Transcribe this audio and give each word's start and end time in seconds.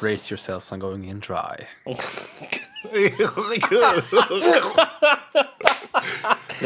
Brace 0.00 0.30
yourselves 0.30 0.72
on 0.72 0.78
going 0.78 1.04
in 1.10 1.20
dry. 1.20 1.66
Jag 1.84 1.98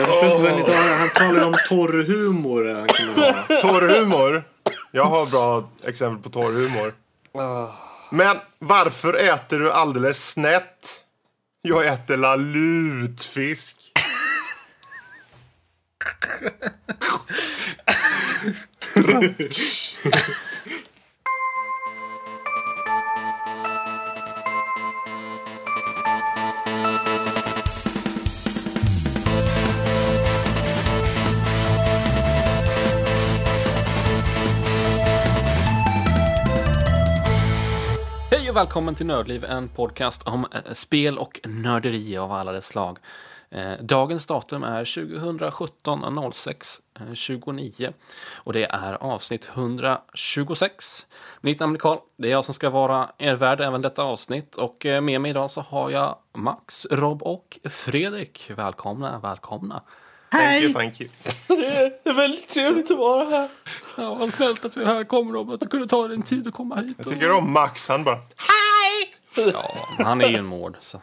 förstår 0.08 0.30
inte 0.30 0.42
vad 0.42 0.56
ni 0.56 0.62
talar 0.64 0.98
Han 0.98 1.08
talar 1.08 1.44
om 1.46 1.54
torrhumor. 1.68 2.74
han 2.74 2.88
kunde 2.88 3.20
vara. 3.20 3.60
Torrhumor. 3.60 4.44
Jag 4.90 5.04
har 5.04 5.26
bra 5.26 5.70
exempel 5.84 6.22
på 6.22 6.30
torrhumor. 6.30 6.94
Men 8.10 8.36
varför 8.58 9.14
äter 9.14 9.58
du 9.58 9.72
alldeles 9.72 10.30
snett? 10.30 11.00
Jag 11.62 11.86
äter 11.86 12.16
la 12.16 12.36
lutfisk. 12.36 13.76
och 38.54 38.58
välkommen 38.58 38.94
till 38.94 39.06
Nördliv, 39.06 39.44
en 39.44 39.68
podcast 39.68 40.22
om 40.22 40.46
eh, 40.52 40.72
spel 40.72 41.18
och 41.18 41.40
nörderi 41.44 42.16
av 42.16 42.32
alla 42.32 42.52
dess 42.52 42.66
slag. 42.66 42.98
Eh, 43.50 43.72
dagens 43.80 44.26
datum 44.26 44.62
är 44.62 44.84
2017-06-29 44.84 47.84
eh, 47.84 47.90
och 48.34 48.52
det 48.52 48.64
är 48.64 48.92
avsnitt 48.92 49.50
126. 49.54 51.06
Mitt 51.40 51.60
namn 51.60 51.74
är 51.74 51.78
Karl, 51.78 51.98
det 52.16 52.28
är 52.28 52.32
jag 52.32 52.44
som 52.44 52.54
ska 52.54 52.70
vara 52.70 53.10
er 53.18 53.34
värd 53.34 53.60
även 53.60 53.82
detta 53.82 54.02
avsnitt 54.02 54.56
och 54.56 54.86
med 55.02 55.20
mig 55.20 55.30
idag 55.30 55.50
så 55.50 55.60
har 55.60 55.90
jag 55.90 56.18
Max, 56.32 56.86
Rob 56.90 57.22
och 57.22 57.58
Fredrik. 57.64 58.50
Välkomna, 58.56 59.18
välkomna. 59.18 59.82
Thank 60.38 60.62
you, 60.62 60.72
thank 60.72 61.00
you. 61.00 61.10
Det 62.04 62.10
är 62.10 62.12
väldigt 62.12 62.48
trevligt 62.48 62.90
att 62.90 62.96
vara 62.98 63.24
här. 63.30 63.48
Ja, 63.96 64.14
vad 64.14 64.32
snällt 64.32 64.64
att 64.64 64.74
du 64.74 64.82
är 64.82 64.86
här 64.86 65.04
kom 65.04 65.32
Rob, 65.32 65.50
att 65.50 65.60
du 65.60 65.66
kunde 65.68 65.86
ta 65.88 66.08
dig 66.08 66.16
en 66.16 66.22
tid 66.22 66.46
att 66.48 66.54
komma 66.54 66.76
hit. 66.76 66.96
Jag 66.98 67.08
tycker 67.08 67.30
om 67.30 67.52
Max. 67.52 67.88
Han 67.88 68.04
bara... 68.04 68.18
Ja, 69.36 69.74
han 70.04 70.20
är 70.20 70.28
ju 70.28 70.36
en 70.36 70.44
mård. 70.46 70.76
Så. 70.80 71.00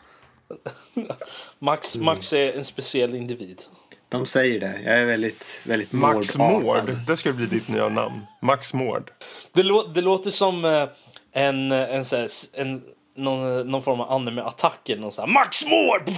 Max, 1.60 1.98
Max 1.98 2.34
är 2.34 2.54
en 2.58 2.66
speciell 2.66 3.16
individ. 3.16 3.62
De 4.10 4.26
säger 4.26 4.60
det. 4.60 4.82
Jag 4.86 4.94
är 5.02 5.06
väldigt, 5.06 5.62
väldigt 5.66 5.92
Max. 5.92 6.38
Mård. 6.38 6.96
Det 7.08 7.18
ska 7.18 7.34
bli 7.34 7.46
ditt 7.46 7.68
nya 7.68 7.90
namn. 7.90 8.20
Max 8.42 8.74
Mård. 8.74 9.12
Det, 9.54 9.64
lå, 9.64 9.84
det 9.88 10.02
låter 10.02 10.30
som 10.30 10.66
eh, 10.66 10.88
en, 11.32 11.72
eh, 11.72 11.96
en, 11.96 12.02
s- 12.02 12.50
en 12.54 12.82
någon, 13.16 13.60
eh, 13.60 13.66
någon 13.66 13.84
form 13.84 14.02
av 14.02 14.12
anime-attack 14.12 14.90
eller 14.90 15.02
någon 15.02 15.12
sån 15.12 15.26
här 15.26 15.34
Max 15.34 15.66
Mård! 15.66 16.10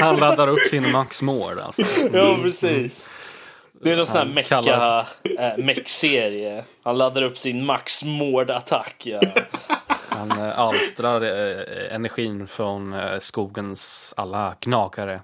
Han 0.00 0.16
laddar 0.16 0.48
upp 0.48 0.60
sin 0.70 0.90
Max 0.92 1.22
Mård 1.22 1.58
alltså. 1.58 1.82
ja, 2.12 2.36
precis. 2.42 3.08
Det 3.82 3.92
är 3.92 3.96
någon 3.96 4.06
sån 4.06 4.16
här 4.16 4.24
Han 4.24 4.34
mecka, 4.34 4.48
kallar- 4.48 5.06
äh, 5.38 5.56
meck-serie. 5.58 6.64
Han 6.82 6.98
laddar 6.98 7.22
upp 7.22 7.38
sin 7.38 7.64
Max 7.64 8.04
Mård-attack. 8.04 8.94
Ja. 9.06 9.20
Han 10.10 10.30
eh, 10.30 10.58
alstrar 10.58 11.20
eh, 11.22 11.94
energin 11.94 12.46
från 12.46 12.92
eh, 12.92 13.18
skogens 13.18 14.14
alla 14.16 14.54
gnagare. 14.60 15.20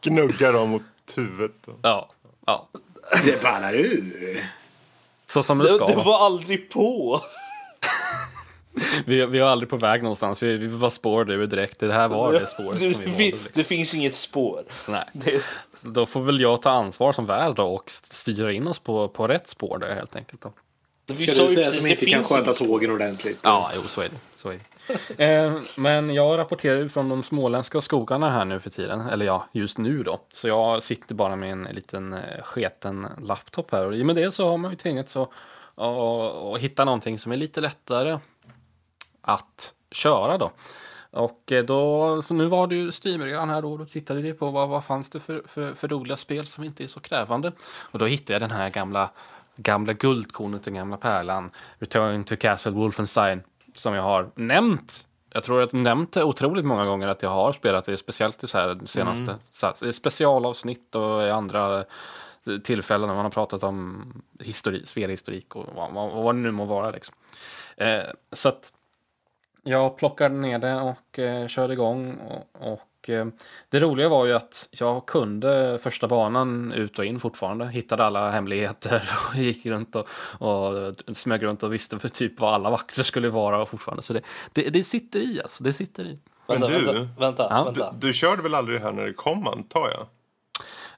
Gnuggar 0.00 0.52
dem 0.52 0.70
mot 0.70 0.82
huvudet. 1.14 1.52
Ja, 1.82 2.08
ja. 2.46 2.68
Det 3.24 3.42
ballar 3.42 3.74
ur. 3.74 4.44
Så 5.32 5.42
som 5.42 5.58
det 5.58 5.68
ska. 5.68 5.86
det 5.86 5.96
var 5.96 6.26
aldrig 6.26 6.70
på. 6.70 7.20
Vi, 9.06 9.26
vi 9.26 9.38
var 9.38 9.48
aldrig 9.48 9.68
på 9.68 9.76
väg 9.76 10.02
någonstans. 10.02 10.42
Vi, 10.42 10.56
vi 10.56 10.68
bara 10.68 10.90
spårade 10.90 11.34
ur 11.34 11.46
direkt. 11.46 11.78
Det 11.78 11.92
här 11.92 12.08
var 12.08 12.32
det 12.32 12.46
spåret 12.46 12.80
det, 12.80 12.92
som 12.92 13.00
vi 13.04 13.06
valde. 13.06 13.24
Liksom. 13.24 13.50
det 13.54 13.64
finns 13.64 13.94
inget 13.94 14.14
spår. 14.14 14.62
Nej. 14.88 15.04
Det, 15.12 15.42
Då 15.82 16.06
får 16.06 16.20
väl 16.20 16.40
jag 16.40 16.62
ta 16.62 16.70
ansvar 16.70 17.12
som 17.12 17.26
värd 17.26 17.58
och 17.58 17.90
styra 17.90 18.52
in 18.52 18.66
oss 18.66 18.78
på, 18.78 19.08
på 19.08 19.28
rätt 19.28 19.48
spår 19.48 19.78
där 19.78 19.94
helt 19.94 20.16
enkelt. 20.16 20.40
Då. 20.42 20.52
Vi 21.14 21.26
Ska 21.26 21.42
du 21.42 21.54
säga 21.54 21.66
precis, 21.66 21.78
att 21.78 21.84
de 21.84 21.90
inte 21.90 22.06
kan 22.06 22.24
sköta 22.24 22.54
tågen 22.54 22.90
ordentligt? 22.90 23.38
Ja, 23.42 23.70
jo, 23.74 23.82
så 23.82 24.00
är 24.00 24.08
det. 24.08 24.16
Så 24.36 24.48
är 24.48 24.52
det. 24.52 24.60
Eh, 25.16 25.58
men 25.76 26.14
jag 26.14 26.38
rapporterar 26.38 26.78
ju 26.78 26.88
från 26.88 27.08
de 27.08 27.22
småländska 27.22 27.80
skogarna 27.80 28.30
här 28.30 28.44
nu 28.44 28.60
för 28.60 28.70
tiden. 28.70 29.00
Eller 29.00 29.26
ja, 29.26 29.46
just 29.52 29.78
nu 29.78 30.02
då. 30.02 30.20
Så 30.32 30.48
jag 30.48 30.82
sitter 30.82 31.14
bara 31.14 31.36
med 31.36 31.52
en 31.52 31.68
liten 31.72 32.12
eh, 32.12 32.42
sketen 32.42 33.06
laptop 33.22 33.72
här. 33.72 33.86
Och 33.86 33.94
i 33.94 34.02
och 34.02 34.06
med 34.06 34.16
det 34.16 34.30
så 34.30 34.48
har 34.48 34.56
man 34.56 34.70
ju 34.70 34.76
tvingats 34.76 35.16
att, 35.16 35.30
hitta 36.58 36.84
någonting 36.84 37.18
som 37.18 37.32
är 37.32 37.36
lite 37.36 37.60
lättare 37.60 38.18
att 39.22 39.74
köra 39.90 40.38
då. 40.38 40.50
Och 41.10 41.52
eh, 41.52 41.64
då, 41.64 42.22
så 42.22 42.34
nu 42.34 42.46
var 42.46 42.66
det 42.66 42.74
ju 42.74 42.90
Steam-rean 42.90 43.50
här 43.50 43.62
då, 43.62 43.76
då 43.76 43.84
tittade 43.84 44.20
vi 44.20 44.32
på 44.32 44.50
vad, 44.50 44.68
vad 44.68 44.84
fanns 44.84 45.10
det 45.10 45.20
för, 45.20 45.42
för, 45.46 45.74
för 45.74 45.88
roliga 45.88 46.16
spel 46.16 46.46
som 46.46 46.64
inte 46.64 46.84
är 46.84 46.86
så 46.86 47.00
krävande. 47.00 47.52
Och 47.78 47.98
då 47.98 48.06
hittade 48.06 48.32
jag 48.32 48.42
den 48.42 48.50
här 48.50 48.70
gamla, 48.70 49.10
gamla 49.62 49.92
guldkornet, 49.92 50.64
den 50.64 50.74
gamla 50.74 50.96
pärlan, 50.96 51.50
Return 51.78 52.24
to 52.24 52.36
Castle 52.36 52.72
Wolfenstein, 52.72 53.42
som 53.74 53.94
jag 53.94 54.02
har 54.02 54.30
nämnt. 54.34 55.06
Jag 55.32 55.42
tror 55.42 55.62
att 55.62 55.72
jag 55.72 55.82
nämnt 55.82 56.12
det 56.12 56.24
otroligt 56.24 56.64
många 56.64 56.84
gånger 56.84 57.08
att 57.08 57.22
jag 57.22 57.30
har 57.30 57.52
spelat 57.52 57.84
det, 57.84 57.96
speciellt 57.96 58.44
i 58.44 58.46
så 58.46 58.58
här 58.58 58.80
senaste 58.86 59.36
så 59.50 59.66
här, 59.66 59.92
specialavsnitt 59.92 60.94
och 60.94 61.22
i 61.22 61.30
andra 61.30 61.84
tillfällen 62.64 63.08
när 63.08 63.14
man 63.14 63.24
har 63.24 63.30
pratat 63.30 63.62
om 63.62 64.12
histori, 64.40 64.86
spelhistorik 64.86 65.56
och 65.56 65.66
vad, 65.74 65.92
vad, 65.92 66.12
vad 66.12 66.34
det 66.34 66.40
nu 66.40 66.50
må 66.50 66.64
vara. 66.64 66.90
Liksom. 66.90 67.14
Eh, 67.76 68.00
så 68.32 68.48
att 68.48 68.72
jag 69.62 69.96
plockade 69.96 70.34
ner 70.34 70.58
det 70.58 70.80
och 70.80 71.18
eh, 71.18 71.46
körde 71.46 71.72
igång. 71.72 72.14
Och, 72.16 72.72
och 72.72 72.80
eh, 73.08 73.26
det 73.68 73.80
roliga 73.80 74.08
var 74.08 74.26
ju 74.26 74.32
att 74.32 74.68
jag 74.70 75.06
kunde 75.06 75.78
första 75.82 76.08
banan 76.08 76.72
ut 76.72 76.98
och 76.98 77.04
in 77.04 77.20
fortfarande. 77.20 77.66
Hittade 77.68 78.04
alla 78.04 78.30
hemligheter 78.30 79.10
och 79.28 79.36
gick 79.36 79.66
runt 79.66 79.96
och, 79.96 80.08
och 80.38 80.94
smög 81.16 81.42
runt 81.42 81.62
och 81.62 81.72
visste 81.72 81.98
för 81.98 82.08
typ 82.08 82.40
vad 82.40 82.54
alla 82.54 82.70
vakter 82.70 83.02
skulle 83.02 83.28
vara 83.28 83.62
och 83.62 83.68
fortfarande. 83.68 84.02
Så 84.02 84.12
det, 84.12 84.20
det, 84.52 84.70
det 84.70 84.84
sitter 84.84 85.18
i 85.20 85.40
alltså, 85.42 85.64
det 85.64 85.72
sitter 85.72 86.04
i. 86.04 86.18
Men 86.46 86.60
Vänta, 86.60 86.78
du, 86.78 86.82
vänta, 86.84 87.20
vänta, 87.20 87.46
Ja, 87.50 87.64
vänta. 87.64 87.92
du, 87.92 88.06
du 88.06 88.12
körde 88.12 88.42
väl 88.42 88.54
aldrig 88.54 88.80
det 88.80 88.84
här 88.84 88.92
när 88.92 89.06
det 89.06 89.12
kom 89.12 89.46
antar 89.48 89.90
jag? 89.90 90.06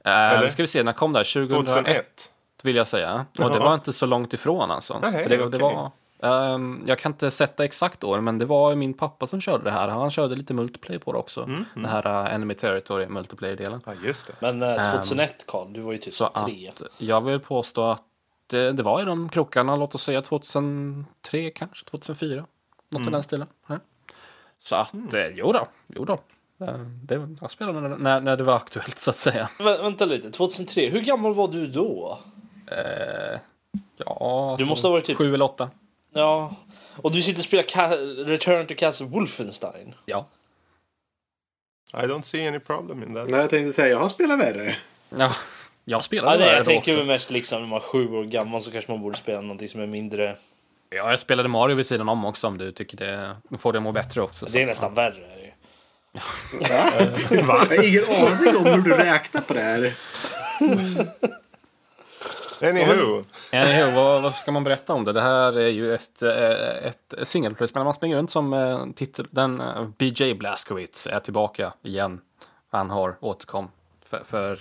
Eh, 0.05 0.39
Eller? 0.39 0.49
ska 0.49 0.63
vi 0.63 0.67
se, 0.67 0.83
när 0.83 0.93
kom 0.93 1.13
det? 1.13 1.19
här? 1.19 1.25
2001, 1.47 1.75
2001? 1.75 2.33
vill 2.63 2.77
jag 2.77 2.89
säga. 2.89 3.27
Och 3.39 3.51
det 3.51 3.59
var 3.59 3.75
inte 3.75 3.93
så 3.93 4.07
långt 4.07 4.33
ifrån 4.33 4.71
alltså. 4.71 4.99
Nej, 5.03 5.23
För 5.23 5.31
det, 5.31 5.37
det 5.37 5.45
okej. 5.45 5.61
var, 5.61 5.91
ehm, 6.23 6.83
jag 6.87 6.99
kan 6.99 7.13
inte 7.13 7.31
sätta 7.31 7.65
exakt 7.65 8.05
år, 8.05 8.21
men 8.21 8.39
det 8.39 8.45
var 8.45 8.75
min 8.75 8.95
pappa 8.95 9.27
som 9.27 9.41
körde 9.41 9.65
det 9.65 9.71
här. 9.71 9.89
Han 9.89 10.11
körde 10.11 10.37
lite 10.37 10.55
multiplayer 10.55 10.99
på 11.01 11.13
det 11.13 11.19
också. 11.19 11.43
Mm, 11.43 11.65
Den 11.75 11.85
här 11.85 12.07
uh, 12.27 12.35
Enemy 12.35 12.55
Territory 12.55 13.07
multiplayer-delen. 13.07 13.81
Ja, 13.87 13.93
just 14.05 14.27
det. 14.27 14.33
Men 14.41 14.63
eh, 14.63 14.69
Ehm, 14.87 14.93
2001 14.93 15.45
Karl, 15.47 15.73
du 15.73 15.81
var 15.81 15.93
ju 15.93 15.99
typ 15.99 16.15
Så 16.15 16.29
tre. 16.47 16.69
att 16.69 16.83
jag 16.99 17.21
vill 17.21 17.41
påstå 17.41 17.85
att 17.85 18.03
det, 18.47 18.73
det 18.73 18.83
var 18.83 19.03
i 19.03 19.05
de 19.05 19.29
krokarna, 19.29 19.77
låt 19.77 19.95
oss 19.95 20.03
säga 20.03 20.23
2003 20.23 21.51
kanske, 21.51 21.85
2004. 21.85 22.37
Något 22.91 23.01
Mm. 23.01 23.09
i 23.09 23.13
den 23.13 23.23
stilen. 23.23 23.47
Ja. 23.67 23.79
Så 24.59 24.77
att, 24.77 24.95
eh, 25.15 25.27
jo 25.35 25.53
då, 25.53 25.67
jo 25.87 26.05
då. 26.05 26.13
Eh, 26.67 26.75
Det, 27.03 27.29
jag 27.41 27.51
spelade 27.51 27.81
när, 27.81 27.97
när, 27.97 28.21
när 28.21 28.37
det 28.37 28.45
var 28.45 28.55
aktuellt 28.57 28.99
så 28.99 29.11
att 29.11 29.17
säga. 29.17 29.49
Vä 29.59 29.83
vänta 29.83 30.05
lite, 30.07 30.31
2003, 30.31 30.89
hur 30.89 31.01
gammal 31.01 31.35
var 31.35 31.49
du 31.49 31.67
då? 31.67 32.19
Eh, 32.67 33.39
ja, 33.97 34.51
alltså, 34.53 34.67
måste 34.67 34.87
ha 34.87 34.93
varit 34.93 35.05
typ- 35.05 35.17
Sju 35.19 35.35
eller 35.35 35.45
åtta. 35.45 35.71
Ja, 36.15 36.57
och 36.97 37.13
du 37.13 37.23
sitter 37.23 37.41
och 37.41 37.45
spelar 37.45 37.63
Ca- 37.65 38.25
Return 38.25 38.67
to 38.67 38.75
Castle 38.77 39.07
Wolfenstein. 39.07 39.95
Ja. 40.07 40.27
I 41.95 41.97
don't 41.97 42.23
see 42.23 42.49
any 42.49 42.59
problem 42.59 43.03
in 43.03 43.15
that. 43.15 43.29
Nej, 43.31 43.41
jag 43.41 43.51
tänkte 43.51 43.73
säga, 43.73 43.89
jag 43.89 43.99
har 43.99 44.09
spelat 44.09 44.39
värre. 44.39 44.77
ja. 45.17 45.35
Jag 45.85 46.05
spelade 46.05 46.33
Ja, 46.35 46.39
nej, 46.39 46.47
där 46.49 46.55
jag 46.57 46.65
då 46.65 46.71
tänker 46.71 46.95
också. 46.97 47.05
mest 47.05 47.31
liksom 47.31 47.61
när 47.61 47.69
man 47.69 47.77
är 47.77 47.81
sju 47.83 48.09
år 48.13 48.25
gammal 48.25 48.63
så 48.63 48.71
kanske 48.71 48.93
man 48.93 49.01
borde 49.03 49.17
spela 49.19 49.41
någonting 49.41 49.69
som 49.69 49.81
är 49.81 49.87
mindre. 49.87 50.37
Ja, 50.91 51.11
jag 51.11 51.19
spelade 51.19 51.49
Mario 51.49 51.77
vid 51.77 51.87
sidan 51.87 52.09
om 52.09 52.25
också 52.25 52.47
om 52.47 52.59
du 52.59 52.73
tycker 52.73 52.97
det 52.97 53.37
får 53.59 53.73
det 53.73 53.79
att 53.79 53.83
må 53.83 53.93
bättre 53.93 54.21
också. 54.23 54.47
så 54.47 54.53
Det 54.53 54.59
är 54.59 54.63
att- 54.65 54.69
nästan 54.69 54.95
värre. 54.95 55.53
Jag 57.31 57.45
har 57.45 57.85
ingen 57.89 58.05
aning 58.05 58.57
om 58.57 58.65
hur 58.65 58.83
du 58.83 58.97
räknar 58.97 59.41
på 59.41 59.55
det 59.55 59.61
här. 59.61 59.93
Anywho. 62.63 63.25
Anywho, 63.53 63.91
vad, 63.95 64.23
vad 64.23 64.35
ska 64.35 64.53
man 64.53 64.65
berätta 64.65 64.93
om 64.93 65.05
det? 65.05 65.13
Det 65.13 65.21
här 65.21 65.53
är 65.59 65.69
ju 65.69 65.95
ett, 65.95 66.23
eh, 66.23 66.87
ett 66.87 67.15
singelplayer-spel. 67.29 67.85
Man 67.85 67.95
springer 67.95 68.17
runt 68.17 68.31
som 68.31 68.53
eh, 68.53 68.87
titel, 68.97 69.27
den 69.31 69.61
eh, 69.61 69.85
BJ 69.99 70.35
Blazkowicz 70.35 71.07
är 71.07 71.21
tillbaka 71.21 71.73
igen. 71.83 72.21
Han 72.71 72.91
har 72.91 73.17
återkom 73.21 73.69
för, 74.05 74.23
för 74.27 74.59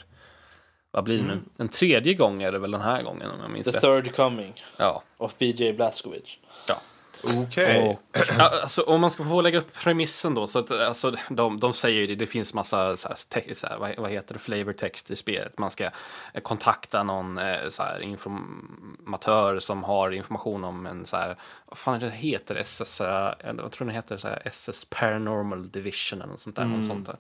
vad 0.92 1.04
blir 1.04 1.18
det 1.18 1.24
nu? 1.24 1.40
En 1.58 1.70
tredje 1.70 2.14
gång 2.14 2.44
är 2.44 2.52
det 2.52 2.60
väl 2.60 2.72
den 2.72 2.82
här 2.82 3.04
gången 3.04 3.32
om 3.32 3.40
jag 3.42 3.50
minns 3.50 3.66
The 3.68 3.72
rätt. 3.72 3.82
third 3.82 4.16
coming 4.16 4.54
Ja, 4.78 5.04
of 5.18 5.38
BJ 5.38 5.72
Blazkowicz. 5.74 6.38
ja. 6.68 6.76
Okej. 7.24 8.00
Okay. 8.14 8.36
ja, 8.38 8.62
alltså, 8.62 8.82
om 8.82 9.02
man 9.02 9.12
ska 9.12 9.24
få 9.24 9.42
lägga 9.42 9.60
upp 9.60 9.74
premissen 9.74 10.34
då, 10.34 10.48
så 10.48 10.60
att, 10.60 10.72
alltså, 10.72 11.16
de, 11.30 11.60
de 11.60 11.74
säger 11.74 12.02
ju 12.02 12.08
det, 12.08 12.16
det 12.16 12.26
finns 12.26 12.54
massa, 12.54 12.98
så 12.98 13.08
här, 13.08 13.18
te, 13.30 13.56
så 13.56 13.68
här, 13.68 13.78
vad, 13.78 13.98
vad 13.98 14.12
heter 14.12 14.34
det, 14.34 14.40
flavor 14.40 14.74
text 14.74 15.12
i 15.12 15.16
spelet. 15.16 15.58
Man 15.58 15.72
ska 15.72 15.84
eh, 15.84 16.42
kontakta 16.44 17.04
någon 17.04 17.38
eh, 17.38 17.70
så 17.70 17.84
här, 17.84 18.00
informatör 18.00 19.60
som 19.60 19.84
har 19.84 20.12
information 20.12 20.64
om 20.64 20.86
en 20.86 21.06
så 21.06 21.18
här, 21.18 21.38
vad 21.72 21.78
fan 21.78 21.96
är 21.96 22.00
det 22.00 22.10
heter, 22.10 22.56
SS, 22.56 23.02
eh, 23.02 23.34
jag 23.44 23.72
tror 23.72 23.88
det 23.88 23.94
heter 23.94 24.18
så 24.18 24.28
SS 24.46 24.86
Paranormal 24.86 25.72
Division 25.72 26.22
eller 26.22 26.32
något 26.32 26.42
sånt 26.42 26.56
där. 26.56 26.66
Något 26.66 26.86
sånt 26.86 27.06
där. 27.06 27.16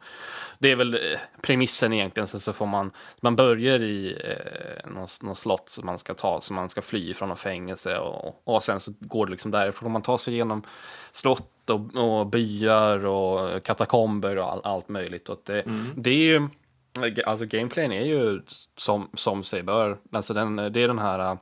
Det 0.59 0.71
är 0.71 0.75
väl 0.75 0.94
eh, 0.94 1.19
premissen 1.42 1.94
egentligen, 1.94 2.27
sen 2.27 2.39
så 2.39 2.53
får 2.53 2.65
man, 2.65 2.92
man 3.19 3.36
börjar 3.36 3.80
i 3.80 4.18
eh, 4.24 4.92
någon, 4.92 5.07
någon 5.21 5.36
slott 5.36 5.69
som 5.69 5.86
man 5.86 5.98
ska 5.98 6.13
ta, 6.13 6.42
som 6.42 6.56
man 6.56 6.69
ska 6.69 6.81
fly 6.81 7.13
från 7.13 7.30
något 7.30 7.39
fängelse 7.39 7.98
och, 7.98 8.42
och 8.44 8.63
sen 8.63 8.80
så 8.80 8.94
går 9.00 9.25
det 9.25 9.31
liksom 9.31 9.51
därifrån 9.51 9.92
man 9.92 10.01
tar 10.01 10.18
sig 10.18 10.33
igenom 10.33 10.63
slott 11.12 11.69
och, 11.69 11.95
och 11.95 12.27
byar 12.27 13.06
och 13.06 13.63
katakomber 13.63 14.38
och 14.38 14.51
all, 14.51 14.62
allt 14.63 14.89
möjligt. 14.89 15.30
Och 15.30 15.42
det, 15.44 15.63
det 15.95 16.09
är 16.09 16.15
ju, 16.15 16.50
alltså 17.25 17.45
gameplayen 17.45 17.92
är 17.92 18.06
ju 18.06 18.42
som, 18.77 19.09
som 19.13 19.44
sig 19.44 19.63
bör. 19.63 19.97
Alltså 20.12 20.33
den, 20.33 20.56
det 20.56 20.81
är 20.81 20.88
den 20.88 21.00
här 21.00 21.38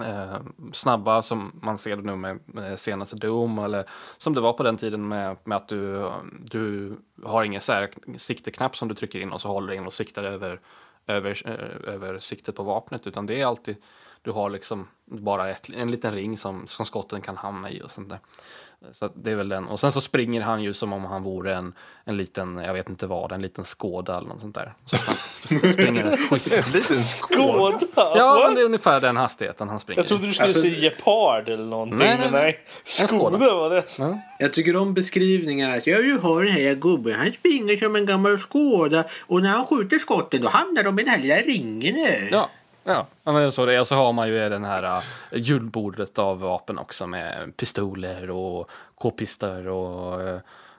eh, 0.00 0.40
snabba 0.72 1.22
som 1.22 1.60
man 1.62 1.78
ser 1.78 1.96
nu 1.96 2.16
med, 2.16 2.38
med 2.46 2.80
senaste 2.80 3.16
Doom 3.16 3.58
eller 3.58 3.84
som 4.18 4.34
det 4.34 4.40
var 4.40 4.52
på 4.52 4.62
den 4.62 4.76
tiden 4.76 5.08
med, 5.08 5.36
med 5.44 5.56
att 5.56 5.68
du, 5.68 6.10
du 6.44 6.96
har 7.22 7.44
ingen 7.44 7.60
sär, 7.60 7.90
sikteknapp 8.16 8.76
som 8.76 8.88
du 8.88 8.94
trycker 8.94 9.20
in 9.20 9.32
och 9.32 9.40
så 9.40 9.48
håller 9.48 9.72
in 9.72 9.86
och 9.86 9.94
siktar 9.94 10.24
över, 10.24 10.60
över, 11.06 11.42
eh, 11.46 11.94
över 11.94 12.18
siktet 12.18 12.54
på 12.56 12.62
vapnet 12.62 13.06
utan 13.06 13.26
det 13.26 13.40
är 13.40 13.46
alltid 13.46 13.76
du 14.22 14.30
har 14.30 14.50
liksom 14.50 14.88
bara 15.04 15.50
ett, 15.50 15.68
en 15.68 15.90
liten 15.90 16.14
ring 16.14 16.38
som, 16.38 16.66
som 16.66 16.86
skotten 16.86 17.20
kan 17.20 17.36
hamna 17.36 17.70
i 17.70 17.82
och 17.82 17.90
sånt 17.90 18.08
där. 18.08 18.18
Så 18.92 19.08
det 19.14 19.30
är 19.30 19.34
väl 19.34 19.48
den. 19.48 19.68
Och 19.68 19.80
sen 19.80 19.92
så 19.92 20.00
springer 20.00 20.40
han 20.40 20.62
ju 20.62 20.74
som 20.74 20.92
om 20.92 21.04
han 21.04 21.22
vore 21.22 21.54
en, 21.54 21.74
en 22.04 22.16
liten, 22.16 22.56
jag 22.58 22.74
vet 22.74 22.88
inte 22.88 23.06
vad, 23.06 23.32
en 23.32 23.42
liten 23.42 23.64
skåda 23.64 24.16
eller 24.16 24.28
något 24.28 24.40
sånt 24.40 24.54
där. 24.54 24.74
Så 24.86 24.96
springer 25.72 26.04
den 26.04 26.16
skit. 26.16 26.52
En 26.66 26.72
liten. 26.72 26.96
Skåda? 26.96 27.78
Ja, 27.96 28.34
What? 28.34 28.46
men 28.46 28.54
det 28.54 28.60
är 28.60 28.64
ungefär 28.64 29.00
den 29.00 29.16
hastigheten 29.16 29.68
han 29.68 29.80
springer 29.80 30.00
Jag 30.00 30.06
trodde 30.08 30.26
du 30.26 30.32
skulle 30.34 30.46
Alltså- 30.48 30.62
säga 30.62 30.74
gepard 30.90 31.48
eller 31.48 31.64
någonting. 31.64 31.98
Nej, 31.98 32.18
nej, 32.18 32.28
nej. 32.32 33.06
Skoda. 33.06 33.38
var 33.38 33.70
det. 33.70 33.84
Ja. 33.98 34.18
Jag 34.38 34.52
tycker 34.52 34.76
om 34.76 34.94
beskrivningar 34.94 35.76
att 35.78 35.86
jag 35.86 36.04
ju 36.04 36.18
har 36.18 36.44
den 36.44 36.52
här 36.52 36.74
gubben. 36.74 37.14
Han 37.14 37.32
springer 37.32 37.76
som 37.76 37.96
en 37.96 38.06
gammal 38.06 38.38
skåda 38.38 39.04
och 39.20 39.42
när 39.42 39.48
han 39.50 39.66
skjuter 39.66 39.98
skotten 39.98 40.42
då 40.42 40.48
hamnar 40.48 40.82
de 40.82 40.98
i 40.98 41.02
den 41.02 41.10
här 41.12 41.18
lilla 41.20 41.36
ringen. 41.36 41.94
här. 41.94 42.28
Ja, 42.32 42.50
ja. 42.84 43.06
men 43.22 43.34
det 43.34 43.40
är 43.40 43.50
så 43.50 43.66
det 43.66 43.74
är. 43.74 43.80
Och 43.80 43.86
så 43.86 43.94
har 43.94 44.12
man 44.12 44.28
ju 44.28 44.48
den 44.48 44.64
här 44.64 44.96
uh, 44.96 45.02
julbordet 45.32 46.18
av 46.18 46.40
vapen 46.40 46.78
också 46.78 47.06
med 47.06 47.56
pistoler 47.56 48.30
och 48.30 48.70
k-pistar 48.94 49.68
och 49.68 50.20
uh, 50.20 50.38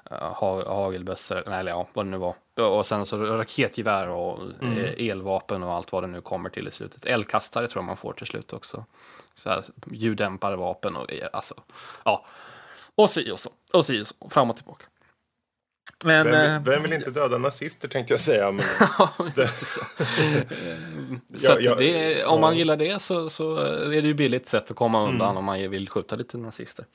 ha, 0.10 0.74
hagelbössor, 0.74 1.44
nej 1.48 1.60
eller 1.60 1.72
ja, 1.72 1.88
vad 1.94 2.06
det 2.06 2.10
nu 2.10 2.18
var. 2.18 2.36
Och 2.56 2.86
sen 2.86 3.06
så 3.06 3.18
raketgevär 3.18 4.08
och 4.08 4.40
eh, 4.62 5.10
elvapen 5.10 5.64
och 5.64 5.74
allt 5.74 5.92
vad 5.92 6.04
det 6.04 6.08
nu 6.08 6.22
kommer 6.22 6.50
till 6.50 6.68
i 6.68 6.72
slutet. 6.72 7.06
Eldkastare 7.06 7.68
tror 7.68 7.82
jag 7.82 7.88
man 7.88 7.98
får 7.98 8.14
till 8.14 8.28
slut 8.28 8.54
också. 8.54 8.86
Så 9.34 9.50
här, 9.50 9.64
ljuddämpare 9.92 10.56
vapen 10.56 10.96
och 10.96 11.08
grejer. 11.08 11.30
Alltså, 11.34 11.56
ja. 12.04 12.26
Och 12.96 13.10
si 13.10 13.32
och 13.32 13.40
så. 13.40 13.50
Och 13.74 13.86
si 13.86 14.02
och 14.02 14.08
så. 14.08 14.30
Fram 14.30 14.50
och 14.50 14.56
tillbaka. 14.56 14.86
Men... 16.04 16.26
Vem, 16.26 16.56
eh, 16.56 16.62
vem 16.62 16.84
vill 16.84 16.94
inte 16.94 17.12
döda 17.12 17.38
nazister 17.38 17.88
tänkte 17.88 18.14
jag 18.14 18.20
säga. 18.20 18.52
Men 18.52 18.66
så. 19.48 19.82
om 22.30 22.42
man 22.42 22.54
ja. 22.54 22.58
gillar 22.58 22.78
det 22.78 23.02
så, 23.02 23.30
så 23.30 23.58
är 23.58 24.02
det 24.02 24.08
ju 24.08 24.14
billigt 24.14 24.48
sätt 24.48 24.72
att 24.72 24.78
komma 24.78 25.08
undan 25.08 25.38
om 25.38 25.46
man 25.46 25.70
vill 25.70 25.90
skjuta 25.90 26.16
lite 26.16 26.38
nazister. 26.38 26.86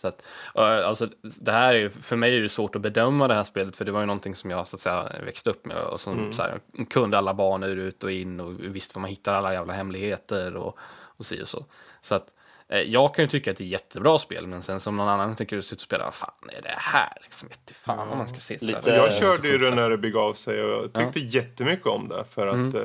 Så 0.00 0.08
att, 0.08 0.22
eh, 0.54 0.88
alltså, 0.88 1.08
det 1.22 1.52
här 1.52 1.74
är, 1.74 1.88
för 1.88 2.16
mig 2.16 2.36
är 2.36 2.40
det 2.40 2.48
svårt 2.48 2.76
att 2.76 2.82
bedöma 2.82 3.28
det 3.28 3.34
här 3.34 3.44
spelet 3.44 3.76
för 3.76 3.84
det 3.84 3.92
var 3.92 4.00
ju 4.00 4.06
någonting 4.06 4.34
som 4.34 4.50
jag 4.50 4.68
så 4.68 4.76
att 4.76 4.80
säga 4.80 5.12
växte 5.24 5.50
upp 5.50 5.66
med 5.66 5.76
och 5.76 6.00
som 6.00 6.32
så 6.32 6.42
här, 6.42 6.60
kunde 6.90 7.18
alla 7.18 7.34
banor 7.34 7.68
ut 7.68 8.04
och 8.04 8.12
in 8.12 8.40
och 8.40 8.54
visste 8.60 8.94
var 8.94 9.00
man 9.00 9.10
hittar 9.10 9.34
alla 9.34 9.52
jävla 9.52 9.72
hemligheter 9.72 10.56
och, 10.56 10.78
och 11.16 11.26
si 11.26 11.42
och 11.42 11.48
så. 11.48 11.64
Så 12.00 12.14
att 12.14 12.28
jag 12.76 13.14
kan 13.14 13.24
ju 13.24 13.28
tycka 13.28 13.50
att 13.50 13.56
det 13.56 13.64
är 13.64 13.68
jättebra 13.68 14.18
spel 14.18 14.46
men 14.46 14.62
sen 14.62 14.80
som 14.80 14.96
någon 14.96 15.08
annan 15.08 15.36
ser 15.36 15.54
ut 15.54 15.72
att 15.72 15.80
spela, 15.80 16.04
vad 16.04 16.14
fan 16.14 16.50
är 16.58 16.62
det 16.62 16.74
här 16.78 17.12
liksom? 17.22 17.48
Vet 17.48 17.58
inte 17.58 17.74
fan 17.74 18.08
om 18.08 18.18
man 18.18 18.28
ska 18.28 18.38
sitta 18.38 18.64
Lite- 18.66 18.90
jag 18.90 19.06
Eh, 19.08 19.18
körde 19.20 19.48
ju 19.48 19.58
det 19.58 19.74
när 19.74 19.90
det 19.90 19.98
begav 19.98 20.34
sig 20.34 20.62
och 20.62 20.82
jag 20.84 20.92
tyckte 20.92 21.20
jättemycket 21.20 21.86
om 21.86 22.08
det. 22.08 22.24
För 22.30 22.46
att 22.46 22.74
eh, 22.74 22.82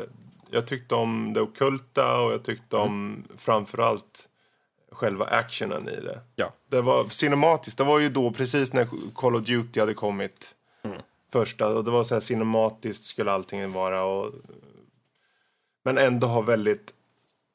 jag 0.51 0.67
tyckte 0.67 0.95
om 0.95 1.33
det 1.33 1.41
ockulta 1.41 2.19
och 2.21 2.33
jag 2.33 2.43
tyckte 2.43 2.77
om 2.77 3.23
framförallt 3.37 4.29
själva 4.91 5.25
actionen 5.25 5.89
i 5.89 5.95
det. 5.99 6.19
Ja. 6.35 6.53
Det 6.69 6.81
var 6.81 7.05
cinematiskt. 7.09 7.77
Det 7.77 7.83
var 7.83 7.99
ju 7.99 8.09
då 8.09 8.31
precis 8.31 8.73
när 8.73 8.87
Call 9.15 9.35
of 9.35 9.43
Duty 9.43 9.79
hade 9.79 9.93
kommit. 9.93 10.55
Första. 11.31 11.67
Och 11.67 11.83
det 11.83 11.91
var 11.91 12.03
så 12.03 12.15
här 12.15 12.19
cinematiskt 12.19 13.03
skulle 13.03 13.31
allting 13.31 13.71
vara. 13.71 14.03
Och, 14.03 14.31
men 15.83 15.97
ändå 15.97 16.27
ha 16.27 16.41
väldigt 16.41 16.93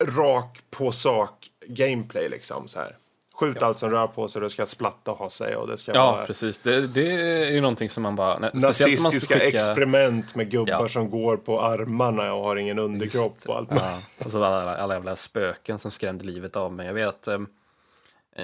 rak 0.05 0.59
på 0.71 0.93
sak 0.93 1.47
gameplay 1.69 2.29
liksom 2.29 2.69
så 2.69 2.79
här. 2.79 2.97
Skjut 3.35 3.63
allt 3.63 3.79
som 3.79 3.91
rör 3.91 4.07
på 4.07 4.29
sig 4.29 4.41
och 4.41 4.45
det 4.45 4.51
ska 4.51 4.67
splatta 4.67 5.11
och 5.11 5.19
ha 5.19 5.31
sig 5.31 5.57
och 5.57 5.67
det 5.67 5.79
ska 5.79 5.95
Ja, 5.95 6.13
vara 6.13 6.27
precis. 6.27 6.59
Det, 6.59 6.87
det 6.87 7.11
är 7.47 7.51
ju 7.51 7.61
någonting 7.61 7.91
som 7.91 8.03
man 8.03 8.17
bara... 8.17 8.37
speciellt 8.51 8.99
om 8.99 9.03
man 9.03 9.09
nazistiska 9.09 9.35
skicka- 9.35 9.57
experiment 9.57 10.35
med 10.35 10.51
gubbar 10.51 10.73
Ja. 10.81 10.89
som 10.89 11.11
går 11.11 11.37
på 11.37 11.61
armarna 11.63 12.33
och 12.35 12.45
har 12.45 12.57
ingen 12.57 12.79
underkropp 12.79 13.37
och 13.47 13.57
allt. 13.57 13.69
Ja, 13.71 13.99
och 14.25 14.33
så 14.33 14.45
alla, 14.45 14.77
alla 14.77 14.95
jävla 14.95 15.17
spöken 15.17 15.79
som 15.79 15.91
skrämde 15.91 16.25
livet 16.25 16.57
av 16.57 16.73
mig. 16.73 16.87
Jag 16.87 16.95
vet, 16.95 17.29
eh, 17.29 17.39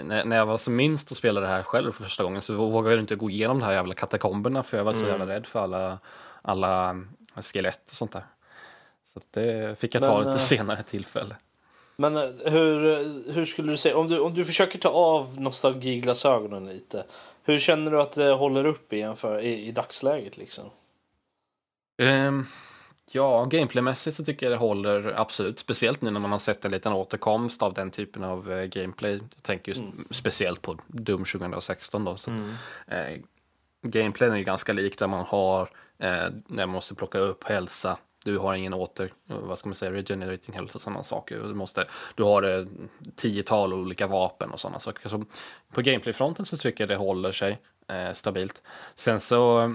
när, 0.02 0.24
när 0.24 0.36
jag 0.36 0.46
var 0.46 0.58
som 0.58 0.76
minst 0.76 1.10
och 1.10 1.16
spelade 1.16 1.46
det 1.46 1.52
här 1.52 1.62
själv 1.62 1.92
för 1.92 2.02
första 2.04 2.22
gången 2.22 2.42
så 2.42 2.54
vågade 2.54 2.94
jag 2.94 3.02
inte 3.02 3.14
gå 3.16 3.30
igenom 3.30 3.58
de 3.58 3.64
här 3.64 3.72
jävla 3.72 3.94
katakomberna 3.94 4.62
för 4.62 4.76
jag 4.76 4.84
var 4.84 4.92
så 4.92 5.06
jävla 5.06 5.26
rädd 5.26 5.46
för 5.46 5.60
alla, 5.60 5.98
alla 6.42 7.00
skelett 7.36 7.82
och 7.86 7.92
sånt 7.96 8.12
där. 8.12 8.24
Så 9.04 9.20
det 9.30 9.78
fick 9.78 9.94
jag 9.94 10.02
ta 10.02 10.08
Men, 10.08 10.18
lite 10.18 10.30
eh, 10.30 10.36
senare 10.36 10.82
tillfälle. 10.82 11.36
Men 11.96 12.16
eh, 12.16 12.52
hur, 12.52 12.92
eh, 12.92 13.34
hur 13.34 13.44
skulle 13.44 13.72
du 13.72 13.76
säga, 13.76 13.96
om 13.96 14.08
du, 14.08 14.18
om 14.18 14.34
du 14.34 14.44
försöker 14.44 14.78
ta 14.78 14.88
av 14.88 15.40
nostalgiglasögonen 15.40 16.66
lite. 16.66 17.04
Hur 17.42 17.58
känner 17.58 17.90
du 17.90 18.00
att 18.00 18.12
det 18.12 18.30
håller 18.32 18.64
upp 18.64 18.92
igen 18.92 19.16
för, 19.16 19.40
i, 19.40 19.66
i 19.66 19.72
dagsläget 19.72 20.36
liksom? 20.36 20.70
Ehm, 22.02 22.46
ja, 23.12 23.44
gameplaymässigt 23.44 24.16
så 24.16 24.24
tycker 24.24 24.46
jag 24.46 24.52
det 24.52 24.56
håller 24.56 25.20
absolut. 25.20 25.58
Speciellt 25.58 26.02
nu 26.02 26.10
när 26.10 26.20
man 26.20 26.32
har 26.32 26.38
sett 26.38 26.64
en 26.64 26.70
liten 26.70 26.92
återkomst 26.92 27.62
av 27.62 27.74
den 27.74 27.90
typen 27.90 28.24
av 28.24 28.52
eh, 28.52 28.64
gameplay. 28.64 29.12
Jag 29.12 29.42
tänker 29.42 29.72
just 29.72 29.82
speciellt 30.10 30.62
på 30.62 30.78
Doom 30.86 31.24
2016 31.24 32.04
då. 32.04 32.16
Så, 32.16 32.30
eh, 32.86 33.20
gameplayen 33.82 34.34
är 34.34 34.38
ju 34.38 34.44
ganska 34.44 34.72
lik 34.72 34.98
där 34.98 35.06
man 35.06 35.24
har, 35.24 35.62
eh, 35.98 36.28
när 36.46 36.66
man 36.66 36.68
måste 36.68 36.94
plocka 36.94 37.18
upp 37.18 37.44
hälsa. 37.44 37.98
Du 38.24 38.38
har 38.38 38.54
ingen 38.54 38.74
åter, 38.74 39.12
vad 39.26 39.58
ska 39.58 39.68
man 39.68 39.74
säga, 39.74 39.92
regenerating 39.92 40.54
health 40.54 40.74
och 40.74 40.80
sådana 40.80 41.04
saker. 41.04 41.38
Du, 41.38 41.54
måste, 41.54 41.84
du 42.14 42.22
har 42.22 42.42
eh, 42.42 42.66
tiotal 43.16 43.72
olika 43.72 44.06
vapen 44.06 44.50
och 44.50 44.60
sådana 44.60 44.80
saker. 44.80 45.08
Så 45.08 45.24
på 45.72 45.82
gameplayfronten 45.82 46.44
så 46.44 46.56
tycker 46.56 46.82
jag 46.82 46.88
det 46.88 46.96
håller 46.96 47.32
sig 47.32 47.60
eh, 47.88 48.12
stabilt. 48.12 48.62
Sen 48.94 49.20
så, 49.20 49.74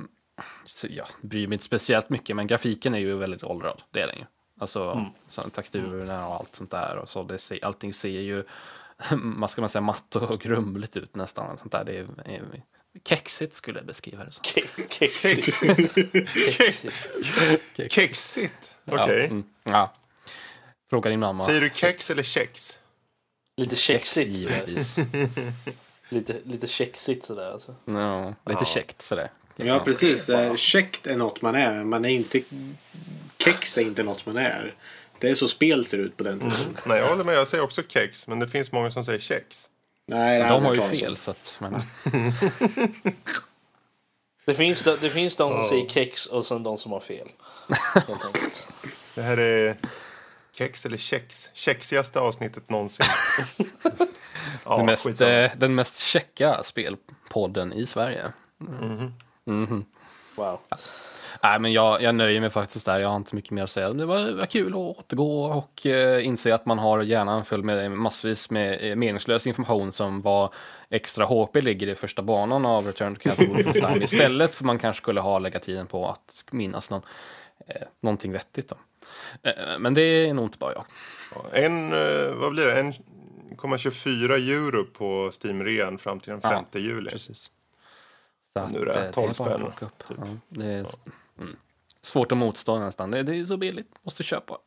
så 0.66 0.88
jag 0.90 1.08
bryr 1.22 1.48
mig 1.48 1.56
inte 1.56 1.66
speciellt 1.66 2.10
mycket, 2.10 2.36
men 2.36 2.48
grafiken 2.48 2.96
är 2.96 3.00
ju 3.00 3.16
väldigt 3.16 3.44
åldrad. 3.44 3.82
Det 3.92 4.02
är 4.02 4.08
den 4.08 4.18
ju. 4.18 4.26
Alltså 4.60 5.12
så, 5.28 5.42
texturerna 5.42 6.28
och 6.28 6.36
allt 6.36 6.56
sånt 6.56 6.72
där. 6.72 6.98
Och 6.98 7.10
så, 7.10 7.24
det 7.24 7.38
ser, 7.38 7.66
allting 7.66 7.94
ser 7.94 8.20
ju, 8.20 8.44
vad 9.38 9.50
ska 9.50 9.62
man 9.62 9.70
säga, 9.70 9.82
matt 9.82 10.16
och 10.16 10.42
grumligt 10.42 10.98
ut 10.98 11.16
nästan. 11.16 11.58
Sånt 11.58 11.72
där. 11.72 11.84
Det 11.84 11.98
är, 11.98 12.08
är 12.26 12.64
kexigt 13.06 13.54
skulle 13.54 13.80
jag 13.80 13.86
beskriva 13.86 14.24
det 14.26 14.32
som. 14.32 14.44
Ke- 14.44 14.88
Kexigt. 14.90 15.60
Kexigt. 16.58 16.94
Kexigt? 17.94 18.78
Okej. 18.86 19.20
Ja, 19.20 19.26
mm, 19.26 19.44
ja. 19.64 19.94
Fråga 20.90 21.10
din 21.10 21.20
mamma. 21.20 21.44
Säger 21.44 21.62
du 21.62 21.70
kex 21.74 22.10
eller 22.10 22.24
kex? 22.24 22.80
Lite 23.58 23.76
Kex, 23.76 24.14
kexigt. 24.14 24.36
givetvis. 24.36 24.98
Lite, 26.12 26.38
lite 26.46 26.68
kexigt 26.68 27.26
sådär 27.26 27.52
alltså. 27.52 27.76
Ja, 27.86 28.36
lite 28.46 28.66
käckt 28.66 29.02
sådär. 29.02 29.32
Ja, 29.56 29.80
precis. 29.80 30.30
Eh, 30.30 30.56
Käckt 30.56 31.08
är 31.08 31.18
något 31.18 31.42
man 31.42 31.56
är. 31.56 31.84
Man 31.84 32.06
är 32.06 32.10
inte... 32.10 32.42
Kex 33.40 33.78
är 33.78 33.82
inte 33.82 34.04
något 34.04 34.26
man 34.26 34.38
är. 34.38 34.76
Det 35.20 35.30
är 35.30 35.36
så 35.36 35.48
spel 35.48 35.86
ser 35.86 35.98
ut 35.98 36.18
på 36.18 36.24
den 36.24 36.40
tiden. 36.40 36.78
Nej, 36.86 37.00
jag 37.00 37.08
håller 37.10 37.24
med. 37.24 37.36
Jag 37.36 37.48
säger 37.48 37.64
också 37.64 37.84
kex, 37.88 38.28
men 38.28 38.40
det 38.40 38.48
finns 38.48 38.72
många 38.72 38.92
som 38.92 39.06
säger 39.06 39.20
kex. 39.20 39.70
Nej, 40.10 40.40
det 40.40 40.48
De 40.48 40.66
har 40.66 40.76
ju 40.76 40.82
fel 40.82 41.18
så 41.18 41.32
att, 41.32 41.56
men, 41.60 41.74
Det 44.46 44.54
finns, 44.54 44.84
de, 44.84 44.98
det 45.02 45.10
finns 45.10 45.36
de 45.36 45.52
som 45.52 45.64
säger 45.64 45.90
kex 45.90 46.26
och 46.26 46.46
sen 46.46 46.64
de 46.64 46.78
som 46.78 46.92
har 46.92 47.00
fel. 47.00 47.28
Det 49.16 49.22
här 49.22 49.38
är 49.38 49.76
kex 50.54 50.86
eller 50.86 50.98
kex. 50.98 51.50
Kexigaste 51.54 52.20
avsnittet 52.20 52.70
någonsin. 52.70 53.06
ja, 54.66 54.78
den, 54.78 54.86
mest, 54.86 55.22
eh, 55.22 55.52
den 55.58 55.76
mest 55.76 56.00
checka 56.00 56.64
spelpodden 56.64 57.74
i 57.74 57.86
Sverige. 57.86 58.32
Wow. 60.36 60.60
Nej, 61.44 61.60
men 61.60 61.74
jag, 61.74 62.02
jag 62.02 62.16
nöjer 62.16 62.42
mig 62.42 62.50
faktiskt 62.50 62.86
där. 62.86 63.00
Jag 63.00 63.10
har 63.10 63.16
inte 63.16 63.30
så 63.30 63.36
mycket 63.36 63.52
mer 63.52 63.64
att 63.64 63.70
säga. 63.70 63.94
Det 63.94 64.06
var, 64.06 64.32
var 64.32 64.46
kul 64.46 64.68
att 64.74 64.76
återgå 64.76 65.44
och 65.46 65.86
eh, 65.86 66.26
inse 66.26 66.56
att 66.56 66.66
man 66.66 66.80
har 66.80 67.02
hjärnan 67.02 67.46
full 67.46 67.64
med 67.64 67.92
massvis 67.92 68.50
med 68.50 68.90
eh, 68.92 68.96
meningslös 68.96 69.48
information 69.48 69.92
som 69.92 70.22
var 70.22 70.54
extra 70.90 71.26
HP 71.26 71.56
ligger 71.62 71.88
i 71.88 71.96
första 71.96 72.22
banan 72.22 72.66
av 72.66 72.86
Return 72.88 73.16
to 73.16 73.22
Castle 73.22 73.48
Wolfenstein 73.48 74.02
istället 74.04 74.56
för 74.56 74.64
man 74.66 74.80
kanske 74.80 75.02
skulle 75.02 75.22
ha 75.22 75.40
lägga 75.40 75.60
tiden 75.60 75.88
på 75.88 76.10
att 76.10 76.46
minnas 76.52 76.90
någon, 76.90 77.02
eh, 77.68 77.76
någonting 78.02 78.32
vettigt. 78.32 78.70
Då. 78.70 78.76
Eh, 79.50 79.80
men 79.80 79.94
det 79.94 80.02
är 80.02 80.34
nog 80.34 80.46
inte 80.46 80.58
bara 80.58 80.74
jag. 80.74 80.86
Ja, 81.36 81.46
En, 81.58 81.94
eh, 81.94 82.34
vad 82.36 82.52
blir 82.52 82.66
det? 82.66 82.74
1,24 82.82 84.34
euro 84.36 84.86
på 84.86 85.32
Steam-rean 85.44 85.98
fram 85.98 86.20
till 86.20 86.32
den 86.32 86.42
5 86.42 86.66
juli. 86.74 87.10
Precis. 87.10 87.50
Så 88.54 88.68
Nu 88.68 88.80
är 88.80 88.86
det 88.86 89.06
eh, 89.06 89.12
12 89.12 89.34
bara 89.38 89.54
att 89.56 89.76
spänn, 89.76 89.90
typ. 90.08 90.18
Ja, 90.18 90.26
det 90.50 90.66
är 90.66 90.84
s- 90.84 90.98
mm. 91.40 91.56
svårt 92.02 92.32
att 92.32 92.38
motstå 92.38 92.80
nästan. 92.80 93.12
Det, 93.12 93.24
det 93.24 93.36
är 93.40 93.46
så 93.46 93.58
billigt. 93.58 93.96
Måste 94.02 94.24
köpa. 94.24 94.58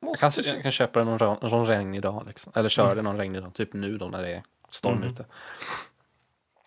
jag, 0.00 0.18
kan, 0.18 0.32
jag 0.44 0.62
kan 0.62 0.72
köpa 0.72 0.98
det 0.98 1.04
någon, 1.04 1.50
någon 1.50 1.66
regnig 1.66 2.02
dag. 2.02 2.24
Liksom. 2.26 2.52
Eller 2.56 2.68
köra 2.68 2.94
det 2.94 3.02
någon 3.02 3.16
regnig 3.16 3.42
dag. 3.42 3.54
Typ 3.54 3.72
nu 3.72 3.98
då 3.98 4.06
när 4.08 4.22
det 4.22 4.30
är 4.30 4.42
storm 4.70 4.96
Mm. 4.96 5.08
ute. 5.08 5.24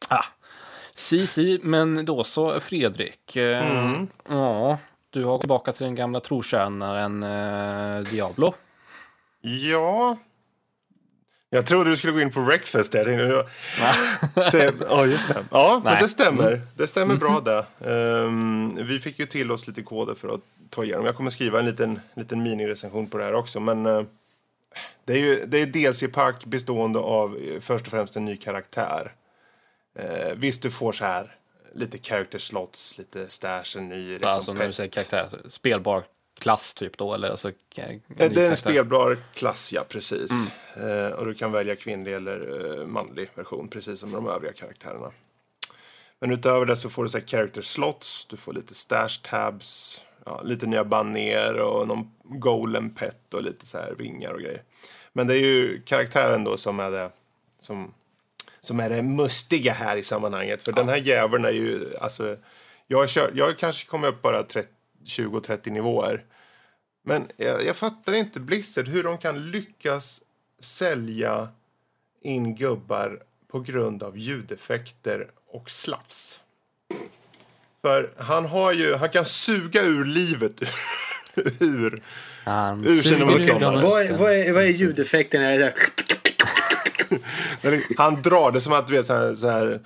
Ah. 0.07 0.25
Si, 0.95 1.27
si, 1.27 1.59
men 1.63 2.05
då 2.05 2.23
så 2.23 2.59
Fredrik. 2.59 3.35
Eh, 3.35 3.85
Mm. 3.85 4.07
Ja, 4.29 4.77
du 5.09 5.25
har 5.25 5.37
tillbaka 5.37 5.71
till 5.73 5.83
den 5.83 5.95
gamla 5.95 6.19
trotjänaren 6.19 7.23
eh, 7.23 8.01
Diablo. 8.11 8.53
Ja. 9.41 10.17
Jag 11.53 11.65
trodde 11.65 11.89
du 11.89 11.97
skulle 11.97 12.13
gå 12.13 12.21
in 12.21 12.31
på 12.31 12.41
Wreckfest 12.41 12.91
där. 12.91 13.05
Jag 14.35 14.73
ja, 14.89 15.05
just 15.05 15.27
det. 15.27 15.45
Ja, 15.51 15.81
men 15.83 16.01
det 16.01 16.09
stämmer. 16.09 16.61
Det 16.75 16.87
stämmer 16.87 17.15
bra 17.15 17.39
det. 17.39 17.65
Ehm, 17.91 18.79
vi 18.85 18.99
fick 18.99 19.19
ju 19.19 19.25
till 19.25 19.51
oss 19.51 19.67
lite 19.67 19.81
koder 19.81 20.15
för 20.15 20.33
att 20.33 20.41
ta 20.69 20.83
igenom. 20.83 21.05
Jag 21.05 21.15
kommer 21.15 21.29
skriva 21.29 21.59
en 21.59 21.65
liten, 21.65 21.99
liten 22.15 22.43
minirecension 22.43 23.07
på 23.07 23.17
det 23.17 23.23
här 23.23 23.33
också. 23.33 23.59
Men 23.59 23.85
eh, 23.85 24.03
det 25.05 25.13
är 25.13 25.17
ju 25.17 25.45
det 25.45 25.61
är 25.61 25.65
DLC-pack 25.65 26.45
bestående 26.45 26.99
av 26.99 27.37
eh, 27.37 27.59
först 27.59 27.85
och 27.85 27.91
främst 27.91 28.15
en 28.15 28.25
ny 28.25 28.35
karaktär. 28.35 29.13
Uh, 29.99 30.33
visst, 30.35 30.61
du 30.61 30.71
får 30.71 30.91
så 30.91 31.05
här 31.05 31.35
lite 31.73 31.97
character 31.97 32.39
slots, 32.39 32.97
lite 32.97 33.29
stash, 33.29 33.77
en 33.77 33.89
ny 33.89 34.11
liksom, 34.11 34.29
alltså 34.29 34.53
när 34.53 34.67
du 34.67 34.73
säger 34.73 34.89
karaktär, 34.89 35.29
spelbar 35.49 36.03
klass 36.41 36.73
typ 36.73 36.97
då? 36.97 37.13
Eller 37.13 37.29
alltså, 37.29 37.47
en 37.47 37.53
Eh, 37.75 37.99
Det 38.07 38.23
är 38.23 38.25
en 38.29 38.33
karaktär. 38.33 38.55
spelbar 38.55 39.17
klass, 39.33 39.73
ja 39.73 39.83
precis. 39.89 40.31
Mm. 40.75 41.05
Eh, 41.05 41.11
och 41.11 41.25
du 41.25 41.33
kan 41.33 41.51
välja 41.51 41.75
kvinnlig 41.75 42.13
eller 42.13 42.79
eh, 42.79 42.87
manlig 42.87 43.29
version, 43.35 43.67
precis 43.67 43.99
som 43.99 44.11
de 44.11 44.27
övriga 44.27 44.53
karaktärerna. 44.53 45.11
Men 46.19 46.31
utöver 46.31 46.65
det 46.65 46.75
så 46.75 46.89
får 46.89 47.03
du 47.03 47.09
så 47.09 47.17
här 47.17 47.25
character 47.27 47.61
slots, 47.61 48.25
du 48.25 48.37
får 48.37 48.53
lite 48.53 48.75
stash 48.75 49.21
tabs, 49.23 50.01
ja, 50.25 50.41
lite 50.41 50.65
nya 50.65 50.83
baner 50.83 51.61
och 51.61 51.87
någon 51.87 52.11
golem 52.23 52.89
pet 52.89 53.33
och 53.33 53.43
lite 53.43 53.65
så 53.65 53.77
här 53.77 53.93
vingar 53.97 54.33
och 54.33 54.39
grejer. 54.41 54.63
Men 55.13 55.27
det 55.27 55.33
är 55.33 55.39
ju 55.39 55.81
karaktären 55.81 56.43
då 56.43 56.57
som 56.57 56.79
är 56.79 56.91
det 56.91 57.09
som, 57.59 57.93
som 58.61 58.79
är 58.79 58.89
det 58.89 59.01
mustiga 59.01 59.73
här 59.73 59.97
i 59.97 60.03
sammanhanget. 60.03 60.63
För 60.63 60.71
den 60.71 60.89
här 60.89 60.97
jäveln 60.97 61.45
är 61.45 61.51
ju, 61.51 61.95
alltså, 62.01 62.37
jag, 62.87 63.09
kört, 63.09 63.31
jag 63.33 63.57
kanske 63.57 63.87
kommit 63.87 64.09
upp 64.09 64.21
bara 64.21 64.43
30 64.43 64.69
20-30 65.05 65.69
nivåer. 65.69 66.23
Men 67.03 67.27
jag, 67.37 67.65
jag 67.65 67.75
fattar 67.75 68.13
inte 68.13 68.39
Blizzard 68.39 68.87
hur 68.87 69.03
de 69.03 69.17
kan 69.17 69.51
lyckas 69.51 70.21
sälja 70.59 71.49
in 72.21 72.55
gubbar 72.55 73.23
på 73.51 73.59
grund 73.59 74.03
av 74.03 74.17
ljudeffekter 74.17 75.27
och 75.47 75.69
slafs. 75.69 76.39
För 77.81 78.13
han 78.17 78.45
har 78.45 78.71
ju, 78.71 78.95
han 78.95 79.09
kan 79.09 79.25
suga 79.25 79.83
ur 79.83 80.05
livet 80.05 80.61
ur. 81.59 82.03
Han 82.45 82.85
Ur 82.85 83.01
sina 83.01 83.25
motståndare. 83.25 83.81
Vad 83.81 84.01
är, 84.01 84.17
vad 84.17 84.33
är, 84.33 84.53
vad 84.53 84.63
är 84.63 84.67
ljudeffekten? 84.67 85.41
Är 85.41 85.57
det 87.61 87.83
Han 87.97 88.21
drar 88.21 88.51
det 88.51 88.61
som 88.61 88.73
att 88.73 88.87
du 88.87 88.93
vet 88.93 89.05
så 89.05 89.13
här, 89.13 89.35
så 89.35 89.49
här 89.49 89.81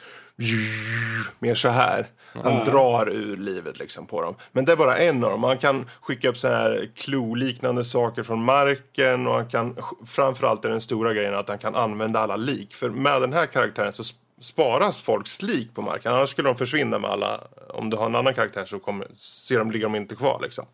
mer 1.40 1.56
så 1.56 1.70
här. 1.70 2.08
Han 2.44 2.66
drar 2.66 3.10
ur 3.10 3.38
livet 3.38 3.80
liksom 3.80 4.06
på 4.06 4.22
dem. 4.22 4.36
Men 4.52 4.66
det 4.66 4.72
är 4.72 4.76
bara 4.76 4.98
en 4.98 5.24
av 5.24 5.32
dem. 5.32 5.44
Han 5.44 5.58
kan 5.58 5.90
skicka 6.02 6.30
upp 6.30 6.38
så 6.38 6.48
här 6.48 6.90
klo-liknande 6.96 7.84
saker 7.84 8.24
från 8.24 8.44
marken 8.44 9.28
och 9.28 9.34
han 9.34 9.50
kan 9.50 9.78
framförallt 10.06 10.66
är 10.66 10.70
den 10.70 10.82
stora 10.82 11.14
grejen 11.14 11.36
att 11.36 11.50
han 11.50 11.58
kan 11.58 11.76
använda 11.76 12.20
alla 12.20 12.36
lik. 12.36 12.76
För 12.76 12.90
med 12.90 13.22
den 13.22 13.34
här 13.34 13.46
karaktären 13.46 13.94
så 13.94 14.04
sp- 14.04 14.16
sparas 14.42 15.02
folks 15.02 15.42
lik 15.42 15.76
på 15.76 15.82
marken. 15.82 16.14
Annars 16.14 16.30
skulle 16.30 16.50
de 16.50 16.58
försvinna 16.58 17.00
med 17.00 17.10
alla. 17.10 17.42
Om 17.70 17.90
du 17.90 17.98
har 17.98 18.06
en 18.06 18.16
annan 18.16 18.34
karaktär 18.34 18.66
så 18.66 18.80
kommer, 18.80 19.08
ser 19.16 19.60
de, 19.60 19.72
ligger 19.72 19.86
de 19.86 19.96
inte 19.96 20.16
kvar 20.16 20.40
liksom. 20.42 20.66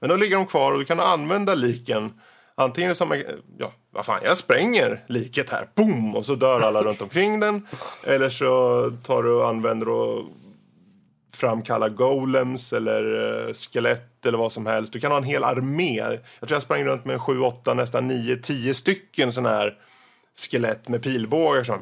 Men 0.00 0.10
då 0.10 0.16
ligger 0.16 0.36
de 0.36 0.46
kvar 0.46 0.72
och 0.72 0.78
du 0.78 0.84
kan 0.84 1.00
använda 1.00 1.54
liken 1.54 2.12
Antingen 2.58 2.94
som, 2.94 3.22
ja, 3.58 3.72
vad 3.90 4.06
fan, 4.06 4.20
jag 4.24 4.38
spränger 4.38 5.04
liket 5.06 5.50
här, 5.50 5.68
boom, 5.74 6.16
och 6.16 6.26
så 6.26 6.34
dör 6.34 6.60
alla 6.60 6.82
runt 6.82 7.02
omkring 7.02 7.40
den. 7.40 7.66
Eller 8.04 8.30
så 8.30 8.90
tar 9.02 9.22
du 9.22 9.30
och 9.30 9.48
använder 9.48 9.88
och 9.88 10.24
framkallar 11.36 11.88
golems 11.88 12.72
eller 12.72 13.46
eh, 13.48 13.52
skelett 13.54 14.26
eller 14.26 14.38
vad 14.38 14.52
som 14.52 14.66
helst. 14.66 14.92
Du 14.92 15.00
kan 15.00 15.10
ha 15.10 15.18
en 15.18 15.24
hel 15.24 15.44
armé. 15.44 15.96
Jag 15.96 16.18
tror 16.48 16.52
jag 16.52 16.62
sprang 16.62 16.84
runt 16.84 17.04
med 17.04 17.20
7, 17.20 17.40
8, 17.40 17.74
nästan 17.74 18.08
9, 18.08 18.36
10 18.36 18.74
stycken 18.74 19.32
sådana 19.32 19.56
här 19.56 19.74
skelett 20.50 20.88
med 20.88 21.02
pilbågar 21.02 21.64
som 21.64 21.80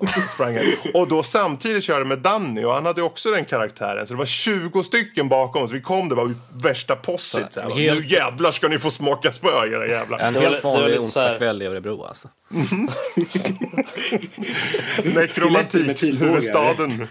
och 0.00 0.08
sprang. 0.34 0.58
Och 0.94 1.08
då 1.08 1.22
samtidigt 1.22 1.84
körde 1.84 2.04
med 2.04 2.18
Danny 2.18 2.64
och 2.64 2.74
han 2.74 2.86
hade 2.86 3.02
också 3.02 3.30
den 3.30 3.44
karaktären. 3.44 4.06
Så 4.06 4.12
det 4.14 4.18
var 4.18 4.24
20 4.26 4.82
stycken 4.82 5.28
bakom 5.28 5.62
oss. 5.62 5.72
Vi 5.72 5.80
kom, 5.80 6.08
det 6.08 6.14
var 6.14 6.34
värsta 6.62 6.96
possit. 6.96 7.52
Så 7.52 7.60
här, 7.60 7.70
helt- 7.70 8.00
Nu 8.00 8.06
jävlar 8.06 8.50
ska 8.50 8.68
ni 8.68 8.78
få 8.78 8.90
smaka 8.90 9.32
spö 9.32 9.48
era 9.66 9.86
jävlar. 9.86 10.18
En 10.18 10.34
helt 10.34 10.64
vanlig 10.64 11.00
onsdagskväll 11.00 11.62
i 11.62 11.66
Örebro 11.66 12.04
alltså. 12.04 12.28
Nekromantikhuvudstaden. 15.04 17.08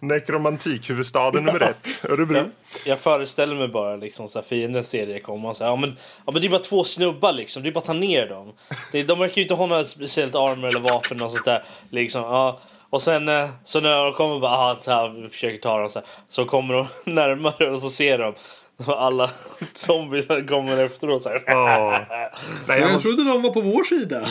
Nekromantikhuvudstaden 0.00 1.44
nummer 1.44 1.60
ett. 1.60 2.04
Örebro. 2.08 2.36
Jag, 2.36 2.50
jag 2.86 2.98
föreställer 2.98 3.54
mig 3.54 3.68
bara 3.68 3.96
liksom 3.96 4.28
så 4.28 4.38
här 4.38 4.46
fiendens 4.46 4.88
serie 4.88 5.20
komma 5.20 5.50
och 5.50 5.56
säga 5.56 5.70
ja 5.70 5.76
men, 5.76 5.96
ja 6.26 6.32
men 6.32 6.42
det 6.42 6.48
är 6.48 6.50
bara 6.50 6.62
två 6.62 6.84
snubbar 6.84 7.32
liksom, 7.32 7.62
det 7.62 7.68
är 7.68 7.72
bara 7.72 7.80
att 7.80 7.86
ta 7.86 7.92
ner 7.92 8.28
dem. 8.28 8.52
Det, 8.92 9.02
de 9.02 9.18
verkar 9.18 9.36
ju 9.36 9.42
inte 9.42 9.54
ha 9.54 9.66
några 9.66 9.84
speciellt 9.84 10.34
armor 10.34 10.68
eller 10.68 10.80
vapen 10.80 11.22
och 11.22 11.30
sånt 11.30 11.44
där. 11.44 11.64
Liksom, 11.90 12.22
ja. 12.22 12.60
Och 12.90 13.02
sen 13.02 13.28
eh, 13.28 13.48
så 13.64 13.80
när 13.80 14.04
de 14.04 14.12
kommer 14.12 14.40
bara 14.40 14.52
aha, 14.52 14.78
så 14.82 14.90
här, 14.90 15.28
försöker 15.28 15.58
ta 15.58 15.78
dem 15.78 15.88
så 15.88 15.98
här. 15.98 16.08
Så 16.28 16.44
kommer 16.44 16.74
de 16.74 16.86
närmare 17.12 17.70
och 17.70 17.80
så 17.80 17.90
ser 17.90 18.18
de 18.18 18.34
alla 18.98 19.30
zombies 19.74 20.26
kommer 20.48 20.84
efteråt 20.84 21.22
så 21.22 21.28
här. 21.28 21.42
Ja. 21.46 22.04
Nej, 22.10 22.30
jag 22.66 22.80
Jag 22.80 22.92
måste, 22.92 23.08
trodde 23.08 23.24
de 23.32 23.42
var 23.42 23.50
på 23.50 23.60
vår 23.60 23.84
sida. 23.84 24.26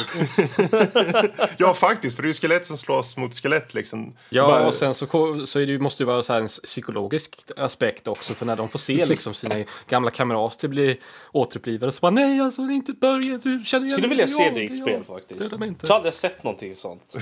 ja, 1.58 1.74
faktiskt. 1.74 2.16
För 2.16 2.24
det 2.24 2.26
är 2.26 2.30
ju 2.30 2.34
skelett 2.34 2.66
som 2.66 2.78
slåss 2.78 3.18
mot 3.18 3.36
skelett 3.36 3.74
liksom. 3.74 4.14
Ja, 4.30 4.48
Bara- 4.48 4.68
och 4.68 4.74
sen 4.74 4.94
så, 4.94 5.06
så 5.46 5.60
är 5.60 5.66
det, 5.66 5.72
ju- 5.72 5.80
måste 5.80 6.04
det 6.04 6.06
ju 6.08 6.12
vara 6.14 6.24
så 6.24 6.34
här 6.34 6.42
en 6.42 6.48
psykologisk 6.48 7.36
aspekt 7.58 8.08
också. 8.08 8.34
För 8.34 8.46
när 8.46 8.56
de 8.56 8.70
får 8.70 8.80
se 8.80 9.06
liksom 9.06 9.34
sina 9.34 9.56
gamla 9.90 10.12
kamrater 10.12 10.68
bli 10.68 11.00
återupplivade 11.32 11.92
så 11.92 12.00
bara 12.02 12.12
nej 12.12 12.42
alltså 12.42 12.62
det 12.62 12.74
är 12.74 12.76
inte 12.76 12.94
Börje, 12.94 13.38
du 13.38 13.64
känner 13.66 13.86
igen 13.86 13.98
Skulle 13.98 14.08
vilja 14.08 14.28
se 14.28 14.50
det 14.54 14.62
i 14.62 14.66
ett 14.66 14.76
spel 14.82 15.00
det 15.00 15.14
faktiskt. 15.14 15.52
Jag 15.82 15.90
har 15.90 15.96
aldrig 15.96 16.14
sett 16.14 16.44
någonting 16.44 16.74
sånt. 16.74 17.16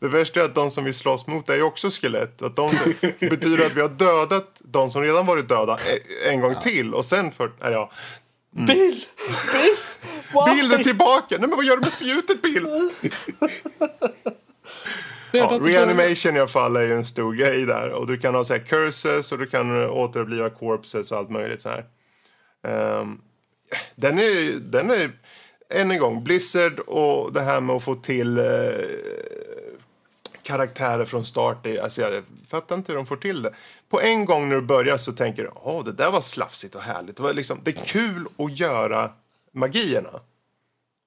Det 0.00 0.08
värsta 0.08 0.40
är 0.40 0.44
att 0.44 0.54
de 0.54 0.70
som 0.70 0.84
vi 0.84 0.92
slåss 0.92 1.26
mot 1.26 1.48
är 1.48 1.54
ju 1.54 1.62
också 1.62 1.90
skelett. 1.90 2.42
Att 2.42 2.56
de 2.56 2.70
betyder 3.20 3.66
att 3.66 3.74
vi 3.74 3.80
har 3.80 3.88
dödat 3.88 4.62
de 4.64 4.90
som 4.90 5.02
redan 5.02 5.26
varit 5.26 5.48
döda 5.48 5.74
e- 5.74 6.28
en 6.30 6.40
gång 6.40 6.54
till. 6.54 6.94
Och 6.94 7.04
sen 7.04 7.32
för... 7.32 7.52
Nej, 7.60 7.72
ja. 7.72 7.90
Bill! 8.50 8.66
Bill! 8.66 9.04
Why? 10.32 10.54
Bill, 10.54 10.72
är 10.72 10.82
tillbaka! 10.82 11.36
Nej 11.38 11.48
men 11.48 11.56
vad 11.56 11.64
gör 11.64 11.76
du 11.76 11.82
med 11.82 11.92
spjutet 11.92 12.42
Bill? 12.42 12.90
Ja, 15.32 15.58
reanimation 15.62 16.36
i 16.36 16.38
alla 16.38 16.48
fall 16.48 16.76
är 16.76 16.80
ju 16.80 16.94
en 16.94 17.04
stor 17.04 17.34
grej 17.34 17.66
där. 17.66 17.90
Och 17.90 18.06
du 18.06 18.18
kan 18.18 18.34
ha 18.34 18.44
så 18.44 18.52
här 18.52 18.60
curses 18.60 19.32
och 19.32 19.38
du 19.38 19.46
kan 19.46 19.90
återuppliva 19.90 20.50
corpses 20.50 21.10
och 21.10 21.18
allt 21.18 21.30
möjligt 21.30 21.62
så 21.62 21.68
här. 21.68 21.84
Ehm, 22.68 23.18
den 23.94 24.18
är 24.18 24.52
den 24.60 24.90
är 24.90 25.10
än 25.70 25.90
en 25.90 25.98
gång 25.98 26.24
Blizzard 26.24 26.78
och 26.78 27.32
det 27.32 27.40
här 27.40 27.60
med 27.60 27.76
att 27.76 27.84
få 27.84 27.94
till 27.94 28.38
eh, 28.38 28.44
karaktärer 30.48 31.04
från 31.04 31.24
start. 31.24 31.66
Alltså 31.82 32.00
jag 32.00 32.24
fattar 32.48 32.76
inte 32.76 32.92
hur 32.92 32.96
de 32.96 33.06
får 33.06 33.16
till 33.16 33.42
det. 33.42 33.54
På 33.88 34.00
en 34.00 34.24
gång 34.24 34.48
när 34.48 34.56
du 34.56 34.62
börjar 34.62 34.96
så 34.96 35.12
tänker 35.12 35.42
du 35.42 35.50
åh 35.54 35.84
det 35.84 35.92
där 35.92 36.10
var 36.10 36.20
slafsigt 36.20 36.74
och 36.74 36.80
härligt. 36.80 37.16
Det, 37.16 37.22
var 37.22 37.32
liksom, 37.32 37.60
det 37.64 37.70
är 37.70 37.84
kul 37.84 38.26
att 38.38 38.58
göra 38.58 39.12
magierna. 39.52 40.20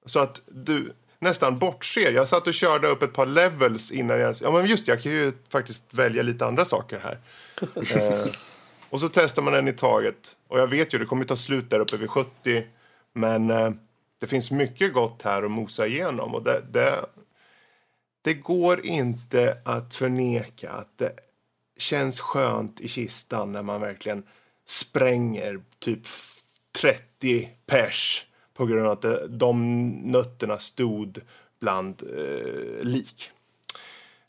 Så 0.06 0.20
att 0.20 0.42
du 0.46 0.92
nästan 1.18 1.58
bortser. 1.58 2.12
Jag 2.12 2.28
satt 2.28 2.46
och 2.46 2.54
körde 2.54 2.88
upp 2.88 3.02
ett 3.02 3.12
par 3.12 3.26
levels 3.26 3.90
innan 3.90 4.16
jag 4.16 4.22
ens... 4.22 4.42
Ja 4.42 4.50
men 4.50 4.66
just 4.66 4.88
jag 4.88 5.02
kan 5.02 5.12
ju 5.12 5.32
faktiskt 5.48 5.84
välja 5.90 6.22
lite 6.22 6.46
andra 6.46 6.64
saker 6.64 6.98
här. 6.98 7.18
eh, 7.96 8.26
och 8.90 9.00
så 9.00 9.08
testar 9.08 9.42
man 9.42 9.54
en 9.54 9.68
i 9.68 9.72
taget. 9.72 10.36
Och 10.48 10.60
jag 10.60 10.66
vet 10.66 10.94
ju, 10.94 10.98
det 10.98 11.06
kommer 11.06 11.24
ta 11.24 11.36
slut 11.36 11.70
där 11.70 11.80
uppe 11.80 11.96
vid 11.96 12.10
70. 12.10 12.64
Men 13.12 13.50
eh, 13.50 13.70
det 14.20 14.26
finns 14.26 14.50
mycket 14.50 14.92
gott 14.92 15.22
här 15.22 15.42
att 15.42 15.50
mosa 15.50 15.86
igenom. 15.86 16.34
Och 16.34 16.42
det, 16.42 16.62
det, 16.70 17.04
det 18.22 18.34
går 18.34 18.86
inte 18.86 19.58
att 19.64 19.94
förneka 19.94 20.72
att 20.72 20.98
det 20.98 21.12
känns 21.76 22.20
skönt 22.20 22.80
i 22.80 22.88
kistan 22.88 23.52
när 23.52 23.62
man 23.62 23.80
verkligen 23.80 24.22
spränger 24.66 25.60
typ 25.78 26.06
30 26.80 27.48
pers 27.66 28.26
på 28.54 28.66
grund 28.66 28.86
av 28.86 28.92
att 28.92 29.04
de 29.28 29.88
nötterna 29.88 30.58
stod 30.58 31.20
bland 31.60 32.02
eh, 32.02 32.84
lik. 32.84 33.30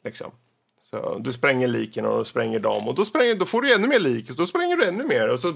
Liksom. 0.03 0.31
Så 0.81 1.17
du 1.19 1.33
spränger 1.33 1.67
liken 1.67 2.05
och 2.05 2.27
spränger 2.27 2.59
dem 2.59 2.88
och 2.88 2.95
då, 2.95 3.05
spränger, 3.05 3.35
då 3.35 3.45
får 3.45 3.62
du 3.62 3.73
ännu 3.73 3.88
mer 3.88 4.00
lik 4.00 4.29
och 4.29 4.35
då 4.35 4.45
spränger 4.45 4.77
du 4.77 4.85
ännu 4.85 5.03
mer 5.03 5.29
och 5.29 5.39
så... 5.39 5.53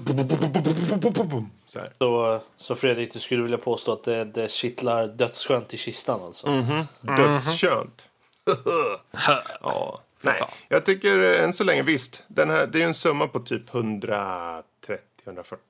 så. 1.66 1.80
Så, 1.98 2.40
så 2.56 2.74
Fredrik, 2.74 3.12
du 3.12 3.18
skulle 3.18 3.42
vilja 3.42 3.58
påstå 3.58 3.92
att 3.92 4.04
det, 4.04 4.24
det 4.24 4.50
kittlar 4.50 5.06
dödsskönt 5.06 5.74
i 5.74 5.76
kistan 5.76 6.20
alltså? 6.22 6.46
Mm. 6.46 6.84
Dödsskönt. 7.00 8.07
ja. 9.60 10.00
Nej, 10.20 10.42
jag 10.68 10.84
tycker 10.86 11.18
eh, 11.18 11.44
än 11.44 11.52
så 11.52 11.64
länge 11.64 11.82
visst. 11.82 12.24
Den 12.28 12.50
här, 12.50 12.66
det 12.66 12.78
är 12.78 12.80
ju 12.80 12.86
en 12.86 12.94
summa 12.94 13.26
på 13.26 13.38
typ 13.38 13.70
130-140 13.70 14.62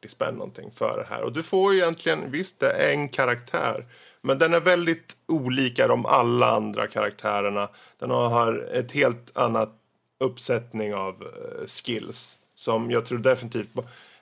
spänn 0.09 0.35
någonting 0.35 0.71
för 0.75 0.97
det 0.99 1.15
här. 1.15 1.23
Och 1.23 1.33
du 1.33 1.43
får 1.43 1.75
ju 1.75 1.81
egentligen, 1.81 2.31
visst 2.31 2.61
det 2.61 2.71
är 2.71 2.93
en 2.93 3.09
karaktär. 3.09 3.87
Men 4.21 4.39
den 4.39 4.55
är 4.55 4.61
väldigt 4.61 5.17
olika 5.27 5.87
de 5.87 6.07
alla 6.07 6.51
andra 6.51 6.87
karaktärerna. 6.87 7.69
Den 7.99 8.11
har 8.11 8.71
ett 8.73 8.93
helt 8.93 9.37
annat 9.37 9.71
uppsättning 10.21 10.95
av 10.95 11.23
eh, 11.23 11.67
skills. 11.67 12.39
Som 12.55 12.91
jag 12.91 13.07
tror 13.07 13.19
definitivt, 13.19 13.69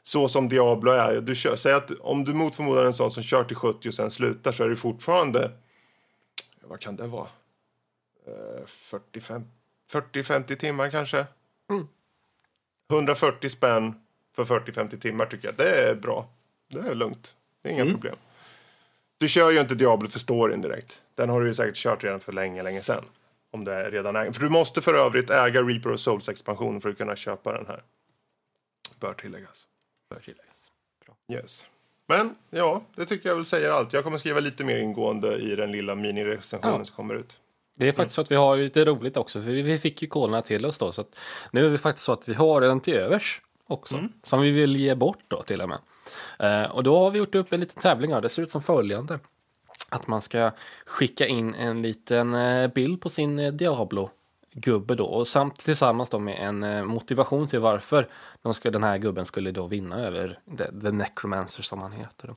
så 0.03 0.29
som 0.29 0.49
Diablo 0.49 0.91
är. 0.91 1.21
Du 1.21 1.35
kör, 1.35 1.57
säg 1.57 1.73
att 1.73 1.91
om 2.01 2.25
du 2.25 2.35
mot 2.35 2.57
förmodan 2.57 2.83
är 2.83 2.87
en 2.87 2.93
sån 2.93 3.11
som 3.11 3.23
kör 3.23 3.45
till 3.45 3.57
70 3.57 3.89
och 3.89 3.95
sen 3.95 4.11
slutar 4.11 4.53
så 4.53 4.65
är 4.65 4.69
det 4.69 4.77
fortfarande, 4.77 5.51
vad 6.63 6.81
kan 6.81 6.97
det 6.97 7.07
vara? 7.07 7.27
Eh, 8.27 8.67
45 8.67 9.45
40-50 9.93 10.55
timmar 10.57 10.91
kanske. 10.91 11.27
140 12.91 13.49
spänn 13.51 14.01
för 14.35 14.45
40-50 14.45 14.99
timmar 15.01 15.27
tycker 15.27 15.49
jag. 15.49 15.55
Det 15.57 15.89
är 15.91 15.95
bra. 15.95 16.29
Det 16.69 16.79
är 16.79 16.95
lugnt. 16.95 17.37
Det 17.63 17.69
är 17.69 17.73
inga 17.73 17.85
problem. 17.93 18.17
Du 19.19 19.29
kör 19.29 19.51
ju 19.51 19.61
inte 19.61 19.75
Diablo 19.75 20.09
för 20.09 20.19
storyn 20.19 20.61
direkt. 20.61 21.03
Den 21.15 21.29
har 21.29 21.41
du 21.41 21.47
ju 21.47 21.55
säkert 21.55 21.77
kört 21.77 22.05
redan 22.05 22.21
för 22.21 22.33
länge, 22.33 22.63
länge 22.63 22.83
sedan. 22.83 23.05
Om 23.51 23.65
det 23.65 23.75
är 23.75 23.91
redan 23.91 24.17
äger. 24.17 24.33
För 24.33 24.41
du 24.41 24.49
måste 24.49 24.83
för 24.83 24.95
övrigt 24.95 25.31
äga 25.31 25.63
Reaper 25.63 25.93
och 25.93 26.01
Souls 26.01 26.29
expansionen 26.29 26.81
för 26.81 26.89
att 26.91 26.99
kunna 26.99 27.17
köpa 27.17 27.53
den 27.53 27.67
här. 27.67 27.83
Bör 29.01 29.13
tilläggas. 29.13 29.67
Bör 30.11 30.21
tilläggas. 30.21 30.73
Bra. 31.07 31.37
Yes. 31.37 31.67
Men 32.07 32.35
ja, 32.51 32.83
det 32.95 33.05
tycker 33.05 33.29
jag 33.29 33.37
väl 33.37 33.45
säger 33.45 33.71
allt. 33.71 33.93
Jag 33.93 34.05
kommer 34.05 34.19
skriva 34.19 34.41
lite 34.41 34.65
mer 34.65 34.77
ingående 34.79 35.37
i 35.37 35.57
den 35.57 35.73
lilla 35.73 35.95
minirecensionen 35.95 36.79
Ja. 36.79 36.85
som 36.85 36.97
kommer 36.97 37.15
ut. 37.15 37.41
Det 37.79 37.89
är 37.89 37.93
faktiskt 37.93 38.15
så 38.15 38.21
att 38.21 38.31
vi 38.31 38.37
har 38.37 38.57
lite 38.57 38.85
roligt 38.85 39.17
också, 39.17 39.43
för 39.43 39.51
vi, 39.51 39.79
fick 39.79 40.03
ju 40.03 40.09
koderna 40.09 40.43
till 40.43 40.67
oss 40.67 40.79
då. 40.79 40.93
Så 40.93 41.05
nu 41.51 41.67
är 41.67 41.71
det 41.71 41.79
faktiskt 41.79 42.05
så 42.05 42.13
att 42.13 42.29
vi 42.29 42.35
har 42.35 42.61
den 42.61 42.81
till 42.81 42.95
övers 42.95 43.41
också, 43.67 44.09
som 44.23 44.41
vi 44.41 44.51
vill 44.51 44.77
ge 44.77 44.95
bort 44.95 45.25
då 45.29 45.43
till 45.43 45.61
och 45.61 45.69
med. 45.69 45.79
Eh, 46.39 46.71
och 46.71 46.83
då 46.83 46.99
har 46.99 47.11
vi 47.11 47.19
gjort 47.19 47.35
upp 47.35 47.53
en 47.53 47.61
liten 47.61 47.83
tävling 47.83 48.13
här, 48.13 48.21
det 48.21 48.29
ser 48.29 48.43
ut 48.43 48.51
som 48.51 48.63
följande. 48.63 49.19
Att 49.89 50.07
man 50.07 50.23
ska 50.23 50.51
skicka 50.87 51.27
in 51.27 51.55
en 51.55 51.83
liten 51.83 52.35
eh, 52.35 52.69
bild 52.69 53.01
på 53.01 53.09
sin 53.09 53.39
eh, 53.39 53.53
Diablo 53.53 54.11
gubbe 54.57 54.95
då 54.95 55.05
och 55.05 55.29
samt 55.29 55.59
tillsammans 55.59 56.09
då 56.09 56.19
med 56.19 56.39
en 56.39 56.63
eh, 56.63 56.85
motivation 56.85 57.49
till 57.49 57.61
varför 57.61 58.09
de 58.43 58.55
ska, 58.55 58.71
den 58.71 58.85
här 58.85 58.99
gubben 58.99 59.27
skulle 59.27 59.51
då 59.51 59.67
vinna 59.67 60.01
över 60.01 60.39
the, 60.59 60.65
the 60.83 60.91
Necromancer 60.91 61.63
som 61.63 61.83
han 61.83 61.93
heter. 61.93 62.35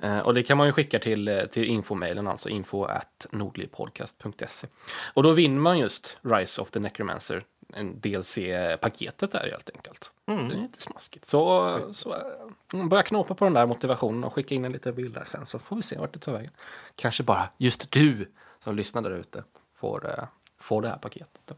Eh, 0.00 0.18
och 0.18 0.34
det 0.34 0.42
kan 0.42 0.58
man 0.58 0.66
ju 0.66 0.72
skicka 0.72 0.98
till, 0.98 1.28
eh, 1.28 1.44
till 1.44 1.64
infomailen, 1.64 2.26
alltså 2.26 2.48
info 2.48 2.84
at 2.84 3.26
nordlivpodcast.se. 3.30 4.66
Och 5.14 5.22
då 5.22 5.32
vinner 5.32 5.60
man 5.60 5.78
just 5.78 6.18
Rise 6.22 6.62
of 6.62 6.70
the 6.70 6.80
Necromancer, 6.80 7.44
en 7.74 8.00
DLC-paketet 8.00 9.32
där 9.32 9.48
helt 9.50 9.70
enkelt. 9.74 10.10
Det 10.24 10.32
är 10.32 10.62
lite 10.62 10.80
smaskigt. 10.80 11.24
Så, 11.24 11.80
så 11.92 12.14
eh, 12.14 12.86
börja 12.86 13.02
knåpa 13.02 13.34
på 13.34 13.44
den 13.44 13.54
där 13.54 13.66
motivationen 13.66 14.24
och 14.24 14.32
skicka 14.32 14.54
in 14.54 14.64
en 14.64 14.72
liten 14.72 14.94
bild 14.94 15.14
där 15.14 15.24
sen 15.24 15.46
så 15.46 15.58
får 15.58 15.76
vi 15.76 15.82
se 15.82 15.98
vart 15.98 16.12
det 16.12 16.18
tar 16.18 16.32
vägen. 16.32 16.52
Kanske 16.96 17.22
bara 17.22 17.48
just 17.56 17.90
du 17.90 18.28
som 18.60 18.76
lyssnar 18.76 19.02
där 19.02 19.10
ute 19.10 19.44
får, 19.74 20.28
får 20.60 20.82
det 20.82 20.88
här 20.88 20.96
paketet. 20.98 21.40
Då. 21.46 21.54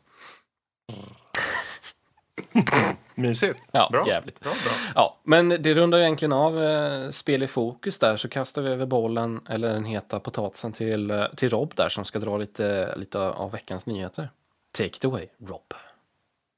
Mysigt. 3.15 3.59
Ja, 3.73 3.89
bra. 3.93 4.09
jävligt. 4.09 4.41
Bra, 4.41 4.53
bra. 4.53 4.73
Ja, 4.95 5.19
men 5.25 5.49
det 5.49 5.75
rundar 5.75 5.99
ju 5.99 6.05
egentligen 6.05 6.33
av 6.33 6.63
eh, 6.65 7.11
spel 7.11 7.43
i 7.43 7.47
fokus 7.47 7.99
där 7.99 8.17
så 8.17 8.29
kastar 8.29 8.63
vi 8.63 8.71
över 8.71 8.87
bollen 8.87 9.41
eller 9.49 9.73
den 9.73 9.85
heta 9.85 10.21
potatisen 10.21 10.73
till, 10.73 11.11
eh, 11.11 11.27
till 11.37 11.49
Rob 11.51 11.73
där 11.77 11.89
som 11.89 12.05
ska 12.05 12.19
dra 12.19 12.37
lite, 12.37 12.95
lite 12.97 13.19
av 13.19 13.51
veckans 13.51 13.87
nyheter. 13.87 14.31
Take 14.73 14.87
it 14.87 15.05
away, 15.05 15.27
Rob. 15.47 15.75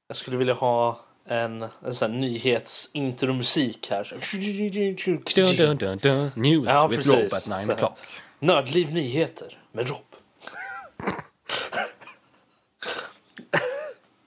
Jag 0.07 0.17
skulle 0.17 0.37
vilja 0.37 0.53
ha 0.53 0.99
en, 1.25 1.61
en 1.85 1.93
sån 1.93 2.11
här 2.11 2.19
nyhetsintromusik 2.19 3.87
här. 3.91 4.17
Dun, 5.35 5.55
dun, 5.55 5.77
dun, 5.77 5.97
dun. 5.97 6.31
News 6.35 6.69
Ja, 6.69 6.87
with 6.87 6.97
precis. 7.09 7.13
Rob 7.47 7.55
at 7.57 7.67
9 7.67 7.75
o'clock. 7.75 7.93
Nördliv 8.39 8.93
nyheter 8.93 9.57
med 9.71 9.89
Rob. 9.89 10.12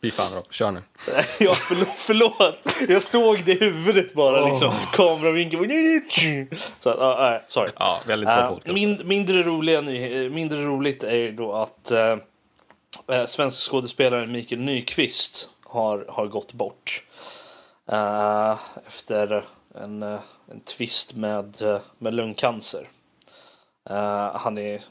Fy 0.07 0.11
fan 0.11 0.35
Rob, 0.35 0.53
kör 0.53 0.71
nu. 0.71 0.83
Ja, 1.39 1.55
förlåt, 1.55 1.89
förlåt. 1.97 2.77
Jag 2.89 3.03
såg 3.03 3.45
det 3.45 3.53
i 3.53 3.59
huvudet 3.59 4.15
bara 4.15 4.49
liksom. 4.49 4.73
Kameravinkeln. 4.93 6.49
Så, 6.81 6.91
uh, 6.91 7.33
uh, 7.33 7.39
sorry. 7.49 7.71
Ja, 7.79 8.01
väldigt 8.07 8.27
bra 8.27 8.43
Uh, 8.43 8.49
podcast. 8.49 8.75
min, 8.75 9.01
mindre, 9.05 9.43
roliga 9.43 9.83
mindre 10.31 10.65
roligt 10.65 11.05
är 11.05 11.33
då 11.33 11.53
att 11.53 11.93
uh, 11.93 13.27
svenska 13.27 13.71
skådespelaren 13.71 14.33
Mikael 14.33 14.61
Nyqvist 14.61 15.51
har, 15.65 16.07
har 16.09 16.27
gått 16.27 16.53
bort. 16.53 17.03
Uh, 17.93 18.59
efter 18.87 19.45
en, 19.75 20.03
en 20.03 20.61
twist 20.77 21.15
med, 21.15 21.57
med 21.99 22.15
lungcancer. 22.15 22.89
Uh, 23.91 24.37
han 24.37 24.59
är 24.59 24.83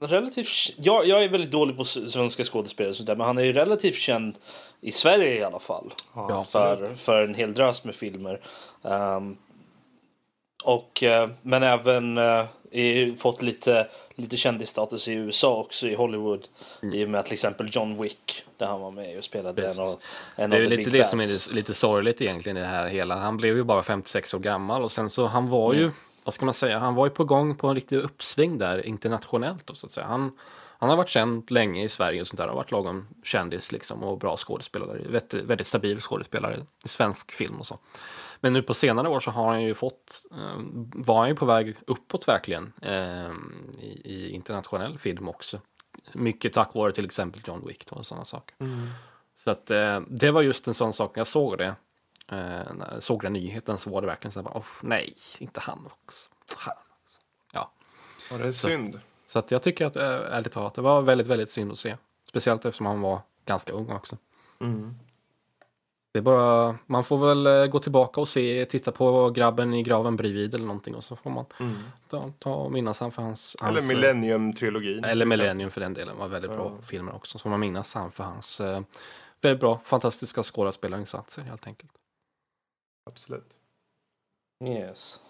relativt... 0.00 0.48
Jag, 0.76 1.06
jag 1.06 1.24
är 1.24 1.28
väldigt 1.28 1.50
dålig 1.50 1.76
på 1.76 1.84
svenska 1.84 2.44
skådespelare 2.44 2.90
och 2.90 2.96
sånt 2.96 3.06
där, 3.06 3.16
men 3.16 3.26
han 3.26 3.38
är 3.38 3.42
ju 3.42 3.52
relativt 3.52 3.94
känd 3.94 4.34
i 4.80 4.92
Sverige 4.92 5.38
i 5.38 5.42
alla 5.42 5.58
fall. 5.58 5.92
Ja, 6.14 6.44
för, 6.44 6.86
för 6.86 7.22
en 7.22 7.34
hel 7.34 7.54
drös 7.54 7.84
med 7.84 7.94
filmer. 7.94 8.40
Ehm, 8.84 9.36
och, 10.64 11.02
eh, 11.02 11.30
men 11.42 11.62
även 11.62 12.18
uh, 12.18 13.14
fått 13.16 13.42
lite, 13.42 13.88
lite 14.14 14.36
kändisstatus 14.36 15.08
i 15.08 15.12
USA 15.12 15.56
också 15.56 15.88
i 15.88 15.94
Hollywood. 15.94 16.48
I 16.92 17.04
och 17.04 17.08
med 17.08 17.24
till 17.24 17.34
exempel 17.34 17.68
John 17.72 18.02
Wick 18.02 18.44
där 18.56 18.66
han 18.66 18.80
var 18.80 18.90
med 18.90 19.18
och 19.18 19.24
spelade 19.24 19.62
Precis. 19.62 19.78
en 19.78 19.84
av, 19.84 19.94
en 20.36 20.50
Det 20.50 20.56
är 20.56 20.60
ju 20.60 20.68
lite 20.68 20.90
det 20.90 21.04
som 21.04 21.20
är 21.20 21.24
bands. 21.24 21.50
lite 21.52 21.74
sorgligt 21.74 22.20
egentligen 22.20 22.56
i 22.56 22.60
det 22.60 22.66
här 22.66 22.86
hela. 22.86 23.16
Han 23.16 23.36
blev 23.36 23.56
ju 23.56 23.64
bara 23.64 23.82
56 23.82 24.34
år 24.34 24.38
gammal 24.38 24.82
och 24.82 24.92
sen 24.92 25.10
så 25.10 25.26
han 25.26 25.48
var 25.48 25.74
ju, 25.74 25.90
vad 26.28 26.34
ska 26.34 26.44
man 26.44 26.54
säga, 26.54 26.78
han 26.78 26.94
var 26.94 27.06
ju 27.06 27.10
på 27.10 27.24
gång 27.24 27.56
på 27.56 27.68
en 27.68 27.74
riktig 27.74 27.96
uppsving 27.96 28.58
där 28.58 28.86
internationellt 28.86 29.66
då, 29.66 29.74
så 29.74 29.86
att 29.86 29.92
säga. 29.92 30.06
Han, 30.06 30.32
han 30.78 30.90
har 30.90 30.96
varit 30.96 31.08
känd 31.08 31.50
länge 31.50 31.84
i 31.84 31.88
Sverige 31.88 32.20
och 32.20 32.26
sånt 32.26 32.38
där, 32.38 32.48
har 32.48 32.54
varit 32.54 32.70
lagom 32.70 33.08
kändis 33.24 33.72
liksom 33.72 34.02
och 34.04 34.18
bra 34.18 34.36
skådespelare, 34.36 34.98
väldigt, 34.98 35.34
väldigt 35.34 35.66
stabil 35.66 36.00
skådespelare 36.00 36.56
i 36.84 36.88
svensk 36.88 37.32
film 37.32 37.56
och 37.56 37.66
så. 37.66 37.78
Men 38.40 38.52
nu 38.52 38.62
på 38.62 38.74
senare 38.74 39.08
år 39.08 39.20
så 39.20 39.30
har 39.30 39.48
han 39.48 39.62
ju 39.62 39.74
fått, 39.74 40.24
eh, 40.32 40.60
var 40.94 41.18
han 41.18 41.28
ju 41.28 41.34
på 41.34 41.46
väg 41.46 41.76
uppåt 41.86 42.28
verkligen 42.28 42.72
eh, 42.82 43.30
i, 43.78 44.00
i 44.04 44.30
internationell 44.30 44.98
film 44.98 45.28
också. 45.28 45.60
Mycket 46.12 46.52
tack 46.52 46.74
vare 46.74 46.92
till 46.92 47.04
exempel 47.04 47.42
John 47.46 47.66
Wick 47.66 47.86
då, 47.90 47.96
och 47.96 48.06
sådana 48.06 48.24
saker. 48.24 48.56
Så 49.44 49.50
att 49.50 49.70
eh, 49.70 50.00
det 50.08 50.30
var 50.30 50.42
just 50.42 50.68
en 50.68 50.74
sån 50.74 50.92
sak 50.92 51.16
när 51.16 51.20
jag 51.20 51.26
såg 51.26 51.58
det. 51.58 51.74
Eh, 52.32 52.98
såg 52.98 53.22
den 53.22 53.32
nyheten 53.32 53.78
så 53.78 53.90
var 53.90 54.00
det 54.00 54.06
verkligen 54.06 54.32
så 54.32 54.40
här, 54.40 54.44
bara, 54.44 54.56
"Åh, 54.58 54.64
nej, 54.80 55.14
inte 55.38 55.60
han 55.60 55.78
också. 56.04 56.28
Han. 56.56 56.74
Ja, 57.52 57.70
Ja, 58.30 58.36
det 58.38 58.46
är 58.48 58.52
synd. 58.52 59.00
så 59.26 59.38
att 59.38 59.50
jag 59.50 59.62
tycker 59.62 59.86
att, 59.86 59.96
eh, 59.96 60.04
ärligt 60.06 60.52
talat, 60.52 60.74
det 60.74 60.80
var 60.82 61.02
väldigt, 61.02 61.26
väldigt 61.26 61.50
synd 61.50 61.72
att 61.72 61.78
se. 61.78 61.96
Speciellt 62.28 62.64
eftersom 62.64 62.86
han 62.86 63.00
var 63.00 63.20
ganska 63.44 63.72
ung 63.72 63.90
också. 63.90 64.16
Det 66.12 66.18
är 66.18 66.22
bara, 66.22 66.78
man 66.86 67.04
får 67.04 67.18
väl 67.28 67.46
eh, 67.46 67.66
gå 67.66 67.78
tillbaka 67.78 68.20
och 68.20 68.28
se, 68.28 68.64
titta 68.64 68.92
på 68.92 69.30
grabben 69.30 69.74
i 69.74 69.82
graven 69.82 70.16
bredvid 70.16 70.54
eller 70.54 70.66
någonting 70.66 70.94
och 70.94 71.04
så 71.04 71.16
får 71.16 71.30
man 71.30 71.44
ta, 72.08 72.32
ta 72.38 72.54
och 72.54 72.72
minnas 72.72 73.00
han 73.00 73.12
för 73.12 73.22
hans... 73.22 73.56
Eller 73.60 73.72
hans, 73.72 73.92
eh, 73.92 73.96
Millennium-trilogin. 73.96 75.04
eller 75.04 75.26
Millennium 75.26 75.70
för 75.70 75.80
den 75.80 75.94
delen, 75.94 76.16
var 76.18 76.28
väldigt 76.28 76.50
bra 76.50 76.78
filmer 76.82 77.14
också. 77.14 77.38
Så 77.38 77.42
får 77.42 77.50
man 77.50 77.60
minnas 77.60 77.94
han 77.94 78.10
för 78.12 78.24
hans 78.24 78.60
väldigt 79.40 79.60
bra, 79.60 79.80
fantastiska 79.84 80.42
skådespelarinsatser 80.42 81.42
helt 81.42 81.66
enkelt. 81.66 81.92
Absolut. 83.08 83.54
Yes. 84.64 85.20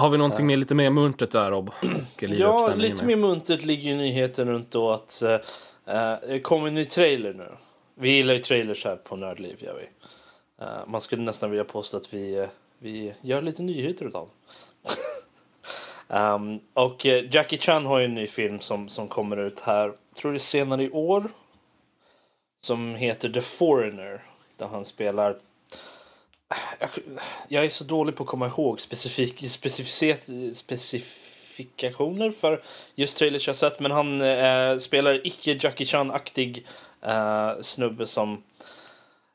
Har 0.00 0.10
vi 0.10 0.18
någonting 0.18 0.46
mer, 0.46 0.56
lite 0.56 0.74
mer 0.74 0.90
muntert 0.90 1.30
där 1.30 1.50
Rob? 1.50 1.68
Och 1.68 2.22
Ja, 2.22 2.74
lite 2.74 2.96
med? 2.96 3.06
mer 3.06 3.16
muntert 3.16 3.64
ligger 3.64 3.90
ju 3.90 3.96
nyheten 3.96 4.48
runt 4.48 4.70
då 4.70 4.90
att 4.90 5.22
uh, 5.22 6.16
det 6.28 6.40
kommer 6.40 6.68
en 6.68 6.74
ny 6.74 6.84
trailer 6.84 7.34
nu. 7.34 7.48
Vi 7.94 8.10
gillar 8.10 8.34
ju 8.34 8.40
trailers 8.40 8.84
här 8.84 8.96
på 8.96 9.16
Nördliv, 9.16 9.56
gör 9.62 9.74
vi. 9.74 9.88
Eh, 10.64 10.86
man 10.86 11.00
skulle 11.00 11.22
nästan 11.22 11.50
vilja 11.50 11.64
påstå 11.64 11.96
att 11.96 12.14
vi, 12.14 12.34
eh, 12.34 12.48
vi 12.78 13.14
gör 13.20 13.42
lite 13.42 13.62
nyheter 13.62 14.06
utav 14.06 14.28
um, 16.08 16.60
Och 16.74 17.06
eh, 17.06 17.34
Jackie 17.34 17.58
Chan 17.58 17.86
har 17.86 17.98
ju 17.98 18.04
en 18.04 18.14
ny 18.14 18.26
film 18.26 18.58
som, 18.58 18.88
som 18.88 19.08
kommer 19.08 19.36
ut 19.36 19.60
här, 19.60 19.92
tror 20.14 20.32
det 20.32 20.38
senare 20.38 20.82
i 20.82 20.90
år. 20.90 21.24
Som 22.60 22.94
heter 22.94 23.28
The 23.28 23.40
Foreigner. 23.40 24.22
där 24.56 24.66
han 24.66 24.84
spelar 24.84 25.36
jag, 27.48 27.64
är 27.64 27.68
så 27.68 27.84
dålig 27.84 28.16
på 28.16 28.22
att 28.22 28.28
komma 28.28 28.46
ihåg 28.46 28.80
specifik, 28.80 29.40
specific- 29.42 30.54
specifikationer 30.54 32.30
för 32.30 32.62
just 32.94 33.18
trailers 33.18 33.46
jag 33.46 33.56
sett 33.56 33.80
men 33.80 33.90
han 33.90 34.20
eh, 34.22 34.78
spelar 34.78 35.26
icke 35.26 35.58
Jackie 35.60 35.86
Chan-aktig 35.86 36.66
eh, 37.02 37.50
snubbe 37.62 38.06
som 38.06 38.42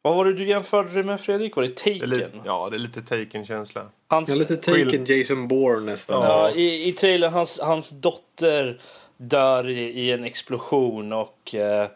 vad 0.01 0.15
var 0.15 0.25
det 0.25 0.33
du 0.33 0.47
jämförde 0.47 0.89
det 0.93 1.03
med 1.03 1.21
Fredrik? 1.21 1.55
Var 1.55 1.63
det 1.63 1.69
Det 1.69 1.75
Taken? 1.75 2.09
lite, 2.09 2.31
ja, 2.45 2.67
det 2.71 2.77
är 2.77 2.79
lite 2.79 3.01
Taken-känsla. 3.01 3.85
Hans, 4.07 4.29
Ja, 4.29 4.35
lite 4.35 4.55
Taken 4.57 5.05
Jason 5.05 5.47
Bourne 5.47 5.91
nästan. 5.91 6.21
Ja, 6.23 6.51
i, 6.51 6.87
i 6.89 6.91
trailern, 6.91 7.33
hans, 7.33 7.59
hans 7.59 7.89
dotter 7.89 8.81
dör 9.17 9.67
i, 9.69 9.79
i 9.79 10.11
en 10.11 10.23
explosion 10.23 11.13
och 11.13 11.55
eh, 11.55 11.87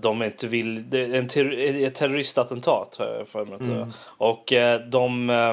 de 0.00 0.22
inte 0.22 0.46
vill... 0.46 0.90
Det 0.90 1.00
är 1.04 1.14
en 1.14 1.28
ter, 1.28 1.58
ett 1.84 1.94
terroristattentat 1.94 2.96
har 2.96 3.06
jag 3.06 3.28
för 3.28 3.44
mig. 3.44 3.58
var. 3.68 3.88
Och 4.04 4.52
eh, 4.52 4.80
de, 4.80 5.30
eh, 5.30 5.50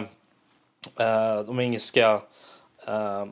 eh, 1.08 1.42
de 1.42 1.60
engelska 1.60 2.22
eh, 2.88 3.26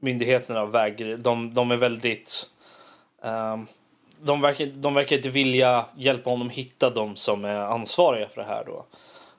myndigheterna 0.00 0.66
vägrar... 0.66 1.16
De, 1.16 1.54
de 1.54 1.70
är 1.70 1.76
väldigt... 1.76 2.50
eh, 3.22 3.56
de, 4.20 4.40
verkar, 4.40 4.66
de 4.66 4.94
verkar 4.94 5.16
inte 5.16 5.28
vilja 5.28 5.84
hjälpa 5.96 6.30
honom 6.30 6.50
hitta 6.50 6.90
de 6.90 7.16
som 7.16 7.44
är 7.44 7.60
ansvariga 7.60 8.28
för 8.28 8.40
det 8.40 8.46
här 8.48 8.64
då. 8.64 8.84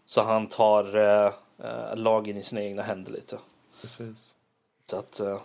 Så 0.06 0.24
han 0.24 0.48
tar 0.48 0.98
eh, 0.98 1.32
eh, 1.64 1.96
lagen 1.96 2.38
i 2.38 2.44
sina 2.44 2.62
egna 2.62 2.82
händer 2.82 3.12
lite. 3.12 3.38
Precis. 3.82 4.36
Så 4.86 4.98
att, 4.98 5.20
eh, 5.20 5.40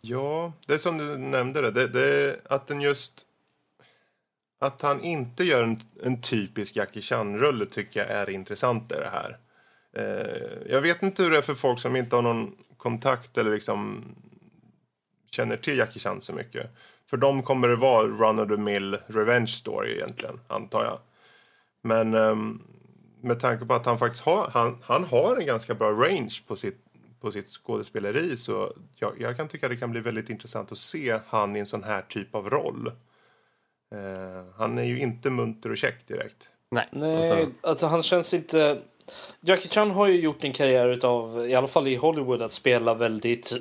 Ja, 0.00 0.52
det 0.66 0.74
är 0.74 0.78
som 0.78 0.98
du 0.98 1.16
nämnde 1.16 1.60
det. 1.60 1.70
det, 1.70 1.88
det 1.88 2.36
att 2.48 2.66
den 2.66 2.80
just... 2.80 3.26
Att 4.58 4.82
han 4.82 5.00
inte 5.00 5.44
gör 5.44 5.62
en, 5.62 5.80
en 6.02 6.20
typisk 6.20 6.76
Jackie 6.76 7.02
Chan-rulle 7.02 7.66
tycker 7.66 8.00
jag 8.00 8.10
är 8.10 8.30
intressant 8.30 8.92
i 8.92 8.94
det 8.94 9.10
här. 9.12 9.38
Eh, 9.96 10.72
jag 10.72 10.80
vet 10.80 11.02
inte 11.02 11.22
hur 11.22 11.30
det 11.30 11.38
är 11.38 11.42
för 11.42 11.54
folk 11.54 11.78
som 11.78 11.96
inte 11.96 12.16
har 12.16 12.22
någon 12.22 12.56
kontakt 12.76 13.38
eller 13.38 13.54
liksom 13.54 14.04
känner 15.30 15.56
till 15.56 15.78
Jackie 15.78 16.00
Chan 16.00 16.20
så 16.20 16.32
mycket. 16.32 16.70
För 17.10 17.16
dem 17.16 17.42
kommer 17.42 17.68
det 17.68 17.76
vara 17.76 18.06
run 18.06 18.38
of 18.38 18.48
the 18.48 18.56
mill 18.56 18.98
revenge 19.06 19.48
story 19.48 19.94
egentligen, 19.94 20.40
antar 20.46 20.84
jag. 20.84 20.98
Men 21.82 22.14
eh, 22.14 22.36
med 23.20 23.40
tanke 23.40 23.64
på 23.64 23.74
att 23.74 23.86
han 23.86 23.98
faktiskt 23.98 24.24
har, 24.24 24.50
han, 24.52 24.78
han 24.82 25.04
har 25.04 25.36
en 25.36 25.46
ganska 25.46 25.74
bra 25.74 25.90
range 25.90 26.34
på 26.46 26.56
sitt, 26.56 26.84
på 27.20 27.32
sitt 27.32 27.48
skådespeleri 27.48 28.36
så 28.36 28.72
jag, 28.94 29.20
jag 29.20 29.36
kan 29.36 29.48
tycka 29.48 29.68
det 29.68 29.76
kan 29.76 29.90
bli 29.90 30.00
väldigt 30.00 30.30
intressant 30.30 30.72
att 30.72 30.78
se 30.78 31.18
han 31.26 31.56
i 31.56 31.58
en 31.58 31.66
sån 31.66 31.84
här 31.84 32.02
typ 32.02 32.34
av 32.34 32.50
roll. 32.50 32.92
Eh, 33.94 34.44
han 34.56 34.78
är 34.78 34.82
ju 34.82 35.00
inte 35.00 35.30
munter 35.30 35.70
och 35.70 35.76
käck 35.76 36.08
direkt. 36.08 36.48
Nej, 36.70 36.88
nej, 36.90 37.16
alltså, 37.16 37.50
alltså, 37.62 37.86
han 37.86 38.02
känns 38.02 38.34
inte... 38.34 38.78
Jackie 39.40 39.68
Chan 39.70 39.90
har 39.90 40.06
ju 40.06 40.20
gjort 40.20 40.44
en 40.44 40.52
karriär 40.52 40.88
utav, 40.88 41.48
i 41.48 41.54
alla 41.54 41.66
fall 41.66 41.88
i 41.88 41.96
Hollywood, 41.96 42.42
att 42.42 42.52
spela 42.52 42.94
väldigt... 42.94 43.52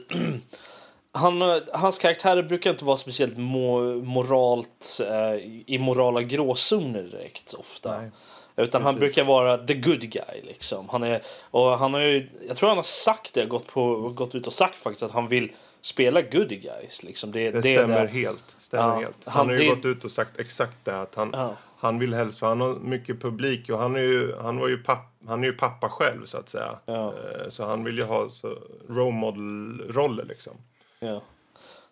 han, 1.12 1.62
hans 1.74 2.00
karaktärer 2.00 2.44
brukar 2.44 2.70
inte 2.70 2.86
vara 2.86 2.98
speciellt 2.98 3.38
mo, 3.38 3.96
moralt 4.02 5.00
eh, 5.02 5.36
i 5.66 5.78
morala 5.80 6.22
gråzoner 6.22 7.04
direkt 7.04 7.54
ofta. 7.54 8.02
Nej. 8.02 8.12
Utan 8.58 8.84
han 8.84 8.96
Precis. 8.96 9.15
brukar 9.15 9.28
vara 9.30 9.58
the 9.58 9.74
good 9.74 10.00
guy 10.02 10.41
liksom. 10.44 10.89
Han 10.89 11.04
är, 11.04 11.22
och 11.52 11.78
han 11.78 11.94
har 11.94 12.02
ju, 12.02 12.30
jag 12.48 12.58
tror 12.58 12.70
han 12.70 12.78
har 12.78 12.84
sagt 12.84 13.34
det, 13.34 13.46
gått, 13.46 13.68
på, 13.68 14.10
gått 14.10 14.36
ut 14.36 14.48
och 14.48 14.54
sagt 14.54 14.76
faktiskt 14.80 15.04
att 15.04 15.12
han 15.12 15.28
vill 15.28 15.52
spela 15.82 16.22
good 16.22 16.50
guys. 16.50 17.04
Liksom. 17.04 17.32
Det, 17.32 17.52
Det, 17.52 17.58
är 17.58 17.62
stämmer 17.62 18.00
där- 18.00 18.08
helt. 18.08 18.56
Stämmer 18.58 18.84
Ja, 18.94 19.00
helt. 19.00 19.15
Han, 19.26 19.34
han- 19.34 19.46
har 19.48 19.54
ju 19.54 19.70
det- 19.70 19.76
gått 19.76 19.86
ut 19.86 20.04
och 20.06 20.12
sagt 20.12 20.39
exakt 20.39 20.78
det. 20.86 21.02
Att 21.02 21.15
han, 21.15 21.30
Ja. 21.34 21.56
han 21.78 22.00
vill 22.00 22.13
helst, 22.13 22.39
för 22.39 22.48
han 22.48 22.62
har 22.62 22.74
mycket 22.74 23.22
publik 23.22 23.70
och 23.70 23.80
han 23.80 23.96
är 23.96 24.00
ju, 24.00 24.36
han 24.36 24.60
var 24.60 24.68
ju, 24.68 24.78
papp, 24.78 25.13
han 25.28 25.44
är 25.44 25.48
ju 25.48 25.54
pappa 25.54 25.89
själv 25.89 26.26
så 26.26 26.38
att 26.38 26.50
säga. 26.50 26.80
Ja. 26.86 27.08
Eh, 27.08 27.50
Så 27.50 27.65
han 27.65 27.84
vill 27.84 27.98
ju 27.98 28.04
ha 28.06 28.30
så, 28.30 28.58
role 28.89 29.12
model-roller 29.12 30.26
liksom. 30.26 30.54
Ja. 31.00 31.22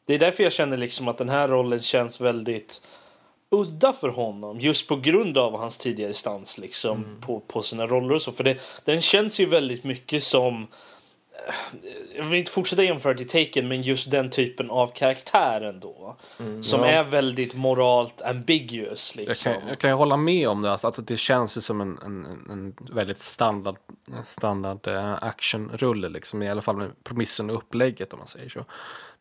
Det 0.06 0.14
är 0.14 0.20
därför 0.20 0.44
jag 0.44 0.54
känner 0.54 0.78
liksom 0.78 1.08
att 1.08 1.18
den 1.18 1.30
här 1.30 1.48
rollen 1.48 1.80
känns 1.80 2.22
väldigt 2.22 2.82
udda 3.54 3.94
för 3.94 4.10
honom. 4.10 4.60
Just 4.60 4.88
på 4.88 4.96
grund 4.96 5.38
av 5.38 5.58
hans 5.58 5.78
tidigare 5.78 6.14
stans 6.14 6.58
liksom, 6.58 7.06
på, 7.22 7.40
på 7.40 7.62
sina 7.62 7.88
roller 7.88 8.16
och 8.16 8.22
så. 8.22 8.32
För 8.32 8.44
det, 8.44 8.60
den 8.86 9.02
känns 9.02 9.40
ju 9.40 9.46
väldigt 9.46 9.84
mycket 9.84 10.24
som 10.24 10.68
eh, 11.48 11.54
jag 12.18 12.24
vill 12.24 12.40
inte 12.40 12.52
fortsätta 12.52 12.84
jämföra 12.84 13.14
till 13.14 13.28
Taken 13.30 13.68
men 13.68 13.82
just 13.82 14.12
den 14.12 14.30
typen 14.30 14.70
av 14.70 14.88
karaktär 14.88 15.62
ändå. 15.62 16.16
Som 16.62 16.80
Ja. 16.82 16.88
är 16.88 17.04
väldigt 17.04 17.54
moralt 17.56 18.22
ambiguous 18.22 19.14
jag, 19.18 19.28
liksom. 19.28 19.54
kan, 19.54 19.68
jag 19.68 19.80
kan 19.80 19.90
ju 19.90 19.96
hålla 19.96 20.18
med 20.18 20.50
om 20.50 20.62
det. 20.62 20.72
Alltså, 20.72 20.88
att 20.88 21.08
det 21.08 21.18
känns 21.18 21.58
ju 21.58 21.62
som 21.62 21.82
en, 21.82 21.98
en, 22.06 22.26
en 22.50 22.76
väldigt 22.96 23.20
standard, 23.20 23.76
standard 24.28 24.88
eh, 24.88 25.14
actionrulle. 25.24 26.10
Liksom, 26.10 26.42
I 26.44 26.50
alla 26.50 26.62
fall 26.62 26.78
med 26.78 27.04
premissen 27.04 27.50
och 27.50 27.56
upplägget 27.56 28.14
om 28.14 28.20
man 28.20 28.28
säger 28.28 28.50
så. 28.50 28.66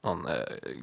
Någon 0.05 0.27
eh, 0.27 0.33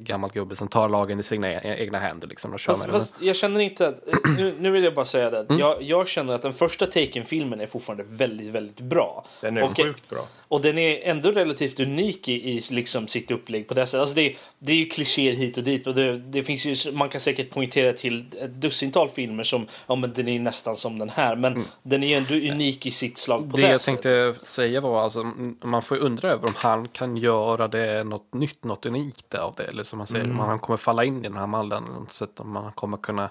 gammal 0.00 0.30
gubbe 0.30 0.56
som 0.56 0.68
tar 0.68 0.88
lagen 0.88 1.20
i 1.20 1.22
sina 1.22 1.48
e- 1.52 1.60
egna 1.78 1.98
händer 1.98 2.28
liksom, 2.28 2.52
och 2.52 2.60
kör 2.60 2.72
Fast, 2.72 2.86
med 2.86 2.94
den. 2.94 3.00
fast 3.00 3.22
jag 3.22 3.36
känner 3.36 3.60
inte 3.60 3.88
att, 3.88 4.08
eh, 4.08 4.14
nu, 4.36 4.54
nu 4.60 4.70
vill 4.70 4.84
jag 4.84 4.94
bara 4.94 5.04
säga 5.04 5.30
det. 5.30 5.46
Jag, 5.54 5.82
jag 5.82 6.08
känner 6.08 6.32
att 6.32 6.42
den 6.42 6.52
första 6.52 6.86
Taken-filmen 6.86 7.60
är 7.60 7.66
fortfarande 7.66 8.04
väldigt, 8.08 8.48
väldigt 8.50 8.80
bra. 8.80 9.24
Den 9.40 9.56
är 9.56 9.62
Och- 9.62 9.76
sjukt 9.76 10.08
bra. 10.08 10.20
Och 10.50 10.60
den 10.60 10.78
är 10.78 11.00
ändå 11.02 11.30
relativt 11.30 11.80
unik 11.80 12.28
i, 12.28 12.50
i 12.50 12.60
liksom 12.70 13.08
sitt 13.08 13.30
upplägg 13.30 13.68
på 13.68 13.74
det 13.74 13.86
sättet. 13.86 14.00
Alltså 14.00 14.14
det, 14.14 14.36
det 14.58 14.72
är 14.72 14.76
ju 14.76 14.86
klichéer 14.86 15.32
hit 15.32 15.58
och 15.58 15.64
dit 15.64 15.86
och 15.86 15.94
det, 15.94 16.18
det 16.18 16.42
finns 16.42 16.86
ju, 16.86 16.92
man 16.92 17.08
kan 17.08 17.20
säkert 17.20 17.50
poängtera 17.50 17.92
till 17.92 18.24
ett 18.40 18.54
dussintal 18.54 19.08
filmer 19.08 19.42
som, 19.42 19.66
ja 19.86 19.94
men 19.94 20.12
den 20.12 20.28
är 20.28 20.40
nästan 20.40 20.76
som 20.76 20.98
den 20.98 21.10
här. 21.10 21.36
Men 21.36 21.64
den 21.82 22.02
är 22.02 22.08
ju 22.08 22.14
ändå 22.14 22.34
unik 22.34 22.86
i 22.86 22.90
sitt 22.90 23.18
slag 23.18 23.50
på 23.50 23.56
Det 23.56 23.62
det, 23.62 23.72
jag 23.72 23.80
sättet. 23.80 24.02
tänkte 24.02 24.46
säga 24.46 24.80
var 24.80 25.02
alltså, 25.02 25.20
mm, 25.20 25.56
man 25.64 25.82
får 25.82 25.96
undra 25.96 26.30
över 26.30 26.46
om 26.46 26.54
han 26.56 26.88
kan 26.88 27.16
göra 27.16 27.68
det 27.68 28.04
något 28.04 28.34
nytt, 28.34 28.64
något 28.64 28.86
unikt 28.86 29.34
av 29.34 29.54
det. 29.56 29.64
Eller 29.64 29.82
som 29.82 29.98
man 29.98 30.06
säger, 30.06 30.24
om 30.24 30.38
han 30.38 30.58
kommer 30.58 30.76
falla 30.76 31.04
in 31.04 31.18
i 31.18 31.22
den 31.22 31.36
här 31.36 31.46
mallen. 31.46 31.84
något 31.84 32.12
sätt, 32.12 32.40
om 32.40 32.52
man 32.52 32.72
kommer 32.72 32.96
kunna 32.96 33.30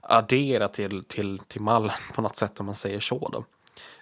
addera 0.00 0.68
till, 0.68 1.04
till, 1.04 1.38
till 1.48 1.60
mallen 1.60 1.90
på 2.14 2.22
något 2.22 2.38
sätt 2.38 2.60
om 2.60 2.66
man 2.66 2.74
säger 2.74 3.00
så. 3.00 3.28
Då. 3.32 3.44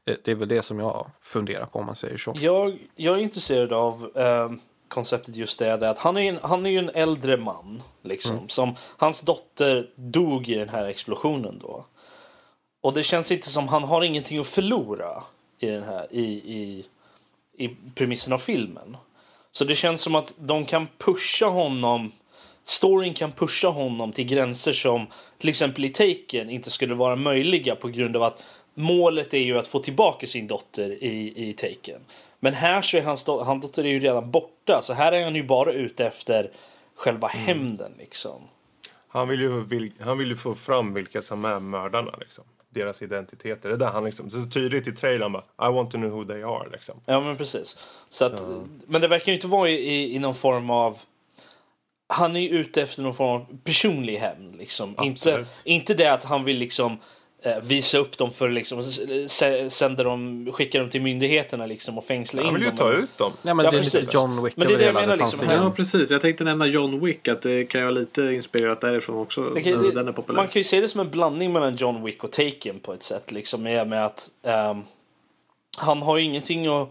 Eh, 0.07 0.17
Det 0.25 0.31
är 0.31 0.35
väl 0.35 0.49
det 0.49 0.63
som 0.63 0.79
jag 0.79 1.11
funderar 1.21 1.67
på 1.67 1.79
om 1.79 1.87
man 1.87 1.97
säger 1.97 2.17
så. 2.17 2.33
Jag, 2.37 2.79
jag 2.97 3.15
är 3.15 3.19
intresserad 3.19 3.73
av 3.73 4.11
eh, 4.15 4.51
konceptet 4.89 5.37
just 5.37 5.59
det, 5.59 5.77
det 5.77 5.91
att 5.91 5.99
han 5.99 6.17
är, 6.17 6.21
en, 6.21 6.39
han 6.43 6.67
är 6.67 6.71
ju 6.71 6.79
en 6.79 6.91
äldre 6.95 7.37
man. 7.37 7.83
Liksom, 8.03 8.49
som, 8.49 8.75
hans 8.97 9.21
dotter 9.21 9.91
dog 9.97 10.49
i 10.49 10.55
den 10.55 10.69
här 10.69 10.85
explosionen 10.87 11.59
då. 11.59 11.85
Och 12.81 12.95
det 12.95 13.03
känns 13.03 13.33
inte 13.33 13.49
som 13.49 13.69
han 13.69 13.85
har 13.85 14.03
ingenting 14.03 14.39
att 14.39 14.47
förlora 14.47 15.23
i 15.59 15.67
den 15.67 15.83
här 15.83 16.07
i, 16.11 16.25
i, 16.25 16.85
i 17.57 17.77
premissen 17.95 18.33
av 18.33 18.39
filmen. 18.39 18.97
Så 19.51 19.65
det 19.65 19.75
känns 19.75 20.01
som 20.01 20.15
att 20.15 20.35
de 20.37 20.65
kan 20.65 20.87
pusha 20.99 21.47
honom 21.47 22.13
Storyn 22.67 23.15
kan 23.15 23.33
pusha 23.33 23.69
honom 23.69 24.13
till 24.13 24.25
gränser 24.25 24.73
som 24.73 25.07
till 25.39 25.49
exempel 25.49 25.85
i 25.85 25.89
Taken 25.89 26.51
inte 26.51 26.71
skulle 26.71 26.95
vara 26.95 27.17
möjliga 27.17 27.77
på 27.77 27.89
grund 27.89 28.17
av 28.17 28.23
att 28.23 28.43
målet 28.75 29.35
är 29.35 29.39
ju 29.39 29.59
att 29.59 29.67
få 29.67 29.79
tillbaka 29.79 30.27
sin 30.27 30.47
dotter 30.47 31.05
i, 31.05 31.49
i 31.49 31.53
Taken. 31.53 32.01
Men 32.41 32.55
här 32.55 32.83
så 32.83 32.97
är 32.97 33.03
hans, 33.03 33.27
hans 33.27 33.63
dotter 33.63 33.85
är 33.85 33.89
ju 33.89 34.01
redan 34.01 34.31
borta 34.31 34.81
så 34.83 34.93
här 34.93 35.13
är 35.13 35.25
han 35.25 35.35
ju 35.35 35.43
bara 35.43 35.73
ute 35.73 36.07
efter 36.07 36.51
själva 36.95 37.29
hämnden 37.29 37.93
liksom. 37.99 38.43
Han 39.09 39.29
vill, 39.29 39.41
ju, 39.41 39.91
han 40.01 40.19
vill 40.19 40.29
ju 40.29 40.37
få 40.37 40.55
fram 40.55 40.95
vilka 40.95 41.23
som 41.23 41.45
är 41.45 41.61
mördarna 41.61 42.15
liksom. 42.21 42.45
Deras 42.71 43.03
identiteter. 43.03 43.69
Det 43.69 43.75
är 43.75 43.79
där 43.79 43.87
han 43.87 44.05
liksom, 44.05 44.31
så 44.31 44.51
tydligt 44.51 44.89
i 44.89 44.93
trailern 44.93 45.33
bara, 45.33 45.69
I 45.69 45.73
want 45.73 45.91
to 45.91 45.97
know 45.97 46.11
who 46.11 46.25
they 46.25 46.43
are 46.43 46.69
liksom. 46.73 47.01
Ja 47.07 47.21
men 47.21 47.37
precis. 47.37 47.77
Så 48.09 48.25
att, 48.25 48.43
Men 48.87 49.01
det 49.01 49.09
verkar 49.09 49.27
ju 49.27 49.35
inte 49.35 49.47
vara 49.47 49.69
i, 49.69 49.75
i, 49.75 50.15
i 50.15 50.19
någon 50.19 50.35
form 50.35 50.71
av 50.71 50.99
han 52.07 52.37
är 52.37 52.41
ju 52.41 52.49
ute 52.49 52.83
efter 52.83 53.03
någon 53.03 53.15
form 53.15 53.41
av 53.41 53.59
personlig 53.65 54.17
hämnd. 54.17 54.57
Liksom. 54.57 54.89
Inte, 54.89 55.03
Absolut. 55.11 55.49
inte 55.65 55.95
det 55.95 56.13
att 56.13 56.25
han 56.25 56.45
vill 56.45 56.59
liksom 56.59 56.99
visa 57.63 57.99
upp 57.99 58.19
dem 58.19 58.31
för 58.31 58.49
liksom, 58.49 58.83
sända 59.69 60.03
dem, 60.03 60.49
skicka 60.53 60.79
dem 60.79 60.91
till 60.91 61.03
myndigheterna 61.03 61.67
liksom, 61.67 61.99
och 61.99 62.05
fängsla 62.05 62.43
Han 62.43 62.49
in 62.49 62.55
vill 62.55 62.63
ju 62.63 62.69
dem. 62.69 62.79
ta 62.79 62.93
ut 62.93 63.19
dem. 63.19 63.33
Ja, 63.43 63.55
men 63.55 63.65
Ja, 63.65 63.71
det 63.71 63.77
är 63.79 63.83
lite 63.83 63.99
precis. 63.99 64.15
John 64.15 64.45
Wick 64.45 64.57
Men 64.57 64.67
det 64.69 64.75
är 64.75 64.79
det 64.79 64.85
jag 64.85 64.95
menar 64.95 65.17
liksom, 65.17 65.45
ingen- 65.51 65.63
Ja, 65.65 65.71
precis. 65.71 66.11
Jag 66.11 66.21
tänkte 66.21 66.45
nämna 66.45 66.67
John 66.67 67.01
Wick, 67.05 67.29
att 67.29 67.43
det 67.43 67.65
kan 67.65 67.81
ju 67.81 67.85
vara 67.85 67.95
lite 67.95 68.23
inspirerat 68.23 68.81
därifrån 68.81 69.17
också. 69.17 69.43
Kan- 69.65 69.95
den 69.95 70.09
är 70.09 70.13
populär. 70.13 70.37
Man 70.37 70.49
kan 70.49 70.61
ju 70.61 70.65
se 70.65 70.81
det 70.81 70.89
som 70.89 71.01
en 71.01 71.11
blandning 71.11 71.53
mellan 71.53 71.77
John 71.77 72.05
Wick 72.05 72.25
och 72.25 72.33
Taken 72.33 72.81
på 72.81 72.93
ett 72.93 73.03
sätt. 73.03 73.33
Liksom, 73.33 73.63
med, 73.63 73.89
med 73.89 74.07
att 74.07 74.31
ehm, 74.43 74.83
han 75.79 76.03
har 76.03 76.17
ju 76.19 76.25
ingenting 76.25 76.67
att 76.67 76.89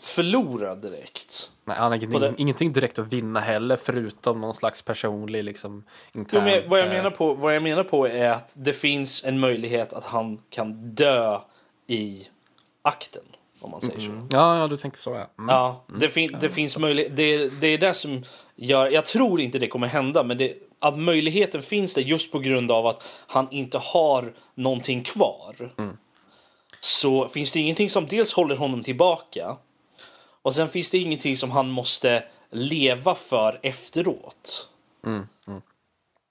förlora 0.00 0.74
direkt. 0.74 1.50
Nej, 1.64 1.76
han 1.76 1.86
har 1.92 1.96
ingenting, 1.96 2.20
det- 2.20 2.34
ingenting 2.36 2.72
direkt 2.72 2.98
att 2.98 3.12
vinna 3.12 3.40
heller 3.40 3.76
förutom 3.76 4.40
någon 4.40 4.54
slags 4.54 4.82
personlig 4.82 5.44
liksom 5.44 5.84
Jo, 6.12 6.20
intern... 6.20 6.44
men 6.44 6.68
vad, 6.68 6.78
jag 6.80 6.86
eh, 6.86 6.92
menar 6.92 7.10
på, 7.10 7.34
vad 7.34 7.54
jag 7.54 7.62
menar 7.62 7.84
på 7.84 8.08
är 8.08 8.30
att 8.30 8.54
det 8.56 8.72
finns 8.72 9.24
en 9.24 9.40
möjlighet 9.40 9.92
att 9.92 10.04
han 10.04 10.40
kan 10.50 10.94
dö 10.94 11.38
i 11.86 12.26
akten. 12.82 13.22
Om 13.60 13.70
man 13.70 13.80
säger 13.80 14.00
så. 14.00 14.26
Ja, 14.30 14.58
ja, 14.58 14.68
du 14.68 14.76
tänker 14.76 14.98
så 14.98 15.10
ja. 15.10 15.16
Mm. 15.38 15.48
Ja, 15.54 15.84
det, 16.00 16.08
fin- 16.08 16.36
det 16.40 16.48
finns 16.48 16.78
möjlighet. 16.78 17.16
Det, 17.16 17.48
det 17.60 17.66
är 17.66 17.78
det 17.78 17.94
som 17.94 18.22
gör. 18.56 18.86
Jag 18.90 19.04
tror 19.06 19.40
inte 19.40 19.58
det 19.58 19.66
kommer 19.68 19.86
hända, 19.86 20.22
men 20.22 20.38
det, 20.38 20.54
att 20.78 20.98
möjligheten 20.98 21.62
finns 21.62 21.94
där 21.94 22.02
just 22.02 22.32
på 22.32 22.38
grund 22.38 22.70
av 22.70 22.86
att 22.86 23.02
han 23.26 23.48
inte 23.50 23.78
har 23.78 24.32
någonting 24.54 25.02
kvar. 25.04 25.72
så 26.80 27.28
finns 27.28 27.52
det 27.52 27.60
ingenting 27.60 27.90
som 27.90 28.06
dels 28.06 28.32
håller 28.34 28.56
honom 28.56 28.82
tillbaka 28.82 29.56
och 30.44 30.54
sen 30.54 30.68
finns 30.68 30.90
det 30.90 30.98
ingenting 30.98 31.36
som 31.36 31.50
han 31.50 31.68
måste 31.68 32.24
leva 32.50 33.14
för 33.14 33.58
efteråt. 33.62 34.68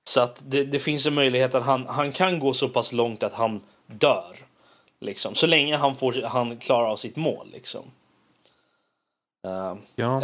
Så 0.09 0.21
att 0.21 0.41
det, 0.45 0.63
det 0.63 0.79
finns 0.79 1.05
en 1.05 1.13
möjlighet 1.13 1.55
att 1.55 1.63
han, 1.63 1.87
han 1.87 2.11
kan 2.11 2.39
gå 2.39 2.53
så 2.53 2.69
pass 2.69 2.91
långt 2.91 3.23
att 3.23 3.33
han 3.33 3.61
dör. 3.87 4.35
Liksom. 4.99 5.35
Så 5.35 5.47
länge 5.47 5.77
han, 5.77 5.95
får, 5.95 6.21
han 6.21 6.57
klarar 6.57 6.87
av 6.87 6.97
sitt 6.97 7.15
mål. 7.15 7.49
Liksom. 7.53 7.83
Uh, 9.47 9.75
Ja. 9.95 10.21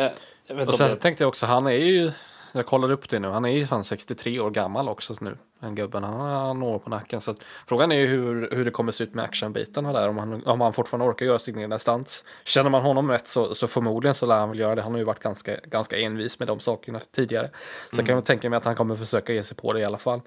jag 0.52 0.56
vet 0.56 0.62
inte 0.62 0.66
Och 0.66 0.74
sen 0.74 0.90
så 0.90 0.96
tänkte 0.96 1.24
jag 1.24 1.28
också, 1.30 1.46
han 1.46 1.68
är 1.68 1.72
ju, 1.72 2.12
jag 2.52 2.66
kollade 2.66 2.94
upp 2.94 3.10
det 3.10 3.20
nu, 3.20 3.28
han 3.28 3.46
är 3.46 3.50
ju 3.50 3.68
fan 3.68 3.84
63 3.84 4.40
år 4.40 4.50
gammal 4.50 4.90
också 4.90 5.14
nu. 5.22 5.38
Den 5.60 5.76
gubben, 5.76 6.04
han 6.04 6.20
har 6.20 6.54
några 6.54 6.80
på 6.80 6.90
nacken. 6.90 7.22
Så 7.22 7.36
frågan 7.68 7.92
är 7.92 8.00
ju 8.00 8.06
hur, 8.06 8.50
hur 8.52 8.66
det 8.66 8.72
kommer 8.72 8.92
se 8.92 9.04
ut 9.04 9.14
med 9.14 9.26
actionbitarna 9.26 9.94
där, 9.94 10.10
om 10.10 10.18
han, 10.18 10.44
om 10.46 10.62
han 10.62 10.74
fortfarande 10.74 11.10
orkar 11.10 11.26
göra 11.26 11.40
stigningen 11.40 11.70
distans. 11.70 12.24
Känner 12.44 12.70
man 12.70 12.82
honom 12.82 13.12
rätt 13.12 13.28
så, 13.28 13.56
så 13.56 13.68
förmodligen 13.68 14.16
så 14.16 14.26
lär 14.26 14.40
han 14.40 14.50
väl 14.50 14.60
göra 14.60 14.76
det. 14.76 14.82
Han 14.82 14.92
har 14.92 15.00
ju 15.00 15.06
varit 15.06 15.20
ganska, 15.20 15.56
ganska 15.64 15.98
envis 15.98 16.40
med 16.40 16.48
de 16.48 16.60
sakerna 16.60 17.00
tidigare. 17.00 17.50
Så 17.92 18.00
jag 18.00 18.06
kan 18.06 18.16
väl 18.16 18.26
tänka 18.26 18.50
mig 18.50 18.58
att 18.58 18.66
han 18.66 18.76
kommer 18.76 18.96
försöka 18.96 19.34
ge 19.34 19.44
sig 19.44 19.58
på 19.58 19.74
det 19.74 19.80
i 19.80 19.86
alla 19.86 19.98
fall. 19.98 20.22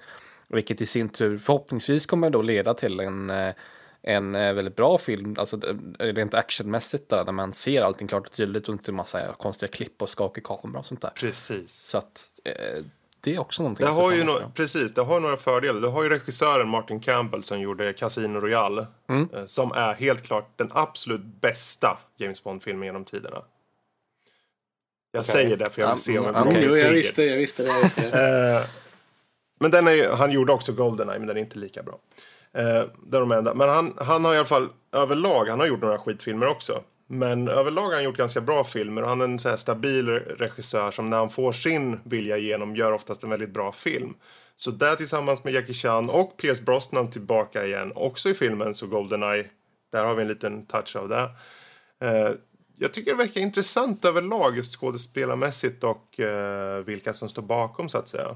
Vilket 0.47 0.81
i 0.81 0.85
sin 0.85 1.09
tur 1.09 1.37
förhoppningsvis 1.37 2.05
kommer 2.05 2.29
då 2.29 2.41
leda 2.41 2.73
till 2.73 2.99
en 2.99 3.29
eh, 3.29 3.53
en 4.03 4.35
eh, 4.35 4.53
väldigt 4.53 4.75
bra 4.75 4.97
film, 4.97 5.35
alltså 5.39 5.59
eh, 5.99 6.05
rent 6.13 6.33
actionmässigt 6.33 7.09
där, 7.09 7.25
där 7.25 7.31
man 7.31 7.53
ser 7.53 7.81
allting 7.81 8.07
klart 8.07 8.25
och 8.27 8.31
tydligt 8.33 8.67
och 8.67 8.73
inte 8.73 8.91
en 8.91 8.95
massa 8.95 9.33
konstiga 9.33 9.71
klipp 9.71 10.01
och 10.01 10.09
skakig 10.09 10.43
kamera 10.43 10.79
och 10.79 10.85
sånt 10.85 11.01
där. 11.01 11.09
Precis. 11.15 11.71
Så 11.73 11.97
att 11.97 12.31
eh, 12.43 12.83
det 13.19 13.35
är 13.35 13.39
också 13.39 13.63
någonting 13.63 13.85
Det 13.85 13.91
har 13.91 14.11
ju 14.13 14.23
no- 14.23 14.51
precis, 14.53 14.93
det 14.93 15.01
har 15.01 15.13
ju 15.15 15.19
några 15.19 15.37
fördelar. 15.37 15.81
Du 15.81 15.87
har 15.87 16.03
ju 16.03 16.09
regissören 16.09 16.67
Martin 16.67 16.99
Campbell 16.99 17.43
som 17.43 17.59
gjorde 17.61 17.93
Casino 17.93 18.39
Royale. 18.39 18.87
Mm. 19.09 19.29
eh, 19.33 19.45
Som 19.45 19.71
är 19.71 19.93
helt 19.93 20.21
klart 20.21 20.49
den 20.55 20.69
absolut 20.73 21.21
bästa 21.25 21.97
James 22.17 22.43
Bond-filmen 22.43 22.85
genom 22.85 23.05
tiderna. 23.05 23.41
Jag 25.11 25.25
säger 25.25 25.57
det 25.57 25.69
för 25.69 25.81
jag 25.81 25.89
vill 25.89 25.97
se 25.97 26.19
om 26.19 26.25
jag 26.25 26.35
Ja, 26.35 26.41
blir 26.43 26.51
okej. 26.51 26.65
Jo, 26.69 26.75
jag 26.75 26.91
visste, 26.91 27.23
jag 27.23 27.37
visste 27.37 27.63
det. 27.63 27.69
Jag 27.69 27.83
visste 27.83 28.09
det. 28.09 28.55
Eh, 28.57 28.65
men 29.59 29.71
den 29.71 29.87
är, 29.87 29.91
ju- 29.91 30.09
han 30.09 30.31
gjorde 30.31 30.53
också 30.53 30.71
Goldeneye, 30.73 31.19
men 31.19 31.27
den 31.27 31.37
är 31.37 31.41
inte 31.41 31.59
lika 31.59 31.83
bra. 31.83 31.99
Eh, 32.57 32.83
det 33.05 33.17
är 33.17 33.19
de 33.19 33.31
enda. 33.31 33.53
Men 33.53 33.69
han, 33.69 33.93
han 33.97 34.25
har 34.25 34.33
i 34.33 34.37
alla 34.37 34.45
fall 34.45 34.69
överlag, 34.91 35.45
han 35.45 35.59
har 35.59 35.67
gjort 35.67 35.81
några 35.81 35.97
skitfilmer 35.97 36.47
också. 36.47 36.83
Men 37.07 37.47
överlag 37.47 37.85
har 37.85 37.93
han 37.93 38.03
gjort 38.03 38.17
ganska 38.17 38.41
bra 38.41 38.63
filmer 38.63 39.01
och 39.01 39.09
han 39.09 39.21
är 39.21 39.25
en 39.25 39.39
så 39.39 39.49
här 39.49 39.57
stabil 39.57 40.09
regissör 40.09 40.91
som 40.91 41.09
när 41.09 41.17
han 41.17 41.29
får 41.29 41.51
sin 41.51 41.99
vilja 42.03 42.37
igenom 42.37 42.75
gör 42.75 42.91
oftast 42.91 43.23
en 43.23 43.29
väldigt 43.29 43.53
bra 43.53 43.71
film. 43.71 44.13
Så 44.55 44.71
där 44.71 44.95
tillsammans 44.95 45.43
med 45.43 45.53
Jackie 45.53 45.73
Chan 45.73 46.09
och 46.09 46.37
Pierce 46.37 46.61
Brosnan 46.61 47.09
tillbaka 47.09 47.65
igen, 47.65 47.91
också 47.95 48.29
i 48.29 48.33
filmen 48.33 48.75
så 48.75 48.87
Goldeneye, 48.87 49.45
där 49.91 50.05
har 50.05 50.15
vi 50.15 50.21
en 50.21 50.27
liten 50.27 50.65
touch 50.65 50.95
av 50.95 51.09
det. 51.09 51.29
Eh, 52.01 52.31
jag 52.77 52.93
tycker 52.93 53.11
det 53.11 53.17
verkar 53.17 53.41
intressant 53.41 54.05
överlag 54.05 54.57
just 54.57 54.79
skådespelarmässigt 54.79 55.83
och 55.83 56.19
eh, 56.19 56.83
vilka 56.83 57.13
som 57.13 57.29
står 57.29 57.41
bakom 57.41 57.89
så 57.89 57.97
att 57.97 58.07
säga. 58.07 58.35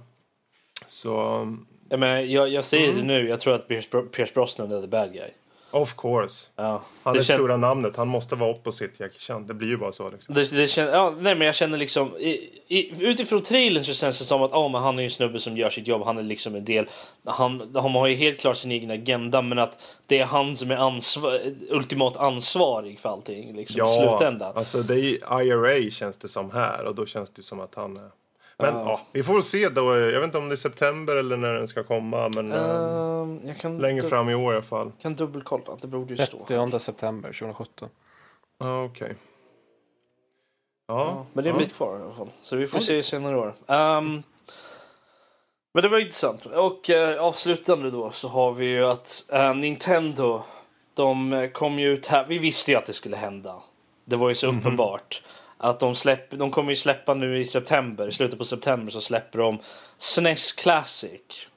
Så, 0.87 1.19
mm. 1.19 1.65
Ja, 1.89 1.97
men 1.97 2.31
jag, 2.31 2.49
jag 2.49 2.65
säger 2.65 2.85
Mm. 2.91 2.97
det 2.97 3.03
nu, 3.13 3.29
jag 3.29 3.39
tror 3.39 3.55
att 3.55 3.67
Pierce, 3.67 3.87
Bro- 3.91 4.07
Pierce 4.09 4.33
Brosnan 4.33 4.71
är 4.71 4.81
the 4.81 4.87
bad 4.87 5.13
guy. 5.13 5.29
of 5.71 5.95
course. 5.95 6.47
Ja. 6.55 6.81
Han 7.03 7.13
det 7.13 7.19
är 7.19 7.23
kän- 7.23 7.33
stora 7.35 7.57
namnet, 7.57 7.95
han 7.95 8.07
måste 8.07 8.35
vara 8.35 8.49
opposite 8.51 9.03
Jackie 9.03 9.19
Chan. 9.19 9.47
Det 9.47 9.53
blir 9.53 9.67
ju 9.67 9.77
bara 9.77 9.91
så 9.91 10.09
liksom. 10.09 10.35
Det, 10.35 10.51
det 10.51 10.67
kän, 10.67 10.87
ja, 10.87 11.13
nej 11.19 11.35
men 11.35 11.45
jag 11.45 11.55
känner 11.55 11.77
liksom 11.77 12.17
i, 12.17 12.29
i, 12.67 13.05
utifrån 13.05 13.41
trailern 13.41 13.83
så 13.83 13.93
känns 13.93 14.19
det 14.19 14.25
som 14.25 14.41
att 14.43 14.51
oh, 14.51 14.71
men 14.71 14.81
han 14.81 14.95
är 14.95 15.01
ju 15.01 15.05
en 15.05 15.11
snubbe 15.11 15.39
som 15.39 15.57
gör 15.57 15.69
sitt 15.69 15.87
jobb. 15.87 16.01
Han 16.05 16.17
är 16.17 16.23
liksom 16.23 16.55
en 16.55 16.65
del. 16.65 16.85
Han, 17.25 17.71
han 17.75 17.91
har 17.91 18.07
ju 18.07 18.15
helt 18.15 18.39
klart 18.39 18.57
sin 18.57 18.71
egen 18.71 18.91
agenda 18.91 19.41
men 19.41 19.59
att 19.59 19.79
det 20.05 20.19
är 20.19 20.25
han 20.25 20.55
som 20.55 20.71
är 20.71 20.75
ansvar, 20.75 21.39
ultimat 21.69 22.17
ansvarig 22.17 22.99
för 22.99 23.09
allting 23.09 23.55
liksom, 23.55 23.85
i 23.85 23.87
slutändan. 23.87 24.51
alltså 24.55 24.81
det 24.81 24.95
är 24.95 25.41
IRA 25.41 25.91
känns 25.91 26.17
det 26.17 26.27
som 26.29 26.51
här 26.51 26.85
och 26.85 26.95
då 26.95 27.05
känns 27.05 27.29
det 27.29 27.43
som 27.43 27.59
att 27.59 27.75
han 27.75 27.97
är... 27.97 28.09
Men 28.59 28.75
ja. 28.75 29.01
vi 29.11 29.23
får 29.23 29.33
väl 29.33 29.43
se 29.43 29.69
då. 29.69 29.97
Jag 29.97 30.19
vet 30.19 30.23
inte 30.23 30.37
om 30.37 30.49
det 30.49 30.53
är 30.53 30.57
september 30.57 31.15
eller 31.15 31.37
när 31.37 31.53
den 31.53 31.67
ska 31.67 31.83
komma 31.83 32.29
men 32.35 32.51
jag 33.47 33.57
kan, 33.57 33.77
längre 33.77 34.09
fram 34.09 34.29
i 34.29 34.35
år 34.35 34.53
i 34.53 34.55
alla 34.55 34.65
fall. 34.65 34.91
kan 35.01 35.15
dubbelkolla, 35.15 35.77
det 35.81 35.87
borde 35.87 36.13
ju 36.13 36.25
stå. 36.25 36.39
30 36.47 36.79
september 36.79 37.29
2017. 37.29 37.89
Ah, 38.59 38.83
Okej. 38.83 39.15
Ja, 39.17 39.17
Ja, 40.87 41.25
men 41.33 41.43
det 41.43 41.49
är 41.49 41.51
en 41.51 41.59
bit 41.59 41.73
kvar 41.73 41.99
i 41.99 42.01
alla 42.01 42.13
fall. 42.13 42.29
Så 42.41 42.55
vi 42.55 42.67
får 42.67 42.79
se 42.79 43.03
senare 43.03 43.37
år. 43.37 43.53
Ehm, 43.67 44.23
men 45.73 45.83
det 45.83 45.89
var 45.89 45.99
intressant. 45.99 46.45
Och 46.45 46.89
uh, 46.89 47.21
avslutande 47.21 47.91
då 47.91 48.11
så 48.11 48.27
har 48.27 48.51
vi 48.51 48.65
ju 48.65 48.85
att 48.85 49.23
eh, 49.31 49.55
Nintendo, 49.55 50.43
de 50.93 51.49
kom 51.53 51.79
ju 51.79 51.93
ut 51.93 52.07
här. 52.07 52.25
Vi 52.27 52.37
visste 52.37 52.71
ju 52.71 52.77
att 52.77 52.85
det 52.85 52.93
skulle 52.93 53.17
hända. 53.17 53.55
Det 54.05 54.15
var 54.15 54.29
ju 54.29 54.35
så 54.35 54.47
uppenbart. 54.47 55.23
Att 55.57 55.79
de, 55.79 55.95
släpp, 55.95 56.31
de 56.31 56.51
kommer 56.51 56.69
ju 56.69 56.75
släppa 56.75 57.13
nu 57.13 57.39
i 57.39 57.45
september, 57.45 58.07
i 58.07 58.11
slutet 58.11 58.39
på 58.39 58.45
september 58.45 58.91
så 58.91 59.01
släpper 59.01 59.39
de 59.39 59.59
SNES 59.97 60.53
Classic. 60.53 61.47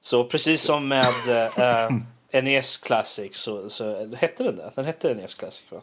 Så 0.00 0.24
precis 0.24 0.62
som 0.62 0.88
med 0.88 1.28
eh, 1.56 2.42
NES 2.42 2.76
Classic 2.76 3.36
så, 3.36 3.70
så 3.70 4.14
hette 4.16 4.42
den 4.42 4.56
det? 4.56 4.72
Den 4.74 4.84
hette 4.84 5.14
NES 5.14 5.34
Classic 5.34 5.64
va? 5.70 5.80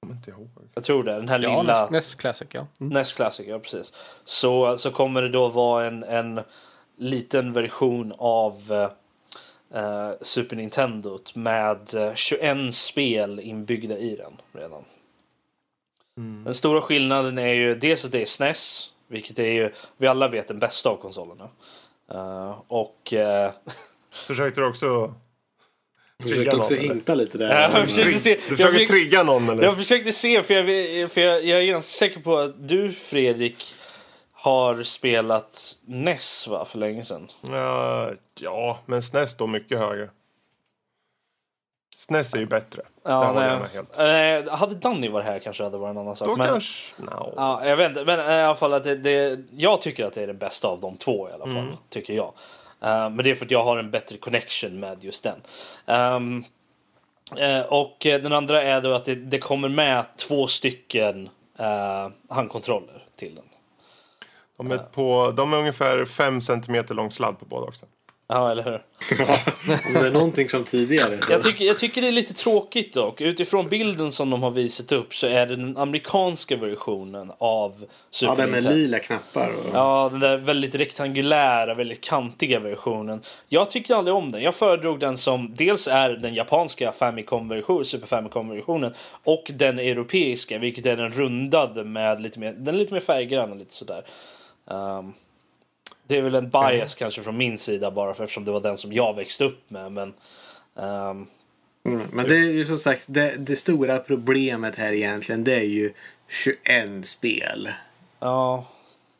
Jag 0.00 0.08
kommer 0.08 0.14
inte 0.14 0.30
ihåg. 0.30 0.48
Jag 0.74 0.84
tror 0.84 1.04
det. 1.04 1.12
Den 1.12 1.28
här 1.28 1.38
Ja, 1.38 1.62
lilla... 1.62 1.72
näst, 1.74 1.90
näst 1.90 2.20
Classic 2.20 2.48
ja. 2.52 2.66
Mm. 2.80 2.92
NES 2.92 3.12
Classic, 3.12 3.46
ja 3.48 3.58
precis. 3.58 3.92
Så, 4.24 4.78
så 4.78 4.90
kommer 4.90 5.22
det 5.22 5.28
då 5.28 5.48
vara 5.48 5.86
en, 5.86 6.02
en 6.04 6.40
liten 6.96 7.52
version 7.52 8.14
av 8.18 8.88
eh, 9.74 10.10
Super 10.20 10.56
Nintendo 10.56 11.18
med 11.34 11.94
eh, 11.94 12.14
21 12.14 12.74
spel 12.74 13.40
inbyggda 13.40 13.98
i 13.98 14.16
den 14.16 14.32
redan. 14.52 14.84
Den 16.16 16.54
stora 16.54 16.80
skillnaden 16.80 17.38
är 17.38 17.52
ju 17.54 17.74
dels 17.74 18.04
att 18.04 18.12
det 18.12 18.22
är 18.22 18.26
SNES, 18.26 18.88
vilket 19.08 19.38
är 19.38 19.52
ju, 19.52 19.70
vi 19.96 20.06
alla 20.06 20.28
vet, 20.28 20.48
den 20.48 20.58
bästa 20.58 20.90
av 20.90 20.96
konsolerna. 20.96 21.48
Eh, 22.12 22.60
och... 22.68 23.12
eh, 23.12 23.50
Försökte 24.26 24.60
du 24.60 24.66
också... 24.66 25.14
Jag 26.16 26.28
försökte 26.28 26.56
också 26.56 26.74
någon, 26.74 26.78
eller? 26.84 26.94
hinta 26.94 27.14
lite 27.14 27.38
jag 27.38 27.70
där. 27.72 27.86
försökte 27.86 28.18
se, 28.18 28.34
Du 28.34 28.40
jag 28.40 28.48
försöker 28.56 28.78
fick- 28.78 28.88
trigga 28.88 29.22
någon 29.22 29.48
eller? 29.48 29.62
Jag 29.62 29.76
försökte 29.76 30.12
se, 30.12 30.42
för 30.42 30.54
jag, 30.54 31.10
för 31.10 31.20
jag, 31.20 31.44
jag 31.44 31.60
är 31.60 31.64
ganska 31.64 31.90
säker 31.92 32.20
på 32.20 32.38
att 32.38 32.68
du 32.68 32.92
Fredrik 32.92 33.74
har 34.32 34.82
spelat 34.82 35.76
NES 35.86 36.46
va, 36.48 36.64
för 36.64 36.78
länge 36.78 37.04
sedan. 37.04 37.28
Ja, 37.40 38.10
ja, 38.40 38.78
men 38.86 39.02
SNES 39.02 39.36
då 39.36 39.46
mycket 39.46 39.78
högre. 39.78 40.10
SNES 42.02 42.34
är 42.34 42.38
ju 42.38 42.46
bättre. 42.46 42.82
Ja, 43.02 43.44
jag 43.44 43.60
nej. 43.60 43.68
helt. 43.74 44.48
Eh, 44.48 44.54
hade 44.54 44.74
Danny 44.74 45.08
varit 45.08 45.26
här 45.26 45.38
kanske 45.38 45.64
hade 45.64 45.78
varit 45.78 45.90
en 45.90 45.98
annan 45.98 46.16
sak. 46.16 46.28
Då 46.28 46.36
men, 46.36 46.48
kanske... 46.48 47.02
No. 47.02 47.32
ja, 47.36 47.66
jag 47.66 47.76
vet 47.76 47.88
inte, 47.88 48.04
men 48.04 48.20
i 48.20 48.42
alla 48.42 48.54
fall 48.54 48.72
att 48.72 48.84
det, 48.84 48.96
det, 48.96 49.40
jag 49.50 49.80
tycker 49.80 50.04
att 50.04 50.12
det 50.12 50.22
är 50.22 50.26
den 50.26 50.38
bästa 50.38 50.68
av 50.68 50.80
de 50.80 50.96
två 50.96 51.28
i 51.28 51.32
alla 51.32 51.44
fall. 51.44 51.64
Mm. 51.64 51.76
Tycker 51.88 52.14
jag. 52.14 52.32
Eh, 52.80 53.10
men 53.10 53.16
det 53.16 53.30
är 53.30 53.34
för 53.34 53.44
att 53.44 53.50
jag 53.50 53.64
har 53.64 53.76
en 53.76 53.90
bättre 53.90 54.16
connection 54.16 54.80
med 54.80 55.04
just 55.04 55.22
den. 55.22 55.42
Ehm, 55.86 56.44
eh, 57.36 57.60
och 57.60 58.06
eh, 58.06 58.22
den 58.22 58.32
andra 58.32 58.62
är 58.62 58.80
då 58.80 58.92
att 58.92 59.04
det, 59.04 59.14
det 59.14 59.38
kommer 59.38 59.68
med 59.68 60.04
två 60.16 60.46
stycken 60.46 61.30
uh, 61.60 62.08
handkontroller 62.28 63.06
till 63.16 63.34
den. 63.34 63.44
De, 64.56 64.70
är 64.70 64.78
på, 64.78 65.32
de 65.36 65.52
är 65.52 65.56
ungefär 65.56 66.04
5 66.04 66.40
cm 66.40 66.84
lång 66.88 67.10
sladd 67.10 67.38
på 67.38 67.44
båda 67.44 67.66
också. 67.66 67.86
Ja, 68.32 68.50
eller 68.50 68.62
hur? 68.62 68.72
Om 69.86 70.02
det 70.02 70.06
är 70.06 70.12
någonting 70.12 70.48
som 70.48 70.64
tidigare. 70.64 71.18
Så. 71.22 71.32
Jag 71.32 71.42
tycker, 71.42 71.64
jag 71.64 71.78
tycker 71.78 72.02
det 72.02 72.08
är 72.08 72.12
lite 72.12 72.34
tråkigt 72.34 72.94
dock. 72.94 73.20
Utifrån 73.20 73.68
bilden 73.68 74.12
som 74.12 74.30
de 74.30 74.42
har 74.42 74.50
visat 74.50 74.92
upp 74.92 75.14
så 75.14 75.26
är 75.26 75.46
det 75.46 75.56
den 75.56 75.76
amerikanska 75.76 76.56
versionen 76.56 77.32
av 77.38 77.84
Super 78.10 78.32
Ja, 78.32 78.36
den 78.36 78.50
med 78.50 78.62
Nintendo. 78.62 78.76
lila 78.82 78.98
knappar. 78.98 79.50
Och... 79.50 79.64
Ja, 79.74 80.08
den 80.12 80.20
där 80.20 80.36
väldigt 80.36 80.74
rektangulära, 80.74 81.74
väldigt 81.74 82.00
kantiga 82.00 82.60
versionen. 82.60 83.20
Jag 83.48 83.70
tyckte 83.70 83.96
aldrig 83.96 84.16
om 84.16 84.32
den. 84.32 84.42
Jag 84.42 84.54
föredrog 84.54 85.00
den 85.00 85.16
som 85.16 85.54
dels 85.54 85.88
är 85.88 86.10
den 86.10 86.34
japanska 86.34 86.92
Famicom-versionen, 86.92 87.84
Super 87.84 88.06
Famicom-versionen 88.06 88.94
och 89.24 89.50
den 89.54 89.78
europeiska, 89.78 90.58
vilket 90.58 90.86
är 90.86 90.96
den 90.96 91.10
rundade 91.10 91.84
med 91.84 92.20
lite 92.20 92.38
mer, 92.38 92.52
den 92.52 92.74
är 92.74 92.78
lite 92.78 92.94
mer 92.94 93.00
färggrann 93.00 93.50
och 93.50 93.56
lite 93.56 93.74
sådär. 93.74 94.04
Um, 94.64 95.12
det 96.06 96.16
är 96.16 96.22
väl 96.22 96.34
en 96.34 96.50
bias 96.50 96.94
kanske 96.94 97.22
från 97.22 97.36
min 97.36 97.58
sida 97.58 97.90
bara 97.90 98.14
för 98.14 98.24
eftersom 98.24 98.44
det 98.44 98.50
var 98.50 98.60
den 98.60 98.76
som 98.76 98.92
jag 98.92 99.16
växte 99.16 99.44
upp 99.44 99.70
med. 99.70 99.92
Men 99.92 100.12
ehm, 100.78 101.26
Mm, 101.84 102.02
men 102.12 102.28
det 102.28 102.34
är 102.34 102.52
ju 102.52 102.64
som 102.66 102.78
sagt 102.78 103.02
det, 103.06 103.34
det 103.38 103.56
stora 103.56 103.98
problemet 103.98 104.76
här 104.76 104.92
egentligen 104.92 105.44
det 105.44 105.54
är 105.54 105.64
ju 105.64 105.92
21 106.28 107.06
spel. 107.06 107.68
ja, 108.20 108.66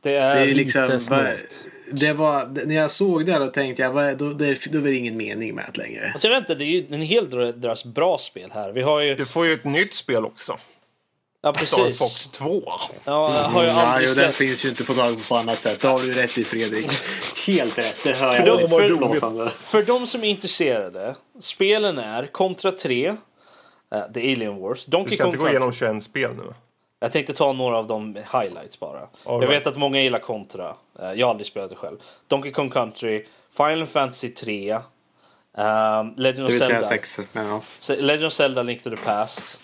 det 0.03 0.11
Det 0.11 0.16
är, 0.16 0.37
är 0.40 0.45
ju 0.45 0.55
liksom, 0.55 0.83
lite 0.83 0.92
va, 0.95 1.01
snålt. 1.01 1.66
det 2.01 2.12
var, 2.12 2.66
när 2.66 2.75
jag 2.75 2.90
såg 2.90 3.27
det 3.27 3.38
då 3.38 3.47
tänkte 3.47 3.83
jag 3.83 3.92
vad, 3.92 4.18
då, 4.18 4.33
det, 4.33 4.73
då 4.73 4.79
är 4.79 4.83
det 4.83 4.95
ingen 4.95 5.16
mening 5.16 5.55
med 5.55 5.64
det 5.75 5.83
längre. 5.83 6.11
Alltså 6.12 6.29
jag 6.29 6.35
vet 6.35 6.40
inte, 6.51 6.55
det 6.55 6.64
är 6.64 6.66
ju 6.66 6.87
en 6.95 7.03
hel 7.03 7.31
drös 7.61 7.85
bra 7.85 8.18
spel 8.18 8.51
här. 8.55 8.73
Vi 8.73 8.83
har 8.83 9.01
ju, 9.01 9.14
Du 9.14 9.27
får 9.27 9.47
ju 9.47 9.53
ett 9.53 9.64
nytt 9.64 9.95
spel 9.95 10.25
också. 10.25 10.59
Ja 11.42 11.55
Star 11.55 11.61
precis. 11.85 11.98
Fox 11.98 12.26
2. 12.26 12.62
Ja, 12.66 12.90
jag 13.05 13.18
har 13.42 13.62
ju 13.62 13.68
Ja, 13.68 13.83
aldrig 13.83 14.09
jo, 14.09 14.14
den 14.14 14.24
släppt- 14.24 14.37
finns 14.37 14.64
ju 14.64 14.68
inte 14.68 14.85
få 14.85 14.94
tag 14.94 15.14
på 15.16 15.22
på 15.28 15.37
annat 15.37 15.59
sätt. 15.59 15.81
Det 15.81 15.88
har 15.88 15.98
du 15.98 16.12
rätt 16.12 16.38
i 16.38 16.44
Fredrik. 16.44 16.92
Helt 17.46 17.78
rätt. 17.78 18.05
Det 18.05 18.16
hör 18.20 18.33
För 18.33 18.46
jag. 18.46 18.59
de- 19.00 19.20
för-. 19.20 19.48
För 19.48 19.83
de 19.83 20.07
som 20.07 20.24
är 20.24 20.28
intresserade, 20.28 21.14
spelen 21.40 21.98
är 21.98 22.26
Contra 22.26 22.72
3, 22.72 23.16
Uh, 23.94 24.12
The 24.14 24.33
Alien 24.33 24.57
Wars. 24.61 24.85
Du 24.85 24.90
Donkey 24.90 25.14
ska 25.16 25.24
Kong 25.24 25.33
inte 25.33 25.38
gå 25.44 25.48
igenom 25.50 25.72
21 25.72 26.02
spel 26.02 26.31
nu? 26.37 26.55
Jag 27.00 27.12
tänkte 27.12 27.33
ta 27.33 27.52
några 27.52 27.78
av 27.78 27.87
de 27.87 28.14
highlights 28.33 28.81
bara. 28.81 28.98
All 29.00 29.09
jag 29.24 29.42
right. 29.42 29.50
vet 29.61 29.66
att 29.66 29.76
många 29.76 30.00
gillar 30.02 30.18
Contra. 30.18 30.68
Eh, 31.00 31.12
jag 31.12 31.26
har 31.26 31.31
aldrig 31.31 31.46
spelat 31.46 31.70
det 31.70 31.76
själv. 31.76 31.96
Donkey 32.26 32.52
Kong 32.52 32.70
Country, 32.70 33.24
Final 33.57 33.87
Fantasy 33.87 34.28
3, 34.28 34.78
um, 35.55 36.15
Legend 36.17 36.49
of 36.49 36.59
Zelda, 36.59 36.85
sex. 36.85 37.21
Men 37.33 37.47
ja. 37.47 37.62
Legend 37.95 38.27
of 38.27 38.33
Zelda 38.33 38.62
Link 38.62 38.83
to 38.83 38.91
the 38.91 38.97
Past, 38.97 39.61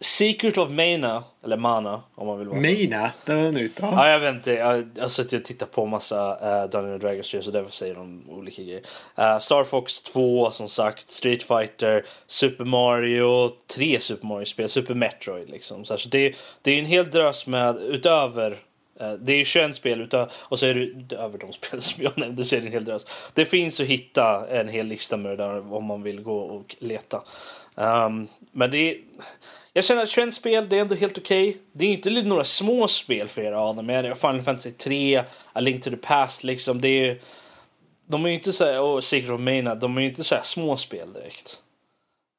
Secret 0.00 0.58
of 0.58 0.70
Mana, 0.70 1.24
eller 1.44 1.56
Mana 1.56 2.02
om 2.14 2.26
man 2.26 2.38
vill 2.38 2.48
vara 2.48 2.60
så. 2.60 2.66
Mina, 2.66 3.10
det 3.26 3.34
var 3.34 3.52
nytt. 3.52 3.78
Ja. 3.80 3.92
Ja, 3.92 4.10
jag 4.10 4.18
vet 4.18 4.34
inte. 4.34 4.52
Jag 4.52 4.88
jag 4.94 5.02
har 5.02 5.08
suttit 5.08 5.40
och 5.40 5.44
tittat 5.44 5.70
på 5.70 5.86
massa 5.86 6.32
uh, 6.32 6.70
Dungeons 6.70 6.92
and 6.92 7.00
Dragons 7.00 7.46
och 7.46 7.52
därför 7.52 7.70
säger 7.70 7.94
de 7.94 8.30
olika 8.30 8.62
grejer. 8.62 8.82
Uh, 9.18 9.38
Star 9.38 9.64
Fox 9.64 10.02
2 10.02 10.50
som 10.50 10.68
sagt, 10.68 11.10
Street 11.10 11.42
Fighter, 11.42 12.04
Super 12.26 12.64
Mario, 12.64 13.50
tre 13.66 14.00
Super 14.00 14.26
Mario-spel, 14.26 14.68
Super 14.68 14.94
Metroid 14.94 15.50
liksom. 15.50 15.84
Så, 15.84 15.92
här, 15.92 15.98
så 15.98 16.08
det, 16.08 16.34
det 16.62 16.70
är 16.70 16.78
en 16.78 16.86
hel 16.86 17.10
drös 17.10 17.46
med 17.46 17.76
utöver 17.76 18.58
Eh, 19.02 19.12
det 19.12 19.32
är 19.32 19.36
ju 19.36 19.44
21 19.44 19.74
spel 19.74 20.00
utav, 20.00 20.32
och 20.34 20.58
så 20.58 20.66
är 20.66 20.74
det 20.74 20.80
utöver 20.80 21.38
de 21.38 21.52
spel 21.62 21.80
som 21.80 22.02
jag 22.02 22.18
nämnde 22.18 22.44
så 22.44 22.56
är 22.56 22.60
det 22.60 22.66
en 22.66 22.72
hel 22.72 22.84
drös. 22.84 23.06
Det 23.34 23.44
finns 23.44 23.80
att 23.80 23.86
hitta 23.86 24.48
en 24.48 24.68
hel 24.68 24.86
lista 24.86 25.16
med 25.16 25.32
det 25.32 25.36
där 25.36 25.72
om 25.74 25.84
man 25.84 26.02
vill 26.02 26.22
gå 26.22 26.38
och 26.38 26.76
leta. 26.78 27.22
Um, 27.74 28.28
men 28.52 28.70
det 28.70 28.78
är, 28.78 28.98
jag 29.72 29.84
känner 29.84 30.02
att 30.02 30.08
21 30.08 30.34
spel, 30.34 30.68
det 30.68 30.76
är 30.76 30.80
ändå 30.80 30.94
helt 30.94 31.18
okej. 31.18 31.56
Det 31.72 31.86
är 31.86 31.90
inte 31.90 32.10
några 32.10 32.44
små 32.44 32.88
spel 32.88 33.28
för 33.28 33.42
er 33.42 33.52
Adam. 33.52 33.88
Jag 33.88 34.02
menar, 34.02 34.14
Final 34.14 34.42
Fantasy 34.42 34.70
3, 34.70 35.24
A 35.52 35.60
Link 35.60 35.84
to 35.84 35.90
the 35.90 35.96
Past, 35.96 36.44
liksom. 36.44 36.80
Det 36.80 36.88
är, 36.88 37.18
de 38.06 38.24
är 38.24 38.28
ju 38.28 38.34
inte 38.34 38.52
så 38.52 38.64
här, 38.64 38.80
och 38.80 39.04
Secret 39.04 39.30
of 39.30 39.40
Mana, 39.40 39.74
de 39.74 39.96
är 39.96 40.00
ju 40.00 40.08
inte 40.08 40.24
så 40.24 40.34
här 40.34 40.42
små 40.42 40.76
spel 40.76 41.12
direkt. 41.12 41.62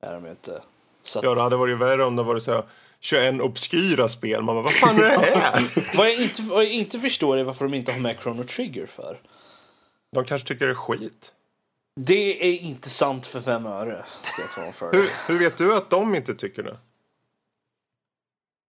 Är 0.01 0.13
de 0.13 0.25
ju 0.25 0.31
inte. 0.31 0.61
Så 1.03 1.19
att, 1.19 1.25
Ja, 1.25 1.35
det 1.35 1.41
hade 1.41 1.55
varit 1.55 1.77
värre 1.77 2.05
om 2.05 2.15
det 2.15 2.23
varit 2.23 2.43
så 2.43 2.51
här 2.51 2.63
21 3.03 3.41
obskyra 3.41 4.07
spel. 4.09 4.41
Man 4.41 4.55
bara, 4.55 4.63
vad 4.63 4.73
fan 4.73 4.97
är 4.99 5.09
det 5.09 5.17
här? 5.17 5.97
vad, 5.97 6.07
jag 6.07 6.15
inte, 6.21 6.41
vad 6.41 6.63
jag 6.63 6.71
inte 6.71 6.99
förstår 6.99 7.37
är 7.37 7.43
varför 7.43 7.65
de 7.65 7.73
inte 7.73 7.91
har 7.91 7.99
med 7.99 8.17
Chrono 8.21 8.43
Trigger 8.43 8.85
för. 8.85 9.19
De 10.15 10.25
kanske 10.25 10.47
tycker 10.47 10.65
det 10.65 10.71
är 10.71 10.75
skit. 10.75 11.33
Det 12.01 12.45
är 12.47 12.59
inte 12.59 12.89
sant 12.89 13.25
för 13.25 13.39
fem 13.39 13.65
öre. 13.65 14.05
Hur, 14.91 15.09
hur 15.27 15.39
vet 15.39 15.57
du 15.57 15.75
att 15.75 15.89
de 15.89 16.15
inte 16.15 16.35
tycker 16.35 16.63
det? 16.63 16.77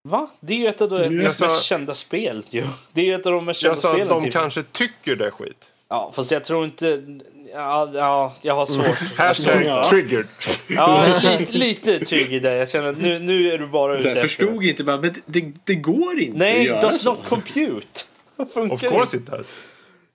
Va? 0.08 0.30
Det 0.40 0.54
är 0.54 0.58
ju 0.58 0.66
ett 0.66 0.80
av 0.80 0.88
de 0.90 1.02
Jag 1.02 1.12
mest 1.12 1.38
sa- 1.38 1.60
kända 1.60 1.94
spel 1.94 2.44
ju. 2.50 2.64
Det 2.92 3.00
är 3.00 3.04
ju 3.04 3.14
ett 3.14 3.26
av 3.26 3.32
de 3.32 3.44
mest 3.44 3.60
kända 3.60 3.72
Jag 3.74 3.78
sa 3.78 3.88
att 3.88 3.94
spelen. 3.94 4.08
de 4.14 4.24
typ. 4.24 4.32
kanske 4.32 4.62
tycker 4.62 5.16
det 5.16 5.26
är 5.26 5.30
skit. 5.30 5.72
Ja, 5.88 6.12
fast 6.14 6.30
jag 6.30 6.44
tror 6.44 6.64
inte... 6.64 7.04
Ja, 7.54 7.90
ja 7.94 8.34
jag 8.42 8.54
har 8.54 8.66
svårt. 8.66 8.98
Hashtag 9.16 9.84
triggered. 9.84 10.26
Ja, 10.68 11.20
lite, 11.22 11.52
lite 11.52 12.04
trigger 12.04 12.40
där. 12.40 12.54
Jag 12.54 12.68
känner 12.68 12.88
att 12.88 12.98
nu, 12.98 13.18
nu 13.18 13.52
är 13.52 13.58
du 13.58 13.66
bara 13.66 13.98
ute 13.98 14.08
Jag 14.08 14.20
förstod 14.20 14.64
inte 14.64 14.84
bara, 14.84 15.00
men 15.00 15.14
det, 15.26 15.52
det 15.64 15.74
går 15.74 16.18
inte 16.20 16.38
Nej, 16.38 16.60
att 16.60 16.66
göra 16.66 16.80
does 16.80 17.00
så. 17.00 17.10
not 17.10 17.24
compute. 17.28 18.00
Funkar 18.54 18.74
Of 18.74 18.80
course 18.80 19.16
inte. 19.16 19.32
it 19.32 19.38
does. 19.38 19.60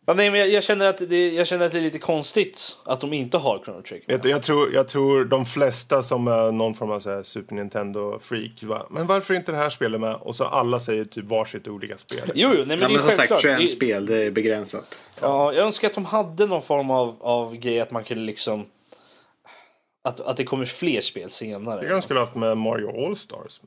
Ja, 0.09 0.13
nej, 0.13 0.31
men 0.31 0.39
jag, 0.39 0.49
jag, 0.49 0.63
känner 0.63 0.85
att 0.85 0.97
det, 0.97 1.29
jag 1.33 1.47
känner 1.47 1.65
att 1.65 1.71
det 1.71 1.77
är 1.77 1.81
lite 1.81 1.99
konstigt 1.99 2.77
att 2.83 3.01
de 3.01 3.13
inte 3.13 3.37
har 3.37 3.59
Chrono 3.65 3.81
Trigger. 3.81 4.03
Jag, 4.07 4.25
jag, 4.25 4.43
tror, 4.43 4.73
jag 4.73 4.87
tror 4.87 5.25
de 5.25 5.45
flesta 5.45 6.03
som 6.03 6.27
är 6.27 6.51
någon 6.51 6.73
form 6.75 6.91
av 6.91 6.99
så 6.99 7.09
här 7.09 7.23
Super 7.23 7.55
Nintendo-freak 7.55 8.63
bara, 8.63 8.85
men 8.89 9.07
varför 9.07 9.33
är 9.33 9.37
inte 9.37 9.51
det 9.51 9.57
här 9.57 9.69
spelet 9.69 10.01
med? 10.01 10.15
Och 10.15 10.35
så 10.35 10.43
alla 10.45 10.79
säger 10.79 11.05
typ 11.05 11.25
varsitt 11.25 11.67
olika 11.67 11.97
spel. 11.97 12.31
Jo, 12.35 12.49
jo, 12.57 12.65
nej, 12.65 12.65
men 12.65 12.69
Ja, 12.69 12.75
det 12.77 12.83
är 12.85 12.89
men 12.89 13.01
som 13.01 13.11
sagt, 13.11 13.17
självklart. 13.17 13.41
21 13.41 13.59
Det- 13.59 13.67
spel, 13.67 14.05
det 14.05 14.17
är 14.23 14.31
begränsat. 14.31 15.01
Ja, 15.21 15.53
jag 15.53 15.65
önskar 15.65 15.87
att 15.87 15.93
de 15.95 16.05
hade 16.05 16.45
någon 16.45 16.61
form 16.61 16.91
av, 16.91 17.15
av 17.19 17.55
grej 17.55 17.79
att 17.79 17.91
man 17.91 18.03
kunde 18.03 18.23
liksom... 18.23 18.65
Att, 20.03 20.19
att 20.19 20.37
det 20.37 20.43
kommer 20.43 20.65
fler 20.65 21.01
spel 21.01 21.29
senare. 21.29 21.87
Jag 21.87 22.03
skulle 22.03 22.19
ha 22.19 22.25
haft 22.25 22.35
med 22.37 22.57
Mario 22.57 23.05
All-Stars. 23.05 23.61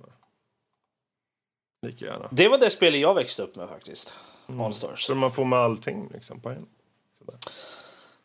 Lika 1.87 2.05
gärna. 2.05 2.29
Det 2.31 2.49
var 2.49 2.59
det 2.59 2.71
spelet 2.71 3.01
jag 3.01 3.15
växte 3.15 3.43
upp 3.43 3.57
med 3.57 3.69
faktiskt. 3.69 4.15
Mm. 4.53 4.65
All-Stars. 4.65 5.05
Så 5.05 5.15
man 5.15 5.33
får 5.33 5.45
med 5.45 5.59
allting 5.59 6.09
liksom 6.13 6.41
på 6.41 6.49
en. 6.49 6.67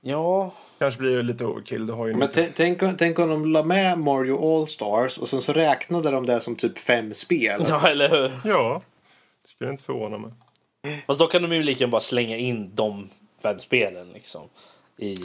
Ja, 0.02 0.52
Kanske 0.80 1.00
blir 1.00 1.16
det 1.16 1.24
lite 1.24 1.46
overkill. 1.46 1.88
Det 1.88 1.94
har 1.94 2.08
ju 2.08 2.16
Men 2.16 2.30
tänk, 2.56 2.98
tänk 2.98 3.20
om 3.20 3.30
de 3.30 3.46
la 3.46 3.64
med 3.64 4.00
Mario 4.00 4.36
All-Stars 4.36 5.18
och 5.18 5.30
sen 5.30 5.42
så 5.42 5.54
räknade 5.54 6.12
de 6.12 6.26
det 6.26 6.42
som 6.42 6.56
typ 6.56 6.78
fem 6.78 7.14
spel. 7.14 7.66
ja, 7.68 7.88
eller 7.88 8.10
hur? 8.10 8.32
Ja, 8.46 8.82
det 9.44 9.50
skulle 9.50 9.70
inte 9.70 9.84
förvåna 9.84 10.18
mig. 10.18 10.32
Fast 11.08 11.20
då 11.20 11.28
kan 11.28 11.42
de 11.42 11.54
ju 11.54 11.64
lika 11.64 11.88
bara 11.88 12.02
slänga 12.02 12.38
in 12.38 12.76
de 12.76 13.10
fem 13.44 13.60
spelen 13.60 14.10
liksom. 14.14 14.50
I... 14.98 15.16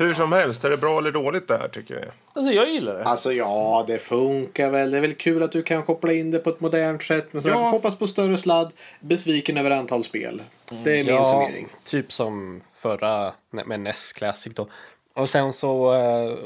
Hur 0.00 0.14
som 0.14 0.32
helst, 0.32 0.64
är 0.64 0.70
det 0.70 0.76
bra 0.76 0.98
eller 0.98 1.10
dåligt 1.12 1.48
det 1.48 1.58
här 1.58 1.68
tycker 1.68 1.94
jag? 1.94 2.04
Alltså 2.32 2.52
jag 2.52 2.70
gillar 2.70 2.94
det. 2.94 3.04
Alltså 3.04 3.32
ja, 3.32 3.84
det 3.86 3.98
funkar 3.98 4.70
väl. 4.70 4.90
Det 4.90 4.96
är 4.96 5.00
väl 5.00 5.14
kul 5.14 5.42
att 5.42 5.52
du 5.52 5.62
kan 5.62 5.82
koppla 5.82 6.12
in 6.12 6.30
det 6.30 6.38
på 6.38 6.50
ett 6.50 6.60
modernt 6.60 7.02
sätt. 7.02 7.28
Men 7.32 7.42
så 7.42 7.48
Ja. 7.48 7.54
hoppas 7.68 7.96
på 7.98 8.06
större 8.06 8.38
sladd. 8.38 8.72
Besviken 9.00 9.56
över 9.56 9.70
antal 9.70 10.04
spel. 10.04 10.42
Det 10.84 10.98
är 11.00 11.04
min 11.04 11.14
Ja, 11.14 11.24
summering. 11.24 11.68
typ 11.84 12.12
som 12.12 12.60
förra 12.74 13.32
med 13.50 13.80
NES 13.80 14.12
Classic 14.12 14.54
då. 14.54 14.68
Och 15.14 15.30
sen 15.30 15.52
så, 15.52 15.94
eh, 15.94 16.36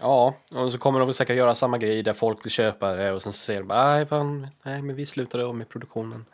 ja, 0.00 0.34
och 0.54 0.72
så 0.72 0.78
kommer 0.78 0.98
de 0.98 1.08
väl 1.08 1.14
säkert 1.14 1.36
göra 1.36 1.54
samma 1.54 1.78
grej 1.78 2.02
där 2.02 2.12
folk 2.12 2.44
vill 2.44 2.52
köpa 2.52 2.92
det 2.96 3.12
och 3.12 3.22
sen 3.22 3.32
så 3.32 3.38
säger 3.38 3.60
de 3.60 3.66
bara, 3.68 3.84
nej, 3.96 4.06
fan, 4.06 4.46
nej 4.62 4.82
men 4.82 4.96
vi 4.96 5.06
slutade 5.06 5.44
av 5.46 5.54
med 5.54 5.68
produktionen. 5.68 6.24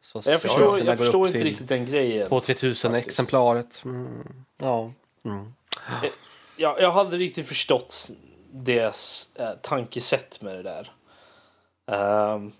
Så 0.00 0.20
Jag 0.24 0.40
förstår, 0.40 0.84
jag 0.86 0.98
förstår 0.98 1.26
inte 1.26 1.38
riktigt 1.38 1.68
den 1.68 1.86
grejen. 1.86 2.28
2-3 2.28 2.54
tusen 2.54 2.94
exemplaret. 2.94 3.82
Mm, 3.84 4.06
ja. 4.58 4.92
Mm. 5.24 5.52
Jag, 6.56 6.80
jag 6.80 6.90
hade 6.90 7.16
riktigt 7.16 7.48
förstått 7.48 8.10
deras 8.52 9.28
eh, 9.34 9.50
tankesätt 9.62 10.42
med 10.42 10.54
det 10.56 10.62
där. 10.62 10.90
Ehm, 11.90 12.52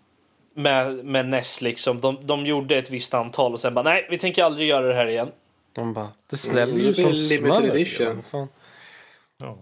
med, 0.55 1.05
med 1.05 1.26
NES 1.29 1.61
liksom. 1.62 2.00
De, 2.00 2.26
de 2.26 2.46
gjorde 2.46 2.76
ett 2.76 2.90
visst 2.90 3.14
antal 3.14 3.52
och 3.52 3.61
sen 3.61 3.74
bara 3.74 3.83
nej, 3.83 4.07
vi 4.11 4.18
tänker 4.18 4.44
aldrig 4.44 4.68
göra 4.68 4.87
det 4.87 4.94
här 4.94 5.07
igen. 5.07 5.29
De 5.72 5.92
bara, 5.92 6.09
det 6.31 6.37
säljer 6.37 6.62
Mm, 6.64 6.79
ju 6.79 6.87
det 6.87 6.94
som 6.94 7.12
limited 7.12 7.55
smör. 7.57 7.76
edition. 7.76 8.22
Ja. 9.38 9.59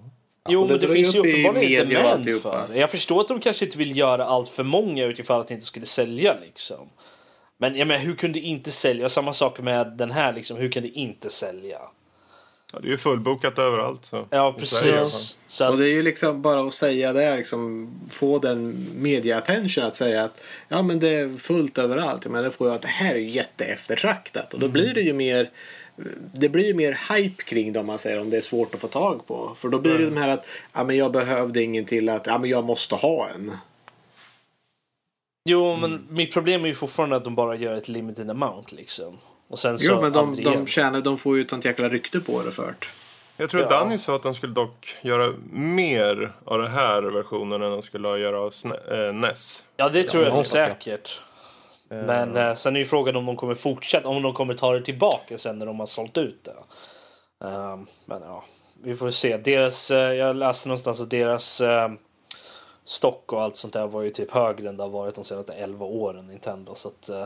Jo, 0.48 0.62
det 0.66 0.70
men 0.70 0.80
det 0.80 0.88
finns 0.88 1.14
ju 1.14 1.18
uppenbarligen 1.18 1.82
inte 1.86 2.12
alltihopa. 2.12 2.50
för 2.66 2.72
det. 2.72 2.78
Jag 2.80 2.90
förstår 2.90 3.20
att 3.20 3.28
de 3.28 3.40
kanske 3.40 3.64
inte 3.64 3.78
vill 3.78 3.96
göra 3.96 4.24
allt 4.24 4.48
för 4.48 4.62
många 4.62 5.04
utifrån 5.04 5.40
att 5.40 5.48
det 5.48 5.54
inte 5.54 5.66
skulle 5.66 5.86
sälja 5.86 6.36
liksom. 6.40 6.88
Men 7.58 7.76
jag 7.76 7.88
menar, 7.88 8.00
hur 8.04 8.16
kunde 8.16 8.38
det 8.40 8.46
inte 8.46 8.70
sälja? 8.70 9.08
Samma 9.08 9.32
sak 9.32 9.58
med 9.60 9.86
den 9.92 10.10
här 10.10 10.32
liksom. 10.32 10.56
Hur 10.56 10.70
kan 10.72 10.82
det 10.82 10.88
inte 10.88 11.30
sälja? 11.30 11.78
Ja, 12.74 12.80
det 12.80 12.88
är 12.88 12.90
ju 12.90 12.96
fullbokat 12.96 13.58
överallt. 13.58 14.04
Så. 14.04 14.26
Ja, 14.30 14.54
precis. 14.58 15.38
Så 15.48 15.70
Och 15.70 15.78
det 15.78 15.88
är 15.88 15.92
ju 15.92 16.02
liksom 16.02 16.42
bara 16.42 16.60
att 16.60 16.74
säga 16.74 17.12
det, 17.12 17.36
liksom, 17.36 17.90
få 18.10 18.38
den 18.38 18.86
media 18.94 19.38
attention 19.38 19.84
att 19.84 19.96
säga 19.96 20.24
att 20.24 20.40
ja 20.68 20.82
men 20.82 20.98
det 20.98 21.08
är 21.08 21.36
fullt 21.36 21.78
överallt. 21.78 22.26
Men 22.26 22.44
det 22.44 22.50
får 22.50 22.68
ju 22.68 22.74
att 22.74 22.82
det 22.82 22.88
här 22.88 23.14
är 23.14 23.18
jätteeftertraktat 23.18 24.54
och 24.54 24.60
då 24.60 24.68
blir 24.68 24.94
det 24.94 25.00
ju 25.00 25.12
mer 25.12 25.50
det 26.32 26.48
blir 26.48 26.66
ju 26.66 26.74
mer 26.74 27.00
hype 27.12 27.42
kring 27.42 27.72
det 27.72 27.80
om 27.80 27.86
man 27.86 27.98
säger 27.98 28.20
om 28.20 28.30
det 28.30 28.36
är 28.36 28.40
svårt 28.40 28.74
att 28.74 28.80
få 28.80 28.88
tag 28.88 29.26
på. 29.26 29.54
För 29.56 29.68
då 29.68 29.78
blir 29.78 29.98
det 29.98 30.04
de 30.04 30.16
här 30.16 30.28
att 30.28 30.46
ja, 30.72 30.84
men 30.84 30.96
jag 30.96 31.12
behövde 31.12 31.62
ingen 31.62 31.84
till 31.84 32.08
att 32.08 32.26
ja, 32.26 32.38
men 32.38 32.50
jag 32.50 32.64
måste 32.64 32.94
ha 32.94 33.28
en. 33.28 33.52
jo, 35.48 35.76
men 35.76 36.06
mitt 36.10 36.32
problem 36.32 36.64
är 36.64 36.68
ju 36.68 36.74
fortfarande 36.74 37.16
att 37.16 37.24
de 37.24 37.34
bara 37.34 37.56
gör 37.56 37.74
ett 37.74 37.88
limited 37.88 38.30
amount 38.30 38.74
liksom. 38.74 39.18
Och 39.54 39.58
sen 39.60 39.78
så 39.78 39.86
Jo 39.92 40.00
men 40.00 40.12
de, 40.12 40.42
de 40.42 40.66
tjänar, 40.66 41.00
de 41.00 41.18
får 41.18 41.36
ju 41.36 41.42
ett 41.42 41.50
sånt 41.50 41.64
jäkla 41.64 41.88
rykte 41.88 42.20
på 42.20 42.42
det 42.42 42.50
först. 42.52 42.84
Jag 43.36 43.50
tror 43.50 43.62
Ja. 43.62 43.68
Danny 43.68 43.98
sa 43.98 44.14
att 44.16 44.22
de 44.22 44.34
skulle 44.34 44.52
dock 44.52 44.96
göra 45.02 45.34
mer 45.52 46.32
av 46.44 46.58
den 46.62 46.70
här 46.70 47.02
versionen 47.02 47.62
än 47.62 47.70
de 47.70 47.82
skulle 47.82 48.08
göra 48.18 48.40
av 48.40 48.50
SNE- 48.50 49.08
eh, 49.08 49.14
NES. 49.14 49.64
Ja, 49.76 49.88
det 49.88 50.02
tror 50.02 50.20
det 50.20 50.26
jag 50.26 50.30
nog 50.30 50.36
hoppas 50.36 50.54
jag. 50.54 50.68
säkert. 50.68 51.20
Men 51.88 52.36
eh, 52.36 52.54
sen 52.54 52.76
är 52.76 52.80
ju 52.80 52.86
frågan 52.86 53.16
om 53.16 53.26
de 53.26 53.36
kommer 53.36 53.54
fortsätta, 53.54 54.08
om 54.08 54.22
de 54.22 54.32
kommer 54.32 54.54
ta 54.54 54.72
det 54.72 54.82
tillbaka 54.82 55.38
sen 55.38 55.58
när 55.58 55.66
de 55.66 55.80
har 55.80 55.86
sålt 55.86 56.18
ut 56.18 56.44
det. 56.44 56.54
Ehm, 57.46 57.86
men 58.04 58.22
ja, 58.22 58.44
vi 58.82 58.96
får 58.96 59.10
se. 59.10 59.36
Deras, 59.36 59.90
jag 59.90 60.36
läste 60.36 60.68
någonstans 60.68 61.00
att 61.00 61.10
deras 61.10 61.60
eh, 61.60 61.88
stock 62.84 63.32
och 63.32 63.42
allt 63.42 63.56
sånt 63.56 63.72
där 63.72 63.86
var 63.86 64.02
ju 64.02 64.10
typ 64.10 64.30
högre 64.30 64.68
än 64.68 64.76
det 64.76 64.82
har 64.82 64.90
varit 64.90 65.14
de 65.14 65.24
senaste 65.24 65.52
11 65.54 65.86
åren 65.86 66.26
Nintendo. 66.26 66.74
Så 66.74 66.88
att, 66.88 67.08
eh, 67.08 67.24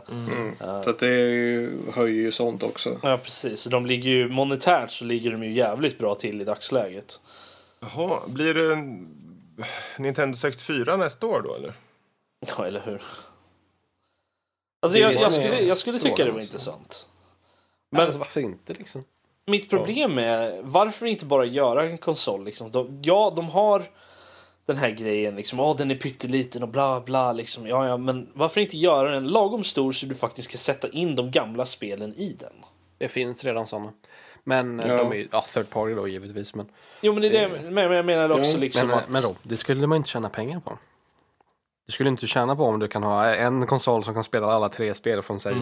Så 0.83 0.91
att 0.91 0.99
det 0.99 1.07
är 1.07 1.29
ju, 1.29 1.79
höjer 1.95 2.23
ju 2.23 2.33
sånt 2.33 2.63
också. 2.63 3.01
ja 3.03 3.19
precis, 3.23 3.61
så 3.61 3.71
de 3.71 3.87
ligger 3.87 4.11
ju 4.11 4.29
monetärt 4.29 4.91
så 4.91 5.05
ligger 5.05 5.31
de 5.31 5.43
ju 5.45 5.53
jävligt 5.53 5.99
bra 5.99 6.15
till 6.15 6.41
i 6.41 6.45
dagsläget. 6.45 7.21
Jaha, 7.81 8.19
blir 8.27 8.55
det 8.55 8.73
en 8.73 9.09
Nintendo 9.99 10.37
64 10.37 10.97
nästa 10.97 11.27
år 11.27 11.43
då 11.43 11.55
eller? 11.55 11.73
Ja, 12.59 12.67
eller 12.67 12.81
hur? 12.81 13.03
Alltså 14.83 14.99
jag, 14.99 15.13
jag, 15.15 15.33
skulle, 15.33 15.61
jag 15.61 15.79
skulle 15.79 15.99
tycka 15.99 16.25
det 16.25 16.31
var 16.31 16.39
också. 16.39 16.43
intressant. 16.43 17.09
Men 17.91 18.01
alltså, 18.03 18.19
varför 18.19 18.41
inte 18.41 18.75
liksom? 18.75 19.05
Mitt 19.47 19.71
problem 19.71 20.19
är 20.19 20.61
varför 20.63 21.07
inte 21.07 21.25
bara 21.25 21.45
göra 21.45 21.85
en 21.85 21.99
konsol 21.99 22.45
liksom. 22.45 22.71
De, 22.71 23.03
ja, 23.03 23.33
de 23.37 23.49
har 23.49 23.83
den 24.69 24.77
här 24.77 24.91
grejen 24.91 25.37
liksom. 25.37 25.61
Åh, 25.61 25.77
den 25.77 25.91
är 25.91 25.95
pytteliten 25.95 26.63
och 26.63 26.69
bla 26.69 27.01
bla 27.01 27.33
liksom. 27.33 27.67
Ja, 27.67 27.89
ja, 27.89 27.97
men 27.97 28.29
varför 28.35 28.61
inte 28.61 28.77
göra 28.77 29.11
den 29.11 29.29
lagom 29.29 29.65
stor 29.65 29.93
så 29.93 30.07
du 30.07 30.15
faktiskt 30.15 30.51
kan 30.51 30.59
sätta 30.59 30.89
in 30.89 31.17
de 31.17 31.31
gamla 31.31 31.67
spelen 31.67 32.15
i 32.15 32.33
den? 32.39 32.53
Det 32.99 33.09
finns 33.09 33.45
redan 33.45 33.67
sådana. 33.67 33.93
Men 34.45 34.81
eh, 34.81 34.89
Ja. 34.89 34.97
de 34.97 35.13
är 35.13 35.17
ju, 35.17 35.29
ja, 35.33 35.41
third 35.55 35.71
party 35.71 35.95
då 35.95 36.09
givetvis. 36.09 36.55
Men, 36.55 36.67
Jo, 37.03 37.13
men 37.13 37.23
det 37.23 37.29
är 37.39 37.49
det 37.49 37.71
men 37.71 37.93
jag 37.93 38.05
menar 38.05 38.31
också 38.31 38.53
Ja, 38.53 38.59
liksom 38.59 38.87
men, 38.89 38.97
att... 38.99 39.09
men 39.09 39.23
då, 39.23 39.35
det 39.43 39.57
skulle 39.57 39.87
man 39.87 39.97
inte 39.97 40.09
tjäna 40.09 40.29
pengar 40.29 40.61
på. 40.61 40.79
Du 41.89 41.93
skulle 41.93 42.09
inte 42.09 42.27
tjäna 42.27 42.57
på 42.57 42.65
om 42.65 42.79
du 42.79 42.89
kan 42.89 43.03
ha 43.03 43.27
en 43.35 43.67
konsol 43.67 44.05
som 44.05 44.15
kan 44.15 44.25
spela 44.25 44.47
alla 44.47 44.69
tre 44.69 44.95
spel 44.95 45.23
från 45.23 45.41
sig 45.41 45.55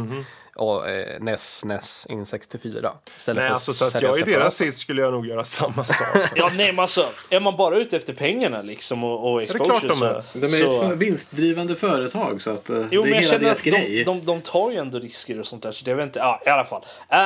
och 0.56 0.88
eh, 0.88 1.20
NES, 1.20 1.64
NES 1.64 2.06
in 2.10 2.26
64. 2.26 2.92
Istället 3.16 3.40
Nej, 3.40 3.48
för 3.48 3.54
alltså 3.54 3.72
så 3.72 3.84
att 3.84 4.02
jag 4.02 4.18
i 4.18 4.22
deras 4.22 4.56
sits 4.56 4.78
skulle 4.78 5.02
jag 5.02 5.12
nog 5.12 5.26
göra 5.26 5.44
samma 5.44 5.84
sak. 5.84 6.16
Ja, 6.36 6.50
nej, 6.56 6.72
men 6.72 6.78
alltså, 6.78 7.08
är 7.30 7.40
man 7.40 7.56
bara 7.56 7.76
ute 7.76 7.96
efter 7.96 8.12
pengarna 8.12 8.62
liksom 8.62 9.04
och, 9.04 9.32
och 9.32 9.38
det 9.38 9.44
exposure 9.44 9.78
klart 9.78 9.88
de 9.88 9.98
så... 9.98 10.04
är. 10.04 10.22
De 10.32 10.44
är 10.44 10.48
så... 10.48 10.94
vinstdrivande 10.94 11.74
företag 11.74 12.42
så 12.42 12.50
att 12.50 12.70
eh, 12.70 12.76
Jo, 12.90 13.02
det 13.02 13.10
men 13.10 13.18
är 13.18 13.22
jag 13.22 13.22
hela 13.22 13.32
känner 13.32 13.44
deras 13.44 13.58
att 13.58 13.64
de, 13.64 13.70
grej. 13.70 14.04
de, 14.04 14.24
de 14.24 14.40
tar 14.40 14.70
ju 14.70 14.76
ändå 14.76 14.98
risker 14.98 15.40
och 15.40 15.46
sånt 15.46 15.62
där. 15.62 15.72
Så 15.72 15.84
det, 15.84 15.94
vet 15.94 16.06
inte, 16.06 16.18
ja, 16.18 16.42
i 16.46 16.48
alla 16.48 16.64
fall. 16.64 16.84
Uh, 17.12 17.18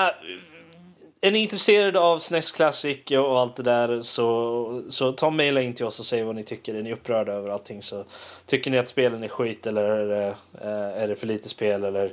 är 1.21 1.31
ni 1.31 1.39
intresserade 1.39 2.01
av 2.01 2.18
SNES 2.18 2.53
Classic 2.53 3.11
och 3.11 3.39
allt 3.39 3.57
det 3.57 3.62
där 3.62 4.03
så, 4.03 4.83
så 4.89 5.12
ta 5.12 5.27
och 5.27 5.33
mejla 5.33 5.62
in 5.62 5.75
till 5.75 5.85
oss 5.85 6.01
och 6.01 6.07
säg 6.07 6.23
vad 6.25 6.35
ni 6.35 6.45
tycker. 6.45 6.75
Är 6.75 6.83
ni 6.83 6.93
upprörda 6.93 7.33
över 7.33 7.51
allting 7.51 7.83
så 7.83 8.05
tycker 8.47 8.71
ni 8.71 8.79
att 8.79 8.89
spelen 8.89 9.23
är 9.23 9.29
skit 9.29 9.66
eller 9.66 9.85
är 9.85 10.07
det, 10.07 10.35
eh, 10.61 11.03
är 11.03 11.09
det 11.09 11.14
för 11.14 11.27
lite 11.27 11.49
spel 11.49 11.85
eller 11.85 12.12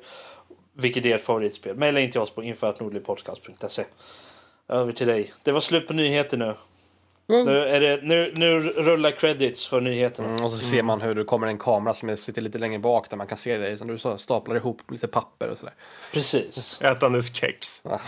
vilket 0.74 1.06
är 1.06 1.16
ert 1.16 1.22
favoritspel? 1.22 1.76
Mejla 1.76 2.00
in 2.00 2.12
till 2.12 2.22
oss 2.22 2.30
på 2.30 2.44
info.nordligpodcast.se. 2.44 3.86
Över 4.68 4.92
till 4.92 5.08
dig. 5.08 5.34
Det 5.44 5.52
var 5.52 5.60
slut 5.60 5.88
på 5.88 5.94
nyheter 5.94 6.38
nu. 6.38 6.56
Nu, 7.30 7.60
är 7.68 7.82
det, 7.82 8.00
nu, 8.04 8.32
nu 8.36 8.60
rullar 8.60 9.12
credits 9.12 9.68
för 9.68 9.82
nyheterna. 9.82 10.30
Mm, 10.30 10.44
och 10.44 10.52
så 10.52 10.58
ser 10.58 10.84
man 10.84 11.02
hur 11.02 11.16
det 11.16 11.24
kommer 11.24 11.48
en 11.48 11.58
kamera 11.58 11.94
som 11.94 12.10
är- 12.10 12.16
sitter 12.16 12.42
lite 12.42 12.58
längre 12.58 12.80
bak 12.80 13.10
där 13.10 13.18
man 13.18 13.28
kan 13.28 13.38
se 13.38 13.58
dig. 13.58 13.78
Som 13.78 13.88
du 13.88 13.98
så 13.98 14.18
staplar 14.18 14.56
ihop 14.56 14.82
lite 14.92 15.08
papper 15.08 15.48
och 15.50 15.58
sådär. 15.58 15.74
Precis. 16.14 16.80
Ätandes 16.82 17.34
kex. 17.36 17.82
Ja, 17.84 18.00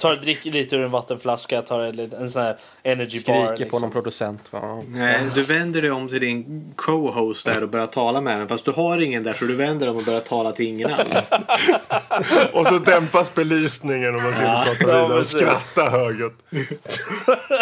tar 0.00 0.16
drick 0.16 0.44
lite 0.44 0.76
ur 0.76 0.84
en 0.84 0.90
vattenflaska, 0.90 1.62
tar 1.62 1.80
en, 2.14 2.30
sån 2.30 2.42
här 2.42 2.58
energy 2.82 3.18
Skriker 3.18 3.40
bar. 3.40 3.46
på 3.46 3.54
liksom. 3.62 3.80
någon 3.80 3.90
producent. 3.90 4.40
Ja. 4.50 4.82
Nej, 4.88 5.20
du 5.34 5.42
vänder 5.42 5.82
dig 5.82 5.90
om 5.90 6.08
till 6.08 6.20
din 6.20 6.72
co-host 6.76 7.46
där 7.46 7.62
och 7.62 7.68
börjar 7.68 7.86
tala 7.86 8.20
med 8.20 8.38
den. 8.38 8.48
Fast 8.48 8.64
du 8.64 8.70
har 8.70 9.02
ingen 9.02 9.22
där 9.22 9.32
så 9.32 9.44
du 9.44 9.54
vänder 9.56 9.86
dig 9.86 9.90
om 9.90 9.96
och 9.96 10.04
börjar 10.04 10.20
tala 10.20 10.52
till 10.52 10.66
ingen 10.66 10.90
alls. 10.94 11.30
Och 12.52 12.66
så 12.66 12.78
dämpas 12.78 13.34
belysningen 13.34 14.14
och 14.14 14.22
man 14.22 14.32
sitter 14.34 14.58
och 14.58 14.64
pratar 14.64 14.92
Ja, 14.98 15.02
vidare 15.02 15.02
och 15.04 15.18
precis. 15.18 15.40
skrattar 15.40 16.32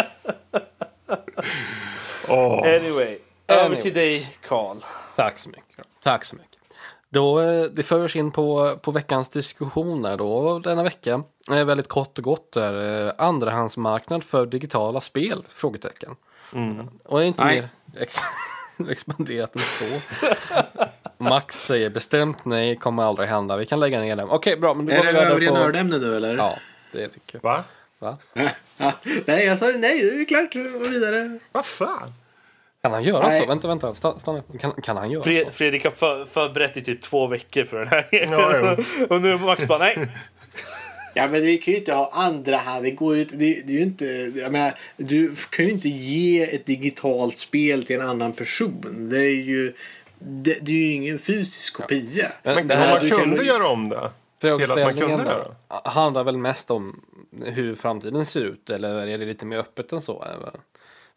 Åh. 2.27 2.59
Anyway, 2.75 3.17
över 3.47 3.61
Anyways. 3.65 3.83
till 3.83 3.93
dig 3.93 4.35
Karl. 4.47 4.77
Tack 5.15 5.37
så 5.37 5.49
mycket. 5.49 5.87
Tack 6.03 6.25
så 6.25 6.35
mycket. 6.35 6.49
Då, 7.09 7.41
eh, 7.41 7.63
det 7.63 7.83
för 7.83 8.03
oss 8.03 8.15
in 8.15 8.31
på, 8.31 8.77
på 8.81 8.91
veckans 8.91 9.29
diskussioner 9.29 10.17
då. 10.17 10.59
Denna 10.59 10.83
vecka 10.83 11.23
är 11.51 11.63
väldigt 11.63 11.87
kort 11.87 12.17
och 12.17 12.23
gott 12.23 12.55
är 12.55 13.05
eh, 13.07 13.13
andrahandsmarknad 13.17 14.23
för 14.23 14.45
digitala 14.45 15.01
spel? 15.01 15.43
Frågetecken. 15.49 16.15
Och 17.03 17.19
det 17.19 17.25
är 17.25 17.27
inte 17.27 17.45
Nej. 17.45 17.61
mer 17.61 17.69
ex 18.01 18.15
expanderat 18.89 19.55
än 19.55 19.61
så. 19.61 20.01
Max 21.17 21.65
säger 21.65 21.89
bestämt 21.89 22.45
nej, 22.45 22.75
kommer 22.75 23.03
aldrig 23.03 23.29
hända. 23.29 23.57
Vi 23.57 23.65
kan 23.65 23.79
lägga 23.79 23.99
ner 23.99 24.15
den. 24.15 24.29
Okej, 24.29 24.57
bra. 24.57 24.73
Men 24.73 24.85
då 24.85 24.91
är 24.91 24.97
går 24.97 25.13
det 25.13 25.19
övriga 25.19 25.51
på... 25.51 25.57
nördämne 25.57 25.97
nu 25.97 26.15
eller? 26.15 26.37
Ja, 26.37 26.57
det 26.91 27.07
tycker 27.07 27.39
jag. 27.41 27.49
Va? 27.49 27.63
Va? 28.03 28.17
Ja, 28.77 28.93
nej, 29.25 29.45
jag 29.45 29.59
sa 29.59 29.65
nej. 29.65 30.01
Det 30.01 30.21
är 30.21 30.25
klart. 30.25 30.53
Gå 30.53 30.89
vidare. 30.89 31.39
Vad 31.51 31.65
fan? 31.65 32.13
Kan 32.81 32.91
han 32.91 33.03
göra 33.03 33.27
Nej. 33.27 33.41
så? 33.41 33.47
Vänta, 33.47 33.67
vänta. 33.67 33.91
sta- 33.93 34.17
Stanna. 34.17 34.43
Kan, 34.59 34.71
kan 34.71 34.97
han 34.97 35.11
göra 35.11 35.23
Fred, 35.23 35.45
så? 35.45 35.51
Fredrik 35.51 35.83
har 35.83 35.91
för, 35.91 36.25
förberett 36.25 36.77
i 36.77 36.81
typ 36.83 37.01
två 37.01 37.27
veckor 37.27 37.63
för 37.63 37.79
den 37.79 37.87
här. 37.87 38.07
Ja, 38.11 38.77
och 39.15 39.21
nu 39.21 39.31
är 39.31 39.37
Max 39.37 39.67
bara 39.67 39.79
nej. 39.79 39.97
Ja 41.15 41.27
men 41.27 41.41
vi 41.41 41.57
kan 41.57 41.71
ju 41.73 41.79
inte 41.79 41.93
ha 41.93 42.11
andra 42.13 42.57
hand. 42.57 42.83
Det 42.85 42.91
går 42.91 43.15
ju. 43.15 43.25
Det, 43.25 43.35
det 43.37 43.73
är 43.73 43.77
ju 43.77 43.81
inte. 43.81 44.05
Jag 44.35 44.51
menar, 44.51 44.73
du 44.97 45.35
kan 45.49 45.65
ju 45.65 45.71
inte 45.71 45.89
ge 45.89 46.55
ett 46.55 46.65
digitalt 46.65 47.37
spel 47.37 47.83
till 47.83 47.95
en 47.95 48.07
annan 48.09 48.33
person. 48.33 49.09
Det 49.11 49.17
är 49.25 49.41
ju. 49.41 49.73
Det, 50.19 50.57
det 50.61 50.71
är 50.71 50.75
ju 50.75 50.93
ingen 50.93 51.19
fysisk 51.19 51.73
kopia. 51.73 52.27
Men 52.43 52.67
det 52.67 52.75
om 52.75 52.81
här- 52.81 52.99
man 52.99 53.09
kan 53.09 53.19
kunde 53.19 53.35
nog- 53.37 53.45
göra 53.45 53.67
om 53.67 53.89
det? 53.89 54.09
Till 54.43 54.53
att 54.53 54.59
man 54.59 54.67
Frågeställningen 54.67 55.27
handlar 55.83 56.23
väl 56.23 56.37
mest 56.37 56.71
om 56.71 57.05
hur 57.45 57.75
framtiden 57.75 58.25
ser 58.25 58.41
ut 58.41 58.69
eller 58.69 59.07
är 59.07 59.17
det 59.17 59.25
lite 59.25 59.45
mer 59.45 59.57
öppet 59.57 59.91
än 59.91 60.01
så? 60.01 60.25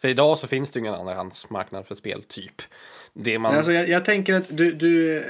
För 0.01 0.09
idag 0.09 0.39
så 0.39 0.47
finns 0.47 0.71
det 0.71 0.79
ju 0.79 0.81
ingen 0.81 0.95
andrahandsmarknad 0.95 1.87
för 1.87 1.95
spel, 1.95 2.23
typ. 2.29 2.63
Det 3.13 3.39
man... 3.39 3.57
Alltså 3.57 3.73
jag, 3.73 3.89
jag 3.89 4.05
tänker 4.05 4.35
att 4.35 4.45
du, 4.49 4.73
du, 4.73 5.23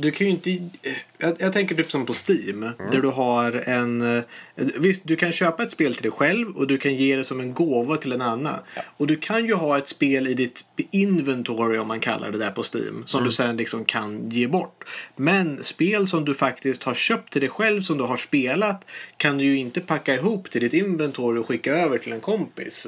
du 0.00 0.10
kan 0.10 0.26
ju 0.26 0.30
inte... 0.32 0.50
Jag, 1.18 1.36
jag 1.38 1.52
tänker 1.52 1.74
typ 1.74 1.90
som 1.90 2.06
på 2.06 2.14
Steam. 2.28 2.60
Där 2.92 3.00
du 3.00 3.08
har 3.08 3.52
en... 3.52 4.16
eh, 4.16 4.22
Visst, 4.78 5.02
du 5.04 5.16
kan 5.16 5.32
köpa 5.32 5.62
ett 5.62 5.70
spel 5.70 5.94
till 5.94 6.02
dig 6.02 6.12
själv 6.12 6.56
och 6.56 6.66
du 6.66 6.78
kan 6.78 6.94
ge 6.94 7.16
det 7.16 7.24
som 7.24 7.40
en 7.40 7.54
gåva 7.54 7.96
till 7.96 8.12
en 8.12 8.20
annan. 8.20 8.58
Och 8.96 9.06
du 9.06 9.16
kan 9.16 9.46
ju 9.46 9.54
ha 9.54 9.78
ett 9.78 9.88
spel 9.88 10.28
i 10.28 10.34
ditt 10.34 10.64
inventory 10.90 11.78
om 11.78 11.88
man 11.88 12.00
kallar 12.00 12.30
det 12.30 12.38
där 12.38 12.50
på 12.50 12.62
Steam. 12.74 13.02
Som 13.06 13.24
du 13.24 13.32
sen 13.32 13.56
liksom 13.56 13.84
kan 13.84 14.30
ge 14.30 14.46
bort. 14.46 14.84
Men 15.16 15.64
spel 15.64 16.06
som 16.06 16.24
du 16.24 16.34
faktiskt 16.34 16.82
har 16.82 16.94
köpt 16.94 17.32
till 17.32 17.40
dig 17.40 17.50
själv 17.50 17.80
som 17.80 17.98
du 17.98 18.04
har 18.04 18.16
spelat 18.16 18.84
kan 19.16 19.38
du 19.38 19.44
ju 19.44 19.56
inte 19.58 19.80
packa 19.80 20.14
ihop 20.14 20.50
till 20.50 20.60
ditt 20.60 20.74
inventory 20.74 21.38
och 21.38 21.46
skicka 21.46 21.74
över 21.74 21.98
till 21.98 22.12
en 22.12 22.20
kompis. 22.20 22.86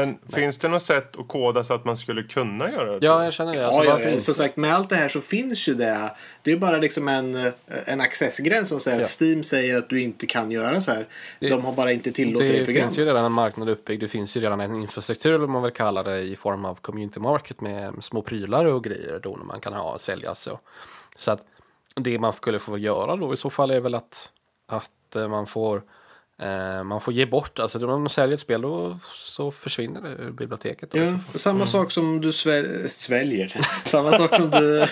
Men 0.00 0.18
finns 0.32 0.58
det 0.58 0.68
något 0.68 0.82
sätt 0.82 1.16
att 1.16 1.28
koda 1.28 1.64
så 1.64 1.74
att 1.74 1.84
man 1.84 1.96
skulle 1.96 2.22
kunna 2.22 2.72
göra 2.72 2.98
det? 2.98 3.06
Ja, 3.06 3.24
jag 3.24 3.32
känner 3.32 3.54
det. 3.54 3.66
Alltså, 3.66 3.84
ja, 3.84 4.00
ja, 4.00 4.20
som 4.20 4.34
sagt 4.34 4.56
med 4.56 4.74
allt 4.74 4.90
det 4.90 4.96
här 4.96 5.08
så 5.08 5.20
finns 5.20 5.68
ju 5.68 5.74
det. 5.74 6.14
Det 6.42 6.52
är 6.52 6.56
bara 6.56 6.76
liksom 6.76 7.08
en, 7.08 7.34
eh, 7.34 7.52
en 7.86 8.00
accessgräns 8.00 8.68
som 8.68 8.80
säger 8.80 9.00
att 9.00 9.20
Steam 9.22 9.44
säger 9.44 9.76
att 9.76 9.88
du 9.88 10.00
inte 10.00 10.26
kan 10.26 10.50
göra 10.50 10.80
så 10.80 10.90
här. 10.90 11.06
De 11.40 11.64
har 11.64 11.72
bara 11.72 11.92
inte 11.92 12.12
tillåtit 12.12 12.48
det 12.48 12.56
i 12.56 12.58
Det 12.58 12.64
programmet. 12.64 12.88
finns 12.92 12.98
ju 12.98 13.04
redan 13.04 13.24
en 13.24 13.32
marknad 13.32 13.68
uppbyggd. 13.68 14.02
Det 14.02 14.08
finns 14.08 14.36
ju 14.36 14.40
redan 14.40 14.60
en 14.60 14.76
infrastruktur, 14.76 15.30
eller 15.30 15.38
vad 15.38 15.48
man 15.48 15.62
vill 15.62 15.72
kalla 15.72 16.02
det, 16.02 16.20
i 16.20 16.36
form 16.36 16.64
av 16.64 16.74
community 16.74 17.20
market 17.20 17.60
med 17.60 17.94
små 18.00 18.22
prylar 18.22 18.64
och 18.64 18.84
grejer 18.84 19.20
då 19.22 19.36
när 19.36 19.44
man 19.44 19.60
kan 19.60 19.72
ha 19.72 19.98
sälja 19.98 20.34
så. 20.34 20.60
Så 21.16 21.30
att 21.30 21.40
det 21.96 22.18
man 22.18 22.32
skulle 22.32 22.58
få 22.58 22.78
göra 22.78 23.16
då 23.16 23.34
i 23.34 23.36
så 23.36 23.50
fall 23.50 23.70
är 23.70 23.80
väl 23.80 23.94
att, 23.94 24.28
att 24.68 25.16
eh, 25.16 25.28
man 25.28 25.46
får 25.46 25.82
man 26.84 27.00
får 27.00 27.14
ge 27.14 27.26
bort, 27.26 27.58
alltså 27.58 27.86
om 27.86 28.02
man 28.02 28.08
säljer 28.10 28.34
ett 28.34 28.40
spel 28.40 28.60
då 28.62 28.98
så 29.14 29.50
försvinner 29.50 30.00
det 30.00 30.08
ur 30.08 30.30
biblioteket. 30.30 30.90
Ja, 30.92 31.06
fall. 31.06 31.18
samma 31.40 31.66
sak 31.66 31.92
som 31.92 32.20
du 32.20 32.32
svär, 32.32 32.88
sväljer. 32.88 33.56
samma 33.88 34.18
sak 34.18 34.36
som 34.36 34.50
du, 34.50 34.86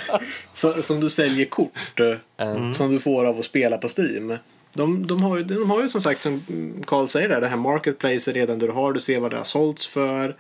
som 0.83 1.01
du 1.01 1.11
säljer 1.11 1.47
kort. 1.47 2.01
eh, 2.01 2.73
Som 2.73 2.93
du 2.93 3.01
får 3.01 3.25
av 3.25 3.39
att 3.39 3.45
spela 3.45 3.79
på 3.79 3.89
Steam. 3.99 4.37
De, 4.75 5.07
de, 5.07 5.23
har 5.23 5.37
ju, 5.37 5.43
de 5.45 5.71
har 5.71 5.83
ju 5.83 5.89
som 5.89 6.01
sagt 6.01 6.23
som 6.23 6.43
Carl 6.87 7.09
säger 7.09 7.29
där, 7.29 7.41
det 7.41 7.49
här 7.49 7.57
marketplace 7.57 8.33
redan 8.33 8.59
där 8.59 8.67
du 8.67 8.73
har. 8.73 8.93
Du 8.93 9.01
ser 9.01 9.21
vad 9.21 9.31
det 9.31 9.37
har 9.37 9.45
sålts 9.45 9.87
för. 9.87 10.37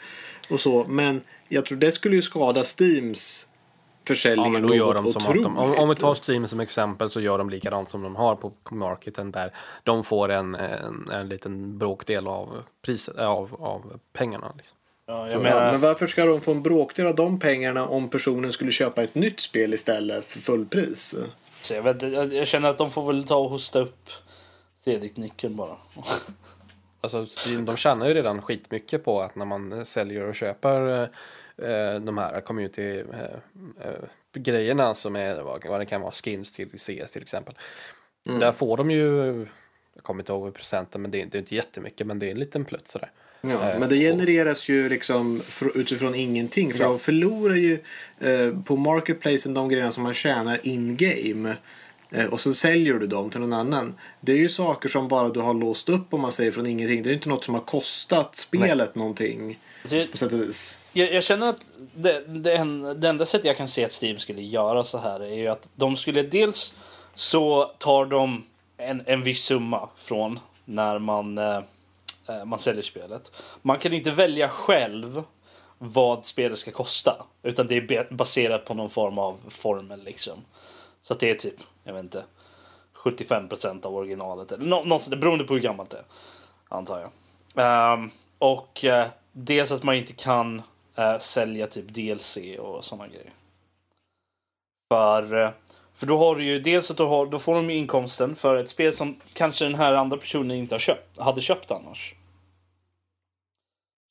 Och 0.50 0.60
så. 0.60 0.84
Men 0.88 1.20
jag 1.48 1.66
tror 1.66 1.78
det 1.78 1.92
skulle 1.92 2.16
ju 2.16 2.22
skada 2.22 2.64
Steams 2.64 3.48
försäljning 4.06 4.52
Ja, 4.52 4.60
men 4.60 4.68
då 4.68 4.74
gör 4.74 4.94
de 4.94 5.12
som 5.12 5.26
att 5.26 5.34
de, 5.34 5.58
om, 5.58 5.74
om 5.78 5.88
vi 5.88 5.94
tar 5.94 6.30
Steam 6.30 6.48
som 6.48 6.60
exempel 6.60 7.10
så 7.10 7.20
gör 7.20 7.38
de 7.38 7.50
likadant 7.50 7.90
som 7.90 8.02
de 8.02 8.16
har 8.16 8.36
på 8.36 8.52
marketen 8.70 9.30
där 9.30 9.54
de 9.82 10.04
får 10.04 10.28
en, 10.28 10.54
en, 10.54 11.08
en 11.12 11.28
liten 11.28 11.78
bråkdel 11.78 12.26
av 12.26 12.62
priset, 12.82 13.18
äh, 13.18 13.26
av, 13.26 13.56
av 13.58 14.00
pengarna. 14.12 14.52
Liksom. 14.56 14.76
Ja, 15.06 15.12
Ja, 15.12 15.30
jag 15.30 15.42
menar, 15.42 15.72
men 15.72 15.80
varför 15.80 16.06
ska 16.06 16.24
de 16.24 16.40
få 16.40 16.50
en 16.50 16.62
bråkdel 16.62 17.06
av 17.06 17.14
de 17.14 17.38
pengarna 17.38 17.86
om 17.86 18.08
personen 18.08 18.52
skulle 18.52 18.72
köpa 18.72 19.02
ett 19.02 19.14
nytt 19.14 19.40
spel 19.40 19.74
istället 19.74 20.24
för 20.24 20.38
fullpris? 20.38 21.16
så 21.62 21.74
jag, 21.74 21.82
vet, 21.82 22.02
jag, 22.02 22.32
jag 22.32 22.48
känner 22.48 22.68
att 22.68 22.78
de 22.78 22.90
får 22.90 23.06
väl 23.06 23.26
ta 23.26 23.36
och 23.36 23.50
hosta 23.50 23.80
upp 23.80 24.10
Cedric-nyckeln 24.76 25.56
bara. 25.56 25.76
Alltså, 27.00 27.26
de 27.66 27.76
tjänar 27.76 28.08
ju 28.08 28.14
redan 28.14 28.42
skitmycket 28.42 29.04
på 29.04 29.20
att 29.20 29.36
när 29.36 29.46
man 29.46 29.84
säljer 29.84 30.28
och 30.28 30.34
köper 30.34 31.02
eh, 31.02 31.08
de 32.00 32.18
här 32.18 32.40
community 32.40 32.98
eh, 32.98 33.20
eh, 33.86 33.92
grejerna 34.34 34.94
som 34.94 35.16
är 35.16 35.42
vad, 35.42 35.80
det 35.80 35.86
kan 35.86 36.00
vara, 36.00 36.12
skins 36.12 36.52
till 36.52 36.68
CS 36.78 37.10
till 37.10 37.22
exempel. 37.22 37.54
Där 38.24 38.52
får 38.52 38.76
de 38.76 38.90
ju, 38.90 39.26
jag 39.94 40.02
kommer 40.04 40.22
inte 40.22 40.32
ihåg 40.32 40.54
procenten 40.54 41.02
men 41.02 41.10
det 41.10 41.22
är, 41.22 41.26
det 41.26 41.38
är 41.38 41.40
inte 41.40 41.54
jättemycket 41.54 42.06
men 42.06 42.18
det 42.18 42.26
är 42.26 42.30
en 42.30 42.38
liten 42.38 42.64
plutt 42.64 42.88
sådär. 42.88 43.10
Ja, 43.40 43.78
men 43.78 43.88
det 43.88 43.96
genereras 43.96 44.68
ju 44.68 44.88
liksom 44.88 45.40
fr- 45.40 45.76
utifrån 45.78 46.14
ingenting. 46.14 46.72
För 46.72 46.80
Ja. 46.80 46.88
de 46.88 46.98
förlorar 46.98 47.54
ju 47.54 47.78
eh, 48.20 48.62
på 48.64 48.76
marketplacen 48.76 49.54
de 49.54 49.68
grejerna 49.68 49.92
som 49.92 50.02
man 50.02 50.14
tjänar 50.14 50.60
in-game. 50.66 51.56
Eh, 52.10 52.26
och 52.26 52.40
så 52.40 52.52
säljer 52.54 52.94
du 52.94 53.06
dem 53.06 53.30
till 53.30 53.40
någon 53.40 53.52
annan. 53.52 53.94
Det 54.20 54.32
är 54.32 54.36
ju 54.36 54.48
saker 54.48 54.88
som 54.88 55.08
bara 55.08 55.28
du 55.28 55.40
har 55.40 55.54
låst 55.54 55.88
upp 55.88 56.14
om 56.14 56.20
man 56.20 56.32
säger 56.32 56.50
från 56.50 56.66
ingenting. 56.66 57.02
Det 57.02 57.08
är 57.08 57.10
ju 57.10 57.16
inte 57.16 57.28
något 57.28 57.44
som 57.44 57.54
har 57.54 57.60
kostat 57.62 58.36
spelet 58.36 58.94
någonting. 58.94 59.58
Så 59.84 59.96
jag, 59.96 60.10
På 60.10 60.16
sätt 60.16 60.32
och 60.32 60.40
vis. 60.40 60.88
jag, 60.92 61.12
jag 61.12 61.24
känner 61.24 61.48
att 61.48 61.66
det, 61.94 62.24
det, 62.26 62.56
en, 62.56 63.00
det 63.00 63.08
enda 63.08 63.24
sättet 63.24 63.44
jag 63.46 63.56
kan 63.56 63.68
se 63.68 63.84
att 63.84 64.02
Steam 64.02 64.18
skulle 64.18 64.42
göra 64.42 64.84
så 64.84 64.98
här 64.98 65.20
är 65.20 65.34
ju 65.34 65.48
att 65.48 65.68
de 65.74 65.96
skulle 65.96 66.22
dels 66.22 66.74
så 67.14 67.64
tar 67.64 68.06
de 68.06 68.44
en, 68.76 69.02
en 69.06 69.22
viss 69.22 69.44
summa 69.44 69.88
från 69.96 70.38
när 70.64 70.98
man, 70.98 71.38
eh, 71.38 71.60
eh, 72.28 72.44
man 72.44 72.58
säljer 72.58 72.82
spelet. 72.82 73.32
Man 73.62 73.78
kan 73.78 73.92
inte 73.92 74.10
välja 74.10 74.48
själv 74.48 75.22
vad 75.78 76.24
spelet 76.24 76.58
ska 76.58 76.70
kosta. 76.70 77.26
Utan 77.42 77.66
det 77.66 77.76
är 77.76 78.14
baserat 78.14 78.64
på 78.64 78.74
någon 78.74 78.90
form 78.90 79.18
av 79.18 79.38
formel 79.48 80.04
liksom. 80.04 80.44
Så 81.02 81.14
att 81.14 81.20
det 81.20 81.30
är 81.30 81.34
typ, 81.34 81.56
jag 81.84 81.92
vet 81.92 82.02
inte, 82.02 82.24
75% 82.94 83.86
av 83.86 83.96
originalet. 83.96 84.52
Eller 84.52 84.66
nå, 84.66 84.84
något 84.84 85.02
sånt, 85.02 85.10
där, 85.10 85.18
beroende 85.18 85.44
på 85.44 85.54
hur 85.54 85.60
gammalt 85.60 85.90
det 85.90 85.96
är. 85.96 86.04
Antar 86.68 87.00
jag. 87.00 87.10
Ehm, 87.54 88.10
och 88.38 88.84
eh, 88.84 89.06
dels 89.32 89.72
att 89.72 89.82
man 89.82 89.94
inte 89.94 90.12
kan 90.12 90.62
eh, 90.96 91.18
sälja 91.18 91.66
typ 91.66 91.88
DLC 91.88 92.38
och 92.58 92.84
sådana 92.84 93.08
grejer. 93.08 93.30
För, 94.92 95.42
eh, 95.44 95.50
för 95.94 96.06
då 96.06 96.18
har 96.18 96.36
du 96.36 96.44
ju 96.44 96.60
dels 96.60 96.90
att 96.90 96.96
du 96.96 97.02
har, 97.04 97.26
då 97.26 97.38
får 97.38 97.54
de 97.54 97.70
ju 97.70 97.76
inkomsten 97.76 98.36
för 98.36 98.56
ett 98.56 98.68
spel 98.68 98.92
som 98.92 99.20
kanske 99.32 99.64
den 99.64 99.74
här 99.74 99.92
andra 99.92 100.16
personen 100.16 100.56
inte 100.56 100.74
har 100.74 100.80
köpt, 100.80 101.18
hade 101.18 101.40
köpt 101.40 101.70
annars. 101.70 102.14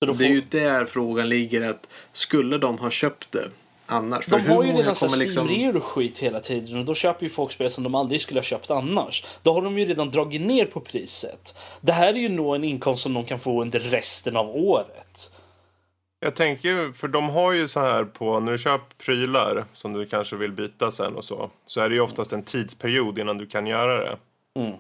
Då 0.06 0.08
Det 0.08 0.12
är 0.14 0.16
får- 0.16 0.26
ju 0.26 0.42
där 0.42 0.86
frågan 0.86 1.30
ligger 1.30 1.70
att 1.70 1.88
skulle 2.12 2.58
de 2.58 2.78
ha 2.78 2.90
köpt 2.90 3.32
det 3.32 3.50
annars? 3.92 4.26
För 4.26 4.40
De 4.40 4.48
har 4.48 4.64
ju 4.64 4.72
redan 4.72 4.96
kommer 4.96 5.18
liksom... 5.18 5.48
liksom- 5.48 5.76
och 5.76 5.84
skit 5.84 6.20
hela 6.20 6.40
tiden 6.40 6.80
och 6.80 6.86
då 6.86 6.94
köper 6.94 7.24
ju 7.24 7.30
folk 7.30 7.52
spel 7.52 7.70
som 7.70 7.84
de 7.84 7.96
aldrig 7.96 8.22
skulle 8.22 8.40
ha 8.40 8.44
köpt 8.44 8.72
annars. 8.72 9.26
Då 9.44 9.54
har 9.54 9.62
de 9.62 9.80
ju 9.80 9.86
redan 9.86 10.10
dragit 10.10 10.42
ner 10.42 10.66
på 10.66 10.80
priset. 10.80 11.56
Det 11.82 11.92
här 11.94 12.14
är 12.14 12.18
ju 12.18 12.30
nog 12.30 12.56
en 12.56 12.64
inkomst 12.64 13.04
som 13.04 13.14
de 13.14 13.26
kan 13.26 13.40
få 13.40 13.62
under 13.62 13.80
resten 13.80 14.38
av 14.38 14.50
året. 14.50 15.32
Jag 16.20 16.36
tänker 16.36 16.70
ju, 16.70 16.94
för 16.94 17.08
de 17.08 17.30
har 17.30 17.52
ju 17.52 17.68
så 17.68 17.80
här 17.80 18.04
på 18.04 18.40
när 18.40 18.52
du 18.52 18.58
köper 18.58 18.96
prylar 19.06 19.66
som 19.74 19.94
du 19.94 20.06
kanske 20.06 20.36
vill 20.36 20.52
byta 20.52 20.92
sen 20.92 21.16
och 21.16 21.24
så. 21.24 21.50
Så 21.66 21.82
är 21.82 21.90
det 21.90 21.96
ju 21.96 22.02
oftast 22.02 22.34
en 22.34 22.44
tidsperiod 22.44 23.20
innan 23.20 23.38
du 23.38 23.48
kan 23.48 23.68
göra 23.68 23.98
det. 24.04 24.18
Mm. 24.56 24.74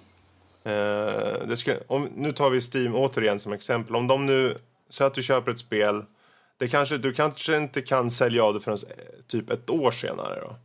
Eh, 0.63 1.47
det 1.47 1.57
ska, 1.57 1.75
om, 1.87 2.09
nu 2.15 2.31
tar 2.31 2.49
vi 2.49 2.61
Steam 2.73 2.95
återigen 2.95 3.39
som 3.39 3.53
exempel. 3.53 3.95
Om 3.95 4.07
de 4.07 4.25
nu, 4.25 4.57
så 4.89 5.03
att 5.03 5.13
du 5.13 5.23
köper 5.23 5.51
ett 5.51 5.59
spel. 5.59 6.03
Det 6.61 6.67
kanske, 6.67 6.97
du 6.97 7.13
kanske 7.13 7.57
inte 7.57 7.81
kan 7.81 8.11
sälja 8.11 8.43
av 8.43 8.53
det 8.53 8.59
förrän 8.59 8.77
eh, 8.89 8.95
typ 9.27 9.49
ett 9.49 9.69
år 9.69 9.91
senare 9.91 10.39
då. 10.41 10.55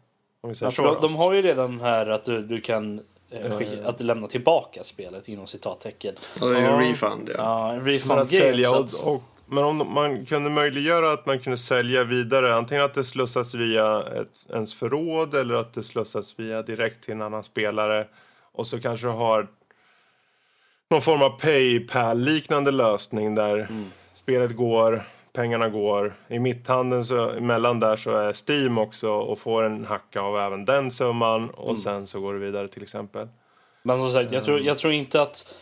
Om 0.41 0.51
vi 0.51 0.55
säger 0.55 0.73
Ja, 0.73 0.77
så 0.77 0.83
då. 0.83 1.01
de, 1.01 1.17
har 1.17 1.33
ju 1.33 1.43
redan 1.43 1.81
här 1.81 2.07
att 2.07 2.25
du, 2.25 2.43
du 2.43 2.61
kan 2.61 3.01
eh, 3.31 3.59
skicka, 3.59 3.89
att 3.89 3.99
du 3.99 4.05
lämnar 4.05 4.29
tillbaka 4.29 4.85
spelet 4.85 5.29
inom 5.29 5.47
citattecken. 5.47 6.15
Ja, 6.41 6.47
det 6.47 6.57
är 6.57 6.61
ju 6.61 6.67
en 6.67 6.89
refund 6.89 7.29
ja. 7.29 7.35
Ja, 7.39 7.73
en 7.73 7.85
refund 7.85 8.21
att 8.21 8.31
game. 8.31 8.43
sälja 8.43 8.71
och, 8.71 8.85
att, 8.85 8.95
och, 8.95 9.23
men 9.47 9.65
om 9.65 9.95
man 9.95 10.27
kunde 10.27 10.51
möjliggöra 10.51 11.13
att 11.13 11.27
man 11.27 11.39
kunde 11.39 11.59
sälja 11.59 12.05
vidare, 12.05 12.55
antingen 12.55 12.85
att 12.85 12.95
det 12.95 13.05
slussas 13.05 13.55
via 13.55 14.03
ett, 14.03 14.53
ens 14.53 14.75
förråd 14.75 15.35
eller 15.35 15.55
att 15.55 15.75
det 15.75 15.83
slussas 15.83 16.39
via 16.39 16.63
direkt 16.63 17.05
till 17.05 17.15
en 17.15 17.23
annan 17.23 17.45
spelare. 17.45 18.07
Och 18.53 18.67
så 18.67 18.81
kanske 18.81 19.07
du 19.07 19.11
har 19.11 19.47
någon 20.91 21.03
form 21.03 21.23
av 21.23 21.41
Paypal-liknande 21.41 22.71
lösning 22.71 23.35
där 23.35 23.69
spelet 24.13 24.57
går, 24.57 25.03
pengarna 25.37 25.69
går. 25.69 26.15
I 26.29 26.39
mitthanden 26.39 27.05
så 27.05 27.31
emellan 27.31 27.81
där 27.81 27.97
så 27.97 28.11
är 28.17 28.51
Steam 28.51 28.79
också 28.79 29.11
och 29.11 29.39
får 29.39 29.63
en 29.63 29.85
hacka 29.85 30.21
av 30.21 30.39
även 30.39 30.65
den 30.65 30.91
summan 30.91 31.51
och 31.51 31.79
sen 31.79 32.07
så 32.07 32.21
går 32.21 32.35
det 32.35 32.41
vidare 32.41 32.69
till 32.69 32.83
exempel. 32.83 33.29
men 33.83 33.99
som 33.99 34.13
sagt, 34.13 34.33
jag 34.33 34.45
tror, 34.45 34.61
jag 34.61 34.79
tror 34.79 34.93
inte 34.93 35.23
att... 35.23 35.55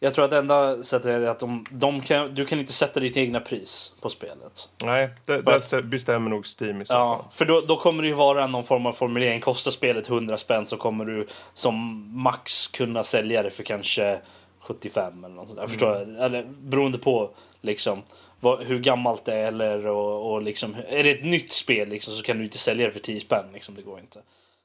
Jag 0.00 0.14
tror 0.14 0.24
att 0.24 0.32
enda 0.32 0.82
sättet 0.82 1.06
är 1.06 1.26
att 1.28 1.38
de, 1.38 1.64
de 1.70 2.00
kan, 2.00 2.34
du 2.34 2.44
kan 2.46 2.58
inte 2.58 2.72
sätta 2.72 3.00
ditt 3.00 3.16
egna 3.16 3.40
pris 3.40 3.92
på 4.00 4.08
spelet. 4.08 4.68
Nej, 4.84 5.10
det, 5.26 5.42
det 5.70 5.82
bestämmer 5.82 6.30
nog 6.30 6.44
Steam 6.60 6.80
i 6.82 6.86
så 6.86 6.94
Ja, 6.94 7.16
fall. 7.16 7.32
för 7.32 7.44
då, 7.44 7.60
då 7.60 7.76
kommer 7.76 8.02
det 8.02 8.08
ju 8.08 8.14
vara 8.14 8.46
någon 8.46 8.64
form 8.64 8.86
av 8.86 8.92
formulering. 8.92 9.40
Kostar 9.40 9.70
spelet 9.70 10.08
100 10.08 10.36
spänn 10.36 10.66
så 10.66 10.76
kommer 10.76 11.04
du 11.04 11.26
som 11.54 12.08
max 12.22 12.68
kunna 12.68 13.02
sälja 13.02 13.42
det 13.42 13.50
för 13.50 13.62
kanske 13.62 14.20
75 14.60 15.24
eller 15.24 15.34
något 15.34 15.48
sånt 15.48 15.60
där. 15.60 15.66
Förstår 15.66 15.88
jag? 15.96 16.24
Eller 16.24 16.46
beroende 16.60 16.98
på 16.98 17.30
liksom 17.60 18.02
vad, 18.40 18.62
hur 18.62 18.78
gammalt 18.78 19.24
det 19.24 19.34
är 19.34 19.48
eller 19.48 19.86
och, 19.86 20.32
och 20.32 20.42
liksom 20.42 20.76
är 20.88 21.02
det 21.02 21.10
ett 21.10 21.24
nytt 21.24 21.52
spel 21.52 21.88
liksom 21.88 22.14
så 22.14 22.22
kan 22.22 22.38
du 22.38 22.44
inte 22.44 22.58
sälja 22.58 22.86
det 22.86 22.92
för 22.92 23.00
10 23.00 23.20
spänn 23.20 23.44
liksom. 23.52 23.74
Det 23.74 23.82
går 23.82 24.00
inte. 24.00 24.18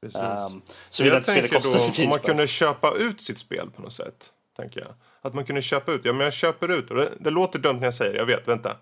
Um, 0.04 0.62
Såvida 0.90 1.16
jag 1.16 1.26
tänker 1.26 1.54
då 1.54 1.62
för 1.62 1.90
10 1.90 2.06
om 2.06 2.10
man 2.10 2.20
kunde 2.20 2.48
köpa 2.48 2.94
ut 2.96 3.22
sitt 3.22 3.38
spel 3.38 3.70
på 3.76 3.82
något 3.82 3.94
sätt. 3.94 4.32
Tänker 4.58 4.80
jag. 4.80 4.94
Att 5.22 5.34
man 5.34 5.46
kunde 5.46 5.62
köpa 5.62 5.92
ut. 5.92 6.02
Ja 6.04 6.14
men 6.14 6.24
jag 6.24 6.34
köper 6.34 6.72
ut. 6.72 6.92
Och 6.92 6.98
det, 6.98 7.10
det 7.20 7.30
låter 7.30 7.60
dumt 7.60 7.78
när 7.78 7.88
jag 7.88 7.94
säger 7.94 8.14
det. 8.14 8.20
Jag 8.20 8.26
vet, 8.26 8.48
vänta. 8.48 8.78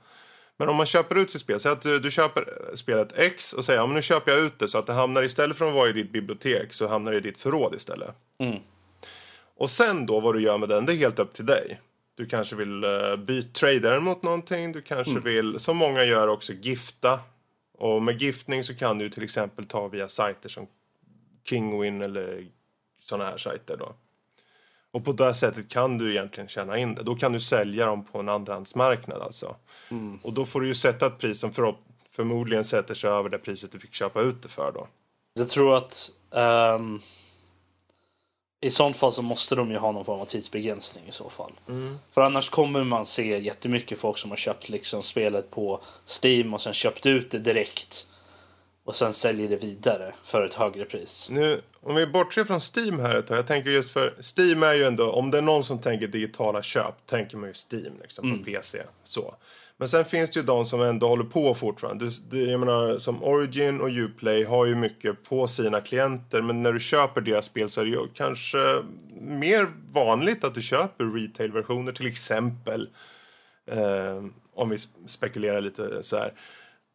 Men 0.57 0.69
om 0.69 0.75
man 0.75 0.85
köper 0.85 1.15
ut 1.15 1.31
sitt 1.31 1.41
spel. 1.41 1.59
Säg 1.59 1.71
att 1.71 1.81
du, 1.81 1.99
du 1.99 2.11
köper 2.11 2.45
spelet 2.75 3.13
X 3.17 3.53
och 3.53 3.65
säger 3.65 3.79
ja 3.79 3.87
men 3.87 3.95
nu 3.95 4.01
köper 4.01 4.31
jag 4.31 4.41
ut 4.41 4.59
det 4.59 4.67
så 4.67 4.77
att 4.77 4.87
det 4.87 4.93
hamnar 4.93 5.23
istället 5.23 5.57
för 5.57 5.67
att 5.67 5.73
vara 5.73 5.89
i 5.89 5.93
ditt 5.93 6.11
bibliotek 6.11 6.73
så 6.73 6.87
hamnar 6.87 7.11
det 7.11 7.17
i 7.17 7.21
ditt 7.21 7.37
förråd 7.37 7.75
istället. 7.75 8.15
Mm. 8.39 8.59
Och 9.55 9.69
sen 9.69 10.05
då 10.05 10.19
vad 10.19 10.35
du 10.35 10.41
gör 10.41 10.57
med 10.57 10.69
den 10.69 10.85
det 10.85 10.93
är 10.93 10.97
helt 10.97 11.19
upp 11.19 11.33
till 11.33 11.45
dig. 11.45 11.79
Du 12.15 12.25
kanske 12.25 12.55
vill 12.55 12.83
uh, 12.83 13.15
byta 13.15 13.49
trada 13.59 13.89
den 13.89 14.03
mot 14.03 14.23
någonting. 14.23 14.71
Du 14.71 14.81
kanske 14.81 15.11
Mm. 15.11 15.23
vill, 15.23 15.59
som 15.59 15.77
många 15.77 16.03
gör 16.03 16.27
också, 16.27 16.53
gifta. 16.53 17.19
Och 17.77 18.01
med 18.03 18.21
giftning 18.21 18.63
så 18.63 18.75
kan 18.75 18.97
du 18.97 19.09
till 19.09 19.23
exempel 19.23 19.65
ta 19.65 19.87
via 19.87 20.09
sajter 20.09 20.49
som 20.49 20.67
Kingwin 21.43 22.01
eller 22.01 22.47
sådana 22.99 23.29
här 23.29 23.37
sajter 23.37 23.77
då. 23.77 23.93
Och 24.91 25.05
på 25.05 25.11
det 25.11 25.33
sättet 25.33 25.69
kan 25.69 25.97
du 25.97 26.11
egentligen 26.11 26.47
tjäna 26.47 26.77
in 26.77 26.95
det. 26.95 27.03
Då 27.03 27.15
kan 27.15 27.33
du 27.33 27.39
sälja 27.39 27.85
dem 27.85 28.05
på 28.05 28.19
en 28.19 28.29
andrahandsmarknad 28.29 29.21
alltså. 29.21 29.55
Mm. 29.91 30.17
Och 30.17 30.33
då 30.33 30.45
får 30.45 30.61
du 30.61 30.67
ju 30.67 30.75
sätta 30.75 31.07
ett 31.07 31.17
pris 31.17 31.39
som 31.39 31.53
för, 31.53 31.75
förmodligen 32.11 32.63
sätter 32.63 32.93
sig 32.93 33.09
över 33.09 33.29
det 33.29 33.37
priset 33.37 33.71
du 33.71 33.79
fick 33.79 33.93
köpa 33.93 34.21
ut 34.21 34.43
det 34.43 34.49
för 34.49 34.71
då. 34.71 34.87
Jag 35.33 35.49
tror 35.49 35.77
att 35.77 36.11
ehm, 36.35 37.01
i 38.61 38.71
sånt 38.71 38.97
fall 38.97 39.13
så 39.13 39.21
måste 39.21 39.55
de 39.55 39.71
ju 39.71 39.77
ha 39.77 39.91
någon 39.91 40.05
form 40.05 40.19
av 40.19 40.25
tidsbegränsning 40.25 41.03
i 41.07 41.11
så 41.11 41.29
fall. 41.29 41.51
För 42.13 42.21
annars 42.21 42.49
kommer 42.49 42.83
man 42.83 43.05
se 43.05 43.39
jättemycket 43.39 43.99
folk 43.99 44.17
som 44.17 44.29
har 44.29 44.37
köpt 44.37 44.69
liksom 44.69 45.03
spelet 45.03 45.51
på 45.51 45.81
Steam 46.23 46.53
och 46.53 46.61
sen 46.61 46.73
köpt 46.73 47.05
ut 47.05 47.31
det 47.31 47.39
direkt. 47.39 48.07
Och 48.83 48.95
sen 48.95 49.13
säljer 49.13 49.49
det 49.49 49.55
vidare 49.55 50.13
för 50.23 50.45
ett 50.45 50.53
högre 50.53 50.85
pris. 50.85 51.27
Nu, 51.31 51.61
om 51.81 51.95
vi 51.95 52.07
bortser 52.07 52.43
från 52.43 52.59
Steam 52.75 52.99
här 52.99 53.15
ett 53.15 53.27
tag. 53.27 53.37
Jag 53.37 53.47
tänker 53.47 53.69
just 53.69 53.91
för 53.91 54.13
Steam 54.37 54.63
är 54.63 54.73
ju 54.73 54.83
ändå, 54.83 55.11
om 55.11 55.31
det 55.31 55.37
är 55.37 55.41
någon 55.41 55.63
som 55.63 55.79
tänker 55.79 56.07
digitala 56.07 56.61
köp, 56.63 57.07
tänker 57.07 57.37
man 57.37 57.49
ju 57.49 57.53
Steam 57.53 57.93
liksom 58.01 58.37
på 58.37 58.45
PC. 58.45 58.83
Så. 59.03 59.35
Men 59.81 59.89
sen 59.89 60.05
finns 60.05 60.29
det 60.29 60.39
ju 60.39 60.45
de 60.45 60.65
som 60.65 60.81
ändå 60.81 61.07
håller 61.07 61.23
på 61.23 61.53
fortfarande. 61.53 62.09
Det, 62.29 62.37
jag 62.37 62.59
menar, 62.59 62.97
som 62.97 63.23
Origin 63.23 63.81
och 63.81 63.89
Uplay 63.89 64.43
har 64.43 64.65
ju 64.65 64.75
mycket 64.75 65.23
på 65.23 65.47
sina 65.47 65.81
klienter. 65.81 66.41
Men 66.41 66.63
när 66.63 66.73
du 66.73 66.79
köper 66.79 67.21
deras 67.21 67.45
spel 67.45 67.69
så 67.69 67.81
är 67.81 67.85
det 67.85 67.91
ju 67.91 68.07
kanske 68.13 68.83
mer 69.21 69.67
vanligt 69.91 70.43
att 70.43 70.55
du 70.55 70.61
köper 70.61 71.05
retail-versioner 71.05 71.91
till 71.91 72.07
exempel. 72.07 72.89
Eh, 73.71 74.23
om 74.53 74.69
vi 74.69 74.77
spekulerar 75.07 75.61
lite 75.61 76.03
så 76.03 76.17
här. 76.17 76.33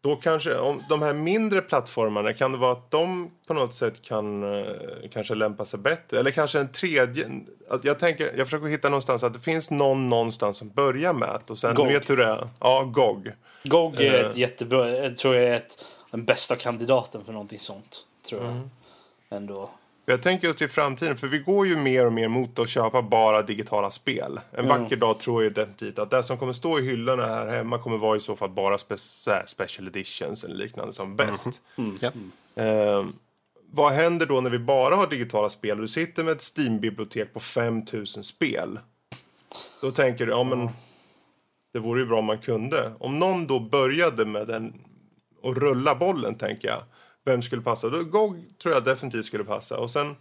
Då 0.02 0.16
kanske, 0.16 0.58
om 0.58 0.82
de 0.88 1.02
här 1.02 1.12
mindre 1.12 1.60
plattformarna, 1.60 2.32
kan 2.32 2.52
det 2.52 2.58
vara 2.58 2.72
att 2.72 2.90
de 2.90 3.30
på 3.46 3.54
något 3.54 3.74
sätt 3.74 4.02
kan 4.02 4.54
eh, 4.60 4.66
kanske 5.12 5.34
lämpa 5.34 5.64
sig 5.64 5.80
bättre? 5.80 6.20
Eller 6.20 6.30
kanske 6.30 6.60
en 6.60 6.72
tredje, 6.72 7.30
att 7.70 7.84
jag 7.84 7.98
tänker, 7.98 8.34
jag 8.36 8.46
försöker 8.46 8.66
hitta 8.66 8.88
någonstans 8.88 9.22
att 9.24 9.32
det 9.32 9.40
finns 9.40 9.70
någon 9.70 10.08
någonstans 10.08 10.56
som 10.56 10.70
börjar 10.70 11.12
med 11.12 11.40
det 11.46 11.52
och 11.52 11.58
sen, 11.58 11.74
GOG. 11.74 11.86
vet 11.86 12.06
du 12.06 12.12
hur 12.12 12.16
det 12.16 12.28
är? 12.28 12.48
Ja, 12.60 12.82
GOG. 12.84 13.32
GOG 13.64 14.00
är 14.00 14.14
ett 14.24 14.34
Eh. 14.34 14.38
jättebra, 14.40 14.90
jag 14.90 15.16
tror 15.16 15.34
jag 15.34 15.44
är 15.44 15.54
ett, 15.56 15.84
den 16.10 16.24
bästa 16.24 16.56
kandidaten 16.56 17.24
för 17.24 17.32
någonting 17.32 17.58
sånt. 17.58 17.96
Tror 18.28 18.42
jag. 18.42 18.50
Mm. 18.50 18.70
Ändå. 19.30 19.70
Jag 20.08 20.22
tänker 20.22 20.46
just 20.46 20.62
i 20.62 20.68
framtiden, 20.68 21.16
för 21.16 21.26
vi 21.26 21.38
går 21.38 21.66
ju 21.66 21.76
mer 21.76 22.06
och 22.06 22.12
mer 22.12 22.28
mot 22.28 22.58
att 22.58 22.68
köpa 22.68 23.02
bara 23.02 23.42
digitala 23.42 23.90
spel. 23.90 24.40
En 24.50 24.68
vacker 24.68 24.96
dag 24.96 25.20
tror 25.20 25.44
jag 25.44 25.54
definitivt 25.54 25.98
att 25.98 26.10
det 26.10 26.22
som 26.22 26.38
kommer 26.38 26.52
stå 26.52 26.78
i 26.78 26.82
hyllorna 26.82 27.26
här 27.26 27.46
hemma 27.46 27.78
kommer 27.78 27.98
vara 27.98 28.16
i 28.16 28.20
så 28.20 28.36
fall 28.36 28.50
bara 28.50 28.78
spe 28.78 28.96
special 29.46 29.88
editions 29.88 30.44
eller 30.44 30.54
liknande 30.54 30.92
som 30.92 31.16
bäst. 31.16 31.60
Ja. 32.00 32.12
Eh, 32.62 33.06
vad 33.70 33.92
händer 33.92 34.26
då 34.26 34.40
när 34.40 34.50
vi 34.50 34.58
bara 34.58 34.96
har 34.96 35.06
digitala 35.06 35.50
spel 35.50 35.76
och 35.76 35.82
du 35.82 35.88
sitter 35.88 36.24
med 36.24 36.32
ett 36.32 36.52
Steam-bibliotek 36.56 37.32
på 37.32 37.40
5000 37.40 38.24
spel? 38.24 38.78
Då 39.80 39.90
tänker 39.90 40.26
du, 40.26 40.32
ja 40.32 40.44
men 40.44 40.68
det 41.72 41.78
vore 41.78 42.00
ju 42.00 42.06
bra 42.06 42.18
om 42.18 42.24
man 42.24 42.38
kunde. 42.38 42.92
Om 42.98 43.18
någon 43.18 43.46
då 43.46 43.60
började 43.60 44.24
med 44.24 44.46
den 44.46 44.74
och 45.42 45.56
rulla 45.56 45.94
bollen 45.94 46.34
tänker 46.34 46.68
jag. 46.68 46.82
Vem 47.26 47.42
skulle 47.42 47.62
passa? 47.62 47.88
Då, 47.88 48.04
GOG 48.04 48.44
tror 48.62 48.74
jag 48.74 48.84
definitivt 48.84 49.24
skulle 49.24 49.44
passa. 49.44 49.78
Och 49.78 49.90
sen 49.90 50.16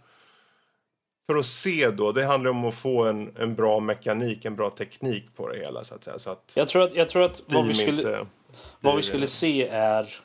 för 1.26 1.36
att 1.36 1.46
se 1.46 1.90
då, 1.90 2.12
det 2.12 2.24
handlar 2.24 2.50
om 2.50 2.64
att 2.64 2.74
få 2.74 3.04
en, 3.04 3.36
en 3.36 3.54
bra 3.54 3.80
mekanik, 3.80 4.44
en 4.44 4.56
bra 4.56 4.70
teknik 4.70 5.36
på 5.36 5.48
det 5.48 5.58
hela 5.58 5.84
så 5.84 5.94
att 5.94 6.04
säga. 6.04 6.18
Så 6.18 6.30
att 6.30 6.52
Jag 6.54 6.68
tror 6.68 6.82
att, 6.82 6.94
jag 6.94 7.08
tror 7.08 7.22
att 7.22 7.44
vad 7.46 7.66
vi 7.66 7.74
skulle... 7.74 8.26
Vad 8.80 8.96
vi 8.96 9.02
skulle 9.02 9.26
se 9.26 9.68
är 9.68 10.20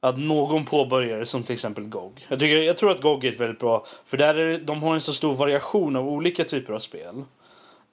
att 0.00 0.18
någon 0.18 0.64
påbörjare 0.64 1.26
som 1.26 1.42
till 1.42 1.54
exempel 1.54 1.84
GOG. 1.84 2.26
Jag, 2.28 2.40
tycker, 2.40 2.56
jag 2.56 2.76
tror 2.76 2.90
att 2.90 3.02
GOG 3.02 3.24
är 3.24 3.32
ett 3.32 3.40
väldigt 3.40 3.60
bra, 3.60 3.86
för 4.04 4.16
där 4.16 4.34
är, 4.34 4.58
de 4.58 4.82
har 4.82 4.94
en 4.94 5.00
så 5.00 5.12
stor 5.12 5.34
variation 5.34 5.96
av 5.96 6.08
olika 6.08 6.44
typer 6.44 6.72
av 6.72 6.78
spel. 6.78 7.24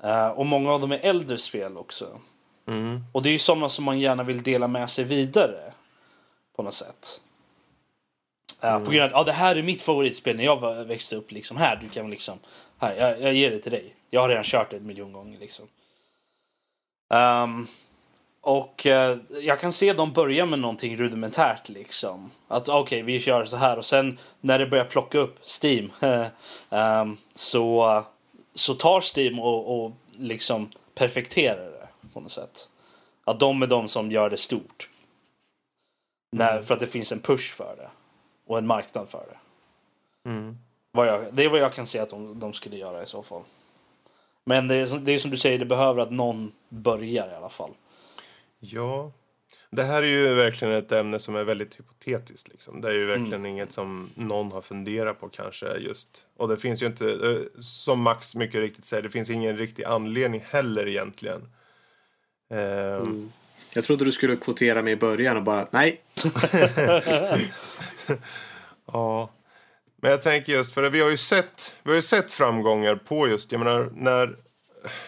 Eh, 0.04 0.28
och 0.28 0.46
många 0.46 0.72
av 0.72 0.82
dem 0.82 0.92
är 0.92 1.00
äldre 1.02 1.38
spel 1.38 1.78
också. 1.78 2.20
Mm. 2.68 3.04
Och 3.12 3.24
det 3.24 3.30
är 3.30 3.32
ju 3.32 3.40
sådana 3.40 3.70
som 3.70 3.86
man 3.86 4.00
gärna 4.00 4.24
vill 4.24 4.44
dela 4.44 4.68
med 4.68 4.90
sig 4.90 5.06
vidare. 5.06 5.74
På 6.56 6.64
något 6.64 6.74
sätt. 6.74 7.22
På 8.86 8.92
grund 8.92 9.02
av 9.02 9.06
att 9.06 9.12
ja, 9.12 9.24
det 9.24 9.32
här 9.32 9.56
är 9.56 9.64
mitt 9.64 9.82
favoritspel 9.82 10.36
när 10.36 10.44
jag 10.44 10.86
växte 10.86 11.16
upp. 11.16 11.32
Liksom. 11.32 11.58
Här, 11.58 11.76
du 11.76 11.90
kan 11.90 12.10
liksom, 12.10 12.40
här, 12.78 12.96
jag, 12.96 13.22
jag 13.22 13.34
ger 13.34 13.52
det 13.52 13.60
till 13.60 13.72
dig. 13.72 13.96
Jag 14.10 14.22
har 14.22 14.30
redan 14.30 14.44
kört 14.44 14.70
det 14.70 14.78
en 14.78 14.88
miljon 14.88 15.14
gånger. 15.14 15.40
Liksom. 15.40 15.68
Ehm, 17.14 17.68
och 18.42 18.86
eh, 18.86 19.18
jag 19.42 19.60
kan 19.60 19.74
se 19.74 19.94
dem 19.94 20.14
börja 20.14 20.46
med 20.46 20.60
någonting 20.60 20.98
rudimentärt 20.98 21.70
liksom. 21.70 22.32
Att 22.48 22.70
okej, 22.70 23.02
vi 23.02 23.20
kör 23.20 23.46
så 23.46 23.58
här 23.58 23.78
och 23.78 23.86
sen 23.86 24.20
när 24.42 24.60
det 24.60 24.68
börjar 24.68 24.86
plocka 24.86 25.18
upp 25.18 25.38
Steam 25.64 25.92
ehm, 26.70 27.18
så, 27.34 28.04
så 28.54 28.74
tar 28.74 29.18
Steam 29.18 29.40
och, 29.40 29.86
och 29.86 29.92
liksom 30.12 30.72
perfekterar 30.96 31.72
det 31.72 31.88
på 32.14 32.20
något 32.20 32.32
sätt. 32.32 32.68
Att 33.24 33.40
de 33.40 33.62
är 33.62 33.68
de 33.68 33.88
som 33.88 34.12
gör 34.12 34.30
det 34.30 34.38
stort. 34.38 34.90
När, 36.32 36.62
för 36.62 36.74
att 36.74 36.80
det 36.80 36.88
finns 36.88 37.12
en 37.12 37.20
push 37.20 37.54
för 37.54 37.76
det. 37.78 37.90
Och 38.46 38.58
en 38.58 38.68
marknad 38.68 39.10
för 39.10 39.26
det. 39.30 39.38
Mm. 40.30 40.58
Jag, 40.92 41.34
det 41.34 41.44
är 41.44 41.50
vad 41.50 41.60
jag 41.60 41.74
kan 41.74 41.88
se 41.88 42.00
att 42.00 42.10
de, 42.10 42.40
de 42.40 42.54
skulle 42.54 42.78
göra 42.78 43.04
i 43.04 43.06
så 43.06 43.24
fall. 43.24 43.42
Men 44.44 44.68
det 44.68 44.76
är, 44.76 45.00
det 45.00 45.12
är 45.12 45.18
som 45.18 45.32
du 45.32 45.38
säger, 45.38 45.60
det 45.60 45.66
behöver 45.66 46.02
att 46.02 46.12
någon 46.12 46.52
börjar 46.70 47.32
i 47.32 47.36
alla 47.36 47.50
fall. 47.50 47.72
Ja. 48.60 49.12
Det 49.70 49.84
här 49.84 50.04
är 50.04 50.08
ju 50.08 50.34
verkligen 50.34 50.74
ett 50.74 50.92
ämne 50.92 51.20
som 51.20 51.36
är 51.36 51.44
väldigt 51.44 51.80
hypotetiskt. 51.80 52.48
Liksom. 52.48 52.82
Det 52.82 52.90
är 52.90 52.94
ju 52.94 53.06
verkligen 53.06 53.46
inget 53.46 53.72
som 53.72 54.10
någon 54.16 54.52
har 54.52 54.62
funderat 54.62 55.20
på 55.20 55.30
kanske 55.30 55.78
just. 55.78 56.26
Och 56.38 56.48
det 56.48 56.58
finns 56.58 56.82
ju 56.82 56.86
inte, 56.86 57.12
eh, 57.12 57.62
som 57.62 58.02
Max 58.02 58.36
mycket 58.36 58.62
riktigt 58.62 58.86
säger, 58.86 59.04
det 59.04 59.10
finns 59.10 59.30
ingen 59.30 59.58
riktig 59.58 59.84
anledning 59.84 60.44
heller 60.50 60.88
egentligen. 60.88 61.42
Eh, 62.50 63.04
Jag 63.76 63.86
trodde 63.86 64.06
du 64.06 64.12
skulle 64.12 64.36
kvotera 64.36 64.82
mig 64.82 64.94
i 64.94 64.98
början 64.98 65.38
och 65.38 65.44
bara 65.44 65.68
nej. 65.72 66.02
Ja. 68.94 69.30
Men 70.02 70.12
jag 70.12 70.22
tänker 70.22 70.54
just 70.54 70.74
för 70.74 70.90
vi 70.90 71.02
har 71.02 71.10
ju 71.10 71.18
sett, 71.18 71.76
vi 71.84 71.90
har 71.90 71.96
ju 71.96 72.02
sett 72.02 72.32
framgångar 72.32 72.96
på 72.96 73.28
just, 73.28 73.52
jag 73.52 73.60
menar 73.60 73.90
när 73.96 74.36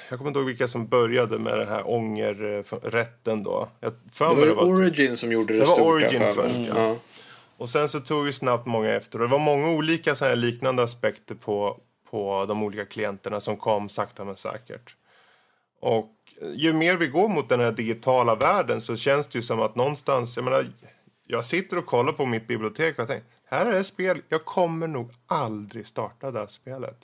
jag 0.10 0.18
kommer 0.18 0.30
inte 0.30 0.40
ihåg 0.40 0.48
vilka 0.48 0.68
som 0.68 0.88
började 0.88 1.40
med 1.40 1.60
den 1.60 1.68
här 1.68 1.90
ångerrätten 1.90 3.44
då. 3.44 3.70
Jag 3.80 3.94
Det 3.94 4.24
var 4.24 4.36
det 4.36 4.46
ju 4.46 4.54
var 4.54 4.64
Origin 4.64 5.18
som 5.18 5.32
gjorde 5.32 5.54
det, 5.54 5.60
Det 5.60 5.66
var 5.66 5.74
stort. 5.74 5.88
Origin 5.88 6.20
för 6.20 6.34
först, 6.34 6.60
ja. 6.76 6.96
Och 7.58 7.70
sen 7.70 7.90
så 7.90 8.00
tog 8.00 8.26
ju 8.26 8.34
snabbt 8.34 8.66
många 8.66 8.96
efter. 8.96 9.20
Och 9.20 9.26
det 9.28 9.32
var 9.32 9.40
många 9.40 9.70
olika 9.70 10.16
så 10.16 10.26
här 10.26 10.36
liknande 10.36 10.84
aspekter 10.84 11.36
på, 11.36 11.80
på 12.10 12.46
de 12.48 12.64
olika 12.64 12.86
klienterna 12.86 13.40
som 13.40 13.58
kom 13.58 13.90
sakta 13.90 14.26
men 14.26 14.38
säkert. 14.38 14.96
Och 15.82 16.17
ju 16.42 16.74
mer 16.74 16.96
vi 16.96 17.08
går 17.08 17.28
mot 17.28 17.50
den 17.50 17.60
här 17.60 17.72
digitala 17.72 18.36
världen 18.36 18.82
så 18.82 18.96
känns 18.96 19.28
det 19.28 19.38
ju 19.38 19.44
som 19.44 19.60
att 19.60 19.76
någonstans, 19.76 20.36
jag 20.36 20.44
menar, 20.44 20.66
jag 21.28 21.46
sitter 21.46 21.78
och 21.78 21.86
kollar 21.86 22.14
på 22.14 22.26
mitt 22.26 22.48
bibliotek 22.48 22.96
och 22.96 23.00
jag 23.00 23.08
tänker, 23.08 23.28
här 23.46 23.66
är 23.66 23.80
ett 23.80 23.86
spel, 23.86 24.22
jag 24.30 24.46
kommer 24.46 24.88
nog 24.88 25.12
aldrig 25.28 25.88
starta 25.88 26.32
det 26.32 26.40
här 26.40 26.48
spelet. 26.48 26.98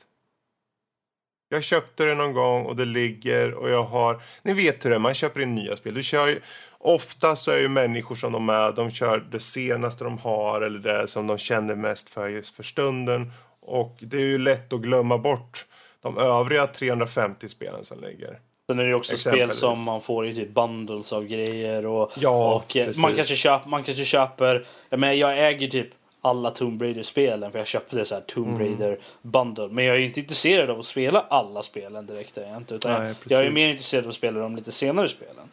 Jag 1.50 1.64
köpte 1.64 2.06
det 2.06 2.16
någon 2.16 2.34
gång 2.34 2.66
och 2.66 2.76
det 2.76 2.86
ligger 2.86 3.54
och 3.54 3.70
jag 3.70 3.84
har... 3.84 4.22
Ni 4.42 4.54
vet 4.54 4.86
hur 4.86 4.90
det 4.90 4.96
är, 4.96 5.00
man 5.00 5.14
köper 5.14 5.42
in 5.42 5.56
nya 5.56 5.78
spel. 5.78 5.94
Du 5.94 6.04
kör 6.04 6.28
ju, 6.28 6.40
ofta 6.78 7.36
så 7.36 7.52
är 7.52 7.60
ju 7.60 7.68
människor 7.68 8.16
som 8.16 8.32
de 8.32 8.50
är, 8.50 8.72
de 8.72 8.92
kör 8.92 9.20
det 9.32 9.40
senaste 9.40 10.04
de 10.04 10.18
har 10.18 10.62
eller 10.62 10.80
det 10.80 11.08
som 11.08 11.28
de 11.28 11.38
känner 11.38 11.76
mest 11.76 12.10
för 12.10 12.30
just 12.30 12.56
för 12.56 12.64
stunden. 12.64 13.32
Och 13.60 13.98
det 14.00 14.18
är 14.18 14.22
ju 14.22 14.38
lätt 14.38 14.74
att 14.74 14.82
glömma 14.82 15.18
bort 15.18 15.66
de 16.02 16.18
övriga 16.18 16.68
350 16.68 17.50
spelen 17.50 17.84
som 17.84 18.02
ligger. 18.02 18.40
Sen 18.70 18.80
är 18.80 18.84
det 18.84 18.90
ju 18.90 18.96
också 18.96 19.18
spel 19.18 19.52
som 19.54 19.84
man 19.84 20.02
får 20.02 20.28
i 20.28 20.36
typ 20.36 20.50
bundles 20.50 21.14
av 21.14 21.26
grejer 21.26 21.86
och, 21.86 22.12
Ja, 22.18 22.54
och 22.56 22.78
eh, 22.78 22.86
precis. 22.86 23.02
man, 23.02 23.16
kanske 23.16 23.36
köper, 23.36 23.70
man 23.70 23.84
kanske 23.84 24.06
köper, 24.06 24.66
jag, 24.90 25.00
menar, 25.00 25.14
jag 25.14 25.48
äger 25.48 25.68
typ 25.68 25.88
alla 26.22 26.52
Tomb 26.52 26.82
Raider-spelen 26.82 27.52
för 27.52 27.60
jag 27.60 27.68
köpte 27.68 28.06
så 28.06 28.16
här 28.16 28.22
Tomb 28.22 28.48
Mm. 28.48 28.60
Raider 28.60 29.00
bundle. 29.22 29.68
Men 29.68 29.86
jag 29.86 29.96
är 29.96 30.00
ju 30.00 30.06
inte 30.06 30.20
intresserad 30.20 30.70
av 30.70 30.80
att 30.80 30.86
spela 30.86 31.26
alla 31.30 31.64
spelen 31.64 32.06
direkt. 32.06 32.38
Är 32.38 32.48
jag, 32.48 32.58
inte, 32.58 32.76
utan 32.76 33.04
Nej, 33.04 33.16
jag 33.28 33.46
är 33.46 33.52
mer 33.52 33.70
intresserad 33.70 34.04
av 34.04 34.10
att 34.10 34.16
spela 34.16 34.40
de 34.40 34.56
lite 34.56 34.72
senare 34.72 35.08
spelen. 35.08 35.50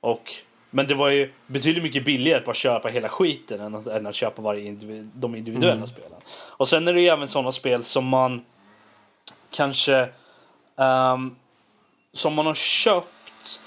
Och, 0.00 0.32
men 0.70 0.86
det 0.86 0.94
var 0.94 1.08
ju 1.08 1.32
betydligt 1.46 1.82
mycket 1.82 2.04
billigare 2.04 2.38
att 2.38 2.44
bara 2.46 2.54
köpa 2.54 2.88
hela 2.88 3.08
skiten 3.08 3.60
än 3.60 3.74
att, 3.74 3.86
än 3.86 4.06
att 4.06 4.14
köpa 4.14 4.42
varje 4.42 4.64
individ, 4.64 5.10
de 5.14 5.34
individuella 5.34 5.74
Mm. 5.74 5.86
spelen. 5.86 6.20
Och 6.56 6.68
sen 6.68 6.88
är 6.88 6.92
det 6.94 7.00
ju 7.00 7.08
även 7.08 7.28
sådana 7.28 7.52
spel 7.52 7.84
som 7.84 8.04
man 8.06 8.44
kanske 9.50 10.08
ehm, 10.78 11.36
som 12.12 12.34
man 12.34 12.46
har 12.46 12.54
köpt 12.54 13.60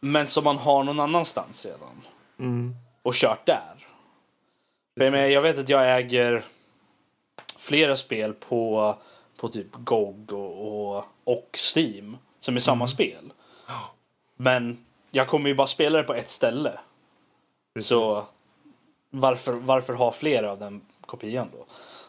men 0.00 0.26
som 0.26 0.44
man 0.44 0.58
har 0.58 0.84
någon 0.84 1.00
annanstans 1.00 1.64
redan 1.64 2.06
Mm. 2.38 2.74
och 3.02 3.14
kört 3.14 3.46
där. 3.46 3.74
För 4.98 5.16
jag, 5.16 5.42
vet 5.42 5.58
att 5.58 5.68
jag 5.68 5.96
äger 5.96 6.44
flera 7.58 7.96
spel 7.96 8.34
på, 8.34 8.94
på 9.36 9.48
typ 9.48 9.66
GOG 9.72 10.32
och, 10.32 10.96
och, 10.96 11.04
och 11.24 11.58
Steam 11.76 12.16
som 12.40 12.56
är 12.56 12.60
samma 12.60 12.88
spel. 12.88 13.32
Men 14.36 14.86
jag 15.10 15.28
kommer 15.28 15.48
ju 15.48 15.54
bara 15.54 15.66
spela 15.66 15.98
det 15.98 16.04
på 16.04 16.14
ett 16.14 16.30
ställe. 16.30 16.78
Precis. 17.74 17.88
Så 17.88 18.26
varför, 19.10 19.52
varför 19.52 19.94
ha 19.94 20.12
flera 20.12 20.52
av 20.52 20.58
den 20.58 20.80
kopian 21.06 21.48
då? 21.52 21.66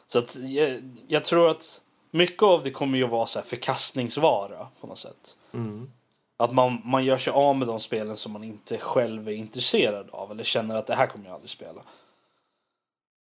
Så 0.08 0.20
att 0.20 0.36
jag, 0.36 0.98
jag 1.08 1.24
tror 1.24 1.50
att 1.50 1.82
mycket 2.12 2.44
av 2.44 2.64
det 2.64 2.72
kommer 2.72 2.98
ju 2.98 3.08
vara 3.08 3.26
så 3.26 3.40
här 3.40 3.46
förkastningsvara 3.46 4.68
på 4.82 4.88
något 4.88 4.98
sätt. 4.98 5.38
Mm. 5.54 5.92
Att 6.38 6.54
man, 6.54 6.82
man 6.86 7.06
gör 7.06 7.18
sig 7.18 7.34
av 7.34 7.56
med 7.56 7.68
de 7.68 7.80
spelen 7.80 8.16
som 8.16 8.32
man 8.32 8.44
inte 8.44 8.78
själv 8.78 9.28
är 9.28 9.34
intresserad 9.34 10.10
av 10.12 10.32
eller 10.32 10.44
känner 10.44 10.76
att 10.76 10.88
det 10.88 10.96
här 10.96 11.08
kommer 11.08 11.26
jag 11.26 11.34
aldrig 11.34 11.50
spela. 11.50 11.82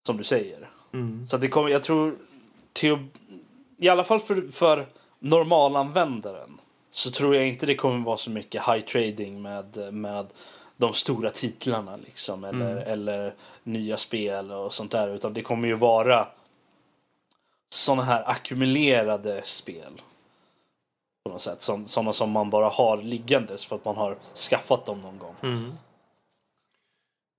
Som 0.08 0.18
du 0.18 0.24
säger. 0.24 0.70
Mm. 0.94 1.28
Så 1.28 1.38
det 1.38 1.48
kommer, 1.48 1.70
jag 1.70 1.84
tror, 1.84 2.16
till, 2.74 2.98
i 3.78 3.90
alla 3.90 4.04
fall 4.04 4.20
för, 4.20 4.52
för 4.52 4.88
normalanvändaren 5.20 6.60
så 6.92 7.12
tror 7.12 7.36
jag 7.36 7.48
inte 7.48 7.66
det 7.66 7.76
kommer 7.76 8.06
vara 8.06 8.18
så 8.18 8.30
mycket 8.30 8.68
high 8.68 8.86
trading 8.86 9.42
med, 9.42 9.94
med 9.94 10.28
de 10.78 10.94
stora 10.94 11.30
titlarna 11.30 11.98
liksom 11.98 12.44
eller, 12.44 12.76
eller 12.76 13.34
nya 13.64 13.98
spel 13.98 14.52
och 14.52 14.74
sånt 14.74 14.92
där 14.92 15.08
utan 15.08 15.34
det 15.34 15.42
kommer 15.42 15.68
ju 15.68 15.74
vara 15.74 16.28
såna 17.74 18.04
här 18.04 18.30
ackumulerade 18.30 19.42
spel 19.46 20.02
på 21.24 21.32
något 21.32 21.42
sätt. 21.42 21.62
Som, 21.62 21.88
sådana 21.88 22.14
som 22.14 22.32
man 22.32 22.50
bara 22.50 22.70
har 22.70 22.98
liggandes 22.98 23.66
för 23.66 23.76
att 23.76 23.86
man 23.86 23.96
har 23.96 24.18
skaffat 24.50 24.86
dem 24.86 25.02
någon 25.02 25.18
gång. 25.18 25.36
Mm. 25.44 25.72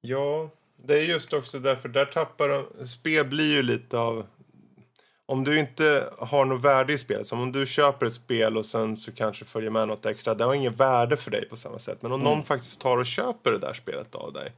Ja, 0.00 0.50
det 0.76 0.98
är 0.98 1.02
just 1.02 1.32
också 1.32 1.58
därför 1.58 1.88
där 1.88 2.04
tappar 2.04 2.48
de, 2.48 2.88
spel 2.88 3.26
blir 3.26 3.52
ju 3.52 3.62
lite 3.62 3.98
av 3.98 4.26
om 5.26 5.44
du 5.44 5.58
inte 5.58 6.10
har 6.18 6.44
något 6.44 6.64
värde 6.64 6.92
i 6.92 6.98
spelet, 6.98 7.26
som 7.26 7.40
om 7.40 7.52
du 7.52 7.66
köper 7.66 8.06
ett 8.06 8.14
spel 8.14 8.56
och 8.56 8.66
sen 8.66 8.96
så 8.96 9.12
kanske 9.12 9.44
följer 9.44 9.70
med 9.70 9.88
något 9.88 10.06
extra, 10.06 10.34
det 10.34 10.44
har 10.44 10.54
inget 10.54 10.80
värde 10.80 11.16
för 11.16 11.30
dig 11.30 11.48
på 11.48 11.56
samma 11.56 11.78
sätt. 11.78 12.02
Men 12.02 12.12
om 12.12 12.20
någon 12.20 12.44
faktiskt 12.44 12.80
tar 12.80 12.96
och 12.96 13.06
köper 13.06 13.50
det 13.50 13.58
där 13.58 13.74
spelet 13.74 14.14
av 14.14 14.32
dig. 14.32 14.52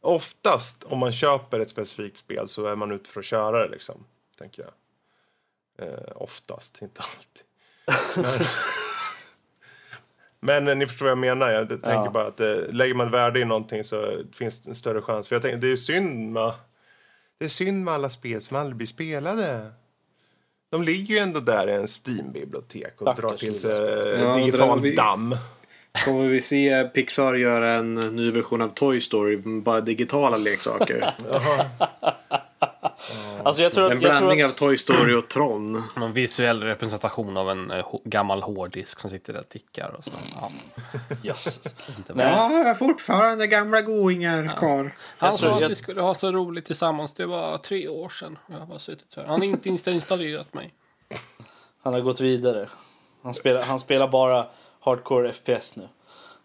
Oftast 0.00 0.84
om 0.84 0.98
man 0.98 1.12
köper 1.12 1.60
ett 1.60 1.70
specifikt 1.70 2.16
spel 2.16 2.48
så 2.48 2.66
är 2.66 2.76
man 2.76 2.92
ute 2.92 3.10
för 3.10 3.20
att 3.20 3.26
köra 3.26 3.62
det 3.62 3.68
liksom, 3.68 4.04
tänker 4.38 4.62
jag. 4.62 4.70
Eh, 5.80 5.88
oftast, 6.14 6.82
inte 6.82 7.00
alltid. 7.00 7.42
Men, 8.16 8.40
men 10.40 10.68
eh, 10.68 10.74
ni 10.76 10.86
förstår 10.86 11.06
vad 11.06 11.10
jag 11.10 11.18
menar. 11.18 11.50
Jag 11.50 11.68
tänker 11.68 11.90
Ja. 11.90 12.10
bara 12.10 12.26
att 12.26 12.40
eh, 12.40 12.56
lägger 12.70 12.94
man 12.94 13.10
värde 13.10 13.40
i 13.40 13.44
någonting 13.44 13.84
så 13.84 14.22
finns 14.32 14.60
det 14.60 14.70
en 14.70 14.74
större 14.74 15.02
chans. 15.02 15.28
För 15.28 15.34
jag 15.36 15.42
tänker, 15.42 15.58
det 15.58 15.66
är 15.66 15.70
ju 15.70 15.76
synd 15.76 16.32
med, 16.32 16.52
det 17.38 17.44
är 17.44 17.48
synd 17.48 17.84
med 17.84 17.94
alla 17.94 18.08
spel 18.08 18.40
som 18.40 18.56
aldrig 18.56 18.76
blir 18.76 18.86
spelade. 18.86 19.70
De 20.70 20.82
ligger 20.82 21.14
ju 21.14 21.20
ändå 21.20 21.40
där 21.40 21.68
i 21.68 21.72
en 21.72 21.86
Steam-bibliotek 21.86 23.00
och 23.00 23.06
Stackars 23.08 23.20
drar 23.20 23.36
till 23.36 23.60
sig 23.60 23.70
eh, 23.72 24.22
Ja, 24.22 24.36
digital 24.36 24.80
vi- 24.80 24.96
damm. 24.96 25.36
Kommer 26.04 26.28
vi 26.28 26.42
se 26.42 26.84
Pixar 26.84 27.34
göra 27.34 27.74
en 27.74 27.94
ny 27.94 28.30
version 28.30 28.62
av 28.62 28.68
Toy 28.68 29.00
Story, 29.00 29.36
bara 29.36 29.80
digitala 29.80 30.36
leksaker? 30.36 31.14
Alltså 33.50 33.62
jag 33.62 33.72
tror 33.72 33.84
att, 33.86 33.92
En 33.92 34.00
jag 34.00 34.10
tror 34.10 34.20
blandning 34.20 34.44
av 34.44 34.50
att 34.50 34.56
Toy 34.56 34.78
Story 34.78 35.14
och 35.14 35.28
Tron. 35.28 35.82
En 35.96 36.12
visuell 36.12 36.62
representation 36.62 37.36
av 37.36 37.50
en 37.50 37.70
eh, 37.70 37.86
gammal 38.04 38.42
hårddisk 38.42 39.00
som 39.00 39.10
sitter 39.10 39.32
där 39.32 39.40
och 39.40 39.48
tickar. 39.48 39.94
Och 39.98 40.04
så. 40.04 40.10
Ja, 40.34 40.50
Nej. 42.14 42.26
Ja, 42.66 42.74
fortfarande 42.78 43.46
gamla 43.46 43.82
goingar 43.82 44.56
kvar. 44.58 44.96
Han 45.18 45.36
sa 45.36 45.54
att 45.54 45.60
jag- 45.60 45.68
vi 45.68 45.74
skulle 45.74 46.00
ha 46.02 46.14
så 46.14 46.32
roligt 46.32 46.64
tillsammans. 46.66 47.14
Det 47.14 47.26
var 47.26 47.58
tre 47.58 47.88
år 47.88 48.08
sedan. 48.08 48.38
Jag 48.46 48.58
har 48.58 48.78
suttit 48.78 49.14
här. 49.16 49.24
Han 49.24 49.40
har 49.40 49.46
inte 49.46 49.68
insta- 49.68 49.90
installerat 49.92 50.54
mig. 50.54 50.74
Han 51.82 51.92
har 51.92 52.00
gått 52.00 52.20
vidare. 52.20 52.68
Han 53.22 53.34
spelar, 53.34 53.62
han 53.62 53.78
spelar 53.80 54.08
bara 54.08 54.46
hardcore 54.80 55.32
FPS 55.32 55.76
nu. 55.76 55.88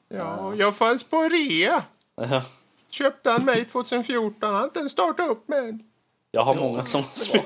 Ja, 0.09 0.53
jag 0.57 0.75
fanns 0.75 1.03
på 1.03 1.21
rea. 1.29 1.83
Ja. 2.15 2.41
Köpte 2.89 3.31
han 3.31 3.45
mig 3.45 3.65
2014. 3.65 4.35
Han 4.41 4.55
har 4.55 4.63
inte 4.63 4.79
ens 4.79 4.91
startat 4.91 5.29
upp 5.29 5.47
med. 5.47 5.79
Jag 6.35 6.43
har 6.43 6.55
Ja, 6.55 6.61
många 6.61 6.85
som 6.85 7.03
spel. 7.13 7.41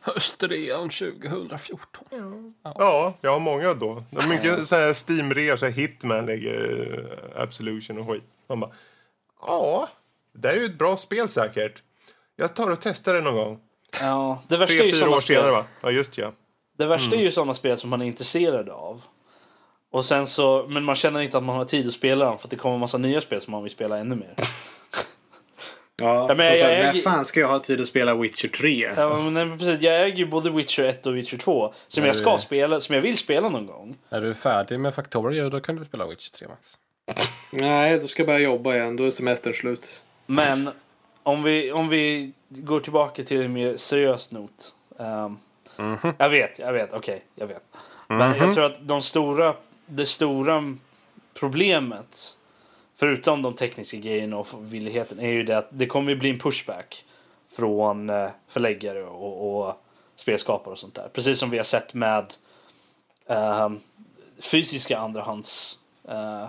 Höstrean 0.00 0.90
2014. 0.90 2.54
Ja, 2.62 3.14
jag 3.20 3.30
har 3.32 3.40
många 3.40 3.74
då. 3.74 4.04
Det 4.10 4.22
är 4.22 4.28
mycket 4.28 4.66
så 4.66 4.76
här 4.76 4.92
Steam-rea, 4.92 5.56
så 5.56 5.66
här 5.66 5.72
Hitman 5.72 6.26
lägger 6.26 6.88
eh, 7.34 7.42
Absolution 7.42 7.98
och 7.98 8.06
skit. 8.08 8.22
Man 8.48 8.60
bara, 8.60 8.70
ja, 9.40 9.88
det 10.32 10.48
är 10.50 10.56
ju 10.56 10.64
ett 10.64 10.78
bra 10.78 10.96
spel 10.96 11.28
säkert. 11.28 11.82
Jag 12.36 12.54
tar 12.56 12.70
och 12.70 12.78
testar 12.80 13.14
det 13.14 13.20
någon 13.20 13.34
gång. 13.34 13.58
Ja, 14.00 14.42
det 14.48 14.56
värsta 14.56 14.72
Tre, 14.74 14.82
är 14.82 14.86
ju 14.86 14.92
fyra 14.92 15.10
år 15.10 15.18
senare 15.18 15.42
spel. 15.42 15.52
va? 15.52 15.64
Ja, 15.80 15.90
just 15.90 16.18
ja. 16.18 16.32
Det 16.78 16.86
värsta 16.86 17.06
Mm. 17.06 17.18
är 17.20 17.24
ju 17.24 17.30
sådana 17.30 17.54
spel 17.54 17.76
som 17.78 17.90
man 17.90 18.02
är 18.02 18.06
intresserad 18.06 18.68
av. 18.68 19.02
Och 19.90 20.04
sen 20.04 20.26
så, 20.26 20.66
men 20.68 20.84
man 20.84 20.94
känner 20.96 21.20
inte 21.20 21.38
att 21.38 21.44
man 21.44 21.56
har 21.56 21.64
tid 21.64 21.86
att 21.86 21.92
spela 21.92 22.24
dem 22.24 22.38
för 22.38 22.46
att 22.46 22.50
det 22.50 22.56
kommer 22.56 22.74
en 22.74 22.80
massa 22.80 22.98
nya 22.98 23.20
spel 23.20 23.40
som 23.40 23.50
man 23.50 23.62
vill 23.62 23.72
spela 23.72 23.98
ännu 23.98 24.14
mer. 24.14 24.34
Ja, 26.02 26.26
men 26.28 26.36
så, 26.36 26.42
jag 26.42 26.58
så, 26.58 26.64
äger- 26.64 26.92
när 26.92 27.00
fan 27.00 27.24
ska 27.24 27.40
jag 27.40 27.48
ha 27.48 27.58
tid 27.58 27.80
att 27.80 27.88
spela 27.88 28.14
Witcher 28.14 28.48
3? 28.48 28.88
Ja, 28.96 29.20
men 29.30 29.58
precis, 29.58 29.80
jag 29.80 30.02
äger 30.02 30.16
ju 30.16 30.26
både 30.26 30.50
Witcher 30.50 30.82
1 30.82 31.06
och 31.06 31.16
Witcher 31.16 31.36
2 31.36 31.72
som 31.86 32.00
Nej, 32.00 32.08
jag 32.08 32.16
ska 32.16 32.32
det- 32.32 32.38
spela, 32.40 32.80
som 32.80 32.94
jag 32.94 33.02
vill 33.02 33.16
spela 33.18 33.48
någon 33.48 33.66
gång. 33.66 33.96
Är 34.10 34.20
du 34.20 34.34
färdig 34.34 34.80
med 34.80 34.94
Factorio 34.94 35.50
då 35.50 35.60
kan 35.60 35.76
du 35.76 35.84
spela 35.84 36.06
Witcher 36.06 36.30
3 36.32 36.48
Max. 36.48 36.78
Nej, 37.52 37.98
då 37.98 38.06
ska 38.06 38.22
jag 38.22 38.26
börja 38.26 38.38
jobba 38.40 38.74
igen. 38.74 38.96
Då 38.96 39.04
är 39.04 39.10
semestern 39.10 39.52
slut. 39.54 40.02
Men 40.26 40.70
om 41.22 41.42
vi, 41.42 41.72
om 41.72 41.88
vi 41.88 42.32
går 42.48 42.80
tillbaka 42.80 43.22
till 43.24 43.42
en 43.42 43.52
mer 43.52 43.76
seriös 43.76 44.30
not. 44.30 44.74
Ehm, 44.98 45.38
Mhm. 45.78 46.12
Jag 46.18 46.28
vet, 46.28 46.58
jag 46.58 46.72
vet, 46.72 46.92
okej, 46.92 47.24
jag 47.34 47.46
vet. 47.46 47.62
Men 48.08 48.36
jag 48.38 48.54
tror 48.54 48.64
att 48.64 48.88
de 48.88 49.02
stora, 49.02 49.54
det 49.86 50.06
stora 50.06 50.76
problemet, 51.40 52.36
förutom 52.96 53.42
de 53.42 53.54
tekniska 53.54 53.96
grejerna 53.96 54.36
och 54.36 54.74
villigheten, 54.74 55.20
är 55.20 55.30
ju 55.30 55.42
det 55.42 55.58
att 55.58 55.68
det 55.70 55.86
kommer 55.86 56.10
ju 56.10 56.16
bli 56.16 56.30
en 56.30 56.38
pushback 56.38 57.04
från 57.48 58.10
eh, 58.10 58.30
förläggare 58.48 59.04
och, 59.04 59.66
och 59.66 59.82
spelskapare 60.16 60.72
och 60.72 60.78
sånt 60.78 60.94
där. 60.94 61.08
Precis 61.12 61.38
som 61.38 61.50
vi 61.50 61.56
har 61.56 61.64
sett 61.64 61.94
med 61.94 62.34
eh, 63.26 63.70
fysiska 64.40 64.98
andrahands 64.98 65.78
eh, 66.08 66.42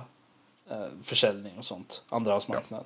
eh, 0.70 0.88
försäljning 1.04 1.58
och 1.58 1.66
sånt. 1.66 2.04
Andrahandsmarknad. 2.10 2.84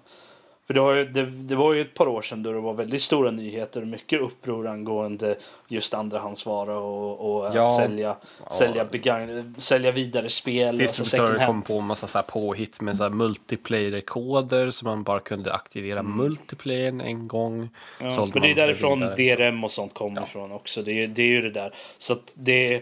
För 0.68 0.74
det, 0.74 0.80
har 0.80 0.94
ju, 0.94 1.06
det, 1.06 1.26
det 1.26 1.56
var 1.56 1.74
ju 1.74 1.82
ett 1.82 1.94
par 1.94 2.08
år 2.08 2.22
sedan 2.22 2.44
då 2.44 2.52
det 2.52 2.60
var 2.60 2.74
väldigt 2.74 3.02
stora 3.02 3.32
nyheter 3.32 3.82
och 3.82 3.88
mycket 3.88 4.22
uppror 4.22 4.68
angående 4.68 5.36
just 5.68 5.94
andrahandsvara 5.94 6.78
och, 6.78 7.36
och 7.36 7.56
Ja. 7.56 7.64
att 7.64 7.76
sälja, 7.76 8.16
sälja, 8.52 8.86
begagn, 8.86 9.56
sälja 9.58 9.92
vidare 9.92 10.30
spel. 10.30 10.82
Alltså 10.82 11.02
Distributörer 11.04 11.40
second 11.40 11.48
kom 11.48 11.62
på 11.62 11.80
en 11.80 11.86
massa 11.86 12.08
så 12.08 12.18
här 12.18 12.24
påhitt 12.24 12.82
med 12.82 12.98
så 12.98 13.04
här 13.04 13.10
multiplayer-koder 13.10 14.72
så 14.72 14.86
man 14.86 15.04
bara 15.04 15.20
kunde 15.20 15.54
aktivera 15.54 16.04
multiplayern 16.04 17.02
en 17.02 17.28
gång. 17.28 17.54
Mm. 17.56 17.70
Ja, 18.00 18.28
men 18.34 18.42
det 18.42 18.52
är 18.52 18.56
därifrån 18.56 19.00
vidare, 19.00 19.36
DRM 19.36 19.64
och 19.64 19.72
sånt 19.72 19.94
kommer 19.94 20.24
ifrån 20.24 20.52
också. 20.52 20.82
Det 20.82 21.04
är, 21.04 21.08
det 21.08 21.22
är 21.22 21.28
ju 21.28 21.42
det 21.42 21.52
där. 21.52 21.74
Så 21.98 22.14
att 22.14 22.34
det... 22.36 22.82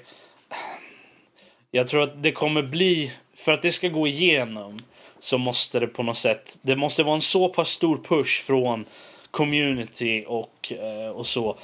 Jag 1.72 1.88
tror 1.88 2.04
att 2.04 2.24
det 2.24 2.32
kommer 2.32 2.64
bli... 2.64 3.14
För 3.36 3.52
att 3.52 3.62
det 3.62 3.72
ska 3.72 3.88
gå 3.88 4.08
igenom 4.08 4.80
så 5.20 5.38
måste 5.38 5.80
det 5.80 5.88
på 5.88 6.04
något 6.04 6.18
sätt... 6.18 6.60
Det 6.62 6.76
måste 6.76 7.04
vara 7.04 7.16
en 7.16 7.22
så 7.22 7.50
pass 7.50 7.70
stor 7.70 7.98
push 7.98 8.42
från 8.42 8.86
community 9.32 10.26
och, 10.28 10.74
eh, 10.74 11.10
och 11.10 11.28
så. 11.28 11.58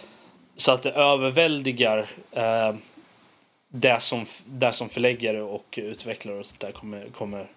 Så 0.56 0.72
att 0.72 0.84
det 0.84 0.92
överväldigar 0.92 2.10
eh, 2.32 2.76
det, 3.68 4.00
som, 4.00 4.26
det 4.46 4.74
som 4.74 4.90
förläggare 4.90 5.42
och 5.42 5.80
utvecklare 5.82 6.40
och 6.40 6.46
sånt 6.46 6.62
där 6.62 6.72
kommer, 6.72 7.10
kommer 7.10 7.48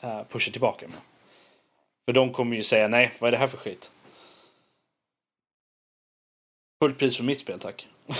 eh, 0.00 0.20
pusha 0.28 0.50
tillbaka 0.50 0.88
med. 0.88 0.98
För 2.04 2.12
de 2.12 2.32
kommer 2.32 2.56
ju 2.56 2.62
säga 2.62 2.88
nej, 2.88 3.12
vad 3.18 3.28
är 3.28 3.32
det 3.32 3.38
här 3.38 3.46
för 3.46 3.58
skit? 3.58 3.90
Fullt 6.82 6.98
pris 6.98 7.16
för 7.16 7.24
mitt 7.24 7.40
spel, 7.40 7.60
tack. 7.60 7.88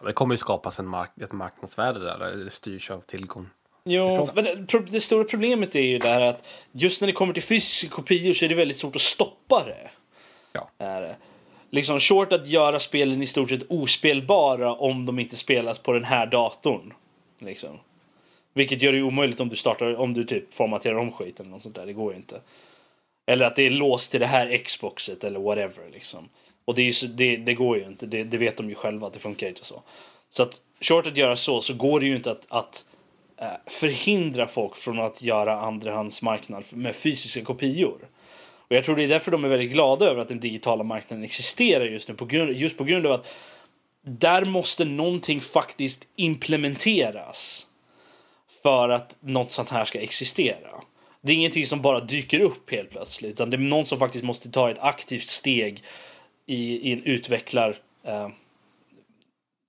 Ja, 0.00 0.06
det 0.06 0.12
kommer 0.12 0.34
ju 0.34 0.38
skapas 0.38 0.78
en 0.78 0.86
mark 0.86 1.10
ett 1.20 1.32
marknadsvärde 1.32 2.00
där. 2.00 2.18
Det 2.18 2.50
styrs 2.50 2.90
av 2.90 3.00
tillgång. 3.00 3.48
Jo, 3.84 4.28
men 4.34 4.44
det, 4.44 4.78
det 4.90 5.00
stora 5.00 5.24
problemet 5.24 5.74
är 5.74 5.80
ju 5.80 5.98
där 5.98 6.20
att 6.20 6.44
just 6.72 7.00
när 7.00 7.06
det 7.06 7.12
kommer 7.12 7.32
till 7.32 7.42
fysiska 7.42 7.88
kopior 7.88 8.34
så 8.34 8.44
är 8.44 8.48
det 8.48 8.54
väldigt 8.54 8.76
svårt 8.76 8.96
att 8.96 9.02
stoppa 9.02 9.64
det. 9.64 9.90
Ja. 10.52 10.70
Är 10.78 11.00
det. 11.00 11.16
Liksom 11.70 12.00
short 12.00 12.32
att 12.32 12.46
göra 12.46 12.80
spelen 12.80 13.22
i 13.22 13.26
stort 13.26 13.50
sett 13.50 13.70
ospelbara 13.70 14.74
om 14.74 15.06
de 15.06 15.18
inte 15.18 15.36
spelas 15.36 15.78
på 15.78 15.92
den 15.92 16.04
här 16.04 16.26
datorn. 16.26 16.92
Liksom. 17.38 17.78
Vilket 18.54 18.82
gör 18.82 18.92
det 18.92 19.02
omöjligt 19.02 19.40
om 19.40 19.48
du 19.48 19.56
startar, 19.56 19.94
om 19.94 20.14
du 20.14 20.24
typ 20.24 20.54
formaterar 20.54 20.94
om 20.94 21.12
skiten 21.12 21.46
eller 21.46 21.52
något 21.52 21.62
sånt 21.62 21.74
där. 21.74 21.86
Det 21.86 21.92
går 21.92 22.12
ju 22.12 22.18
inte. 22.18 22.40
Eller 23.26 23.46
att 23.46 23.56
det 23.56 23.62
är 23.62 23.70
låst 23.70 24.10
till 24.10 24.20
det 24.20 24.26
här 24.26 24.58
Xboxet 24.58 25.24
eller 25.24 25.40
whatever 25.40 25.90
liksom. 25.92 26.28
Och 26.64 26.74
det, 26.74 26.82
ju 26.82 27.08
det, 27.08 27.36
det 27.36 27.54
går 27.54 27.78
ju 27.78 27.84
inte. 27.84 28.06
Det, 28.06 28.24
det 28.24 28.38
vet 28.38 28.56
de 28.56 28.68
ju 28.68 28.74
själva 28.74 29.06
att 29.06 29.12
det 29.12 29.18
funkar 29.18 29.48
inte 29.48 29.64
så. 29.64 29.82
Så 30.30 30.42
att 30.42 30.60
short 30.80 31.06
att 31.06 31.16
göra 31.16 31.36
så 31.36 31.60
så 31.60 31.74
går 31.74 32.00
det 32.00 32.06
ju 32.06 32.16
inte 32.16 32.30
att, 32.30 32.46
att 32.48 32.84
Eh, 33.40 33.46
förhindra 33.66 34.46
folk 34.46 34.76
från 34.76 35.00
att 35.00 35.22
göra 35.22 35.60
andrahandsmarknad 35.60 36.64
med 36.70 36.96
fysiska 36.96 37.44
kopior. 37.44 38.08
Och 38.68 38.76
jag 38.76 38.84
tror 38.84 38.96
det 38.96 39.04
är 39.04 39.08
därför 39.08 39.30
de 39.30 39.44
är 39.44 39.48
väldigt 39.48 39.72
glada 39.72 40.06
över 40.06 40.22
att 40.22 40.28
den 40.28 40.40
digitala 40.40 40.84
marknaden 40.84 41.24
existerar 41.24 41.84
just 41.84 42.08
nu. 42.08 42.14
På 42.14 42.24
grund, 42.24 42.52
just 42.52 42.76
på 42.76 42.84
grund 42.84 43.06
av 43.06 43.12
att 43.12 43.34
där 44.02 44.44
måste 44.44 44.84
någonting 44.84 45.40
faktiskt 45.40 46.06
implementeras 46.16 47.66
för 48.62 48.88
att 48.88 49.18
något 49.20 49.50
sånt 49.50 49.70
här 49.70 49.84
ska 49.84 50.00
existera. 50.00 50.82
Det 51.20 51.32
är 51.32 51.36
ingenting 51.36 51.66
som 51.66 51.82
bara 51.82 52.00
dyker 52.00 52.40
upp 52.40 52.70
helt 52.70 52.90
plötsligt 52.90 53.30
utan 53.30 53.50
det 53.50 53.56
är 53.56 53.58
någon 53.58 53.84
som 53.84 53.98
faktiskt 53.98 54.24
måste 54.24 54.50
ta 54.50 54.70
ett 54.70 54.78
aktivt 54.78 55.26
steg 55.26 55.82
i, 56.46 56.90
i 56.90 56.92
en 56.92 57.02
utvecklar 57.02 57.76
eh, 58.04 58.28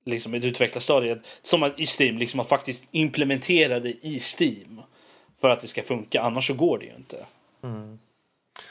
liksom 0.05 0.33
ett 0.33 0.43
utvecklarstadie 0.43 1.19
som 1.41 1.71
i 1.77 1.85
Steam, 1.99 2.17
liksom 2.17 2.39
att 2.39 2.49
faktiskt 2.49 2.87
implementera 2.91 3.79
det 3.79 3.93
i 4.01 4.19
Steam 4.19 4.81
för 5.41 5.49
att 5.49 5.59
det 5.59 5.67
ska 5.67 5.83
funka, 5.83 6.21
annars 6.21 6.47
så 6.47 6.53
går 6.53 6.79
det 6.79 6.85
ju 6.85 6.95
inte. 6.95 7.25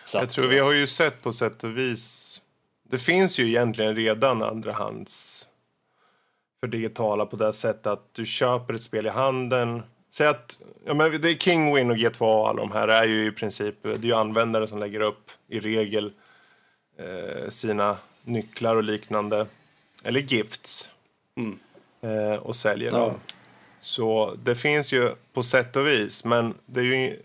Så 0.04 0.18
Jag 0.18 0.30
tror 0.30 0.48
vi 0.48 0.58
har 0.58 0.72
ju 0.72 0.86
sett 0.86 1.22
på 1.22 1.32
sätt 1.32 1.64
och 1.64 1.78
vis. 1.78 2.42
Det 2.90 2.98
finns 2.98 3.38
ju 3.38 3.48
egentligen 3.48 3.96
redan 3.96 4.42
andrahands 4.42 5.46
för 6.60 6.66
digitala 6.66 7.26
på 7.26 7.36
det 7.36 7.52
sättet 7.52 7.86
att 7.86 8.14
du 8.14 8.26
köper 8.26 8.74
ett 8.74 8.82
spel 8.82 9.06
i 9.06 9.08
handen. 9.08 9.82
Säg 10.14 10.26
att 10.26 10.58
ja, 10.86 10.94
men 10.94 11.20
det 11.20 11.30
är 11.30 11.34
Kingwin 11.34 11.90
och 11.90 11.96
G2A 11.96 12.40
och 12.40 12.48
alla 12.48 12.60
de 12.60 12.72
här 12.72 12.88
är 12.88 13.04
ju 13.04 13.26
i 13.26 13.32
princip 13.32 13.82
det 13.82 13.90
är 13.90 14.04
ju 14.04 14.14
användare 14.14 14.66
som 14.66 14.78
lägger 14.78 15.00
upp 15.00 15.30
i 15.48 15.60
regel 15.60 16.12
eh, 16.98 17.48
sina 17.48 17.96
nycklar 18.24 18.76
och 18.76 18.84
liknande. 18.84 19.46
Eller 20.02 20.20
gifts. 20.20 20.90
Eh, 22.02 22.38
och 22.42 22.56
säljer 22.56 22.92
Ja. 22.92 22.98
dem. 22.98 23.14
Så 23.78 24.34
det 24.44 24.54
finns 24.54 24.92
ju 24.92 25.14
på 25.32 25.42
sätt 25.42 25.76
och 25.76 25.86
vis, 25.86 26.24
men 26.24 26.54
det 26.66 26.80
är 26.80 26.84
ju 26.84 27.18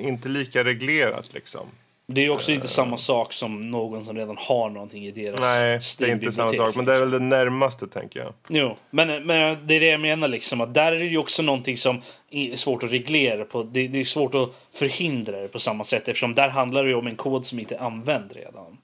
inte 0.00 0.28
lika 0.28 0.64
reglerat 0.64 1.34
liksom. 1.34 1.66
Det 2.06 2.20
är 2.20 2.24
ju 2.24 2.30
också 2.30 2.52
inte 2.52 2.68
samma 2.68 2.96
sak 2.96 3.32
som 3.32 3.70
någon 3.70 4.04
som 4.04 4.16
redan 4.16 4.36
har 4.38 4.70
någonting 4.70 5.06
i 5.06 5.10
deras 5.10 5.40
Nej, 5.40 5.80
det 5.98 6.04
är 6.04 6.08
inte 6.08 6.32
samma 6.32 6.52
sak. 6.52 6.76
Men 6.76 6.84
det 6.84 6.92
är 6.92 6.96
liksom. 6.96 7.10
väl 7.10 7.20
det 7.20 7.26
närmaste, 7.36 7.86
tänker 7.86 8.20
jag. 8.20 8.32
Jo, 8.48 8.76
men, 8.90 9.26
men 9.26 9.66
det 9.66 9.74
är 9.74 9.80
det 9.80 9.86
jag 9.86 10.00
menar 10.00 10.28
liksom. 10.28 10.60
Att 10.60 10.74
där 10.74 10.92
är 10.92 10.98
det 10.98 11.04
ju 11.04 11.18
också 11.18 11.42
någonting 11.42 11.76
som 11.76 12.00
är 12.30 12.56
svårt 12.56 12.82
att 12.82 12.92
reglera 12.92 13.44
på. 13.44 13.62
Det, 13.62 13.88
det 13.88 14.00
är 14.00 14.04
svårt 14.04 14.34
att 14.34 14.50
förhindra 14.72 15.40
det 15.40 15.48
på 15.48 15.58
samma 15.58 15.84
sätt 15.84 16.08
eftersom 16.08 16.34
där 16.34 16.48
handlar 16.48 16.82
det 16.84 16.88
ju 16.88 16.96
om 16.96 17.06
en 17.06 17.16
kod 17.16 17.46
som 17.46 17.58
inte 17.58 17.74
är 17.74 17.80
använd 17.80 18.32
redan. 18.32 18.78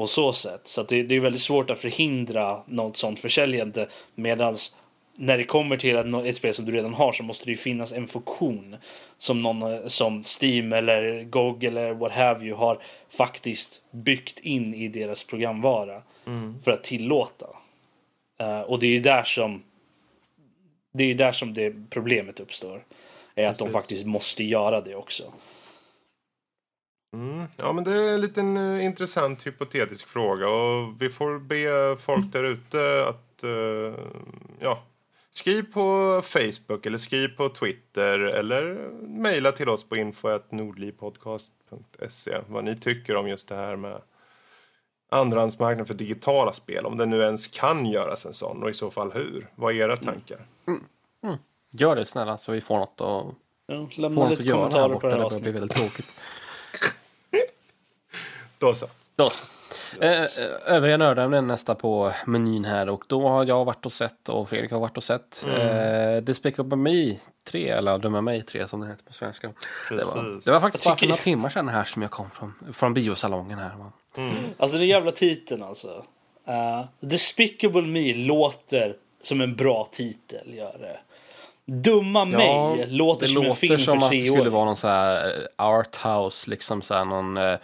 På 0.00 0.06
så 0.06 0.32
sätt. 0.32 0.60
Så 0.64 0.82
det, 0.82 1.02
det 1.02 1.14
är 1.14 1.20
väldigt 1.20 1.42
svårt 1.42 1.70
att 1.70 1.78
förhindra 1.78 2.62
något 2.66 2.96
sånt 2.96 3.18
försäljande. 3.18 3.88
Medan 4.14 4.54
när 5.16 5.38
det 5.38 5.44
kommer 5.44 5.76
till 5.76 5.96
ett, 5.96 6.26
ett 6.26 6.36
spel 6.36 6.54
som 6.54 6.64
du 6.64 6.72
redan 6.72 6.94
har 6.94 7.12
så 7.12 7.22
måste 7.22 7.44
det 7.44 7.50
ju 7.50 7.56
finnas 7.56 7.92
en 7.92 8.06
funktion 8.06 8.76
som, 9.18 9.42
någon, 9.42 9.90
som 9.90 10.22
Steam 10.40 10.72
eller 10.72 11.24
GOG 11.24 11.64
eller 11.64 11.94
what 11.94 12.12
have 12.12 12.46
you 12.46 12.56
har 12.56 12.82
faktiskt 13.08 13.82
byggt 13.90 14.38
in 14.38 14.74
i 14.74 14.88
deras 14.88 15.24
programvara 15.24 16.02
för 16.64 16.70
att 16.70 16.84
tillåta. 16.84 17.46
Eh, 18.38 18.60
och 18.60 18.78
det 18.78 18.86
är 18.86 18.90
ju 18.90 19.00
där 19.00 19.22
som 19.22 19.62
det 20.92 21.04
är 21.04 21.14
där 21.14 21.32
som 21.32 21.54
det 21.54 21.90
problemet 21.90 22.40
uppstår. 22.40 22.84
Är 23.34 23.46
att 23.46 23.58
de 23.58 23.64
Precis. 23.64 23.72
faktiskt 23.72 24.06
måste 24.06 24.44
göra 24.44 24.80
det 24.80 24.94
också. 24.94 25.32
Mm. 27.12 27.46
Ja, 27.56 27.72
men 27.72 27.84
det 27.84 27.92
är 27.92 28.14
en 28.14 28.20
liten 28.20 28.56
eh, 28.56 28.84
intressant 28.84 29.46
hypotetisk 29.46 30.06
fråga. 30.08 30.48
Och 30.48 31.02
vi 31.02 31.10
får 31.10 31.38
be 31.38 31.96
folk 32.00 32.32
där 32.32 32.44
ute 32.44 33.06
att 33.08 33.44
eh, 33.44 33.94
ja, 34.60 34.82
skriv 35.30 35.72
på 35.72 36.20
Facebook 36.24 36.86
eller 36.86 36.98
skriv 36.98 37.28
på 37.28 37.48
Twitter 37.48 38.18
eller 38.18 38.90
mejla 39.02 39.52
till 39.52 39.68
oss 39.68 39.88
på 39.88 39.96
info.nordlivpodcast.se 39.96 42.38
vad 42.48 42.64
ni 42.64 42.76
tycker 42.76 43.16
om 43.16 43.28
just 43.28 43.48
det 43.48 43.54
här 43.54 43.76
med 43.76 44.00
andrahandsmarknaden 45.08 45.86
för 45.86 45.94
digitala 45.94 46.52
spel. 46.52 46.86
Om 46.86 46.96
det 46.96 47.06
nu 47.06 47.20
ens 47.22 47.46
kan 47.46 47.86
göras 47.86 48.26
en 48.26 48.34
sån 48.34 48.62
och 48.62 48.70
i 48.70 48.74
så 48.74 48.90
fall 48.90 49.12
hur. 49.12 49.48
Vad 49.54 49.72
är 49.74 49.76
era 49.76 49.96
tankar? 49.96 50.46
Gör 51.70 51.96
det 51.96 52.06
snälla 52.06 52.38
så 52.38 52.52
vi 52.52 52.60
får 52.60 52.78
något 52.78 53.00
att, 53.00 53.24
Ja, 53.66 53.86
får 53.94 54.00
lämna 54.02 54.20
något 54.20 54.30
lite 54.30 54.42
att 54.42 54.46
göra 54.46 54.80
här 54.80 54.88
borta. 54.88 55.00
på 55.00 55.06
det 55.06 55.16
börjar 55.16 55.40
bli 55.40 55.52
väldigt 55.52 55.76
tråkigt. 55.76 56.06
Då 58.60 58.74
så. 58.74 58.86
Då 59.16 59.30
så. 59.30 59.44
Eh, 60.00 60.22
eh, 60.22 60.28
övriga 60.66 60.96
nördämnen 60.96 61.46
nästa 61.46 61.74
på 61.74 62.12
menyn 62.26 62.64
här 62.64 62.88
och 62.88 63.04
då 63.06 63.28
har 63.28 63.44
jag 63.46 63.64
varit 63.64 63.86
och 63.86 63.92
sett 63.92 64.28
och 64.28 64.48
Fredrik 64.48 64.70
har 64.72 64.80
varit 64.80 64.96
och 64.96 65.04
sett 65.04 65.44
Mm. 65.48 66.16
eh, 66.16 66.22
Despicable 66.22 66.76
Me 66.76 67.16
3 67.44 67.68
eller 67.68 67.98
Döma 67.98 68.20
mig 68.20 68.42
3 68.42 68.66
som 68.68 68.80
det 68.80 68.86
heter 68.86 69.04
på 69.04 69.12
svenska. 69.12 69.52
Det 69.88 70.04
var, 70.04 70.40
det 70.44 70.50
var 70.50 70.60
faktiskt 70.60 70.84
bara 70.84 70.96
för 70.96 71.06
några 71.06 71.22
timmar 71.22 71.50
sedan 71.50 71.68
här 71.68 71.84
som 71.84 72.02
jag 72.02 72.10
kom 72.10 72.30
från, 72.30 72.54
från 72.72 72.94
biosalongen 72.94 73.58
här. 73.58 73.72
va. 73.78 73.92
Alltså 74.58 74.78
den 74.78 74.86
jävla 74.88 75.12
titeln 75.12 75.62
alltså. 75.62 76.04
Uh, 76.48 76.84
Despicable 77.00 77.82
Me 77.82 78.14
låter 78.14 78.96
som 79.22 79.40
en 79.40 79.56
bra 79.56 79.88
titel. 79.92 80.54
Gör 80.54 80.76
det. 80.78 80.98
Dumma 81.72 82.24
mig 82.24 82.86
låter 82.88 83.26
det 83.26 83.32
som 83.32 83.42
en 83.42 83.48
låter 83.48 83.60
film 83.60 83.78
som 83.78 83.98
för 84.00 84.06
att 84.06 84.12
det 84.12 84.24
skulle 84.24 84.50
vara 84.50 84.64
någon 84.64 84.76
så 84.76 84.88
här 84.88 85.28
eh, 85.28 85.64
arthouse, 85.66 86.50
liksom 86.50 86.82
så 86.82 86.94
här 86.94 87.04
någon 87.04 87.36
eh, 87.36 87.58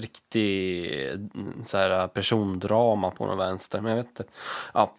riktig 0.00 0.84
eh, 1.08 1.18
så 1.64 1.78
här 1.78 2.08
persondrama 2.08 3.10
på 3.10 3.26
någon 3.26 3.38
vänster. 3.38 3.80
Men 3.80 3.90
jag 3.90 3.96
vet 3.96 4.06
inte. 4.06 4.24
Ja, 4.74 4.94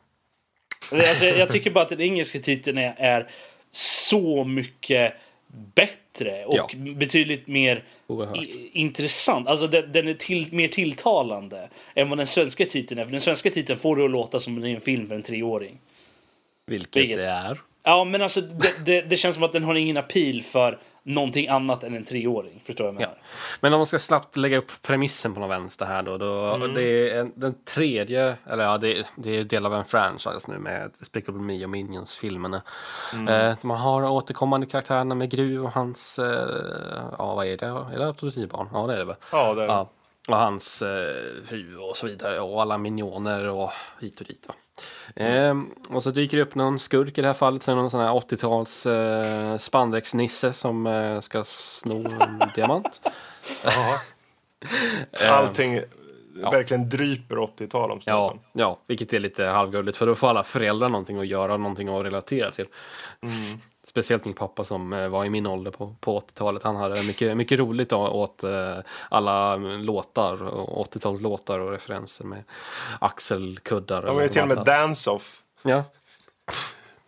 Alltså, 0.91 1.26
jag, 1.26 1.50
tycker 1.50 1.72
bara 1.72 1.84
att 1.84 1.89
den 1.89 2.02
engelska 2.02 2.39
titeln 2.39 2.78
är, 2.78 2.95
är 2.97 3.30
så 3.72 4.43
mycket 4.43 5.14
bättre 5.76 6.45
och 6.45 6.56
Ja. 6.56 6.70
betydligt 6.95 7.47
mer 7.47 7.84
i, 8.36 8.70
intressant. 8.80 9.47
Alltså 9.47 9.68
den, 9.68 9.91
den 9.91 10.08
är 10.08 10.14
till, 10.14 10.54
mer 10.54 10.68
tilltalande 10.68 11.70
än 11.95 12.10
vad 12.10 12.18
den 12.18 12.28
svenska 12.28 12.66
titeln 12.66 13.00
är. 13.00 13.06
För 13.06 13.12
den 13.12 13.22
svenska 13.22 13.50
titeln 13.50 13.80
får 13.80 13.95
det 13.95 14.06
att 14.06 14.12
låta 14.12 14.39
som 14.39 14.64
en 14.64 14.82
film 14.82 15.08
för 15.08 15.16
en 15.16 15.24
treåring. 15.24 15.80
Vilket 16.66 16.95
Vilket? 16.95 17.18
det 17.18 17.26
är. 17.26 17.60
Ja, 17.84 18.04
men 18.04 18.22
alltså 18.22 18.41
det, 18.41 18.86
det, 18.86 19.02
det 19.02 19.18
känns 19.18 19.36
som 19.36 19.43
att 19.43 19.54
den 19.54 19.64
har 19.64 19.76
ingen 19.76 19.97
appeal 19.97 20.41
för 20.41 20.80
någonting 21.14 21.47
annat 21.47 21.84
än 21.84 21.95
en 21.95 22.05
treåring. 22.05 22.62
Förstår 22.66 22.86
jag 22.88 22.93
vad 22.93 23.01
jag 23.01 23.07
Ja. 23.10 23.12
menar? 23.12 23.24
Men 23.62 23.74
om 23.74 23.80
man 23.80 23.86
ska 23.86 23.99
snabbt 23.99 24.38
lägga 24.38 24.57
upp 24.57 24.72
premissen 24.82 25.34
på 25.34 25.39
någon 25.39 25.49
vänster 25.49 25.86
här 25.86 26.03
då. 26.03 26.18
då 26.18 26.57
Det 26.76 27.10
är 27.12 27.20
en, 27.20 27.32
den 27.36 27.55
tredje, 27.64 28.36
eller 28.49 28.64
ja, 28.64 28.78
det, 28.78 29.05
det 29.16 29.38
är 29.38 29.43
del 29.43 29.66
av 29.66 29.74
en 29.74 29.86
franchise 29.86 30.51
nu 30.51 30.57
med 30.57 30.91
Despicable 30.99 31.41
Me 31.41 31.64
och 31.64 31.70
Minions-filmerna. 31.70 32.62
Eh, 33.30 33.55
man 33.62 33.78
har 33.78 34.10
återkommande 34.10 34.68
karaktärerna 34.68 35.16
med 35.16 35.30
Gru 35.32 35.60
och 35.60 35.72
hans, 35.72 36.20
eh, 36.20 36.49
ja 37.18 37.36
vad 37.36 37.45
är 37.45 37.57
det? 37.57 37.66
Är 37.66 37.99
det 37.99 38.07
adoptivbarn? 38.07 38.70
Ja 38.74 38.88
det 38.88 38.93
är 38.93 38.97
det 38.97 39.05
väl. 39.05 39.16
Ja, 39.32 39.53
det 39.53 39.64
är 39.64 39.68
det. 39.68 39.74
Ja. 39.74 39.89
Och 40.28 40.36
hans 40.38 40.82
eh, 40.82 41.16
fru 41.47 41.78
och 41.78 41.97
så 41.97 42.07
vidare 42.07 42.39
och 42.39 42.62
alla 42.62 42.78
minioner 42.78 43.45
och 43.47 43.72
hit 44.01 44.20
och 44.22 44.28
dit. 44.28 44.45
Va? 44.47 44.53
Ehm, 45.16 45.70
och 45.90 46.04
så 46.04 46.12
dyker 46.12 46.38
det 46.38 46.44
upp 46.44 46.56
någon 46.56 46.80
skurk 46.80 47.18
i 47.18 47.22
det 47.22 47.28
här 47.28 47.34
fallet, 47.34 47.64
så 47.64 47.72
är 47.72 47.76
det 47.76 47.82
någon 47.82 47.92
sån 47.92 48.00
här 48.00 48.12
80-tals 48.12 48.86
eh, 48.86 49.58
spandexnisse 49.58 50.54
som 50.54 50.88
eh, 50.88 51.20
ska 51.20 51.44
sno 51.44 52.06
en 52.22 52.42
diamant. 52.56 53.02
Ja. 53.64 54.00
Allting 55.30 55.82
verkligen 56.42 56.90
dryper 56.90 57.36
80-tal 57.36 57.92
om 57.92 58.00
Ja, 58.06 58.36
ja, 58.54 58.80
vilket 58.88 59.14
är 59.14 59.20
lite 59.20 59.46
halvgulligt 59.46 59.98
för 59.98 60.08
då 60.08 60.16
får 60.16 60.28
alla 60.28 60.44
föräldrar 60.44 60.90
någonting 60.90 61.20
att 61.20 61.28
göra, 61.28 61.58
någonting 61.58 61.88
att 61.88 62.06
relatera 62.06 62.52
till. 62.52 62.66
Speciellt 63.90 64.26
min 64.26 64.34
pappa 64.34 64.64
som 64.64 64.94
eh, 64.94 65.08
var 65.08 65.26
i 65.26 65.30
min 65.30 65.46
ålder 65.46 65.72
på, 65.72 65.96
på 66.00 66.20
80-talet. 66.20 66.64
Han 66.64 66.76
hade 66.76 67.04
mycket, 67.04 67.38
mycket 67.38 67.60
roligt 67.60 67.94
åt 67.94 68.44
eh, 68.44 68.78
alla 69.10 69.56
låtar, 69.56 70.44
och 70.44 70.94
80-talslåtar 70.94 71.60
och 71.60 71.72
referenser 71.72 72.26
med 72.26 72.44
axelkuddar. 73.00 74.02
De 74.02 74.18
är 74.18 74.22
ju 74.22 74.28
till 74.28 74.42
och 74.42 74.48
med 74.48 74.66
dance-off. 74.66 75.44
Ja. 75.62 75.84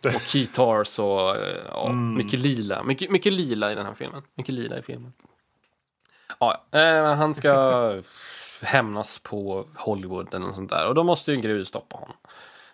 Och 0.04 0.22
guitars 0.32 0.98
och 0.98 1.36
eh, 1.36 1.62
ja, 1.68 1.92
mycket 1.92 2.40
lila. 2.40 2.82
Mycket, 2.82 3.10
mycket 3.10 3.32
lila 3.32 3.72
i 3.72 3.74
den 3.74 3.86
här 3.86 3.94
filmen. 3.94 4.22
Mycket 4.34 4.54
lila 4.54 4.78
i 4.78 4.82
filmen. 4.82 5.12
Ja, 6.38 6.64
eh, 6.72 7.14
han 7.14 7.34
ska 7.34 8.02
hämnas 8.62 9.18
på 9.18 9.68
Hollywood 9.76 10.34
eller 10.34 10.46
något 10.46 10.54
sånt 10.54 10.70
där. 10.70 10.88
Och 10.88 10.94
då 10.94 11.04
måste 11.04 11.30
ju 11.30 11.36
en 11.36 11.42
grus 11.42 11.68
stoppa 11.68 11.96
honom. 11.96 12.16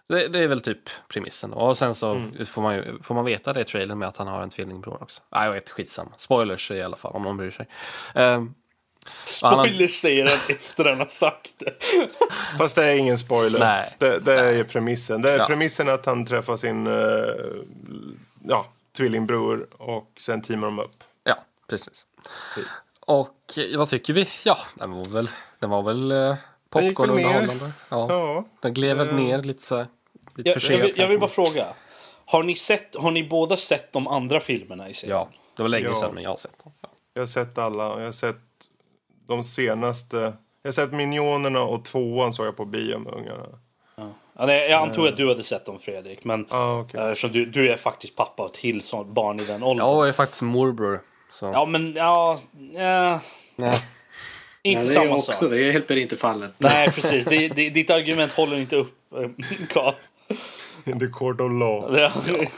Det, 0.09 0.29
det 0.29 0.39
är 0.39 0.49
väl 0.49 0.61
typ 0.61 0.91
premissen. 1.09 1.51
då. 1.51 1.57
Och 1.57 1.79
sen 1.79 1.95
så 1.95 2.23
får, 2.47 2.63
man 2.63 2.75
ju, 2.75 2.99
får 3.03 3.15
man 3.15 3.25
veta 3.25 3.53
det 3.53 3.61
i 3.61 3.65
trailern 3.65 3.99
med 3.99 4.09
att 4.09 4.17
han 4.17 4.27
har 4.29 4.43
en 4.43 4.51
tvillingbror 4.51 5.03
också. 5.03 5.23
Nej, 5.33 5.45
jag 5.47 5.53
vet, 5.53 5.71
skitsamma. 5.71 6.11
Spoilers 6.17 6.71
i 6.71 6.83
alla 6.83 6.97
fall 6.97 7.13
om 7.13 7.23
någon 7.23 7.37
bryr 7.37 7.51
sig. 7.51 7.67
Eh, 8.15 8.45
Spoilers 9.25 10.01
säger 10.01 10.25
han 10.29 10.39
efter 10.57 10.85
han 10.85 10.99
har 10.99 11.07
sagt 11.07 11.55
det. 11.59 11.73
Fast 12.59 12.77
det 12.77 12.85
är 12.85 12.95
ingen 12.97 13.19
spoiler. 13.19 13.59
Nej. 13.59 13.95
Det, 13.99 14.19
det 14.19 14.35
är 14.41 14.65
premissen. 14.65 15.23
Det 15.23 15.31
är 15.33 15.39
Ja. 15.39 15.47
premissen 15.47 15.89
att 15.89 16.07
han 16.07 16.27
träffar 16.27 16.57
sin 16.57 16.87
eh, 16.87 16.93
ja, 18.45 18.67
tvillingbror 18.97 19.67
och 19.83 20.13
sen 20.19 20.43
teamar 20.43 20.67
de 20.67 20.79
upp. 20.79 21.05
Ja, 21.25 21.37
precis. 21.69 22.05
Och 23.01 23.59
eh, 23.73 23.79
vad 23.79 23.89
tycker 23.91 24.13
vi? 24.13 24.29
Ja, 24.45 24.59
den 24.75 24.91
var 24.93 25.05
väl, 25.13 25.31
den 25.59 25.71
var 25.71 25.83
väl 25.83 26.11
eh, 26.13 26.17
väl 26.19 26.29
ner. 26.29 26.37
popcornunderhållande. 26.69 27.73
Ja. 27.89 28.07
Ja. 28.11 28.45
Den 28.61 28.75
gled 28.75 28.97
väl 28.97 29.09
Eh. 29.09 29.15
ner 29.15 29.43
lite 29.43 29.63
så 29.63 29.77
här. 29.77 29.87
Lite 30.39 30.51
Jag, 30.51 30.63
för 30.63 30.73
jag, 30.73 30.81
vill, 30.81 30.93
jag 30.97 31.09
vill 31.09 31.19
bara 31.19 31.31
fråga. 31.31 31.67
Har 32.25 32.43
ni, 32.43 32.55
sett, 32.55 32.97
har 32.97 33.11
ni 33.11 33.25
båda 33.29 33.57
sett 33.57 33.93
de 33.93 34.07
andra 34.07 34.41
filmerna 34.41 34.89
i 34.89 34.95
serien? 34.95 35.17
Ja, 35.19 35.29
det 35.57 35.63
var 35.63 35.69
länge 35.69 35.87
Ja. 35.87 35.95
sedan 35.95 36.15
men 36.15 36.23
jag 36.23 36.31
har 36.31 36.37
sett 36.37 36.65
dem. 36.65 36.73
Ja. 36.83 36.89
Jag 37.15 37.23
har 37.23 37.27
sett 37.27 37.59
alla. 37.59 37.85
Jag 37.85 38.05
har 38.05 38.13
sett 38.13 38.37
de 39.29 39.45
senaste. 39.45 40.17
Jag 40.63 40.69
har 40.69 40.73
sett 40.73 40.93
Minionerna 40.93 41.63
och 41.63 41.85
tvåan 41.85 42.33
såg 42.33 42.47
jag 42.47 42.57
på 42.57 42.65
bio 42.65 42.99
med 42.99 43.13
ungarna. 43.15 43.47
Ja, 44.41 44.53
jag 44.53 44.73
antog 44.83 45.09
att 45.09 45.17
du 45.17 45.29
hade 45.29 45.43
sett 45.43 45.65
dem 45.67 45.79
Fredrik. 45.79 46.25
Men 46.25 46.47
Ja, 46.51 46.81
okej. 46.81 47.01
eh, 47.01 47.07
eftersom 47.07 47.33
du, 47.33 47.47
du 47.47 47.71
är 47.73 47.77
faktiskt 47.77 48.17
pappa 48.17 48.49
till 48.49 48.83
sånt 48.83 49.09
barn 49.09 49.41
i 49.41 49.45
den 49.45 49.63
åldern. 49.63 49.87
Jag 49.87 50.09
är 50.09 50.13
faktiskt 50.13 50.43
morbror. 50.43 51.01
Så. 51.33 51.47
Ja 51.47 51.67
men 51.67 51.95
ja, 51.95 52.39
ja 52.75 53.21
Nej. 53.57 53.79
inte 54.63 54.81
Ja, 54.81 54.81
det 54.81 54.91
är 54.91 54.95
samma 54.95 55.07
jag 55.07 55.17
också. 55.17 55.33
sak. 55.33 55.51
Det 55.51 55.61
hjälper 55.61 55.97
inte 55.97 56.17
fallet. 56.17 56.53
Nej 56.59 56.91
precis, 56.93 57.25
det, 57.25 57.49
det, 57.49 57.71
ditt 57.71 57.91
argument 57.91 58.33
håller 58.33 58.57
inte 58.59 58.77
upp 58.77 59.13
eh, 59.17 59.29
Carl. 59.71 59.95
In 60.85 60.99
the 60.99 61.07
court 61.07 61.41
of 61.41 61.53
law. 61.53 61.99
Ja. 61.99 62.13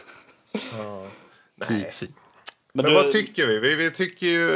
Si, 1.62 1.86
si. 1.90 2.06
Men, 2.72 2.84
Men 2.84 2.94
du, 2.94 3.02
vad 3.02 3.10
tycker 3.10 3.46
vi? 3.46 3.58
vi? 3.58 3.74
Vi 3.76 3.90
tycker 3.90 4.26
ju, 4.26 4.48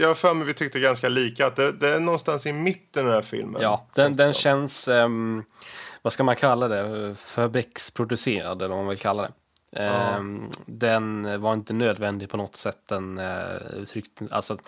jag 0.00 0.08
har 0.08 0.14
för 0.14 0.34
mig 0.34 0.46
vi 0.46 0.54
tyckte 0.54 0.80
ganska 0.80 1.08
lika. 1.08 1.46
Att 1.46 1.56
det, 1.56 1.72
det 1.72 1.88
är 1.88 2.00
någonstans 2.00 2.46
i 2.46 2.52
mitten 2.52 3.04
den 3.04 3.14
här 3.14 3.22
filmen. 3.22 3.62
Ja, 3.62 3.86
den, 3.94 4.16
den 4.16 4.32
känns, 4.32 4.88
ehm, 4.88 5.44
vad 6.02 6.12
ska 6.12 6.24
man 6.24 6.36
kalla 6.36 6.68
det, 6.68 7.14
fabriksproducerad 7.14 8.62
eller 8.62 8.68
vad 8.74 8.78
man 8.84 8.88
vill 8.88 8.98
kalla 8.98 9.22
det. 9.22 9.32
Ehm, 9.80 10.50
Den 10.66 11.40
var 11.40 11.52
inte 11.52 11.72
nödvändig 11.72 12.30
på 12.30 12.36
något 12.36 12.56
sätt. 12.56 12.78
Den 12.88 13.18
uh, 13.18 13.84
tryckte, 13.88 14.26
alltså, 14.30 14.58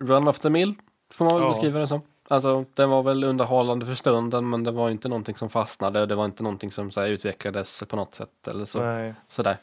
run 0.00 0.28
of 0.28 0.38
the 0.38 0.50
mill 0.50 0.74
får 1.12 1.24
man 1.24 1.34
väl 1.34 1.42
Ja. 1.42 1.48
beskriva 1.48 1.78
det 1.78 1.86
som. 1.86 2.00
Alltså, 2.32 2.64
den 2.74 2.90
var 2.90 3.02
väl 3.02 3.24
underhållande 3.24 3.86
för 3.86 3.94
stunden 3.94 4.50
men 4.50 4.64
det 4.64 4.70
var 4.70 4.90
inte 4.90 5.08
någonting 5.08 5.34
som 5.34 5.50
fastnade. 5.50 6.06
Det 6.06 6.14
var 6.14 6.24
inte 6.24 6.42
någonting 6.42 6.72
som 6.72 6.90
så 6.90 7.00
här, 7.00 7.08
utvecklades 7.08 7.82
på 7.88 7.96
något 7.96 8.14
sätt 8.14 8.48
eller 8.48 8.64
så, 8.64 8.82
Nej. 8.82 9.14
sådär. 9.28 9.56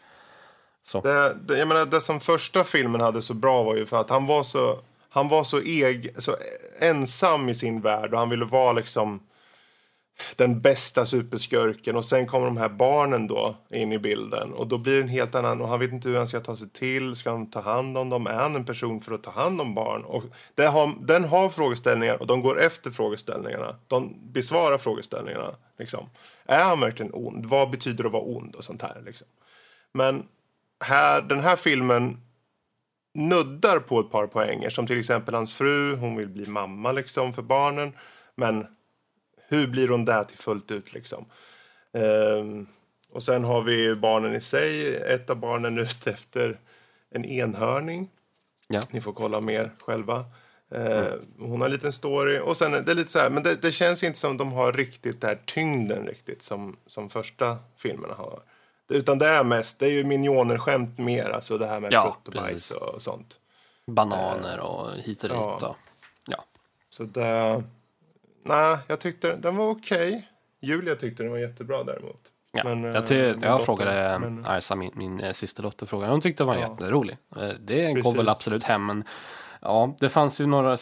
Så. 0.84 1.02
Det, 1.02 1.38
det, 1.42 1.58
jag 1.58 1.68
menar, 1.68 1.86
det 1.86 2.02
som 2.02 2.20
första 2.20 2.64
filmen 2.64 3.02
hade 3.02 3.22
så 3.22 3.34
bra 3.34 3.64
var 3.64 3.76
ju 3.76 3.86
för 3.86 4.02
att 4.02 4.10
han 4.10 4.26
var 4.26 4.44
så, 4.44 4.80
han 5.10 5.28
var 5.28 5.44
så, 5.44 5.62
eg, 5.62 6.14
så 6.18 6.36
ensam 6.80 7.50
i 7.50 7.56
sin 7.56 7.82
värld 7.82 8.14
och 8.14 8.20
han 8.20 8.30
ville 8.30 8.46
vara 8.46 8.74
liksom 8.74 9.20
den 10.36 10.62
bästa 10.62 11.06
superskurken 11.06 11.96
och 11.96 12.06
sen 12.06 12.28
kommer 12.28 12.46
de 12.46 12.58
här 12.58 12.70
barnen 12.70 13.28
då 13.28 13.56
in 13.70 13.94
i 13.94 14.00
bilden 14.00 14.54
och 14.54 14.68
då 14.68 14.78
blir 14.78 14.96
det 14.96 15.02
en 15.02 15.08
helt 15.08 15.36
annan 15.36 15.62
och 15.62 15.68
han 15.68 15.80
vet 15.80 15.92
inte 15.92 16.10
hur 16.10 16.18
han 16.18 16.28
ska 16.28 16.40
ta 16.40 16.56
sig 16.56 16.70
till, 16.70 17.16
ska 17.16 17.32
han 17.32 17.50
ta 17.50 17.62
hand 17.62 17.98
om 17.98 18.10
dem, 18.10 18.28
är 18.28 18.34
han 18.34 18.56
en 18.56 18.66
person 18.66 19.02
för 19.02 19.14
att 19.14 19.24
ta 19.24 19.32
hand 19.32 19.62
om 19.62 19.76
barn? 19.76 20.04
Och 20.04 20.24
det 20.56 20.66
har, 20.66 20.94
den 21.08 21.24
har 21.24 21.50
frågeställningar 21.50 22.16
och 22.16 22.28
de 22.28 22.42
går 22.42 22.62
efter 22.62 22.92
frågeställningarna, 22.92 23.76
de 23.88 24.16
besvarar 24.32 24.78
frågeställningarna 24.78 25.56
liksom. 25.78 26.10
Är 26.46 26.64
han 26.64 26.80
verkligen 26.80 27.14
ond? 27.14 27.46
Vad 27.46 27.70
betyder 27.70 28.04
det 28.04 28.08
att 28.08 28.14
vara 28.14 28.24
ond 28.24 28.56
och 28.56 28.64
sånt 28.64 28.82
här 28.82 29.02
liksom. 29.06 29.28
Men 29.94 30.24
här, 30.80 31.22
den 31.22 31.40
här 31.40 31.56
filmen 31.56 32.22
nuddar 33.14 33.80
på 33.80 34.00
ett 34.00 34.12
par 34.12 34.28
poänger 34.28 34.70
som 34.70 34.88
till 34.88 35.00
exempel 35.00 35.34
hans 35.34 35.54
fru, 35.54 35.96
hon 35.96 36.16
vill 36.16 36.30
bli 36.30 36.46
mamma 36.46 36.92
liksom 36.92 37.34
för 37.34 37.42
barnen 37.42 37.94
men 38.36 38.68
hur 39.48 39.68
blir 39.68 39.88
hon 39.88 40.06
där 40.06 40.24
till 40.24 40.38
fullt 40.38 40.72
ut 40.72 40.94
liksom? 40.94 41.26
Ehm, 41.94 42.68
och 43.12 43.24
sen 43.24 43.44
har 43.44 43.62
vi 43.62 43.96
barnen 43.96 44.36
i 44.36 44.42
sig, 44.42 44.96
ett 44.96 45.30
av 45.30 45.36
barnen 45.38 45.78
är 45.78 45.82
ute 45.82 46.12
efter 46.12 46.60
en 47.12 47.26
enhörning. 47.26 48.10
Ja. 48.68 48.82
Ni 48.92 49.02
får 49.02 49.14
kolla 49.14 49.42
mer 49.42 49.72
själva. 49.86 50.26
Ehm, 50.72 51.20
Hon 51.40 51.60
har 51.62 51.66
en 51.66 51.72
liten 51.72 51.94
story 51.94 52.40
och 52.40 52.58
sen 52.58 52.74
är 52.74 52.82
det 52.82 52.94
lite 52.94 53.12
så 53.12 53.20
här, 53.20 53.30
men 53.30 53.44
det, 53.44 53.62
det 53.62 53.72
känns 53.72 54.04
inte 54.04 54.20
som 54.20 54.38
de 54.38 54.52
har 54.54 54.74
riktigt 54.74 55.22
den 55.22 55.28
här 55.30 55.40
tyngden 55.46 56.08
riktigt 56.08 56.42
som, 56.42 56.78
som 56.86 57.10
första 57.10 57.58
filmerna 57.78 58.14
har. 58.14 58.40
Utan 58.90 59.20
det 59.20 59.28
är 59.28 59.44
mest, 59.44 59.80
det 59.80 59.86
är 59.86 59.90
ju 59.92 60.04
minioner-skämt 60.04 60.98
mer, 60.98 61.30
alltså 61.30 61.58
det 61.58 61.66
här 61.68 61.80
med 61.80 61.94
Ja, 61.94 62.18
och 62.26 62.32
bajs 62.34 62.72
och 62.72 63.02
sånt. 63.02 63.40
Bananer 63.88 64.60
och 64.60 64.92
hit 64.92 65.24
och 65.24 65.30
dit. 65.30 65.38
ja. 65.38 65.76
Ja. 66.28 66.44
Så 66.90 67.04
det, 67.04 67.64
nej, 68.48 68.78
jag 68.88 69.00
tyckte 69.00 69.36
den 69.36 69.56
var 69.56 69.70
okej. 69.70 70.28
Julia 70.62 70.96
tyckte 70.96 71.24
den 71.24 71.32
var 71.32 71.38
jättebra 71.40 71.84
däremot. 71.84 72.22
Ja, 72.52 72.62
Men, 72.64 72.86
eh, 72.86 72.92
jag, 72.94 73.06
ty- 73.08 73.16
min 73.16 73.42
jag 73.42 73.52
dotter- 73.54 73.66
frågade 73.66 74.20
men- 74.20 74.46
Arsa, 74.46 74.76
min, 74.76 74.92
min 74.96 75.20
eh, 75.20 75.32
systerdotter, 75.34 75.86
frågade. 75.86 76.12
hon 76.12 76.22
tyckte 76.22 76.44
det 76.44 76.48
var 76.48 76.56
Ja. 76.56 76.62
jätterolig. 76.62 77.18
Eh, 77.36 77.50
Det 77.60 77.88
går 77.94 77.96
Precis. 78.02 78.18
väl 78.18 78.30
absolut 78.30 78.64
hem, 78.64 78.86
men 78.86 79.04
ja, 79.62 79.96
det 80.00 80.10
fanns 80.10 80.42
ju 80.42 80.46
några 80.46 80.78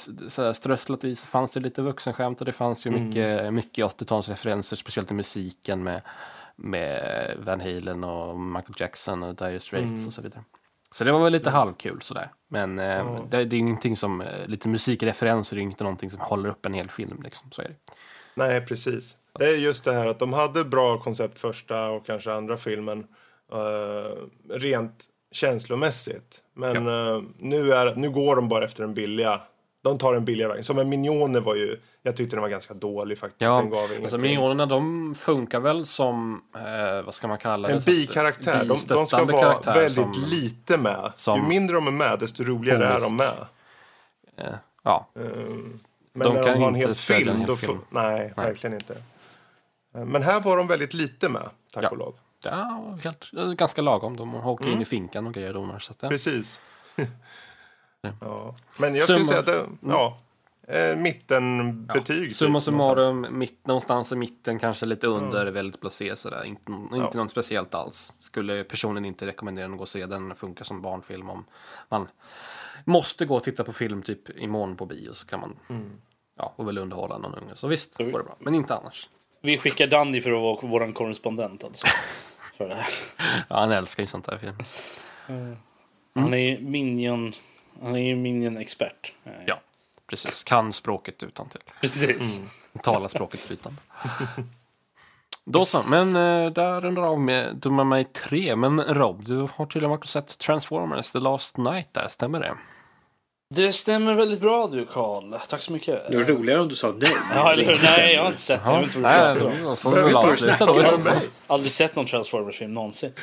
strösslat 0.53 1.03
i, 1.03 1.15
så 1.15 1.27
fanns 1.27 1.53
det 1.53 1.59
lite 1.59 1.81
vuxenskämt 1.81 2.39
och 2.39 2.45
det 2.45 2.51
fanns 2.51 2.85
ju 2.87 2.89
Mm. 2.91 3.05
mycket, 3.07 3.53
mycket 3.53 3.85
80-talsreferenser, 3.85 4.75
speciellt 4.75 5.11
i 5.11 5.13
musiken 5.13 5.83
med, 5.83 6.01
med 6.55 7.33
Van 7.39 7.61
Halen 7.61 8.03
och 8.03 8.39
Michael 8.39 8.73
Jackson 8.77 9.23
och 9.23 9.35
Dire 9.35 9.59
Straits 9.59 9.83
Mm. 9.83 10.07
och 10.07 10.13
så 10.13 10.21
vidare. 10.21 10.43
Så 10.95 11.03
det 11.03 11.11
var 11.11 11.23
väl 11.23 11.33
lite 11.33 11.49
halvkul 11.49 12.01
sådär. 12.01 12.31
Men 12.47 12.79
eh, 12.79 13.19
det, 13.29 13.45
det 13.45 13.55
är 13.55 13.59
ingenting 13.59 13.95
som, 13.95 14.21
eh, 14.21 14.47
lite 14.47 14.69
musikreferenser 14.69 15.57
är 15.57 15.61
inte 15.61 15.83
någonting 15.83 16.11
som 16.11 16.19
håller 16.19 16.49
upp 16.49 16.65
en 16.65 16.73
hel 16.73 16.89
film 16.89 17.21
liksom. 17.23 17.51
Så 17.51 17.61
är 17.61 17.65
det. 17.65 17.75
Nej, 18.35 18.65
precis. 18.65 19.17
Det 19.39 19.45
är 19.45 19.53
just 19.53 19.83
det 19.85 19.93
här 19.93 20.07
att 20.07 20.19
de 20.19 20.33
hade 20.33 20.63
bra 20.63 20.99
koncept 20.99 21.39
första 21.39 21.87
och 21.87 22.05
kanske 22.05 22.33
andra 22.33 22.57
filmen. 22.57 23.07
eh, 23.51 24.57
rent 24.57 25.05
känslomässigt. 25.31 26.41
Men 26.53 26.75
eh, 26.87 27.21
nu, 27.37 27.73
är, 27.73 27.95
nu 27.95 28.09
går 28.09 28.35
de 28.35 28.49
bara 28.49 28.65
efter 28.65 28.83
den 28.83 28.93
billiga 28.93 29.41
De 29.85 29.97
tar 29.97 30.13
en 30.13 30.25
billigare 30.25 30.53
väg. 30.53 30.65
Som 30.65 30.79
en 30.79 30.89
Minione 30.89 31.39
var 31.39 31.55
ju, 31.55 31.79
jag 32.03 32.15
tyckte 32.15 32.35
den 32.35 32.41
var 32.41 32.49
ganska 32.49 32.73
dålig 32.73 33.17
faktiskt. 33.19 33.41
Ja, 33.41 33.55
den 33.57 33.69
gav 33.69 33.89
alltså 34.01 34.17
minionerna 34.17 34.65
de 34.65 35.15
funkar 35.15 35.59
väl 35.59 35.85
som, 35.85 36.41
eh, 36.55 37.01
vad 37.05 37.13
ska 37.13 37.27
man 37.27 37.37
kalla 37.37 37.67
det? 37.67 37.73
En 37.73 37.79
bikaraktär. 37.85 38.65
De, 38.65 38.77
de 38.87 39.05
ska 39.05 39.25
vara 39.25 39.61
väldigt 39.73 39.93
som- 39.93 40.13
lite 40.27 40.77
med. 40.77 41.11
Ju 41.27 41.41
mindre 41.41 41.75
de 41.75 41.87
är 41.87 41.91
med, 41.91 42.19
desto 42.19 42.43
roligare 42.43 42.85
är 42.85 42.99
Komisk. 42.99 43.07
de 43.09 43.15
med. 43.15 43.45
eh, 44.47 44.55
Ja, 44.83 45.07
Men 45.13 46.27
De 46.27 46.33
när 46.33 46.43
kan 46.43 46.53
de 46.53 46.59
har 46.61 46.67
en 46.67 46.75
hel 46.75 46.95
stödja 46.95 47.19
en 47.19 47.25
film, 47.25 47.37
hel 47.39 47.47
då 47.47 47.55
film. 47.55 47.77
får, 47.89 48.01
nej, 48.01 48.33
verkligen 48.35 48.73
inte. 48.73 48.93
Eh, 49.95 50.05
Men 50.05 50.23
här 50.23 50.39
var 50.41 50.57
de 50.57 50.67
väldigt 50.67 50.93
lite 50.93 51.29
med, 51.29 51.49
tack 51.73 51.83
Ja. 51.83 51.89
och 51.89 51.97
lov. 51.97 52.15
är 52.45 52.97
helt, 53.03 53.31
eh, 53.37 53.51
ganska 53.51 53.81
lagom. 53.81 54.17
De 54.17 54.35
åker 54.35 54.63
Mm. 54.65 54.75
in 54.75 54.81
i 54.81 54.85
finkan 54.85 55.27
och 55.27 55.33
grejer. 55.33 55.79
Så 55.79 55.91
att 55.91 55.99
det, 55.99 56.07
Precis. 56.09 56.61
ja. 58.21 58.55
Men 58.79 58.93
jag 58.93 59.03
skulle 59.03 59.19
Summa- 59.19 59.25
säga 59.27 59.39
att 59.39 59.45
det, 59.45 59.65
ja, 59.81 60.17
eh, 60.67 60.95
mittenbetyg. 60.95 62.05
typ, 62.27 62.33
Summa 62.33 62.47
någonstans. 62.49 62.65
summarum, 62.65 63.27
mitt, 63.31 63.67
någonstans 63.67 64.11
i 64.11 64.15
mitten, 64.15 64.59
kanske 64.59 64.85
lite 64.85 65.07
under, 65.07 65.45
väldigt 65.51 65.81
blasé 65.81 66.15
sådär. 66.15 66.43
Inte, 66.43 66.71
inte 66.71 66.95
Ja. 66.97 67.09
något 67.23 67.31
speciellt 67.31 67.75
alls. 67.75 68.13
Skulle 68.19 68.63
personen 68.63 69.05
inte 69.05 69.25
rekommendera 69.27 69.63
den 69.65 69.71
att 69.73 69.77
gå 69.77 69.81
och 69.81 69.89
se 69.89 70.05
den. 70.05 70.35
Funkar 70.35 70.65
som 70.65 70.81
barnfilm 70.81 71.29
om 71.29 71.45
man 71.89 72.07
måste 72.85 73.25
gå 73.25 73.35
och 73.35 73.43
titta 73.43 73.63
på 73.63 73.73
film 73.73 74.01
typ 74.01 74.39
imorgon 74.39 74.75
på 74.77 74.85
bio 74.85 75.13
så 75.13 75.25
kan 75.27 75.39
man 75.39 75.55
Mm. 75.69 75.91
ja, 76.37 76.53
och 76.55 76.67
väl 76.67 76.77
underhålla 76.77 77.17
någon 77.17 77.33
unge. 77.35 77.55
Så 77.55 77.67
visst, 77.67 77.97
går 77.97 78.05
det 78.05 78.11
bra. 78.11 78.35
Men 78.39 78.55
inte 78.55 78.75
annars. 78.75 79.09
Vi 79.41 79.57
skickar 79.57 79.87
Danny 79.87 80.21
för 80.21 80.31
att 80.31 80.41
vara 80.41 80.59
vår 80.61 80.91
korrespondent 80.93 81.63
alltså. 81.63 81.87
För 82.57 82.69
det 82.69 82.75
här. 82.75 82.85
Ja, 83.49 83.59
han 83.59 83.71
älskar 83.71 84.03
ju 84.03 84.07
sånt 84.07 84.25
där 84.25 84.37
film. 84.37 84.55
Han 86.15 86.33
är 86.33 86.37
ju 86.37 86.59
Minion... 86.61 87.33
Han 87.81 87.95
är 87.95 87.99
ju 87.99 88.15
Minion-expert. 88.15 89.13
Ja, 89.45 89.59
precis. 90.07 90.43
Kan 90.43 90.73
språket 90.73 91.23
utan 91.23 91.49
till. 91.49 91.61
Precis. 91.81 92.41
Talar 92.83 93.07
språket 93.07 93.39
flytande. 93.39 93.81
Då 95.45 95.65
så, 95.65 95.83
men 95.87 96.15
eh, 96.15 96.51
där 96.51 96.81
rundar 96.81 97.03
av 97.03 97.19
med 97.19 97.55
Dumma 97.55 97.83
mig 97.83 98.05
3. 98.05 98.55
Men 98.55 98.81
Rob, 98.81 99.23
du 99.25 99.47
har 99.55 99.65
tydligen 99.65 99.89
varit 99.89 100.03
och 100.03 100.09
sett 100.09 100.37
Transformers 100.37 101.11
The 101.11 101.19
Last 101.19 101.57
Night 101.57 101.93
där, 101.93 102.07
stämmer 102.07 102.39
det? 102.39 102.53
Det 103.49 103.73
stämmer 103.73 104.15
väldigt 104.15 104.39
bra 104.39 104.67
du 104.67 104.85
Karl. 104.85 105.33
Tack 105.49 105.61
så 105.61 105.73
mycket. 105.73 106.11
Det 106.11 106.17
var 106.17 106.23
roligare 106.23 106.61
om 106.61 106.67
du 106.67 106.75
sa 106.75 106.93
nej. 106.97 107.11
Ja, 107.35 107.53
eller 107.53 107.63
hur? 107.63 107.79
Nej, 107.83 108.13
jag 108.13 108.21
har 108.21 108.27
inte 108.27 108.41
sett 108.41 108.65
det. 108.65 108.71
Jag 108.71 108.81
vet 108.81 108.95
inte 108.95 108.99
vad 108.99 109.35
du 109.35 109.39
pratar 109.39 109.45
om. 109.45 109.63
då 109.63 109.75
får 109.75 109.91
vi 109.91 110.01
väl 110.01 110.15
avsluta 110.15 110.65
då. 110.65 110.83
så 110.83 110.99
fall. 110.99 111.17
Aldrig 111.47 111.71
sett 111.71 111.95
någon 111.95 112.05
Transformers-film 112.05 112.73
någonsin. 112.73 113.13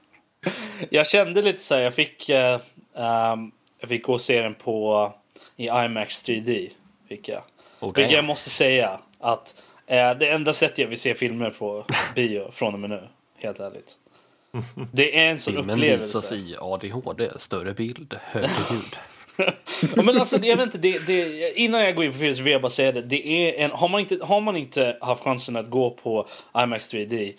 jag 0.90 1.06
kände 1.06 1.42
lite 1.42 1.62
så 1.62 1.74
här, 1.74 1.82
jag 1.82 1.94
fick, 1.94 2.28
eh, 2.28 2.58
ehm, 2.96 3.50
jag 3.80 3.88
fick 3.88 4.04
gå 4.04 4.12
och 4.12 4.20
se 4.20 4.40
den 4.42 4.54
på 4.54 5.12
i 5.56 5.64
IMAX 5.64 6.24
3D. 6.28 6.70
Fick 7.08 7.28
jag. 7.28 7.42
Oh, 7.80 7.94
Vilket 7.94 8.12
jag 8.12 8.24
måste 8.24 8.50
säga 8.50 9.00
att 9.20 9.54
eh, 9.86 10.14
det 10.14 10.30
enda 10.30 10.52
sättet 10.52 10.78
jag 10.78 10.86
vill 10.86 11.00
se 11.00 11.14
filmer 11.14 11.50
på 11.50 11.84
bio 12.14 12.50
från 12.50 12.74
och 12.74 12.80
med 12.80 12.90
nu. 12.90 13.08
Helt 13.36 13.60
ärligt. 13.60 13.96
Det 14.92 15.18
är 15.18 15.30
en 15.30 15.38
sån 15.38 15.54
Filmen 15.54 15.76
upplevelse. 15.76 16.06
visas 16.18 16.32
i 16.32 16.56
ADHD, 16.60 17.30
större 17.36 17.74
bild, 17.74 18.16
högre 18.22 18.48
ljud. 18.70 18.96
Ja, 19.96 20.02
men 20.02 20.18
alltså, 20.18 20.38
jag 20.38 20.56
vet 20.56 20.66
inte, 20.66 20.78
det, 20.78 21.06
det, 21.06 21.52
innan 21.60 21.84
jag 21.84 21.96
går 21.96 22.04
in 22.04 22.12
på 22.12 22.18
filmen 22.18 22.36
så 22.36 22.42
vill 22.42 22.52
jag 22.52 22.62
bara 22.62 22.70
säga 22.70 22.92
det. 22.92 23.02
det 23.02 23.26
är 23.28 23.64
en, 23.64 23.70
har, 23.70 23.88
man 23.88 24.00
inte, 24.00 24.18
har 24.22 24.40
man 24.40 24.56
inte 24.56 24.96
haft 25.00 25.22
chansen 25.22 25.56
att 25.56 25.70
gå 25.70 25.90
på 25.90 26.26
IMAX 26.58 26.94
3D, 26.94 27.34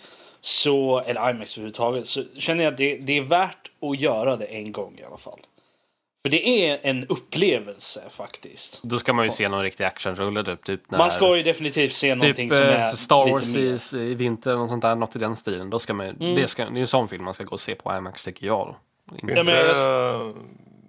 så, 0.46 0.98
eller 1.00 1.30
IMAX 1.30 1.56
överhuvudtaget, 1.58 2.06
så 2.06 2.24
känner 2.38 2.64
jag 2.64 2.70
att 2.72 2.76
det, 2.78 2.96
det 2.96 3.18
är 3.18 3.22
värt 3.22 3.70
att 3.80 4.00
göra 4.00 4.36
det 4.36 4.44
en 4.44 4.72
gång 4.72 4.98
i 4.98 5.04
alla 5.04 5.16
fall. 5.16 5.40
För 6.24 6.30
det 6.30 6.48
är 6.68 6.78
en 6.82 7.06
upplevelse 7.06 8.02
faktiskt. 8.10 8.80
Då 8.82 8.98
ska 8.98 9.12
man 9.12 9.24
ju 9.24 9.30
se 9.30 9.48
någon 9.48 9.62
riktig 9.62 9.84
actionrulle 9.84 10.44
typ. 10.44 10.64
typ 10.64 10.90
när, 10.90 10.98
Man 10.98 11.10
ska 11.10 11.36
ju 11.36 11.42
definitivt 11.42 11.92
se 11.92 12.12
Typ 12.12 12.18
någonting 12.22 12.50
som 12.50 12.58
eh, 12.62 12.88
är 12.88 12.92
Star 12.92 13.30
Wars 13.30 13.46
lite 13.54 13.96
mer. 13.96 14.02
i, 14.02 14.10
i 14.10 14.14
vinter, 14.14 14.56
något 14.56 14.70
sånt 14.70 14.82
där, 14.82 14.94
något 14.96 15.16
i 15.16 15.18
den 15.18 15.36
stilen. 15.36 15.70
Då 15.70 15.78
ska 15.78 15.94
man, 15.94 16.06
Mm. 16.06 16.34
det, 16.34 16.48
ska, 16.48 16.64
det 16.64 16.78
är 16.78 16.80
en 16.80 16.86
sån 16.86 17.08
film 17.08 17.24
man 17.24 17.34
ska 17.34 17.44
gå 17.44 17.52
och 17.52 17.60
se 17.60 17.74
på 17.74 17.96
IMAX 17.96 18.24
tycker 18.24 18.46
jag. 18.46 18.66
Då. 18.66 18.76
Finns 19.20 19.32
Ja, 19.36 19.44
men 19.44 19.54
det 19.54 20.32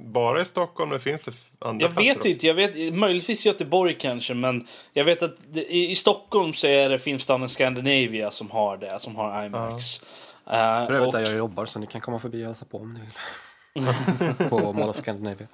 bara 0.08 0.42
i 0.42 0.46
Stockholm 0.46 0.92
eller 0.92 1.00
finns 1.00 1.22
det 1.22 1.32
andra 1.60 1.86
Jag 1.88 1.90
vet 2.04 2.18
också? 2.18 2.28
inte, 2.30 2.48
jag 2.48 2.54
vet, 2.54 2.94
möjligtvis 2.94 3.46
Göteborg 3.46 3.98
kanske, 4.00 4.34
men 4.34 4.68
jag 4.94 5.04
vet 5.04 5.24
att 5.24 5.36
det, 5.54 5.62
i, 5.74 5.92
i 5.92 5.96
Stockholm 5.96 6.54
så 6.54 6.68
är 6.68 6.90
det 6.90 7.00
Filmstaden 7.00 7.50
Scandinavia 7.50 8.32
som 8.32 8.52
har 8.52 8.78
det, 8.78 9.00
som 9.00 9.16
har 9.16 9.46
IMAX. 9.46 10.02
Eh, 10.48 10.52
För 10.88 10.94
övrigt 10.94 11.08
och- 11.08 11.14
där 11.22 11.22
jag 11.30 11.38
jobbar 11.38 11.66
så 11.66 11.80
ni 11.80 11.86
kan 11.86 12.02
komma 12.02 12.20
förbi 12.20 12.42
och 12.44 12.46
hälsa 12.48 12.66
på 12.66 12.78
om 12.78 12.94
ni 12.94 13.00
vill. 13.00 13.10
på 14.50 14.74
Mall 14.74 14.90
of 14.90 14.96
Scandinavia. 14.96 15.48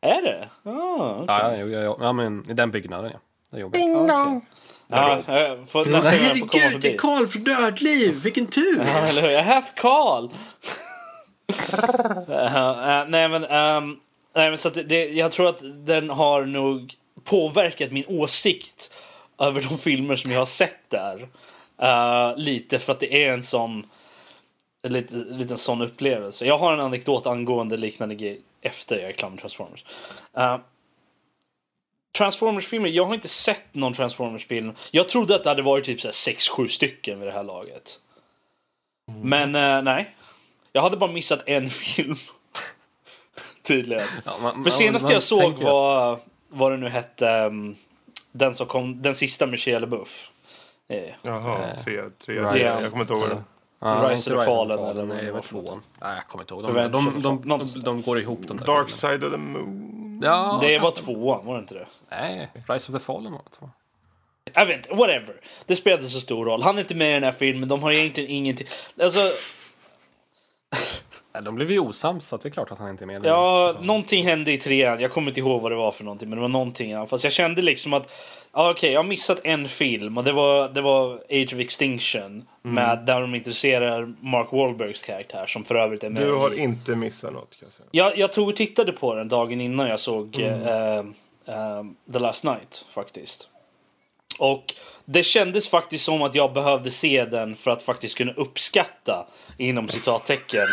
Är 0.00 0.22
det? 0.22 0.48
Ah, 0.62 1.22
okay. 1.22 1.24
Ja, 1.26 1.56
ja, 1.56 1.66
ja, 1.66 1.80
ja, 1.82 1.96
ja, 2.00 2.12
men 2.12 2.50
i 2.50 2.54
den 2.54 2.70
byggnaden 2.70 3.10
ja. 3.14 3.18
Där 3.50 3.58
jobbar 3.58 3.78
jag. 3.78 4.40
Ja, 4.90 5.22
jag 5.26 5.68
får, 5.68 5.84
nästa 5.84 6.10
gång 6.16 6.26
jag 6.26 6.38
får 6.38 6.46
komma 6.46 6.62
Herregud, 6.62 6.80
det 6.80 6.88
förbi. 6.88 6.94
är 6.94 6.98
Karl 6.98 7.26
från 7.26 7.44
Dödliv! 7.44 8.22
Vilken 8.22 8.46
tur! 8.46 8.84
Ja, 8.86 8.98
eller 8.98 9.22
hur? 9.22 9.28
Jag 9.30 9.42
have 9.42 9.66
Karl! 9.76 10.28
Eh, 12.28 12.56
eh, 12.56 13.04
nej 13.08 13.28
men, 13.28 13.44
ehm, 13.44 13.96
nej, 14.34 14.48
men 14.50 14.58
så 14.58 14.70
det- 14.70 14.82
det, 14.82 15.08
jag 15.08 15.32
tror 15.32 15.48
att 15.48 15.60
den 15.86 16.10
har 16.10 16.44
nog 16.44 16.94
påverkat 17.24 17.92
min 17.92 18.04
åsikt 18.08 18.90
över 19.38 19.62
de 19.68 19.78
filmer 19.78 20.16
som 20.16 20.30
jag 20.32 20.38
har 20.38 20.46
sett 20.46 20.90
där. 20.90 21.28
Eh, 21.78 22.36
lite 22.36 22.78
för 22.78 22.92
att 22.92 23.00
det 23.00 23.24
är 23.24 23.32
en 23.32 23.42
sån 23.42 23.86
en 24.82 24.92
lite, 24.92 25.14
liten 25.14 25.58
sån 25.58 25.82
upplevelse. 25.82 26.46
Jag 26.46 26.58
har 26.58 26.72
en 26.72 26.80
anekdot 26.80 27.26
angående 27.26 27.76
liknande 27.76 28.14
grej 28.14 28.40
efter 28.62 28.98
jag 28.98 29.08
är 29.08 29.12
klar 29.12 29.30
med 29.30 29.38
Transformers. 29.38 29.84
Uh, 30.38 30.58
Transformers-filmer, 32.18 32.88
jag 32.88 33.04
har 33.04 33.14
inte 33.14 33.28
sett 33.28 33.74
någon 33.74 33.92
Transformers-film. 33.94 34.72
Jag 34.90 35.08
trodde 35.08 35.34
att 35.34 35.42
det 35.42 35.48
hade 35.48 35.62
varit 35.62 35.84
typ 35.84 35.98
6-7 36.00 36.68
stycken 36.68 37.18
vid 37.18 37.28
det 37.28 37.32
här 37.32 37.42
laget. 37.44 37.98
Men 39.22 39.54
eh, 39.54 39.82
nej. 39.82 40.14
Jag 40.72 40.82
hade 40.82 40.96
bara 40.96 41.12
missat 41.12 41.42
en 41.46 41.70
film. 41.70 42.16
Tydligen. 43.62 44.06
Ja, 44.24 44.38
man- 44.42 44.52
För 44.52 44.58
man- 44.60 44.70
senast 44.72 45.02
man 45.04 45.12
jag 45.12 45.22
såg 45.22 45.42
ju 45.42 45.52
att- 45.52 45.60
var, 45.60 46.18
vad 46.48 46.72
det 46.72 46.76
nu 46.76 46.88
hette, 46.88 47.26
um, 47.44 47.76
den 48.32 48.54
som 48.54 48.66
kom, 48.66 49.02
den 49.02 49.14
sista 49.14 49.46
med 49.46 49.60
Shia 49.60 49.78
LaBeouf. 49.78 50.30
Eh, 50.88 51.10
Jaha, 51.22 51.58
Eh, 51.58 51.84
tre, 51.84 52.02
tre, 52.26 52.34
Rise. 52.42 52.58
jag 52.82 52.90
kommer 52.90 53.02
inte 53.04 53.12
ihåg 53.14 53.28
det 53.28 53.42
Ja, 53.80 54.08
Rise 54.10 54.34
of 54.34 54.40
the 54.40 54.44
Fallen 54.46 54.78
eller 54.78 54.94
vad 54.94 55.08
nej, 55.08 55.24
det 55.24 55.32
var 55.32 55.38
var 55.38 55.42
tvåan. 55.46 55.82
Nej, 56.00 56.14
jag 56.16 56.26
kommer 56.28 56.42
inte 56.44 56.54
ihåg. 56.54 56.62
De, 56.62 56.72
de, 56.92 57.22
de, 57.22 57.42
de, 57.48 57.80
de 57.82 58.02
går 58.02 58.18
ihop 58.20 58.40
de 58.48 58.56
där 58.56 58.66
Dark 58.66 58.90
side 58.90 59.24
of 59.24 59.30
the 59.32 59.36
moon. 59.38 60.20
Ja, 60.24 60.58
det 60.62 60.78
var 60.78 60.90
tvåan, 60.90 61.46
var 61.46 61.54
det 61.54 61.60
inte 61.60 61.74
det? 61.74 61.86
Nej, 62.10 62.48
Rise 62.68 62.92
of 62.92 62.98
the 62.98 63.04
Fallen 63.04 63.32
var 63.32 63.40
det 63.50 63.56
två. 63.58 63.70
Jag 64.54 64.66
vet 64.66 64.90
whatever. 64.90 65.40
Det 65.66 65.76
spelar 65.76 65.96
inte 65.98 66.08
så 66.10 66.20
stor 66.20 66.44
roll. 66.44 66.62
Han 66.62 66.76
är 66.76 66.80
inte 66.80 66.94
med 66.94 67.10
i 67.10 67.12
den 67.14 67.22
här 67.24 67.32
filmen, 67.32 67.68
de 67.68 67.82
har 67.82 67.92
egentligen 67.92 68.30
ingenting. 68.30 68.66
Alltså, 69.02 69.20
de 71.42 71.54
blev 71.54 71.70
ju 71.70 71.78
osams 71.78 72.26
så 72.28 72.36
det 72.36 72.48
är 72.48 72.50
klart 72.50 72.70
att 72.70 72.78
han 72.78 72.90
inte 72.90 73.04
är 73.04 73.06
med. 73.06 73.24
ja, 73.24 73.76
någonting 73.80 74.24
hände 74.24 74.52
i 74.52 74.58
trean. 74.58 75.00
Jag 75.00 75.10
kommer 75.12 75.28
inte 75.30 75.40
ihåg 75.40 75.62
vad 75.62 75.72
det 75.72 75.76
var 75.76 75.92
för 75.92 76.04
någonting, 76.04 76.28
men 76.28 76.36
det 76.38 76.42
var 76.42 76.48
någonting. 76.48 76.90
i 76.90 76.94
alla 76.94 77.06
fall. 77.06 77.18
Så 77.18 77.26
jag 77.26 77.32
kände 77.32 77.62
liksom 77.62 77.92
att, 77.92 78.12
ja, 78.52 78.70
okej, 78.70 78.92
jag 78.92 78.98
har 79.02 79.08
missat 79.08 79.40
en 79.44 79.68
film 79.68 80.18
och 80.18 80.24
det 80.24 80.32
var, 80.32 80.68
det 80.68 80.80
var 80.80 81.14
Age 81.14 81.54
of 81.54 81.58
Extinction. 81.60 82.44
Med, 82.62 82.98
där 83.06 83.20
de 83.20 83.34
introducerar 83.34 84.14
Mark 84.20 84.52
Wahlbergs 84.52 85.02
karaktär 85.02 85.46
som 85.46 85.64
för 85.64 85.74
övrigt 85.74 86.04
är 86.04 86.08
med 86.10 86.22
Du 86.22 86.32
har 86.34 86.54
i... 86.54 86.58
inte 86.58 86.94
missat 86.94 87.32
något 87.32 87.56
kan 87.60 87.66
jag 87.66 87.72
säga. 87.72 87.86
Jag, 87.90 88.18
jag 88.18 88.32
tog 88.32 88.48
och 88.48 88.56
tittade 88.56 88.92
på 88.92 89.14
den 89.14 89.28
dagen 89.28 89.60
innan 89.60 89.88
jag 89.88 90.00
såg 90.00 90.36
Mm. 90.40 90.62
eh, 90.66 90.98
eh, 91.56 91.84
The 92.12 92.18
Last 92.18 92.44
Night 92.44 92.84
faktiskt. 92.90 93.48
Och 94.38 94.74
det 95.10 95.22
kändes 95.22 95.68
faktiskt 95.68 96.04
som 96.04 96.22
att 96.22 96.34
jag 96.34 96.52
behövde 96.52 96.90
se 96.90 97.24
den 97.24 97.54
för 97.54 97.70
att 97.70 97.82
faktiskt 97.82 98.18
kunna 98.18 98.32
uppskatta, 98.32 99.26
inom 99.56 99.88
citattecken, 99.88 100.66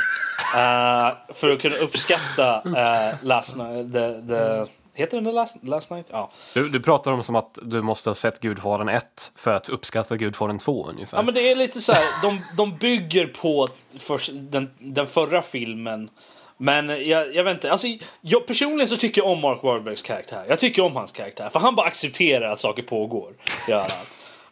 eh, 0.55 1.15
för 1.33 1.51
att 1.51 1.61
kunna 1.61 1.75
uppskatta 1.75 2.61
eh, 2.65 3.15
Last 3.21 3.55
Night, 3.57 3.93
the, 3.93 4.27
the, 4.27 4.71
heter 4.93 5.21
den 5.21 5.36
Last, 5.36 5.57
last 5.63 5.89
Night? 5.89 6.05
Ja. 6.11 6.31
Du, 6.53 6.69
du 6.69 6.79
pratar 6.79 7.11
om 7.11 7.23
som 7.23 7.36
att 7.36 7.59
du 7.61 7.81
måste 7.81 8.09
ha 8.09 8.15
sett 8.15 8.39
Gudfadern 8.39 8.89
1 8.89 9.31
för 9.36 9.53
att 9.53 9.69
uppskatta 9.69 10.17
Gudfadern 10.17 10.59
2 10.59 10.88
ungefär. 10.89 11.17
Ja 11.17 11.21
men 11.21 11.33
det 11.33 11.51
är 11.51 11.55
lite 11.55 11.81
så 11.81 11.93
här, 11.93 12.03
de, 12.21 12.41
de 12.57 12.77
bygger 12.77 13.27
på 13.27 13.67
för, 13.99 14.21
den, 14.33 14.69
den 14.77 15.07
förra 15.07 15.41
filmen. 15.41 16.09
Men 16.57 17.07
jag, 17.07 17.36
jag 17.36 17.43
vet 17.43 17.53
inte, 17.53 17.71
alltså, 17.71 17.88
jag, 18.21 18.47
personligen 18.47 18.88
så 18.88 18.97
tycker 18.97 19.21
jag 19.21 19.31
om 19.31 19.41
Mark 19.41 19.63
Wahlbergs 19.63 20.01
karaktär. 20.01 20.45
Jag 20.49 20.59
tycker 20.59 20.81
om 20.81 20.95
hans 20.95 21.11
karaktär, 21.11 21.49
för 21.49 21.59
han 21.59 21.75
bara 21.75 21.88
accepterar 21.88 22.51
att 22.51 22.59
saker 22.59 22.83
pågår. 22.83 23.33
Gör 23.67 23.79
han 23.79 24.05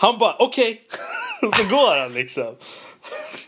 han 0.03 0.17
bara 0.17 0.35
okej, 0.39 0.81
och 1.41 1.53
så 1.57 1.63
går 1.63 1.99
han 1.99 2.13
liksom. 2.13 2.55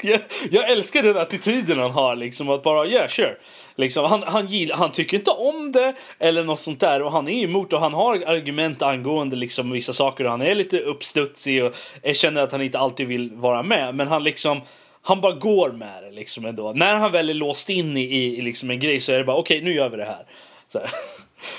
Jag, 0.01 0.21
jag 0.51 0.71
älskar 0.71 1.03
den 1.03 1.17
attityden 1.17 1.79
han 1.79 1.91
har 1.91 2.15
liksom 2.15 2.49
att 2.49 2.63
bara 2.63 2.87
yeah 2.87 3.07
sure. 3.07 3.35
Liksom, 3.75 4.05
han, 4.05 4.23
han, 4.23 4.47
gillar, 4.47 4.75
han 4.75 4.91
tycker 4.91 5.17
inte 5.17 5.31
om 5.31 5.71
det 5.71 5.93
eller 6.19 6.43
något 6.43 6.59
sånt 6.59 6.79
där 6.79 7.01
och 7.01 7.11
han 7.11 7.27
är 7.27 7.43
emot 7.43 7.73
och 7.73 7.79
han 7.79 7.93
har 7.93 8.15
argument 8.15 8.81
angående 8.81 9.35
liksom 9.35 9.71
vissa 9.71 9.93
saker 9.93 10.23
och 10.23 10.31
han 10.31 10.41
är 10.41 10.55
lite 10.55 10.79
uppstudsig 10.79 11.63
och 11.63 11.73
känner 12.13 12.41
att 12.41 12.51
han 12.51 12.61
inte 12.61 12.79
alltid 12.79 13.07
vill 13.07 13.31
vara 13.33 13.63
med 13.63 13.95
men 13.95 14.07
han 14.07 14.23
liksom 14.23 14.61
han 15.01 15.21
bara 15.21 15.35
går 15.35 15.71
med 15.71 16.03
det 16.03 16.11
liksom 16.11 16.45
ändå. 16.45 16.73
När 16.73 16.95
han 16.95 17.11
väl 17.11 17.29
är 17.29 17.33
låst 17.33 17.69
in 17.69 17.97
i, 17.97 18.01
i, 18.01 18.37
i 18.37 18.41
liksom 18.41 18.69
en 18.69 18.79
grej 18.79 18.99
så 18.99 19.11
är 19.11 19.17
det 19.17 19.23
bara 19.23 19.37
okej 19.37 19.61
nu 19.61 19.73
gör 19.73 19.89
vi 19.89 19.97
det 19.97 20.05
här. 20.05 20.25
Så 20.67 20.79
här. 20.79 20.89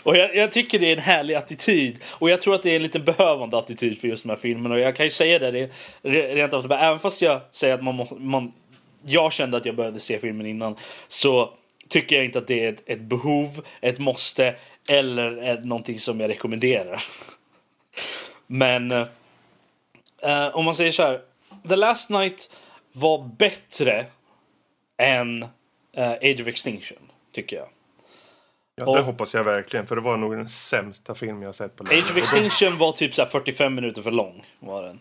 Och 0.02 0.16
jag, 0.16 0.36
jag, 0.36 0.52
tycker 0.52 0.78
det 0.78 0.86
är 0.86 0.92
en 0.92 1.02
härlig 1.02 1.34
attityd. 1.34 1.98
Och 2.10 2.30
jag 2.30 2.40
tror 2.40 2.54
att 2.54 2.62
det 2.62 2.70
är 2.70 2.76
en 2.76 2.82
liten 2.82 3.04
behövande 3.04 3.58
attityd 3.58 3.98
för 3.98 4.08
just 4.08 4.22
de 4.22 4.30
här 4.30 4.36
filmerna. 4.36 4.74
Och 4.74 4.80
jag 4.80 4.96
kan 4.96 5.06
ju 5.06 5.10
säga 5.10 5.38
det, 5.38 5.50
det 5.50 5.70
rent 6.34 6.54
av 6.54 6.72
även 6.72 6.98
fast 6.98 7.22
jag 7.22 7.40
säger 7.50 7.74
att 7.74 7.84
man, 7.84 8.06
man 8.18 8.52
jag 9.04 9.32
kände 9.32 9.56
att 9.56 9.66
jag 9.66 9.76
behövde 9.76 10.00
se 10.00 10.18
filmen 10.18 10.46
innan 10.46 10.76
så 11.08 11.50
tycker 11.88 12.16
jag 12.16 12.24
inte 12.24 12.38
att 12.38 12.46
det 12.46 12.64
är 12.64 12.72
ett, 12.72 12.82
ett 12.86 13.00
behov, 13.00 13.64
ett 13.80 13.98
måste 13.98 14.54
eller 14.90 15.42
ett, 15.42 15.64
någonting 15.64 15.98
som 15.98 16.20
jag 16.20 16.30
rekommenderar. 16.30 17.02
Men 18.46 18.90
eh, 18.92 20.48
om 20.52 20.64
man 20.64 20.74
säger 20.74 20.92
så 20.92 21.02
här. 21.02 21.20
The 21.68 21.76
Last 21.76 22.10
Night 22.10 22.50
var 22.92 23.30
bättre 23.38 24.06
än 24.96 25.42
eh, 25.96 26.10
Age 26.10 26.40
of 26.40 26.48
Extinction, 26.48 26.98
tycker 27.32 27.56
jag. 27.56 27.68
Ja, 28.78 28.84
det 28.84 28.90
och, 28.90 29.04
hoppas 29.04 29.34
jag 29.34 29.44
verkligen, 29.44 29.86
för 29.86 29.96
det 29.96 30.02
var 30.02 30.16
nog 30.16 30.36
den 30.36 30.48
sämsta 30.48 31.14
film 31.14 31.42
jag 31.42 31.54
sett 31.54 31.76
på 31.76 31.84
länge. 31.84 32.02
Age 32.02 32.10
of 32.10 32.16
Extinction 32.16 32.78
var 32.78 32.92
typ 32.92 33.14
så 33.14 33.26
45 33.26 33.74
minuter 33.74 34.02
för 34.02 34.10
lång. 34.10 34.44
Var 34.58 34.82
den. 34.82 34.98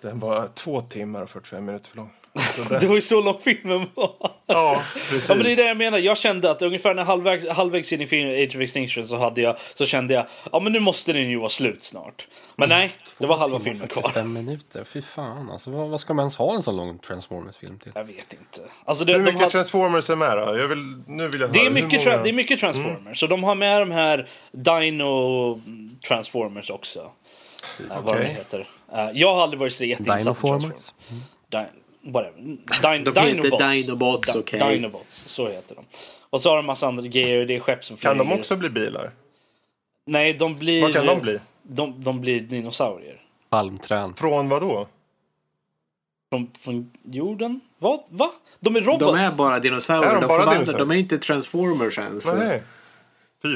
Den 0.00 0.20
var 0.20 0.48
två 0.54 0.80
timmar 0.80 1.22
och 1.22 1.30
45 1.30 1.64
minuter 1.64 1.88
för 1.88 1.96
lång. 1.96 2.10
det 2.80 2.86
var 2.86 2.94
ju 2.94 3.00
så 3.00 3.20
lång 3.20 3.38
filmen 3.40 3.86
var. 3.94 4.32
Ja, 4.46 4.82
precis. 4.94 5.28
Ja, 5.28 5.34
men 5.34 5.44
det 5.44 5.52
är 5.52 5.56
det 5.56 5.68
jag 5.68 5.76
menar. 5.76 5.98
Jag 5.98 6.18
kände 6.18 6.50
att 6.50 6.62
ungefär 6.62 6.94
när 6.94 7.04
halvvägs, 7.04 7.48
halvvägs 7.48 7.92
in 7.92 8.00
i 8.00 8.06
filmen 8.06 8.44
Age 8.44 8.56
of 8.56 8.62
Extinction 8.62 9.04
så, 9.04 9.16
hade 9.16 9.40
jag, 9.40 9.56
så 9.74 9.86
kände 9.86 10.14
jag 10.14 10.26
ja 10.52 10.60
men 10.60 10.72
nu 10.72 10.80
måste 10.80 11.12
den 11.12 11.30
ju 11.30 11.38
vara 11.38 11.48
slut 11.48 11.84
snart. 11.84 12.28
Men 12.56 12.68
nej, 12.68 12.92
det 13.18 13.26
var 13.26 13.36
halva 13.36 13.60
filmen 13.60 13.88
kvar. 13.88 14.08
Fem 14.08 14.32
minuter, 14.32 14.84
fy 14.84 15.02
fan 15.02 15.50
alltså. 15.50 15.70
Vad, 15.70 15.88
vad 15.88 16.00
ska 16.00 16.14
man 16.14 16.22
ens 16.22 16.36
ha 16.36 16.54
en 16.54 16.62
sån 16.62 16.76
lång 16.76 16.98
Transformers-film 16.98 17.78
till? 17.78 17.92
Jag 17.94 18.04
vet 18.04 18.32
inte. 18.32 18.60
Alltså 18.84 19.04
det, 19.04 19.12
hur 19.12 19.22
mycket 19.22 19.42
har... 19.42 19.50
Transformers 19.50 20.10
är 20.10 20.16
med 20.16 20.38
då? 20.38 20.58
Jag 20.58 20.68
vill, 20.68 21.02
nu 21.06 21.28
vill 21.28 21.40
jag 21.40 21.52
det, 21.52 21.66
är 21.66 21.70
mycket 21.70 22.04
många... 22.04 22.22
det 22.22 22.28
är 22.28 22.32
mycket 22.32 22.60
Transformers. 22.60 23.00
Mm. 23.00 23.14
Så 23.14 23.26
de 23.26 23.44
har 23.44 23.54
med 23.54 23.80
de 23.80 23.90
här 23.90 24.28
Dino 24.52 25.60
Transformers 26.08 26.70
också. 26.70 27.10
Okay. 27.78 28.02
Vad 28.02 28.16
de 28.16 28.24
heter. 28.24 28.68
Uh, 28.92 29.10
jag 29.14 29.34
har 29.34 29.42
aldrig 29.42 29.60
varit 29.60 29.72
så 29.72 29.84
jätteinsatt 29.84 30.20
i 30.20 30.24
Transformers. 30.24 30.94
Mm 31.10 31.22
whatever. 32.12 32.40
Din, 32.40 33.04
de 33.04 33.20
heter 33.20 33.70
Dinobots, 33.70 34.28
okej. 34.28 34.58
Okay. 34.58 34.74
Dinobots, 34.74 35.28
så 35.28 35.48
heter 35.48 35.74
de. 35.74 35.84
Och 36.30 36.40
så 36.40 36.48
har 36.48 36.56
de 36.56 36.60
en 36.60 36.66
massa 36.66 36.86
andra 36.86 37.02
grejer, 37.02 37.46
det 37.46 37.54
är 37.54 37.60
skepp 37.60 37.84
som 37.84 37.96
flyger. 37.96 38.16
Kan 38.16 38.28
de 38.28 38.40
också 38.40 38.56
bli 38.56 38.70
bilar? 38.70 39.10
Nej, 40.06 40.32
de 40.32 40.54
blir... 40.54 40.82
Vad 40.82 40.92
kan 40.92 41.06
de 41.06 41.20
bli? 41.20 41.38
De, 41.62 42.02
de 42.02 42.20
blir 42.20 42.40
dinosaurier. 42.40 43.22
Palmträd. 43.50 44.12
Från 44.18 44.48
vad 44.48 44.62
då? 44.62 44.86
Från, 46.30 46.50
från 46.58 46.90
jorden? 47.02 47.60
Vad? 47.78 48.00
Va? 48.08 48.32
De 48.60 48.76
är 48.76 48.80
robotar. 48.80 49.06
De 49.06 49.16
är 49.16 49.30
bara 49.30 49.58
dinosaurier. 49.58 50.16
Är 50.16 50.20
de, 50.20 50.26
bara 50.26 50.52
dinosaurier? 50.52 50.78
de 50.78 50.90
är 50.90 50.94
inte 50.94 51.18
transformers 51.18 51.98
ens. 51.98 52.32
Nej. 52.34 52.62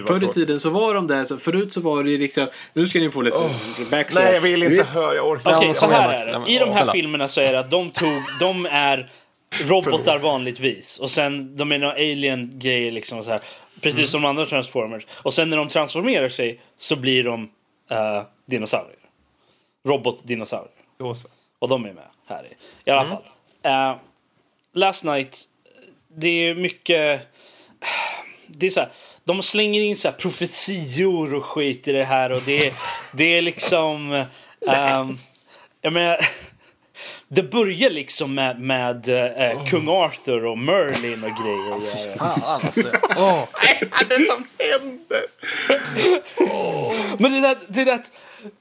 Förr 0.07 0.25
i 0.25 0.33
tiden 0.33 0.61
så 0.61 0.71
var 0.71 0.95
de 0.95 1.07
där. 1.07 1.25
Så 1.25 1.37
förut 1.37 1.73
så 1.73 1.81
var 1.81 2.05
det 2.05 2.17
liksom. 2.17 2.47
Nu 2.73 2.87
ska 2.87 2.99
ni 2.99 3.11
få 3.11 3.23
lite 3.23 3.37
oh. 3.37 3.51
backstory. 3.91 4.25
Nej, 4.25 4.35
jag 4.35 4.41
vill 4.41 4.63
inte 4.63 4.85
höra. 4.85 5.15
Jag 5.15 5.29
orkar 5.29 5.57
Okej, 5.57 5.71
okay, 5.71 5.75
så 5.75 5.87
här 5.87 6.09
är 6.13 6.41
det. 6.41 6.53
I 6.53 6.59
de 6.59 6.73
här 6.73 6.93
filmerna 6.93 7.29
så 7.29 7.41
är 7.41 7.53
det 7.53 7.59
att 7.59 7.71
de 7.71 7.91
tog. 7.91 8.23
De 8.41 8.67
är 8.67 9.11
robotar 9.59 10.19
vanligtvis. 10.19 10.99
Och 10.99 11.11
sen 11.11 11.57
de 11.57 11.73
är 11.73 11.79
några 11.79 11.93
alien-grejer 11.93 12.93
liksom 12.93 13.25
så 13.25 13.31
här. 13.31 13.41
Precis 13.81 13.99
mm. 13.99 14.07
som 14.07 14.25
andra 14.25 14.47
Transformers. 14.47 15.07
Och 15.11 15.35
sen 15.35 15.51
när 15.51 15.57
de 15.57 15.69
transformerar 15.69 16.29
sig 16.29 16.61
så 16.77 16.97
blir 16.97 17.25
de 17.25 17.43
uh, 17.43 18.23
dinosaurier. 18.47 18.97
Robot-dinosaurier. 19.85 20.71
Och 21.59 21.69
de 21.69 21.85
är 21.85 21.93
med 21.93 22.05
här 22.27 22.45
i. 22.45 22.55
I 22.85 22.91
alla 22.91 23.05
mm. 23.05 23.17
fall. 23.17 23.93
Uh, 23.93 23.99
Last 24.73 25.05
Night. 25.05 25.45
Det 26.09 26.29
är 26.29 26.55
mycket. 26.55 27.21
Det 28.47 28.67
är 28.67 28.71
så 28.71 28.81
här 28.81 28.89
de 29.25 29.43
slänger 29.43 29.83
in 29.83 29.97
så 29.97 30.09
här 30.09 30.15
profetior 30.15 31.35
och 31.35 31.45
skit 31.45 31.89
i 31.89 31.93
det 31.93 32.05
här 32.05 32.33
och 32.33 32.43
det, 32.47 32.73
det 33.13 33.39
är 33.39 33.43
liksom... 33.43 34.25
Um, 34.61 35.19
jag 35.83 35.93
menar, 35.93 36.19
det 37.29 37.43
börjar 37.43 37.91
liksom 37.91 38.35
med, 38.35 38.61
med 38.61 39.09
uh, 39.09 39.65
kung 39.65 39.89
Arthur 39.89 40.45
och 40.47 40.59
Merlin 40.59 41.25
och 41.25 41.45
grejer. 41.45 41.81
Fy 41.81 42.19
fan 42.19 42.43
alltså. 42.43 42.89
Oh. 43.17 43.45
Är 44.01 44.05
det 44.09 44.27
som 44.27 44.47
händer? 44.59 45.23
Oh. 46.37 46.95
Men 47.19 47.33
det 47.33 47.41
där, 47.41 47.59
det 47.69 47.85
där 47.85 48.01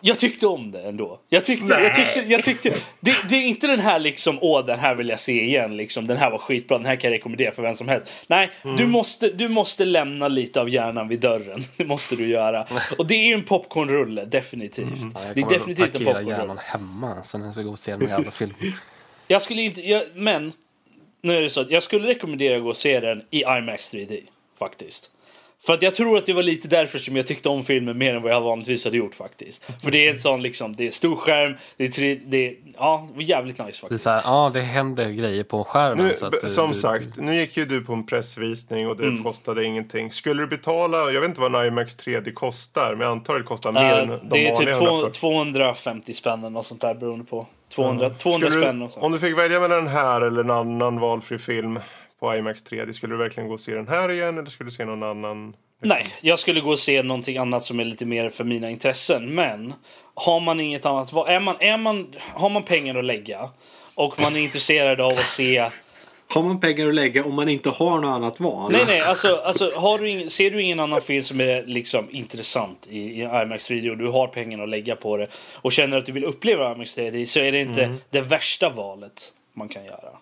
jag 0.01 0.19
tyckte 0.19 0.47
om 0.47 0.71
det 0.71 0.81
ändå. 0.81 1.19
Jag 1.29 1.45
tyckte, 1.45 1.67
jag 1.67 1.93
tyckte, 1.95 2.19
jag 2.19 2.43
tyckte 2.43 2.69
det, 2.99 3.15
det, 3.29 3.35
är 3.35 3.41
inte 3.41 3.67
den 3.67 3.79
här 3.79 3.99
liksom, 3.99 4.37
åh 4.41 4.65
den 4.65 4.79
här 4.79 4.95
vill 4.95 5.09
jag 5.09 5.19
se 5.19 5.43
igen, 5.43 5.77
liksom, 5.77 6.07
den 6.07 6.17
här 6.17 6.31
var 6.31 6.37
skitbra, 6.37 6.77
den 6.77 6.87
här 6.87 6.95
kan 6.95 7.11
jag 7.11 7.17
rekommendera 7.17 7.51
för 7.51 7.61
vem 7.61 7.75
som 7.75 7.87
helst. 7.87 8.11
Nej, 8.27 8.49
mm. 8.63 8.77
du, 8.77 8.85
måste, 8.85 9.29
du 9.29 9.47
måste 9.47 9.85
lämna 9.85 10.27
lite 10.27 10.61
av 10.61 10.69
hjärnan 10.69 11.07
vid 11.07 11.19
dörren. 11.19 11.63
Det 11.77 11.85
måste 11.85 12.15
du 12.15 12.27
göra. 12.27 12.67
Och 12.97 13.07
det 13.07 13.13
är 13.13 13.25
ju 13.25 13.33
en 13.33 13.43
popcornrulle, 13.43 14.25
definitivt. 14.25 14.85
Mm. 14.85 15.11
Ja, 15.13 15.19
det 15.35 15.41
är 15.41 15.49
definitivt 15.49 15.95
en 15.95 16.05
popcornrulle. 16.05 16.37
hjärnan 16.37 16.57
hemma 16.57 17.23
så 17.23 17.37
när 17.37 17.45
jag 17.45 17.53
ska 17.53 17.63
gå 17.63 17.71
och 17.71 17.79
se 17.79 17.95
den 17.95 18.09
jävla 18.09 18.31
filmen. 18.31 18.55
Jag 19.31 19.41
skulle 19.41 19.61
inte, 19.61 19.81
jag, 19.81 20.03
men 20.15 20.53
nu 21.21 21.37
är 21.37 21.41
det 21.41 21.49
så 21.49 21.61
att 21.61 21.71
jag 21.71 21.83
skulle 21.83 22.07
rekommendera 22.07 22.57
att 22.57 22.63
gå 22.63 22.69
och 22.69 22.77
se 22.77 22.99
den 22.99 23.21
i 23.29 23.41
IMAX 23.41 23.93
3D, 23.93 24.21
faktiskt. 24.59 25.11
För 25.65 25.73
att 25.73 25.81
jag 25.81 25.95
tror 25.95 26.17
att 26.17 26.25
det 26.25 26.33
var 26.33 26.43
lite 26.43 26.67
därför 26.67 26.99
som 26.99 27.15
jag 27.15 27.27
tyckte 27.27 27.49
om 27.49 27.63
filmen 27.63 27.97
mer 27.97 28.13
än 28.13 28.21
vad 28.21 28.31
jag 28.31 28.41
vanligtvis 28.41 28.85
hade 28.85 28.97
gjort 28.97 29.15
faktiskt. 29.15 29.63
För 29.83 29.91
det 29.91 30.07
är 30.07 30.11
en 30.11 30.19
sån 30.19 30.41
liksom, 30.41 30.75
det 30.75 30.87
är 30.87 30.91
stor 30.91 31.15
skärm, 31.15 31.55
det 31.77 31.83
är, 31.83 31.87
tre, 31.87 32.19
det 32.25 32.47
är 32.47 32.55
ja, 32.77 33.07
jävligt 33.17 33.57
nice 33.57 33.79
faktiskt. 33.81 33.89
Det 33.89 33.95
är 33.95 33.97
så 33.97 34.09
här, 34.09 34.21
ja, 34.23 34.51
det 34.53 34.61
händer 34.61 35.09
grejer 35.09 35.43
på 35.43 35.63
skärmen. 35.63 36.07
Nu, 36.07 36.13
så 36.13 36.25
att, 36.25 36.51
som 36.51 36.69
du, 36.69 36.75
sagt, 36.75 37.17
nu 37.17 37.35
gick 37.35 37.57
ju 37.57 37.65
du 37.65 37.81
på 37.81 37.93
en 37.93 38.05
pressvisning 38.05 38.87
och 38.87 38.97
det 38.97 39.03
mm. 39.03 39.23
kostade 39.23 39.63
ingenting. 39.63 40.11
Skulle 40.11 40.41
du 40.43 40.47
betala, 40.47 41.11
jag 41.11 41.21
vet 41.21 41.29
inte 41.29 41.41
vad 41.41 41.55
en 41.55 41.67
IMAX 41.67 41.97
3D 41.97 42.33
kostar, 42.33 42.89
men 42.89 42.99
jag 43.01 43.11
antar 43.11 43.35
att 43.35 43.41
det 43.41 43.47
kostar 43.47 43.71
mer 43.71 43.93
uh, 43.93 43.99
än 43.99 44.07
de 44.07 44.29
Det 44.29 44.47
är 44.47 44.55
typ 45.05 45.13
250 45.13 46.13
spänn 46.13 46.55
och 46.55 46.65
sånt 46.65 46.81
där 46.81 46.93
beroende 46.93 47.25
på. 47.25 47.47
200, 47.75 48.07
uh. 48.07 48.13
200 48.13 48.49
spänn 48.49 48.81
och 48.81 48.91
sånt. 48.91 49.05
Om 49.05 49.11
du 49.11 49.19
fick 49.19 49.37
välja 49.37 49.59
mellan 49.59 49.77
den 49.77 49.93
här 49.93 50.21
eller 50.21 50.43
en 50.43 50.51
annan 50.51 50.99
valfri 50.99 51.39
film 51.39 51.79
på 52.19 52.35
IMAX 52.35 52.63
3D. 52.63 52.91
Skulle 52.91 53.13
du 53.13 53.17
verkligen 53.17 53.47
gå 53.47 53.53
och 53.53 53.59
se 53.59 53.75
den 53.75 53.87
här 53.87 54.11
igen 54.11 54.37
eller 54.37 54.49
skulle 54.49 54.67
du 54.67 54.71
se 54.71 54.85
någon 54.85 55.03
annan? 55.03 55.47
Liksom? 55.47 55.63
Nej, 55.81 56.07
jag 56.21 56.39
skulle 56.39 56.61
gå 56.61 56.71
och 56.71 56.79
se 56.79 57.03
någonting 57.03 57.37
annat 57.37 57.63
som 57.63 57.79
är 57.79 57.85
lite 57.85 58.05
mer 58.05 58.29
för 58.29 58.43
mina 58.43 58.69
intressen. 58.69 59.35
Men 59.35 59.73
har 60.13 60.39
man 60.39 60.59
inget 60.59 60.85
annat 60.85 61.13
är 61.13 61.39
man, 61.39 61.55
är 61.59 61.77
man, 61.77 62.15
Har 62.33 62.49
man 62.49 62.63
pengar 62.63 62.95
att 62.95 63.05
lägga 63.05 63.49
och 63.95 64.21
man 64.21 64.35
är 64.35 64.39
intresserad 64.39 65.01
av 65.01 65.11
att 65.11 65.27
se 65.27 65.69
har 66.33 66.43
man 66.43 66.59
pengar 66.59 66.87
att 66.87 66.95
lägga 66.95 67.23
om 67.23 67.35
man 67.35 67.49
inte 67.49 67.69
har 67.69 67.99
något 67.99 68.15
annat 68.15 68.39
val? 68.39 68.71
Nej, 68.71 68.83
nej, 68.87 69.01
alltså, 69.01 69.35
alltså 69.35 69.71
har 69.75 69.99
du 69.99 70.09
ing, 70.09 70.29
ser 70.29 70.51
du 70.51 70.61
ingen 70.61 70.79
annan 70.79 71.01
film 71.01 71.23
som 71.23 71.41
är 71.41 71.65
liksom 71.65 72.07
intressant 72.11 72.87
i, 72.89 72.99
i 72.99 73.21
IMAX 73.21 73.71
3D 73.71 73.89
och 73.89 73.97
du 73.97 74.07
har 74.07 74.27
pengar 74.27 74.63
att 74.63 74.69
lägga 74.69 74.95
på 74.95 75.17
det 75.17 75.27
och 75.55 75.71
känner 75.71 75.97
att 75.97 76.05
du 76.05 76.11
vill 76.11 76.25
uppleva 76.25 76.71
IMAX 76.71 76.97
3D 76.97 77.25
så 77.25 77.39
är 77.39 77.51
det 77.51 77.61
inte 77.61 77.83
mm. 77.83 77.97
det 78.09 78.21
värsta 78.21 78.69
valet 78.69 79.33
man 79.53 79.69
kan 79.69 79.85
göra. 79.85 80.17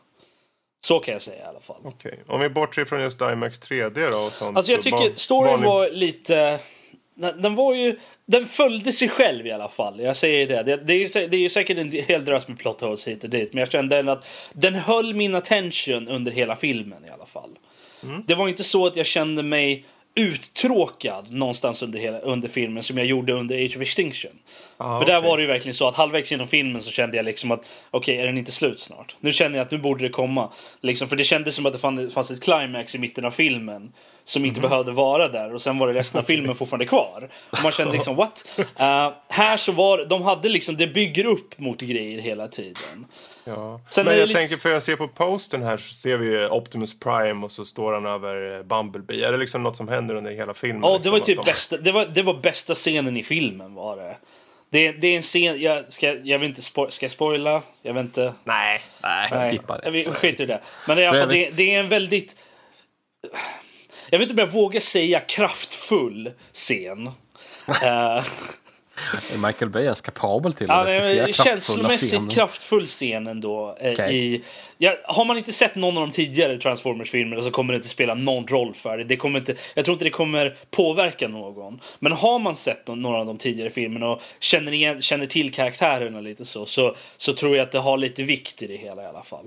Så 0.87 0.99
kan 0.99 1.11
jag 1.11 1.21
säga 1.21 1.45
i 1.45 1.47
alla 1.47 1.59
fall. 1.59 1.75
Okej. 1.83 2.11
Okay. 2.11 2.35
Om 2.35 2.39
vi 2.39 2.49
bortser 2.49 2.85
från 2.85 3.01
just 3.01 3.21
IMAX 3.21 3.61
3D 3.61 4.11
då 4.11 4.17
och 4.17 4.31
sånt. 4.31 4.57
Alltså 4.57 4.71
jag 4.71 4.81
tycker 4.81 5.13
storyn 5.13 5.51
vanlig... 5.51 5.67
var 5.67 5.89
lite... 5.89 6.59
Den 7.15 7.55
var 7.55 7.73
ju... 7.73 7.99
Den 8.25 8.45
följde 8.45 8.91
sig 8.91 9.09
själv 9.09 9.47
i 9.47 9.51
alla 9.51 9.67
fall. 9.67 9.99
Jag 9.99 10.15
säger 10.15 10.47
det. 10.47 10.63
Det, 10.63 10.77
det, 10.77 10.93
är, 10.93 11.27
det 11.27 11.37
är 11.37 11.39
ju 11.39 11.49
säkert 11.49 11.77
en 11.77 11.91
hel 11.91 12.25
drös 12.25 12.47
med 12.47 12.59
plot 12.59 12.81
holes 12.81 13.07
hit 13.07 13.23
och 13.23 13.29
dit. 13.29 13.53
Men 13.53 13.59
jag 13.59 13.71
kände 13.71 14.11
att 14.11 14.27
den 14.53 14.75
höll 14.75 15.13
min 15.13 15.35
attention 15.35 16.07
under 16.07 16.31
hela 16.31 16.55
filmen 16.55 17.05
i 17.05 17.09
alla 17.09 17.25
fall. 17.25 17.49
Mm. 18.03 18.23
Det 18.27 18.35
var 18.35 18.47
inte 18.47 18.63
så 18.63 18.87
att 18.87 18.95
jag 18.95 19.05
kände 19.05 19.43
mig 19.43 19.85
uttråkad 20.17 21.31
någonstans 21.31 21.83
under, 21.83 21.99
hela, 21.99 22.19
under 22.19 22.47
filmen 22.47 22.83
som 22.83 22.97
jag 22.97 23.07
gjorde 23.07 23.33
under 23.33 23.65
Age 23.65 23.75
of 23.75 23.81
Extinction. 23.81 24.31
Ah, 24.77 24.99
För 24.99 25.05
där 25.05 25.21
var 25.21 25.37
det 25.37 25.41
ju 25.41 25.47
verkligen 25.47 25.73
så 25.73 25.87
att 25.87 25.95
halvvägs 25.95 26.31
genom 26.31 26.47
filmen 26.47 26.81
så 26.81 26.91
kände 26.91 27.17
jag 27.17 27.25
liksom 27.25 27.51
att 27.51 27.59
okej, 27.59 28.13
okay, 28.13 28.23
är 28.23 28.25
den 28.25 28.37
inte 28.37 28.51
slut 28.51 28.79
snart? 28.79 29.15
Nu 29.19 29.31
känner 29.31 29.57
jag 29.57 29.65
att 29.65 29.71
nu 29.71 29.77
borde 29.77 30.03
det 30.03 30.09
komma. 30.09 30.51
Liksom, 30.81 31.07
för 31.07 31.15
det 31.15 31.23
kändes 31.23 31.55
som 31.55 31.65
att 31.65 31.73
det 31.73 31.79
fanns, 31.79 32.13
fanns 32.13 32.31
ett 32.31 32.43
climax 32.43 32.95
i 32.95 32.97
mitten 32.97 33.25
av 33.25 33.31
filmen 33.31 33.93
som 34.25 34.45
inte 34.45 34.59
mm. 34.59 34.69
behövde 34.69 34.91
vara 34.91 35.27
där 35.27 35.53
och 35.53 35.61
sen 35.61 35.77
var 35.77 35.87
det 35.87 35.93
resten 35.93 36.19
av 36.19 36.23
filmen 36.25 36.55
fortfarande 36.55 36.85
kvar. 36.85 37.29
Och 37.49 37.63
man 37.63 37.71
kände 37.71 37.93
liksom 37.93 38.15
what? 38.15 38.45
Uh, 38.59 38.65
här 39.27 39.57
så 39.57 39.71
var 39.71 40.05
de 40.05 40.21
hade 40.21 40.49
liksom, 40.49 40.77
det 40.77 40.87
bygger 40.87 41.25
upp 41.25 41.59
mot 41.59 41.81
grejer 41.81 42.19
hela 42.21 42.47
tiden. 42.47 43.05
Ja. 43.47 43.81
Sen 43.89 44.05
Men 44.05 44.17
jag 44.17 44.27
lite... 44.27 44.39
tänker, 44.39 44.57
för 44.57 44.69
jag 44.69 44.83
ser 44.83 44.95
på 44.95 45.07
posten 45.07 45.63
här 45.63 45.77
så 45.77 45.93
ser 45.93 46.17
vi 46.17 46.45
Optimus 46.45 46.99
Prime 46.99 47.45
och 47.45 47.51
så 47.51 47.65
står 47.65 47.93
han 47.93 48.05
över 48.05 48.63
Bumblebee. 48.63 49.27
Är 49.27 49.31
det 49.31 49.37
liksom 49.37 49.63
något 49.63 49.77
som 49.77 49.87
händer 49.87 50.15
under 50.15 50.31
hela 50.31 50.53
filmen? 50.53 50.81
Ja, 50.83 50.95
liksom, 50.97 51.11
det 51.13 51.19
var 51.19 51.25
typ 51.25 51.41
de... 51.41 51.51
bästa, 51.51 51.77
det 51.77 51.91
var, 51.91 52.05
det 52.05 52.23
var 52.23 52.33
bästa 52.33 52.73
scenen 52.73 53.17
i 53.17 53.23
filmen 53.23 53.73
var 53.73 53.97
det. 53.97 54.17
Det, 54.69 54.91
det 54.91 55.07
är 55.07 55.15
en 55.15 55.21
scen, 55.21 55.61
jag, 55.61 55.93
ska, 55.93 56.13
jag 56.23 56.39
vill 56.39 56.49
inte 56.49 56.61
spo, 56.61 56.89
ska 56.89 57.03
jag 57.03 57.11
spoila? 57.11 57.61
Jag 57.81 57.93
vet 57.93 58.01
inte. 58.03 58.33
Nej, 58.43 58.81
nej, 59.03 59.29
nej. 59.31 59.51
skippa 59.51 59.77
det. 59.77 59.99
Jag 59.99 60.15
skiter 60.15 60.43
i 60.43 60.47
det. 60.47 60.61
Men 60.87 60.99
i 60.99 61.05
alla 61.05 61.19
fall, 61.19 61.29
det, 61.29 61.49
det 61.49 61.75
är 61.75 61.79
en 61.79 61.89
väldigt... 61.89 62.35
Jag 64.09 64.19
vet 64.19 64.29
inte 64.29 64.41
om 64.41 64.47
jag 64.47 64.53
vågar 64.53 64.79
säga 64.79 65.19
kraftfull 65.19 66.31
scen. 66.53 67.07
uh, 67.07 67.13
Michael 69.37 69.69
Bay 69.71 69.83
ens 69.83 70.01
kapabel 70.01 70.53
till 70.53 70.67
Ja, 70.69 70.83
det 70.83 70.99
regissera 70.99 71.27
är 71.27 71.31
känslomässigt 71.31 72.09
scener? 72.09 72.29
kraftfull 72.31 72.85
scen 72.85 73.27
ändå. 73.27 73.75
eh, 73.79 73.91
Okej. 73.93 74.15
I, 74.15 74.43
ja, 74.77 74.95
har 75.03 75.25
man 75.25 75.37
inte 75.37 75.51
sett 75.51 75.75
någon 75.75 75.97
av 75.97 76.07
de 76.07 76.11
tidigare 76.11 76.57
Transformers-filmerna 76.57 77.41
så 77.41 77.51
kommer 77.51 77.73
det 77.73 77.77
inte 77.77 77.89
spela 77.89 78.13
någon 78.13 78.47
roll 78.47 78.73
för 78.73 78.97
det. 78.97 79.03
det 79.03 79.15
kommer 79.15 79.39
inte, 79.39 79.55
jag 79.73 79.85
tror 79.85 79.93
inte 79.93 80.05
det 80.05 80.09
kommer 80.11 80.57
påverka 80.71 81.27
någon. 81.27 81.79
Men 81.99 82.11
har 82.11 82.39
man 82.39 82.55
sett 82.55 82.87
några 82.87 83.17
av 83.19 83.25
de 83.25 83.37
tidigare 83.37 83.69
filmerna 83.69 84.07
och 84.09 84.21
känner, 84.39 84.71
igen, 84.71 85.01
känner 85.01 85.25
till 85.25 85.53
karaktärerna 85.53 86.21
lite 86.21 86.45
så, 86.45 86.65
så, 86.65 86.95
så 87.17 87.33
tror 87.33 87.57
jag 87.57 87.63
att 87.63 87.71
det 87.71 87.79
har 87.79 87.97
lite 87.97 88.23
vikt 88.23 88.63
i 88.63 88.67
det 88.67 88.77
hela 88.77 89.03
i 89.03 89.05
alla 89.05 89.23
fall. 89.23 89.45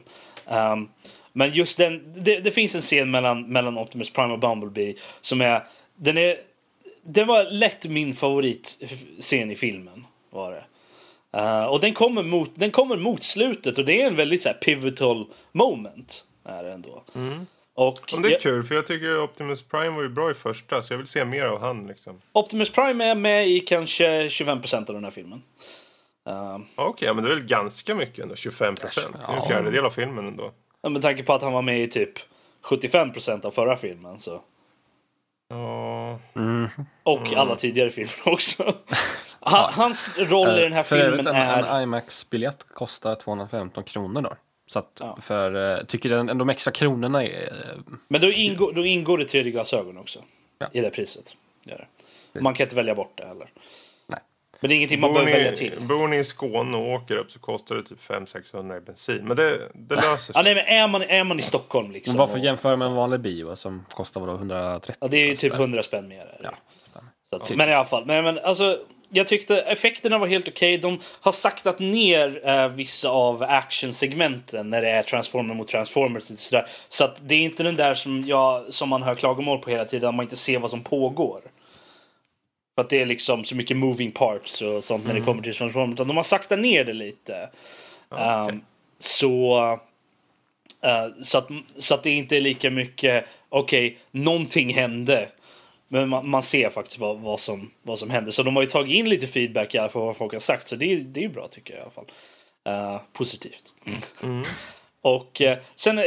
Ehm, 0.51 0.89
men 1.32 1.52
just 1.52 1.78
den, 1.78 2.22
det, 2.24 2.40
det 2.40 2.51
finns 2.51 2.74
en 2.74 2.81
scen 2.81 3.10
mellan, 3.10 3.43
mellan 3.52 3.78
Optimus 3.78 4.10
Prime 4.10 4.32
och 4.32 4.39
Bumblebee 4.39 4.94
som 5.20 5.40
är, 5.40 5.62
den 5.97 6.18
är, 6.18 6.36
den 7.02 7.27
var 7.27 7.44
lätt 7.51 7.85
min 7.85 8.14
favoritscen 8.14 9.51
i 9.51 9.56
filmen. 9.56 10.06
Var 10.31 10.52
det. 10.52 10.64
Eh, 11.39 11.64
och 11.64 11.81
den 11.81 11.94
kommer, 11.94 12.22
mot, 12.22 12.51
den 12.55 12.70
kommer 12.70 12.97
mot 12.97 13.22
slutet 13.22 13.78
och 13.78 13.85
det 13.85 14.02
är 14.02 14.06
en 14.06 14.16
väldigt 14.16 14.43
så 14.43 14.48
här, 14.48 14.56
pivotal 14.56 15.27
moment. 15.52 16.24
Är 16.44 16.62
det 16.64 16.72
ändå. 16.72 17.02
Och 17.74 18.12
Om 18.12 18.22
det 18.22 18.28
är 18.28 18.32
jag- 18.32 18.40
kul, 18.40 18.62
för 18.64 18.74
jag 18.74 18.86
tycker 18.86 19.22
Optimus 19.22 19.62
Prime 19.62 19.89
var 19.90 20.02
ju 20.02 20.09
bra 20.09 20.31
i 20.31 20.35
första, 20.35 20.82
så 20.82 20.93
jag 20.93 20.98
vill 20.98 21.06
se 21.06 21.24
mer 21.24 21.44
av 21.44 21.60
han 21.60 21.86
liksom. 21.86 22.18
Optimus 22.32 22.70
Prime 22.70 23.05
är 23.05 23.14
med 23.14 23.48
i 23.48 23.60
kanske 23.60 24.28
25% 24.28 24.89
av 24.90 24.94
den 24.94 25.05
här 25.05 25.10
filmen. 25.10 25.43
Uh, 26.28 26.35
Ja, 26.35 26.60
Okej, 26.74 27.06
ja, 27.09 27.14
men 27.14 27.24
det 27.24 27.31
är 27.31 27.35
väl 27.35 27.44
ganska 27.44 27.94
mycket 27.94 28.18
ändå, 28.18 28.35
25 28.35 28.74
procent. 28.77 29.16
Det 29.27 29.32
är 29.32 29.36
en 29.36 29.43
Ja. 29.43 29.48
fjärdedel 29.48 29.85
av 29.85 29.90
filmen 29.90 30.27
ändå. 30.27 30.52
med 30.89 31.02
tanke 31.02 31.22
på 31.22 31.32
att 31.32 31.43
han 31.43 31.52
var 31.52 31.62
med 31.62 31.82
i 31.82 31.86
typ 31.89 32.12
75% 32.62 33.44
av 33.44 33.51
förra 33.51 33.77
filmen. 33.77 34.18
Så. 34.18 34.43
Ja, 35.51 36.18
Och 37.02 37.18
Mm. 37.27 37.39
alla 37.39 37.56
tidigare 37.56 37.90
filmer 37.90 38.12
också. 38.28 38.74
Han, 39.40 39.72
hans 39.72 40.18
roll 40.18 40.59
i 40.59 40.60
den 40.62 40.72
här 40.72 40.81
Eh, 40.81 40.85
För 40.85 40.97
filmen 41.01 41.27
övrigt, 41.27 41.66
är... 41.66 41.77
en 41.77 41.82
IMAX-biljett 41.82 42.66
kostar 42.74 43.14
215 43.14 43.85
kronor 43.85 44.22
då. 44.22 44.36
Så 44.66 44.78
att 44.78 44.97
Ja. 45.01 45.18
för, 45.22 45.78
eh, 45.78 45.85
tycker 45.85 46.09
den, 46.09 46.39
de 46.39 46.48
extra 46.51 46.72
kronorna 46.72 47.24
är... 47.24 47.52
eh, 47.52 47.93
Men 48.09 48.20
då 48.20 48.31
ingår, 48.32 48.72
då 48.72 48.85
ingår 48.86 49.18
det 49.18 49.24
3D-glasögon 49.24 49.98
också. 49.98 50.18
Ja. 50.59 50.66
I 50.72 50.81
det 50.81 50.90
priset. 50.90 51.35
Gör 51.66 51.86
det. 52.32 52.40
Man 52.40 52.55
kan 52.55 52.64
inte 52.64 52.77
välja 52.77 52.94
bort 52.94 53.12
det 53.14 53.27
heller. 53.27 53.51
Men 54.61 54.69
det 54.69 54.74
är 54.74 54.77
ingenting 54.77 55.01
man 55.01 55.12
behöver 55.12 55.32
välja 55.32 55.53
till. 55.53 55.81
bor 55.81 56.09
ni 56.09 56.16
i 56.16 56.24
Skåne 56.24 56.77
och 56.77 56.89
åker 56.93 57.16
upp 57.16 57.31
så 57.31 57.39
kostar 57.39 57.74
det 57.74 57.82
typ 57.82 58.01
500-600 58.01 58.77
i 58.77 58.81
bensin. 58.81 59.20
Men 59.24 59.37
det, 59.37 59.59
det 59.74 59.95
löser 59.95 60.11
Ja, 60.11 60.19
sig. 60.19 60.43
nej, 60.45 60.55
men 60.55 60.65
är, 60.65 60.89
man, 60.89 61.03
är 61.03 61.24
man 61.24 61.39
i 61.39 61.43
Stockholm 61.43 61.91
liksom. 61.91 62.12
Men 62.12 62.19
varför 62.19 62.39
och- 62.39 62.45
jämföra 62.45 62.77
med 62.77 62.87
en 62.89 62.95
vanlig 62.95 63.20
bio 63.20 63.57
som 63.57 63.85
kostar 63.91 64.20
vadå 64.20 64.32
130? 64.35 64.95
Ja, 65.01 65.09
det 65.09 65.16
är 65.16 65.27
ju 65.27 65.35
typ 65.37 65.51
Sådär. 65.53 65.62
100 65.65 65.82
spänn 65.82 66.09
mer. 66.09 66.37
Ja. 66.43 66.51
Så 67.31 67.37
att, 67.37 67.57
men 67.57 67.69
i 67.69 67.73
alla 67.73 67.85
fall, 67.85 68.07
nej 68.07 68.23
men 68.23 68.39
alltså. 68.39 68.78
Jag 69.12 69.28
tyckte 69.28 69.61
effekterna 69.61 70.19
var 70.19 70.27
helt 70.27 70.49
okej. 70.49 70.78
De 70.78 70.99
har 71.20 71.32
saktat 71.32 71.78
ner 71.78 72.49
eh, 72.49 72.69
vissa 72.69 73.09
av 73.09 73.43
actionsegmenten 73.43 74.70
när 74.70 74.82
det 74.82 74.91
är 74.91 75.03
Transformer 75.03 75.55
mot 75.55 75.69
Transformers. 75.69 76.31
Och 76.31 76.39
sådär. 76.39 76.66
Så 76.89 77.05
att 77.05 77.16
det 77.28 77.35
är 77.35 77.39
inte 77.39 77.62
den 77.62 77.77
där 77.77 77.95
som, 77.95 78.24
jag, 78.27 78.73
som 78.73 78.89
man 78.89 79.03
hör 79.03 79.15
klagomål 79.15 79.59
på 79.59 79.70
hela 79.70 79.85
tiden, 79.85 80.09
att 80.09 80.15
man 80.15 80.23
inte 80.24 80.37
ser 80.37 80.59
vad 80.59 80.70
som 80.70 80.81
pågår. 80.82 81.41
För 82.75 82.83
att 82.83 82.91
det 82.91 83.01
är 83.01 83.07
liksom 83.07 83.45
så 83.45 83.55
mycket 83.55 83.77
moving 83.77 84.13
parts 84.13 84.63
och 84.63 84.85
sånt 84.85 85.07
när 85.07 85.15
det 85.15 85.21
kommer 85.21 85.43
till 85.43 85.55
Transformers. 85.55 85.95
Utan 85.95 86.09
De 86.09 86.17
har 86.17 86.25
saktat 86.25 86.59
ner 86.59 86.85
det 86.85 86.93
lite. 86.93 87.51
Um, 88.09 88.65
så... 88.99 89.61
eh, 90.83 91.23
så, 91.23 91.39
att, 91.39 91.49
så 91.79 91.95
att 91.95 92.03
det 92.03 92.11
inte 92.11 92.37
är 92.37 92.41
lika 92.41 92.71
mycket, 92.71 93.25
okej, 93.49 93.99
någonting 94.11 94.75
hände. 94.75 95.29
Men 95.89 96.09
man, 96.09 96.29
man 96.29 96.43
ser 96.43 96.71
faktiskt 96.71 96.99
vad, 96.99 97.19
vad, 97.19 97.41
som, 97.41 97.71
vad 97.83 97.99
som 97.99 98.11
hände. 98.11 98.33
Så 98.33 98.43
de 98.43 98.57
har 98.57 98.63
ju 98.63 98.69
tagit 98.69 98.95
in 98.95 99.09
lite 99.09 99.27
feedback 99.27 99.75
i 99.75 99.79
alla 99.79 99.89
fall 99.89 100.03
vad 100.03 100.17
folk 100.17 100.33
har 100.33 100.41
sagt. 100.41 100.69
Så 100.69 100.77
det, 100.77 100.97
det 100.97 101.21
är 101.21 101.23
ju 101.23 101.29
bra 101.29 101.49
tycker 101.49 101.75
jag 101.75 101.81
i 101.81 101.83
alla 101.83 101.91
fall. 101.91 102.11
Eh, 102.67 103.01
positivt. 103.13 103.75
Och 105.01 105.43
eh, 105.43 105.59
sen... 105.75 106.01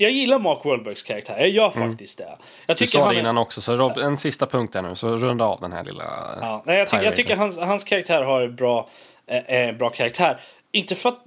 jag 0.00 0.10
gillar 0.10 0.38
Mark 0.38 0.64
Wahlbergs 0.64 1.02
karaktär. 1.02 1.36
Jag 1.38 1.48
gör 1.48 1.70
faktiskt 1.70 2.18
det. 2.18 2.38
Jag 2.66 2.76
Du 2.76 2.86
sa 2.86 3.00
han 3.00 3.08
det 3.08 3.16
är- 3.16 3.20
innan 3.20 3.38
också, 3.38 3.60
så 3.60 3.76
Rob, 3.76 3.98
en 3.98 4.16
sista 4.16 4.46
punkt 4.46 4.72
där 4.72 4.82
nu, 4.82 4.94
så 4.94 5.16
runda 5.16 5.44
av 5.44 5.60
den 5.60 5.72
här 5.72 5.84
lilla... 5.84 6.04
Ja, 6.40 6.62
nej, 6.66 6.78
jag, 6.78 6.90
ty- 6.90 6.96
jag 6.96 7.14
tycker 7.16 7.36
hans, 7.36 7.58
hans 7.58 7.84
karaktär 7.84 8.22
har 8.22 8.40
en 8.42 8.56
bra, 8.56 8.88
eh, 9.26 9.38
eh, 9.68 9.74
bra 9.76 9.90
karaktär. 9.90 10.40
Inte 10.72 10.94
för 10.94 11.08
att, 11.08 11.18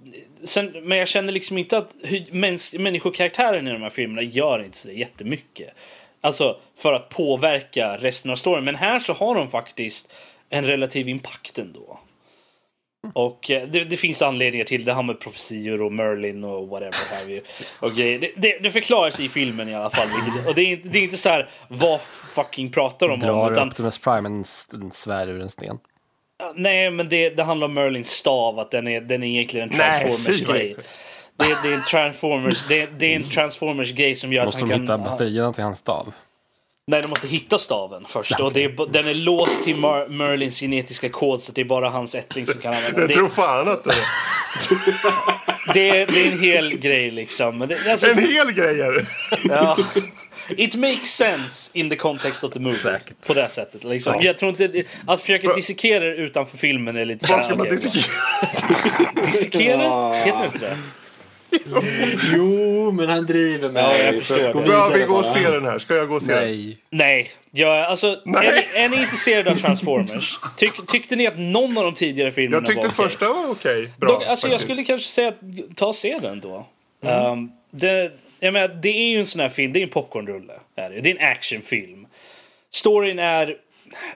sen, 0.43 0.72
men 0.84 0.98
jag 0.98 1.07
känner 1.07 1.34
liksom 1.34 1.57
inte 1.57 1.77
att 1.77 1.93
mäns, 2.31 2.73
människokaraktären 2.73 3.68
i 3.68 3.72
de 3.72 3.81
här 3.81 3.89
filmerna 3.89 4.22
gör 4.22 4.64
inte 4.64 4.77
så 4.77 4.91
jättemycket. 4.91 5.69
Alltså 6.22 6.57
för 6.77 6.93
att 6.93 7.10
påverka 7.10 7.98
resten 7.98 8.31
av 8.31 8.35
storyn. 8.35 8.64
Men 8.64 8.76
här 8.76 8.99
så 8.99 9.14
har 9.14 9.35
de 9.35 9.48
faktiskt 9.49 10.14
en 10.49 10.65
relativ 10.65 11.10
impact 11.10 11.60
ändå. 11.60 11.99
Och 13.14 13.52
eh, 13.52 13.68
det, 13.68 13.84
det 13.84 13.98
finns 13.98 14.22
anledningar 14.22 14.65
till 14.65 14.86
det 14.86 14.94
här 14.94 15.03
med 15.03 15.19
profetior 15.19 15.82
och 15.82 15.91
Merlin 15.94 16.44
och 16.44 16.68
whatever 16.68 17.15
have 17.19 17.32
you. 17.32 17.41
Och 17.80 17.94
det, 17.94 18.18
det, 18.18 18.57
det 18.64 18.72
förklaras 18.72 19.19
i 19.19 19.30
filmen 19.30 19.69
i 19.69 19.76
alla 19.76 19.90
fall. 19.90 20.07
Och 20.48 20.56
det 20.56 20.61
är, 20.61 20.65
inte- 20.65 20.88
det 20.90 20.99
är 20.99 21.03
inte 21.03 21.18
så 21.18 21.30
här 21.30 21.49
vad 21.68 22.02
fucking 22.02 22.72
pratar 22.72 23.07
de 23.07 23.14
om. 23.14 23.19
Drar 23.19 23.52
Utan, 23.52 23.68
Optimus 23.68 23.98
Prime 23.99 24.30
en, 24.30 24.44
en 24.82 24.91
svärd 24.91 25.30
ur 25.30 25.41
en 25.41 25.49
sten. 25.49 25.78
Nej, 26.56 26.91
men 26.91 27.10
det, 27.10 27.30
det 27.30 27.44
handlar 27.44 27.68
om 27.68 27.73
Merlins 27.73 28.10
stav, 28.10 28.60
att 28.60 28.72
den 28.72 28.88
är, 28.88 29.02
den 29.02 29.23
är 29.23 29.28
egentligen 29.28 29.69
en 29.69 29.76
Transformers-grej. 29.76 30.76
Det, 31.38 31.44
är- 31.45 31.64
det 31.64 31.69
är 31.69 31.73
en 31.78 31.84
Transformers, 31.84 32.65
det, 32.69 32.90
det 32.99 33.11
är 33.11 33.15
en 33.15 33.23
Transformers-grej 33.36 34.15
som 34.15 34.34
gör 34.34 34.45
Måste 34.45 34.57
att 34.57 34.68
de 34.69 34.72
han 34.72 34.82
hitta 34.82 34.94
kan... 34.98 35.03
batterierna 35.03 35.53
till 35.53 35.64
hans 35.64 35.78
stav? 35.78 36.14
Nej, 36.92 37.02
de 37.02 37.08
måste 37.08 37.28
hitta 37.28 37.58
staven 37.58 38.06
först. 38.10 38.40
Och 38.40 38.54
det 38.54 38.64
är, 38.64 38.92
den 38.92 39.08
är 39.08 39.14
låst 39.14 39.64
till 39.64 39.76
Mer, 39.76 40.08
Merlins 40.08 40.60
genetiska 40.60 41.10
kod, 41.10 41.42
så 41.42 41.52
det 41.52 41.62
är 41.62 41.66
bara 41.66 41.90
hans 41.90 42.16
ättling 42.16 42.48
som 42.48 42.62
kan 42.62 42.74
använda 42.74 43.00
Jag 43.00 43.10
det. 43.10 43.14
tror 43.14 43.30
fan 43.30 43.68
att 43.68 43.84
det 43.84 43.90
är 43.90 43.96
Det, 45.74 45.90
är, 45.90 46.08
det 46.08 46.28
är 46.28 46.32
en 46.32 46.40
hel 46.40 46.78
grej 46.78 47.12
liksom. 47.12 47.58
Men 47.58 47.68
det, 47.68 47.92
alltså, 47.92 48.08
en 48.08 48.18
hel 48.18 48.52
grej. 48.52 48.82
Är 48.82 48.92
det. 48.92 49.06
ja. 49.50 49.78
It 50.50 50.76
makes 50.76 51.16
sense 51.16 51.72
in 51.74 51.90
the 51.90 51.96
context 51.96 52.44
of 52.44 52.54
the 52.54 52.60
movie. 52.60 52.78
Säkert. 52.78 53.28
På 53.28 53.34
det 53.34 53.50
sättet. 53.50 53.84
Liksom. 53.84 54.14
Ja. 54.14 54.24
Jag 54.24 54.38
tror 54.38 54.50
inte... 54.50 54.84
Att 55.08 55.22
försöka 55.22 55.54
dissekera 55.54 56.06
det 56.06 56.16
utanför 56.16 56.58
filmen 56.58 56.98
är 56.98 57.06
lite 57.06 57.28
så 57.28 57.34
Vad 57.34 57.44
ska 57.44 57.56
man 57.56 57.68
okej, 57.68 57.78
dissekera? 57.78 59.26
Dissekera? 59.26 60.14
Heter 60.14 60.40
det 60.40 60.46
inte 60.46 60.60
det? 60.60 60.78
Jo, 62.34 62.91
men 62.91 63.10
han 63.10 63.26
driver 63.26 63.69
med 63.69 63.84
Ja, 63.84 63.98
jag 63.98 64.15
förstår 64.15 64.36
det. 64.36 64.53
Bör 64.53 64.99
vi 64.99 65.06
gå 65.06 65.15
och 65.15 65.26
se 65.26 65.49
den 65.49 65.65
här? 65.65 65.80
Ska 65.80 65.95
jag 65.95 66.07
gå 66.07 66.15
och 66.15 66.22
se 66.22 66.34
den? 66.34 66.44
Nej. 66.44 66.78
Nej, 66.90 67.32
jag, 67.52 67.78
alltså, 67.86 68.22
Nej. 68.26 68.48
Är, 68.48 68.84
är 68.84 68.90
ni 68.90 68.95
intresserade 68.95 69.52
av 69.52 69.56
Transformers? 69.56 70.40
Tyck, 70.57 70.88
tyckte 70.88 71.15
ni 71.15 71.28
att 71.28 71.40
någon 71.40 71.78
av 71.78 71.84
de 71.84 71.94
tidigare 71.94 72.32
filmerna 72.32 72.57
Jag 72.57 72.65
tyckte 72.65 72.88
var 72.88 73.10
första 73.10 73.28
var 73.28 73.52
okej. 73.52 73.90
Bra, 73.98 74.10
Dock, 74.10 74.23
alltså, 74.23 74.48
jag 74.48 74.60
skulle 74.60 74.84
kanske 74.84 75.10
säga 75.10 75.28
att 75.28 75.76
ta 75.76 75.86
och 75.86 75.95
se 75.95 76.19
den 76.22 76.40
då. 76.40 76.68
Mm. 77.03 77.26
Um, 77.26 77.52
det, 77.72 78.11
jag 78.40 78.53
menar, 78.53 78.68
det 78.68 78.90
är 78.90 79.10
ju 79.10 79.19
en 79.19 79.26
sån 79.26 79.41
här 79.41 79.49
film, 79.49 79.73
det 79.73 79.80
är 79.80 79.84
en 79.84 79.90
popcornrulle. 79.90 80.53
Är 80.76 80.90
det. 80.90 80.99
det 80.99 81.11
är 81.11 81.15
en 81.15 81.28
actionfilm. 81.32 82.07
Storyn 82.72 83.19
är 83.19 83.56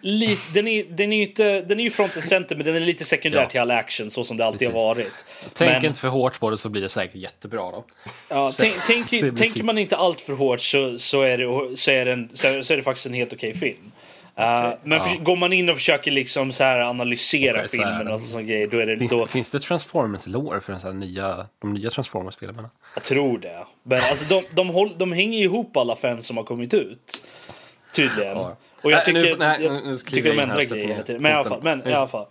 Lite, 0.01 0.41
den, 0.53 0.67
är, 0.67 0.83
den, 0.89 1.13
är 1.13 1.17
ju 1.17 1.23
inte, 1.23 1.61
den 1.61 1.79
är 1.79 1.83
ju 1.83 1.89
front 1.89 2.13
and 2.13 2.23
center 2.23 2.55
men 2.55 2.65
den 2.65 2.75
är 2.75 2.79
lite 2.79 3.05
sekundär 3.05 3.41
Ja. 3.41 3.49
till 3.49 3.59
all 3.59 3.71
action 3.71 4.09
så 4.09 4.23
som 4.23 4.37
det 4.37 4.45
alltid 4.45 4.59
Precis. 4.59 4.73
har 4.73 4.85
varit. 4.95 5.25
Tänk 5.53 5.71
Men- 5.71 5.85
inte 5.85 5.99
för 5.99 6.07
hårt 6.07 6.39
på 6.39 6.49
det 6.49 6.57
så 6.57 6.69
blir 6.69 6.81
det 6.81 6.89
säkert 6.89 7.15
jättebra 7.15 7.71
då. 7.71 7.85
Ja, 8.29 8.51
Så- 8.51 8.63
tänk, 8.87 9.09
tänker 9.37 9.63
man 9.63 9.77
inte 9.77 9.97
allt 9.97 10.21
för 10.21 10.33
hårt 10.33 10.61
så, 10.61 10.97
så, 10.99 11.21
är, 11.21 11.37
det, 11.37 11.77
så, 11.77 11.91
är, 11.91 12.05
den, 12.05 12.29
så, 12.33 12.47
är, 12.47 12.61
så 12.61 12.73
är 12.73 12.77
det 12.77 12.83
faktiskt 12.83 13.05
en 13.05 13.13
helt 13.13 13.33
okej 13.33 13.53
film. 13.53 13.91
Uh, 14.39 14.73
men 14.83 14.99
för, 14.99 15.23
går 15.23 15.35
man 15.35 15.53
in 15.53 15.69
och 15.69 15.75
försöker 15.75 16.11
liksom 16.11 16.51
så 16.51 16.63
här 16.63 16.79
analysera 16.79 17.67
så 17.67 17.77
här. 17.77 17.97
filmen 17.97 18.13
och 18.13 18.21
sån 18.21 18.47
grejer 18.47 18.67
då 18.67 18.79
är 18.79 18.85
det 18.85 18.97
Finns, 18.97 19.11
då, 19.11 19.25
det, 19.25 19.31
finns 19.31 19.51
det 19.51 19.59
Transformers-lore 19.59 20.59
för 20.61 20.71
den 20.71 20.81
så 20.81 20.87
här 20.87 20.93
nya, 20.93 21.47
de 21.61 21.73
nya 21.73 21.89
Transformers-filmerna? 21.89 22.69
Jag 22.93 23.03
tror 23.03 23.37
det. 23.37 23.65
Men 23.83 23.97
alltså 23.97 24.25
de, 24.25 24.43
de, 24.51 24.69
håll, 24.69 24.93
de 24.97 25.11
hänger 25.11 25.39
ihop 25.39 25.77
alla 25.77 25.95
fem 25.95 26.21
som 26.21 26.37
har 26.37 26.43
kommit 26.43 26.73
ut. 26.73 27.21
Tydligen. 27.93 28.37
Ja. 28.37 28.57
Och 28.85 28.91
jag 28.91 29.03
Nej, 29.05 29.13
nu- 29.13 29.21
tycker, 29.21 29.37
nej, 29.37 29.57
jag 29.63 29.85
nu- 29.85 29.97
tycker 29.97 30.23
de 30.35 30.39
ändrar 30.39 30.63
grejer 30.63 30.87
hela 30.87 31.03
tiden. 31.03 31.21
Men 31.21 31.31
i 31.31 31.35
alla 31.35 31.49
fall. 31.49 31.63
Men, 31.63 31.87
i 31.87 31.93
alla 31.93 32.07
fall. 32.07 32.25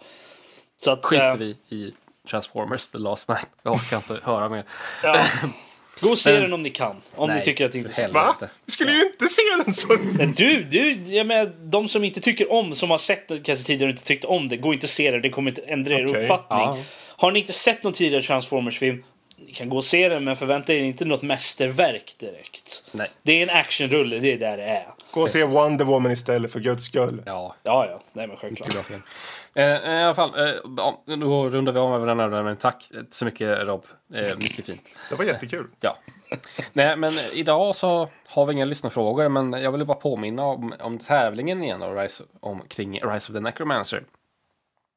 Så 0.76 0.90
att, 0.90 1.04
Skiter 1.04 1.28
eh, 1.30 1.34
vi 1.36 1.56
i 1.68 1.92
Transformers 2.30 2.88
The 2.88 2.98
Last 2.98 3.28
Night. 3.28 3.46
Jag 3.62 3.72
orkar 3.74 3.96
inte 3.96 4.18
höra 4.22 4.48
mer. 4.48 4.64
ja. 5.02 5.24
Gå 6.00 6.10
och 6.10 6.18
se 6.18 6.32
Men- 6.32 6.42
den 6.42 6.52
om 6.52 6.62
ni 6.62 6.70
kan. 6.70 7.02
Om 7.14 7.28
ni 7.28 7.34
Nej, 7.34 7.44
tycker 7.44 7.64
att 7.66 7.72
det 7.72 7.78
är 7.78 7.80
intressant. 7.80 8.12
Va? 8.14 8.36
Vi 8.66 8.72
skulle 8.72 8.92
ju 8.92 9.06
inte 9.06 9.24
se 9.26 9.42
den 9.64 9.72
så. 9.74 9.96
Men 10.18 10.32
du, 10.32 10.62
du, 10.64 10.92
jag 10.92 11.26
menar, 11.26 11.52
de 11.70 11.88
som 11.88 12.04
inte 12.04 12.20
tycker 12.20 12.52
om, 12.52 12.74
som 12.74 12.90
har 12.90 12.98
sett 12.98 13.28
det 13.28 13.38
kanske 13.38 13.64
tidigare 13.64 13.90
och 13.90 13.94
inte 13.96 14.04
tyckt 14.04 14.24
om 14.24 14.48
det, 14.48 14.56
gå 14.56 14.72
inte 14.74 14.86
och 14.86 14.90
se 14.90 15.10
det. 15.10 15.20
Det 15.20 15.30
kommer 15.30 15.50
inte 15.50 15.62
ändra 15.62 15.94
er 15.94 16.06
Okej. 16.08 16.22
uppfattning. 16.22 16.58
Ja. 16.60 16.78
Har 17.16 17.32
ni 17.32 17.38
inte 17.38 17.52
sett 17.52 17.82
någon 17.82 17.92
tidigare 17.92 18.22
Transformers-film, 18.22 19.04
ni 19.46 19.52
kan 19.52 19.68
gå 19.68 19.76
och 19.76 19.84
se 19.84 20.08
den, 20.08 20.24
men 20.24 20.36
förvänta 20.36 20.72
er 20.74 20.82
inte 20.82 21.04
något 21.04 21.22
mästerverk 21.22 22.14
direkt. 22.18 22.84
Nej. 22.92 23.10
Det 23.22 23.32
är 23.32 23.42
en 23.50 23.56
actionrulle, 23.60 24.18
det 24.18 24.32
är 24.32 24.38
där 24.38 24.56
det 24.56 24.64
är. 24.64 24.86
Gå 25.14 25.22
och 25.22 25.30
se 25.30 25.44
Wonder 25.44 25.84
Woman 25.84 26.12
istället 26.12 26.52
för 26.52 26.60
guds 26.60 26.84
skull. 26.84 27.22
Ja, 27.26 27.54
Ja, 27.62 27.86
ja, 27.86 28.00
nej 28.12 28.26
men 28.26 28.36
självklart. 28.36 28.72
bra 28.72 28.82
film. 28.82 29.02
Eh, 29.54 29.64
I 29.66 30.02
alla 30.02 30.14
fall, 30.14 30.38
eh, 30.48 30.54
ja, 30.76 31.02
då 31.06 31.48
rundar 31.50 31.72
vi 31.72 31.78
av 31.78 31.94
över 31.94 32.06
den 32.06 32.20
här. 32.20 32.42
Men 32.42 32.56
tack 32.56 32.90
så 33.10 33.24
mycket 33.24 33.58
Rob. 33.58 33.84
Eh, 34.14 34.36
mycket 34.38 34.64
fint. 34.64 34.82
Det 35.10 35.16
var 35.16 35.24
jättekul. 35.24 35.66
Ja. 35.80 35.98
Nej, 36.72 36.96
men 36.96 37.12
idag 37.32 37.76
så 37.76 38.08
har 38.28 38.46
vi 38.46 38.52
inga 38.52 38.64
lyssnarfrågor, 38.64 39.28
men 39.28 39.52
jag 39.52 39.72
ville 39.72 39.84
bara 39.84 39.96
påminna 39.98 40.44
om, 40.44 40.74
om 40.80 40.98
tävlingen 40.98 41.62
igen 41.64 41.80
då, 41.80 41.94
Rise, 41.94 42.24
om, 42.40 42.62
kring 42.68 42.92
Rise 43.00 43.32
of 43.32 43.34
the 43.34 43.40
Necromancer. 43.40 44.04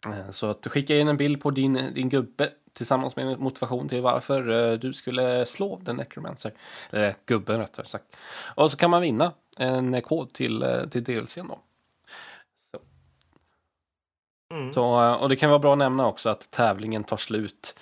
Eh, 0.07 0.29
Så 0.29 0.47
att 0.49 0.67
skicka 0.67 0.97
in 0.97 1.07
en 1.07 1.17
bild 1.17 1.41
på 1.41 1.51
din, 1.51 1.93
din 1.95 2.09
gubbe 2.09 2.49
tillsammans 2.77 3.15
med 3.15 3.39
motivation 3.39 3.89
till 3.89 4.01
varför 4.01 4.49
eh, 4.71 4.79
du 4.79 4.93
skulle 4.93 5.45
slå 5.45 5.79
den 5.83 5.95
necromancer. 5.95 6.51
Eller 6.89 7.15
gubben 7.25 7.59
rättare 7.59 7.85
sagt. 7.85 8.17
Och 8.55 8.71
så 8.71 8.77
kan 8.77 8.89
man 8.89 9.01
vinna 9.01 9.31
en 9.57 10.01
kod 10.01 10.33
till, 10.33 10.63
eh, 10.63 10.83
till 10.89 11.03
DLCn 11.03 11.47
då. 11.47 11.59
Så. 12.71 12.79
Mm. 14.55 14.73
Så, 14.73 15.03
eh, 15.03 15.13
och 15.13 15.29
det 15.29 15.35
kan 15.35 15.49
vara 15.49 15.59
bra 15.59 15.71
att 15.71 15.77
nämna 15.77 16.07
också 16.07 16.29
att 16.29 16.51
tävlingen 16.51 17.03
tar 17.03 17.17
slut 17.17 17.79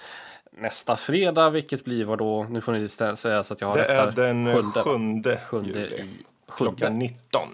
nästa 0.51 0.95
fredag, 0.95 1.49
vilket 1.49 1.85
blir 1.85 2.05
vad 2.05 2.17
då? 2.17 2.43
Nu 2.43 2.61
får 2.61 2.72
ni 2.72 2.88
säga 2.88 3.43
så 3.43 3.53
att 3.53 3.61
jag 3.61 3.67
har 3.67 3.77
Det 3.77 3.84
rätt 3.84 3.89
är 3.89 3.95
här. 3.95 4.11
den 4.11 4.53
Sjunde, 4.55 4.81
sjunde, 4.84 5.39
Sjunde 5.47 5.80
juli. 5.80 5.95
i 5.95 6.26
Klockan 6.51 6.76
sjunde. 6.88 7.05
19. 7.05 7.47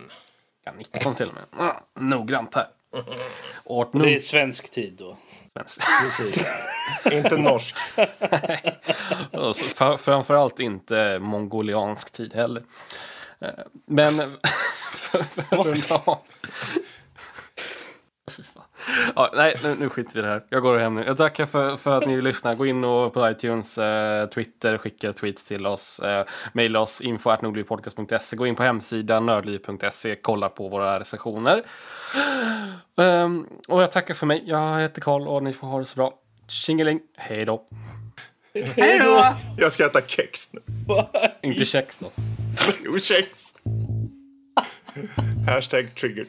Ja, 0.63 0.71
19 0.77 1.15
till 1.15 1.27
och 1.27 1.33
med. 1.33 1.43
Ah, 1.67 1.81
noggrant 1.99 2.55
här. 2.55 2.67
Art 3.65 3.93
nog 3.93 4.03
Det 4.03 4.15
är 4.15 4.19
svensk 4.19 4.71
tid 4.71 4.93
då. 4.93 5.17
Precis. 6.01 6.47
Inte 7.11 7.37
norsk. 7.37 7.75
För, 9.75 9.97
framförallt 9.97 10.59
inte 10.59 11.19
mongoliansk 11.19 12.11
tid 12.11 12.33
heller. 12.33 12.63
Eh, 13.41 13.49
Men... 13.87 14.37
för, 14.93 15.23
för 15.23 15.41
att 15.59 15.65
runda 15.65 15.65
av. 15.65 15.73
Fy 15.75 15.81
fan. 15.81 16.17
Ja, 19.15 19.29
nej, 19.33 19.55
nu, 19.63 19.75
nu 19.79 19.89
skiter 19.89 20.13
vi 20.13 20.19
i 20.19 20.21
det 20.21 20.27
här. 20.27 20.43
Jag 20.49 20.61
går 20.61 20.77
hem 20.77 20.95
nu. 20.95 21.03
Jag 21.03 21.17
tackar 21.17 21.45
för, 21.45 21.77
för 21.77 21.91
att 21.91 22.07
ni 22.07 22.21
lyssnar. 22.21 22.55
Gå 22.55 22.65
in 22.65 22.83
och 22.83 23.13
på 23.13 23.29
iTunes, 23.29 23.77
eh, 23.77 24.29
Twitter, 24.29 24.77
skicka 24.77 25.13
tweets 25.13 25.43
till 25.43 25.65
oss. 25.65 25.99
Eh, 25.99 26.25
maila 26.53 26.79
oss 26.79 27.01
info.nordlypodcast.se. 27.01 28.35
Gå 28.35 28.47
in 28.47 28.55
på 28.55 28.63
hemsidan 28.63 29.25
nördliv.se. 29.25 30.15
Kolla 30.15 30.49
på 30.49 30.67
våra 30.67 30.99
recensioner. 30.99 31.63
Ehm, 32.97 33.47
och 33.67 33.81
jag 33.81 33.91
tackar 33.91 34.13
för 34.13 34.25
mig. 34.25 34.43
Jag 34.45 34.79
heter 34.79 35.01
Karl 35.01 35.27
och 35.27 35.43
ni 35.43 35.53
får 35.53 35.67
ha 35.67 35.79
det 35.79 35.85
så 35.85 35.95
bra. 35.95 36.13
Tjingeling. 36.47 36.99
Hej 37.17 37.45
då. 37.45 37.67
Hej 38.53 38.99
då! 38.99 39.35
Jag 39.57 39.71
ska 39.71 39.85
äta 39.85 40.01
kex 40.01 40.53
nu. 40.53 40.61
Inte 41.41 41.65
kex 41.65 41.97
då. 41.97 42.11
Jo, 42.85 42.99
kex. 42.99 43.53
Hashtag 45.47 45.95
triggered. 45.95 46.27